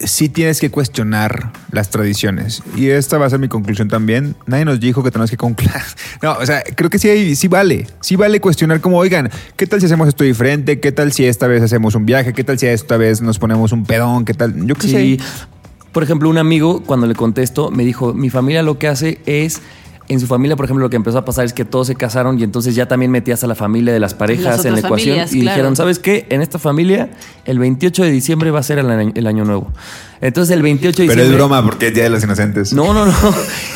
sí 0.00 0.28
tienes 0.28 0.60
que 0.60 0.70
cuestionar 0.70 1.50
las 1.72 1.90
tradiciones. 1.90 2.62
Y 2.76 2.88
esta 2.90 3.18
va 3.18 3.26
a 3.26 3.30
ser 3.30 3.40
mi 3.40 3.48
conclusión 3.48 3.88
también. 3.88 4.36
Nadie 4.46 4.64
nos 4.64 4.78
dijo 4.78 5.02
que 5.02 5.10
tenemos 5.10 5.30
que 5.30 5.36
concluir. 5.36 5.72
No, 6.22 6.32
o 6.34 6.46
sea, 6.46 6.62
creo 6.74 6.90
que 6.90 6.98
sí, 6.98 7.34
sí 7.36 7.46
vale. 7.48 7.86
Sí 8.00 8.16
vale 8.16 8.40
cuestionar 8.40 8.80
como, 8.80 8.96
oigan, 8.98 9.30
¿qué 9.56 9.66
tal 9.66 9.80
si 9.80 9.86
hacemos 9.86 10.08
esto 10.08 10.22
diferente? 10.24 10.80
¿Qué 10.80 10.90
tal 10.92 11.12
si 11.12 11.24
esta 11.24 11.46
vez 11.46 11.62
hacemos 11.62 11.94
un 11.94 12.06
viaje? 12.06 12.32
¿Qué 12.32 12.42
tal 12.44 12.58
si 12.58 12.66
esta 12.66 12.96
vez 12.96 13.20
nos 13.22 13.38
ponemos 13.38 13.70
un 13.72 13.84
pedón? 13.84 14.24
¿Qué 14.24 14.34
tal? 14.34 14.66
Yo 14.66 14.74
qué 14.76 14.88
Sí. 14.88 15.18
sé. 15.18 15.24
Por 15.92 16.02
ejemplo, 16.02 16.28
un 16.28 16.38
amigo, 16.38 16.82
cuando 16.84 17.06
le 17.06 17.14
contesto, 17.14 17.70
me 17.70 17.84
dijo, 17.84 18.14
mi 18.14 18.30
familia 18.30 18.62
lo 18.62 18.78
que 18.78 18.88
hace 18.88 19.20
es... 19.26 19.60
En 20.10 20.20
su 20.20 20.26
familia, 20.26 20.56
por 20.56 20.64
ejemplo, 20.64 20.82
lo 20.86 20.88
que 20.88 20.96
empezó 20.96 21.18
a 21.18 21.26
pasar 21.26 21.44
es 21.44 21.52
que 21.52 21.66
todos 21.66 21.86
se 21.86 21.94
casaron 21.94 22.38
y 22.38 22.42
entonces 22.42 22.74
ya 22.74 22.88
también 22.88 23.10
metías 23.10 23.44
a 23.44 23.46
la 23.46 23.54
familia 23.54 23.92
de 23.92 24.00
las 24.00 24.14
parejas 24.14 24.56
Las 24.56 24.64
en 24.64 24.72
la 24.72 24.78
ecuación 24.78 25.16
familias, 25.16 25.34
y 25.34 25.42
claro. 25.42 25.54
dijeron, 25.54 25.76
¿sabes 25.76 25.98
qué? 25.98 26.26
En 26.30 26.40
esta 26.40 26.58
familia 26.58 27.10
el 27.44 27.58
28 27.58 28.04
de 28.04 28.10
diciembre 28.10 28.50
va 28.50 28.60
a 28.60 28.62
ser 28.62 28.78
el 28.78 28.90
año, 28.90 29.12
el 29.14 29.26
año 29.26 29.44
nuevo. 29.44 29.70
Entonces 30.22 30.56
el 30.56 30.62
28 30.62 31.02
de 31.02 31.08
Pero 31.08 31.20
es 31.20 31.28
diciembre... 31.28 31.36
broma 31.36 31.62
porque 31.62 31.88
es 31.88 31.94
Día 31.94 32.04
de 32.04 32.08
los 32.08 32.24
Inocentes. 32.24 32.72
No, 32.72 32.94
no, 32.94 33.04
no. 33.04 33.12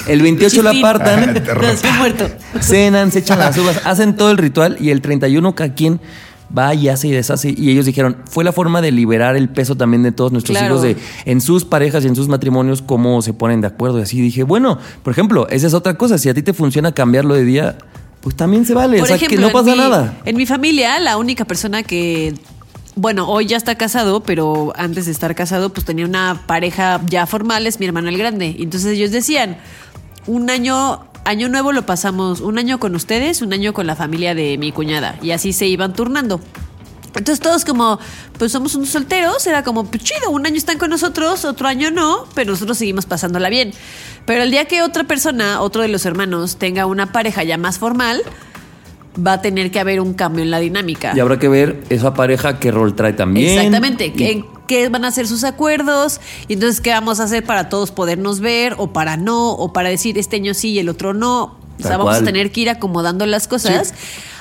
El 0.08 0.22
28 0.22 0.62
la 0.62 0.70
Chistín. 0.70 0.86
apartan. 0.86 1.36
Estoy 1.64 1.90
muerto. 1.98 2.30
cenan, 2.62 3.12
se 3.12 3.18
echan 3.18 3.38
las 3.38 3.58
uvas, 3.58 3.82
hacen 3.84 4.16
todo 4.16 4.30
el 4.30 4.38
ritual 4.38 4.78
y 4.80 4.88
el 4.88 5.02
31 5.02 5.54
cada 5.54 5.74
quien 5.74 6.00
va 6.56 6.74
y 6.74 6.88
hace 6.88 7.08
y 7.08 7.10
deshace. 7.12 7.54
Y 7.56 7.70
ellos 7.70 7.86
dijeron, 7.86 8.16
fue 8.28 8.44
la 8.44 8.52
forma 8.52 8.80
de 8.82 8.90
liberar 8.92 9.36
el 9.36 9.48
peso 9.48 9.76
también 9.76 10.02
de 10.02 10.12
todos 10.12 10.32
nuestros 10.32 10.56
Claro. 10.58 10.74
hijos 10.74 10.82
de 10.82 10.96
en 11.24 11.40
sus 11.40 11.64
parejas 11.64 12.04
y 12.04 12.08
en 12.08 12.16
sus 12.16 12.28
matrimonios, 12.28 12.82
cómo 12.82 13.22
se 13.22 13.32
ponen 13.32 13.60
de 13.60 13.66
acuerdo. 13.68 13.98
Y 13.98 14.02
así 14.02 14.20
dije, 14.20 14.42
bueno, 14.42 14.78
por 15.02 15.12
ejemplo, 15.12 15.48
esa 15.48 15.66
es 15.66 15.74
otra 15.74 15.94
cosa. 15.96 16.18
Si 16.18 16.28
a 16.28 16.34
ti 16.34 16.42
te 16.42 16.52
funciona 16.52 16.92
cambiarlo 16.92 17.34
de 17.34 17.44
día, 17.44 17.78
pues 18.20 18.36
también 18.36 18.64
se 18.66 18.74
vale. 18.74 18.98
Por 18.98 19.04
o 19.04 19.06
sea, 19.06 19.16
ejemplo, 19.16 19.36
que 19.38 19.42
no 19.42 19.52
pasa 19.52 19.72
mi- 19.72 19.78
nada. 19.78 20.18
En 20.24 20.36
mi 20.36 20.46
familia, 20.46 20.98
la 21.00 21.16
única 21.16 21.44
persona 21.44 21.82
que, 21.82 22.34
bueno, 22.94 23.28
hoy 23.28 23.46
ya 23.46 23.56
está 23.56 23.74
casado, 23.76 24.22
pero 24.22 24.72
antes 24.76 25.06
de 25.06 25.12
estar 25.12 25.34
casado, 25.34 25.72
pues 25.72 25.84
tenía 25.86 26.04
una 26.04 26.42
pareja 26.46 27.00
ya 27.08 27.26
formal, 27.26 27.66
es 27.66 27.80
mi 27.80 27.86
hermano 27.86 28.08
el 28.10 28.18
grande. 28.18 28.56
Entonces 28.60 28.92
ellos 28.92 29.10
decían, 29.10 29.56
un 30.26 30.50
año, 30.50 31.00
año 31.24 31.48
nuevo 31.48 31.72
lo 31.72 31.86
pasamos, 31.86 32.40
un 32.40 32.58
año 32.58 32.78
con 32.78 32.94
ustedes, 32.94 33.42
un 33.42 33.52
año 33.52 33.72
con 33.72 33.86
la 33.86 33.96
familia 33.96 34.34
de 34.34 34.58
mi 34.58 34.72
cuñada. 34.72 35.18
Y 35.22 35.30
así 35.30 35.52
se 35.52 35.66
iban 35.66 35.92
turnando. 35.92 36.40
Entonces 37.14 37.40
todos 37.40 37.64
como, 37.66 37.98
pues 38.38 38.52
somos 38.52 38.74
unos 38.74 38.88
solteros, 38.88 39.46
era 39.46 39.62
como, 39.62 39.84
pues 39.84 40.02
chido, 40.02 40.30
un 40.30 40.46
año 40.46 40.56
están 40.56 40.78
con 40.78 40.88
nosotros, 40.88 41.44
otro 41.44 41.68
año 41.68 41.90
no, 41.90 42.24
pero 42.34 42.52
nosotros 42.52 42.78
seguimos 42.78 43.04
pasándola 43.04 43.50
bien. 43.50 43.72
Pero 44.24 44.42
el 44.42 44.50
día 44.50 44.64
que 44.64 44.82
otra 44.82 45.04
persona, 45.04 45.60
otro 45.60 45.82
de 45.82 45.88
los 45.88 46.06
hermanos, 46.06 46.56
tenga 46.56 46.86
una 46.86 47.12
pareja 47.12 47.44
ya 47.44 47.58
más 47.58 47.78
formal, 47.78 48.22
va 49.14 49.34
a 49.34 49.42
tener 49.42 49.70
que 49.70 49.78
haber 49.78 50.00
un 50.00 50.14
cambio 50.14 50.42
en 50.42 50.50
la 50.50 50.58
dinámica. 50.58 51.12
Y 51.14 51.20
habrá 51.20 51.38
que 51.38 51.48
ver 51.48 51.82
esa 51.90 52.14
pareja 52.14 52.58
qué 52.58 52.70
rol 52.70 52.94
trae 52.94 53.12
también. 53.12 53.58
Exactamente, 53.58 54.06
Y- 54.06 54.10
¿Qué, 54.12 54.44
qué 54.72 54.88
van 54.88 55.04
a 55.04 55.10
ser 55.10 55.26
sus 55.28 55.44
acuerdos? 55.44 56.18
Y 56.48 56.54
entonces, 56.54 56.80
¿qué 56.80 56.90
vamos 56.90 57.20
a 57.20 57.24
hacer 57.24 57.44
para 57.44 57.68
todos 57.68 57.90
podernos 57.90 58.40
ver? 58.40 58.74
O 58.78 58.92
para 58.92 59.16
no, 59.18 59.50
o 59.50 59.72
para 59.72 59.90
decir 59.90 60.16
este 60.16 60.36
año 60.36 60.54
sí 60.54 60.70
y 60.70 60.78
el 60.78 60.88
otro 60.88 61.12
no. 61.12 61.58
O 61.78 61.82
sea, 61.84 61.96
vamos 61.96 62.16
a 62.16 62.22
tener 62.24 62.52
que 62.52 62.60
ir 62.60 62.70
acomodando 62.70 63.26
las 63.26 63.48
cosas. 63.48 63.92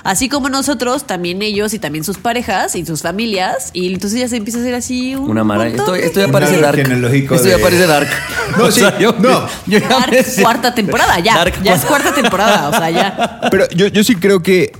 Así 0.03 0.29
como 0.29 0.49
nosotros, 0.49 1.05
también 1.05 1.41
ellos 1.41 1.73
y 1.73 1.79
también 1.79 2.03
sus 2.03 2.17
parejas 2.17 2.75
y 2.75 2.85
sus 2.85 3.01
familias. 3.01 3.71
Y 3.73 3.91
entonces 3.93 4.19
ya 4.19 4.27
se 4.27 4.35
empieza 4.37 4.59
a 4.59 4.61
hacer 4.61 4.75
así 4.75 5.15
un 5.15 5.29
Una 5.29 5.43
mara. 5.43 5.67
Esto, 5.67 5.95
esto 5.95 6.19
ya 6.19 6.27
parece 6.31 6.59
Dark. 6.61 6.79
Esto 6.79 7.47
ya 7.47 7.57
de- 7.57 7.63
parece 7.63 7.87
Dark. 7.87 8.07
No, 8.57 8.65
O 8.65 8.71
sí, 8.71 8.79
sea, 8.81 8.97
yo- 8.99 9.13
no. 9.19 9.47
yo 9.65 9.79
ya 9.79 9.87
Dark, 9.87 10.11
me 10.11 10.43
cuarta 10.43 10.73
temporada, 10.75 11.19
ya. 11.19 11.35
Dark, 11.35 11.53
ya 11.63 11.73
es 11.75 11.81
cuarta- 11.81 11.87
cuarta 12.11 12.21
temporada, 12.21 12.69
o 12.69 12.71
sea, 12.73 12.89
ya. 12.89 13.41
Pero 13.49 13.67
yo, 13.69 13.87
yo 13.87 14.03
sí 14.03 14.15
creo 14.15 14.41
que 14.43 14.71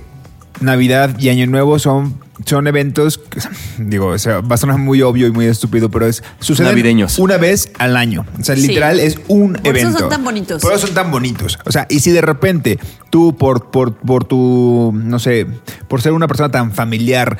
Navidad 0.62 1.18
y 1.18 1.28
Año 1.28 1.46
Nuevo 1.46 1.78
son, 1.78 2.18
son 2.46 2.66
eventos, 2.66 3.18
que, 3.18 3.40
digo, 3.78 4.08
o 4.08 4.18
sea, 4.18 4.40
va 4.40 4.54
a 4.54 4.58
sonar 4.58 4.78
muy 4.78 5.02
obvio 5.02 5.26
y 5.26 5.30
muy 5.32 5.46
estúpido, 5.46 5.90
pero 5.90 6.06
es 6.06 6.22
suceden 6.40 6.70
Navideños. 6.72 7.18
una 7.18 7.36
vez 7.36 7.70
al 7.78 7.96
año. 7.96 8.24
O 8.40 8.44
sea, 8.44 8.56
Sí. 8.56 8.66
literal 8.68 8.98
es 9.00 9.18
un 9.28 9.54
Por 9.54 9.76
eso 9.76 9.86
evento. 9.88 9.98
son 10.00 10.08
tan 10.08 10.24
bonitos. 10.24 10.62
Por 10.62 10.72
eso 10.72 10.86
son 10.86 10.94
tan 10.94 11.10
bonitos. 11.10 11.58
O 11.64 11.72
sea, 11.72 11.86
y 11.90 12.00
si 12.00 12.10
de 12.10 12.20
repente 12.22 12.78
tú 13.10 13.36
por, 13.36 13.70
por, 13.70 13.94
por 13.96 14.24
tu, 14.24 14.92
no 14.94 15.18
sé, 15.18 15.46
por 15.88 16.00
ser 16.02 16.12
una 16.12 16.26
persona 16.28 16.50
tan 16.50 16.72
familiar, 16.72 17.38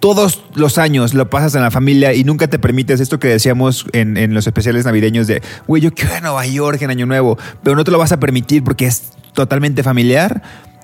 todos 0.00 0.44
los 0.54 0.78
años 0.78 1.12
lo 1.12 1.28
pasas 1.28 1.56
en 1.56 1.62
la 1.62 1.72
familia 1.72 2.14
y 2.14 2.22
nunca 2.22 2.46
te 2.46 2.60
permites 2.60 3.00
esto 3.00 3.18
que 3.18 3.26
decíamos 3.26 3.84
en, 3.92 4.16
en 4.16 4.32
los 4.32 4.46
especiales 4.46 4.84
navideños 4.84 5.26
de, 5.26 5.42
güey, 5.66 5.82
yo 5.82 5.92
quiero 5.92 6.12
ir 6.12 6.18
a 6.18 6.20
Nueva 6.20 6.46
York 6.46 6.80
en 6.82 6.90
Año 6.90 7.04
Nuevo, 7.04 7.36
pero 7.64 7.74
no 7.74 7.82
te 7.82 7.90
lo 7.90 7.98
vas 7.98 8.12
a 8.12 8.20
permitir 8.20 8.62
porque 8.62 8.86
es 8.86 9.10
totalmente 9.34 9.82
familiar. 9.82 10.40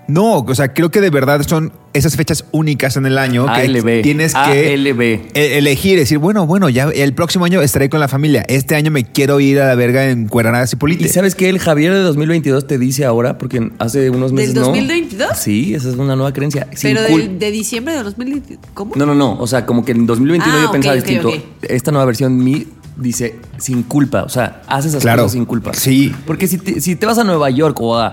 No, 0.08 0.38
o 0.40 0.54
sea, 0.54 0.72
creo 0.74 0.90
que 0.90 1.00
de 1.00 1.10
verdad 1.10 1.40
son 1.46 1.72
esas 1.92 2.16
fechas 2.16 2.44
únicas 2.52 2.96
en 2.96 3.06
el 3.06 3.16
año 3.18 3.46
que 3.46 3.50
ALB. 3.62 4.02
tienes 4.02 4.34
que 4.34 4.74
ALB. 4.74 5.00
e- 5.34 5.58
elegir, 5.58 5.98
decir, 5.98 6.18
bueno, 6.18 6.46
bueno, 6.46 6.68
ya 6.68 6.90
el 6.94 7.14
próximo 7.14 7.44
año 7.44 7.62
estaré 7.62 7.88
con 7.88 8.00
la 8.00 8.08
familia. 8.08 8.44
Este 8.48 8.74
año 8.74 8.90
me 8.90 9.04
quiero 9.04 9.38
ir 9.40 9.60
a 9.60 9.68
la 9.68 9.74
verga 9.76 10.10
en 10.10 10.26
Cueranadas 10.28 10.72
y 10.72 10.76
Polite. 10.76 11.04
¿Y 11.04 11.08
sabes 11.08 11.34
qué? 11.34 11.48
El 11.48 11.58
Javier 11.58 11.92
de 11.94 12.00
2022 12.00 12.66
te 12.66 12.78
dice 12.78 13.04
ahora, 13.04 13.38
porque 13.38 13.70
hace 13.78 14.10
unos 14.10 14.30
¿Del 14.32 14.36
meses 14.36 14.54
no. 14.54 14.60
2022? 14.62 15.38
Sí, 15.38 15.74
esa 15.74 15.88
es 15.88 15.94
una 15.96 16.16
nueva 16.16 16.32
creencia. 16.32 16.66
Sin 16.74 16.94
Pero 16.96 17.02
del- 17.02 17.38
de 17.38 17.50
diciembre 17.50 17.94
de 17.94 18.02
2020. 18.02 18.58
¿Cómo? 18.74 18.92
No, 18.96 19.06
no, 19.06 19.14
no. 19.14 19.38
O 19.38 19.46
sea, 19.46 19.64
como 19.64 19.84
que 19.84 19.92
en 19.92 20.06
2021 20.06 20.56
Ah, 20.56 20.60
yo 20.62 20.66
ok, 20.68 20.72
pensaba 20.72 20.96
ok, 20.96 21.02
distinto. 21.02 21.28
ok. 21.28 21.34
Esta 21.62 21.92
nueva 21.92 22.04
versión 22.06 22.36
mi 22.36 22.66
dice 22.96 23.36
sin 23.58 23.82
culpa. 23.82 24.22
O 24.22 24.28
sea, 24.28 24.62
haces 24.68 24.90
esas 24.92 25.02
Claro. 25.02 25.22
cosas 25.22 25.32
sin 25.32 25.44
culpa. 25.46 25.72
Sí. 25.74 26.12
Porque 26.26 26.46
si 26.46 26.58
te, 26.58 26.80
si 26.80 26.94
te 26.96 27.06
vas 27.06 27.18
a 27.18 27.24
Nueva 27.24 27.50
York 27.50 27.76
o 27.80 27.96
a 27.98 28.12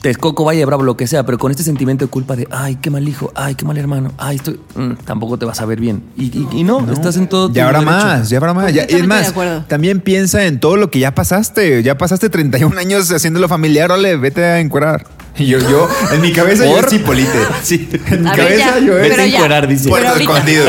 Texcoco, 0.00 0.44
Valle 0.44 0.64
Bravo, 0.64 0.82
lo 0.82 0.96
que 0.96 1.06
sea, 1.06 1.24
pero 1.24 1.38
con 1.38 1.50
este 1.50 1.62
sentimiento 1.62 2.04
de 2.04 2.10
culpa 2.10 2.36
de, 2.36 2.48
ay, 2.50 2.76
qué 2.76 2.90
mal 2.90 3.08
hijo, 3.08 3.32
ay, 3.34 3.54
qué 3.54 3.64
mal 3.64 3.76
hermano, 3.78 4.12
ay, 4.18 4.36
estoy. 4.36 4.60
mm, 4.74 4.92
tampoco 5.04 5.38
te 5.38 5.46
vas 5.46 5.60
a 5.60 5.66
ver 5.66 5.80
bien. 5.80 6.02
Y, 6.16 6.24
y- 6.26 6.48
y 6.52 6.64
no, 6.64 6.90
estás 6.92 7.16
en 7.16 7.28
todo. 7.28 7.52
Ya 7.52 7.66
habrá 7.66 7.80
más, 7.80 8.28
ya 8.30 8.38
habrá 8.38 8.52
más. 8.54 8.72
Ya- 8.72 8.86
y 8.88 8.94
es 8.96 9.06
más, 9.06 9.32
también 9.68 10.00
piensa 10.00 10.44
en 10.46 10.58
todo 10.60 10.76
lo 10.76 10.90
que 10.90 10.98
ya 10.98 11.14
pasaste. 11.14 11.82
Ya 11.82 11.96
pasaste 11.98 12.28
31 12.30 12.78
años 12.78 13.10
haciéndolo 13.12 13.48
familiar, 13.48 13.90
ole, 13.92 14.16
vete 14.16 14.44
a 14.44 14.60
encuerar. 14.60 15.06
Y 15.38 15.46
yo, 15.46 15.58
yo, 15.58 15.88
en 16.12 16.20
mi 16.20 16.32
cabeza 16.32 16.66
yo 16.66 16.74
¿Por? 16.74 16.84
es 16.84 16.90
Cipolite. 16.90 17.38
Sí. 17.62 17.88
En 18.08 18.24
mi 18.24 18.28
A 18.28 18.34
ver, 18.34 18.46
cabeza 18.46 18.78
ya, 18.80 18.86
yo 18.86 18.98
es 18.98 19.18
encuerar, 19.18 19.68
dice. 19.68 19.88
Puerto 19.88 20.14
escondido. 20.16 20.64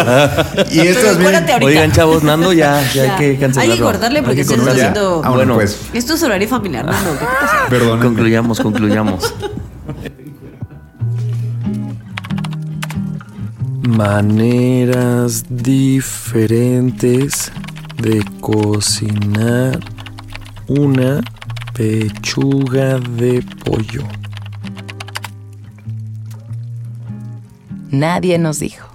Y 0.71 0.79
esto 0.79 1.11
es 1.11 1.17
bien-. 1.17 1.63
Oigan, 1.63 1.91
chavos, 1.91 2.23
Nando, 2.23 2.53
ya, 2.53 2.81
ya, 2.93 3.05
Ya. 3.05 3.17
hay 3.17 3.19
que 3.19 3.37
cancelarlo. 3.39 3.73
Hay 3.73 3.77
que 3.79 3.83
cortarle 3.83 4.23
porque 4.23 4.43
se 4.43 4.55
nos 4.55 4.67
está 4.67 4.71
haciendo- 4.79 5.21
Ah, 5.25 5.29
bueno, 5.31 5.55
pues, 5.55 5.77
Esto 5.93 6.13
es 6.13 6.23
horario 6.23 6.47
familiar, 6.47 6.85
no, 6.85 6.91
¿qué 6.91 6.97
te 6.97 7.25
pasa? 7.25 7.65
perdón. 7.69 7.99
concluyamos, 7.99 8.59
concluyamos. 8.59 9.33
Maneras 14.11 15.45
diferentes 15.49 17.51
de 17.97 18.23
cocinar 18.39 19.79
una 20.67 21.21
pechuga 21.73 22.99
de 22.99 23.43
pollo. 23.63 24.03
Nadie 27.91 28.37
nos 28.37 28.59
dijo. 28.59 28.87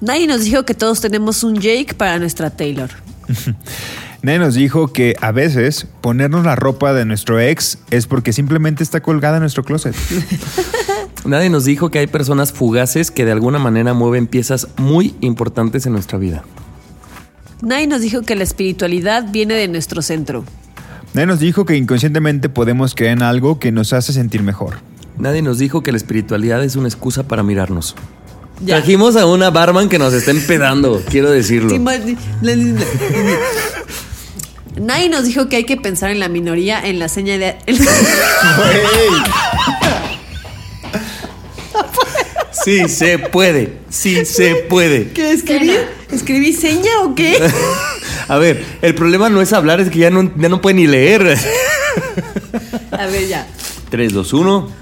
Nadie 0.00 0.26
nos 0.26 0.44
dijo 0.44 0.64
que 0.64 0.72
todos 0.72 1.00
tenemos 1.02 1.44
un 1.44 1.56
Jake 1.56 1.94
para 1.94 2.18
nuestra 2.18 2.48
Taylor. 2.48 2.88
Nadie 4.22 4.38
nos 4.38 4.54
dijo 4.54 4.88
que 4.88 5.14
a 5.20 5.32
veces 5.32 5.86
ponernos 6.00 6.44
la 6.44 6.56
ropa 6.56 6.92
de 6.92 7.04
nuestro 7.04 7.38
ex 7.40 7.78
es 7.90 8.06
porque 8.06 8.32
simplemente 8.32 8.82
está 8.82 9.02
colgada 9.02 9.36
en 9.36 9.42
nuestro 9.42 9.64
closet. 9.64 9.94
Nadie 11.26 11.50
nos 11.50 11.66
dijo 11.66 11.90
que 11.90 11.98
hay 11.98 12.06
personas 12.06 12.52
fugaces 12.52 13.10
que 13.10 13.26
de 13.26 13.32
alguna 13.32 13.58
manera 13.58 13.92
mueven 13.92 14.26
piezas 14.26 14.68
muy 14.78 15.14
importantes 15.20 15.84
en 15.84 15.92
nuestra 15.92 16.18
vida. 16.18 16.42
Nadie 17.62 17.86
nos 17.86 18.00
dijo 18.00 18.22
que 18.22 18.36
la 18.36 18.44
espiritualidad 18.44 19.30
viene 19.30 19.54
de 19.54 19.68
nuestro 19.68 20.00
centro. 20.00 20.44
Nadie 21.12 21.26
nos 21.26 21.40
dijo 21.40 21.66
que 21.66 21.76
inconscientemente 21.76 22.48
podemos 22.48 22.94
creer 22.94 23.12
en 23.12 23.22
algo 23.22 23.58
que 23.58 23.72
nos 23.72 23.92
hace 23.92 24.14
sentir 24.14 24.42
mejor. 24.42 24.78
Nadie 25.20 25.42
nos 25.42 25.58
dijo 25.58 25.82
que 25.82 25.92
la 25.92 25.98
espiritualidad 25.98 26.64
es 26.64 26.76
una 26.76 26.88
excusa 26.88 27.24
para 27.24 27.42
mirarnos. 27.42 27.94
Ya. 28.64 28.76
Trajimos 28.76 29.16
a 29.16 29.26
una 29.26 29.50
barman 29.50 29.88
que 29.88 29.98
nos 29.98 30.14
está 30.14 30.30
empedando, 30.30 31.02
quiero 31.10 31.30
decirlo. 31.30 31.78
Nadie 34.80 35.08
nos 35.10 35.24
dijo 35.24 35.48
que 35.48 35.56
hay 35.56 35.64
que 35.64 35.76
pensar 35.76 36.10
en 36.10 36.20
la 36.20 36.28
minoría 36.28 36.80
en 36.80 36.98
la 36.98 37.08
seña 37.08 37.36
de... 37.38 37.56
Sí 42.64 42.90
se 42.90 43.18
puede, 43.18 43.78
sí 43.88 44.26
se 44.26 44.54
puede. 44.54 45.12
¿Qué 45.12 45.32
escribí? 45.32 45.72
¿Escribí 46.12 46.52
seña 46.52 46.90
o 47.04 47.14
qué? 47.14 47.42
A 48.28 48.36
ver, 48.36 48.62
el 48.82 48.94
problema 48.94 49.30
no 49.30 49.40
es 49.40 49.54
hablar, 49.54 49.80
es 49.80 49.88
que 49.88 50.00
ya 50.00 50.10
no, 50.10 50.30
ya 50.36 50.50
no 50.50 50.60
puede 50.60 50.74
ni 50.74 50.86
leer. 50.86 51.38
A 52.92 53.06
ver, 53.06 53.28
ya. 53.28 53.46
3, 53.88 54.12
2, 54.12 54.32
1. 54.34 54.72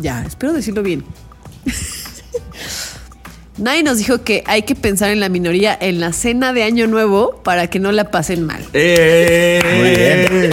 Ya, 0.00 0.22
espero 0.22 0.52
decirlo 0.52 0.82
bien. 0.82 1.04
Nadie 3.58 3.82
nos 3.82 3.98
dijo 3.98 4.22
que 4.22 4.44
hay 4.46 4.62
que 4.62 4.76
pensar 4.76 5.10
en 5.10 5.18
la 5.18 5.28
minoría 5.28 5.76
en 5.80 5.98
la 5.98 6.12
cena 6.12 6.52
de 6.52 6.62
Año 6.62 6.86
Nuevo 6.86 7.40
para 7.42 7.66
que 7.66 7.80
no 7.80 7.90
la 7.90 8.10
pasen 8.10 8.44
mal. 8.44 8.64
¡Eh! 8.72 10.50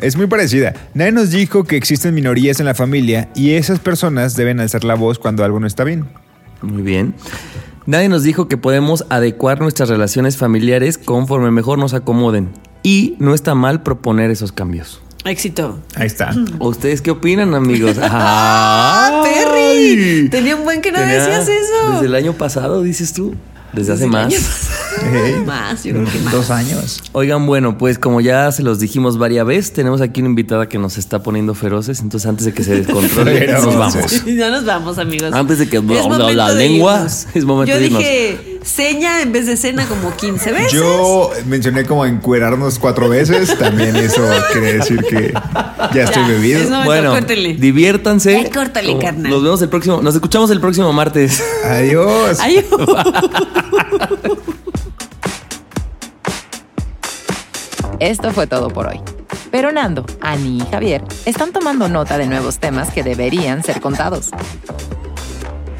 Es 0.00 0.16
muy 0.16 0.26
parecida. 0.26 0.74
Nadie 0.94 1.12
nos 1.12 1.30
dijo 1.30 1.64
que 1.64 1.76
existen 1.76 2.14
minorías 2.14 2.60
en 2.60 2.66
la 2.66 2.74
familia 2.74 3.28
y 3.34 3.54
esas 3.54 3.80
personas 3.80 4.36
deben 4.36 4.60
alzar 4.60 4.84
la 4.84 4.94
voz 4.94 5.18
cuando 5.18 5.44
algo 5.44 5.60
no 5.60 5.66
está 5.66 5.84
bien. 5.84 6.06
Muy 6.62 6.82
bien. 6.82 7.14
Nadie 7.84 8.08
nos 8.08 8.22
dijo 8.22 8.48
que 8.48 8.56
podemos 8.56 9.04
adecuar 9.10 9.60
nuestras 9.60 9.88
relaciones 9.88 10.36
familiares 10.36 10.98
conforme 10.98 11.50
mejor 11.50 11.78
nos 11.78 11.94
acomoden. 11.94 12.50
Y 12.82 13.16
no 13.18 13.34
está 13.34 13.54
mal 13.54 13.82
proponer 13.82 14.30
esos 14.30 14.52
cambios. 14.52 15.02
Éxito. 15.28 15.78
Ahí 15.94 16.06
está. 16.06 16.34
¿Ustedes 16.58 17.00
qué 17.02 17.10
opinan, 17.10 17.54
amigos? 17.54 17.96
¡Ah, 18.02 19.22
Perry! 19.22 20.22
¡Ay! 20.24 20.28
Tenía 20.30 20.56
un 20.56 20.64
buen 20.64 20.80
que 20.80 20.90
no 20.92 20.98
Tenía- 20.98 21.14
decías 21.26 21.48
eso. 21.48 21.92
Desde 21.94 22.06
el 22.06 22.14
año 22.14 22.32
pasado, 22.34 22.82
dices 22.82 23.12
tú. 23.12 23.34
Desde 23.72 23.92
hace 23.92 24.04
Desde 24.06 24.12
más. 24.16 24.32
año 24.32 25.44
Más, 25.46 25.84
yo 25.84 25.92
creo 25.92 26.06
que 26.06 26.18
más. 26.20 26.32
Dos 26.32 26.50
años. 26.50 27.02
Oigan, 27.12 27.46
bueno, 27.46 27.76
pues 27.76 27.98
como 27.98 28.20
ya 28.22 28.50
se 28.50 28.62
los 28.62 28.80
dijimos 28.80 29.18
varias 29.18 29.44
veces, 29.46 29.72
tenemos 29.74 30.00
aquí 30.00 30.20
una 30.20 30.30
invitada 30.30 30.68
que 30.70 30.78
nos 30.78 30.96
está 30.96 31.22
poniendo 31.22 31.54
feroces, 31.54 32.00
entonces 32.00 32.26
antes 32.28 32.46
de 32.46 32.54
que 32.54 32.64
se 32.64 32.76
descontrole, 32.82 33.46
nos 33.52 33.76
vamos. 33.76 34.24
Ya 34.24 34.50
nos 34.50 34.64
vamos, 34.64 34.96
amigos. 34.98 35.32
Antes 35.34 35.58
de 35.58 35.68
que 35.68 35.76
Es 35.76 35.84
la- 35.84 35.94
la 35.94 36.02
momento 36.08 36.54
de 36.54 36.54
lengua, 36.68 36.94
irnos. 36.96 37.26
es 37.34 37.44
momento 37.44 37.72
Yo 37.74 37.78
de 37.78 37.86
irnos. 37.86 37.98
dije 38.00 38.57
seña 38.62 39.22
en 39.22 39.32
vez 39.32 39.46
de 39.46 39.56
cena 39.56 39.86
como 39.86 40.14
15 40.16 40.52
veces. 40.52 40.72
Yo 40.72 41.30
mencioné 41.46 41.84
como 41.84 42.04
encuerarnos 42.06 42.78
cuatro 42.78 43.08
veces. 43.08 43.56
También 43.58 43.96
eso 43.96 44.22
quiere 44.52 44.74
decir 44.74 45.02
que 45.04 45.32
ya 45.94 46.02
estoy 46.04 46.22
Ya, 46.22 46.28
bebido. 46.28 46.60
es 46.60 46.84
Bueno, 46.84 47.14
diviértanse. 47.20 48.42
Ya, 48.44 48.50
córtale, 48.50 48.88
Como- 48.90 49.00
carnal. 49.02 49.30
Nos 49.32 49.42
vemos 49.42 49.62
el 49.62 49.68
próximo, 49.68 50.02
nos 50.02 50.14
escuchamos 50.14 50.50
el 50.50 50.60
próximo 50.60 50.92
martes. 50.92 51.42
Adiós. 51.64 52.38
Ay, 52.40 52.64
Esto 58.00 58.32
fue 58.32 58.46
todo 58.46 58.68
por 58.68 58.86
hoy. 58.86 59.00
Pero 59.50 59.72
Nando, 59.72 60.04
Ani 60.20 60.58
y 60.58 60.70
Javier 60.70 61.02
están 61.24 61.52
tomando 61.52 61.88
nota 61.88 62.18
de 62.18 62.26
nuevos 62.26 62.58
temas 62.58 62.90
que 62.90 63.02
deberían 63.02 63.62
ser 63.64 63.80
contados. 63.80 64.30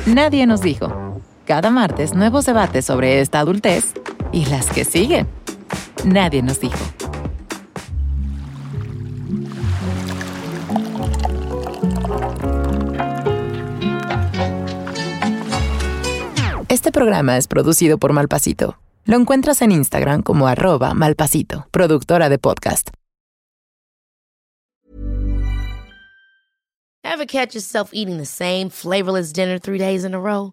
Nadie 0.07 0.47
nos 0.47 0.62
dijo. 0.62 1.07
Cada 1.49 1.70
martes 1.70 2.12
nuevos 2.12 2.44
debates 2.44 2.84
sobre 2.84 3.22
esta 3.22 3.40
adultez 3.40 3.94
y 4.32 4.44
las 4.44 4.66
que 4.66 4.84
siguen. 4.84 5.26
Nadie 6.05 6.42
nos 6.42 6.61
dijo. 6.61 6.76
Este 16.68 16.92
programa 16.92 17.38
es 17.38 17.49
producido 17.49 17.96
por 17.96 18.12
Malpasito. 18.12 18.78
Lo 19.07 19.16
encuentras 19.16 19.62
en 19.62 19.72
Instagram 19.72 20.20
como 20.20 20.49
arroba 20.49 20.92
malpasito, 20.92 21.66
productora 21.70 22.28
de 22.28 22.38
podcast. 22.38 22.90
Ever 27.03 27.26
catch 27.26 27.55
yourself 27.55 27.88
eating 27.94 28.18
the 28.18 28.26
same 28.26 28.68
flavorless 28.68 29.32
dinner 29.32 29.59
three 29.59 29.78
days 29.78 30.05
in 30.05 30.12
a 30.12 30.20
row? 30.20 30.53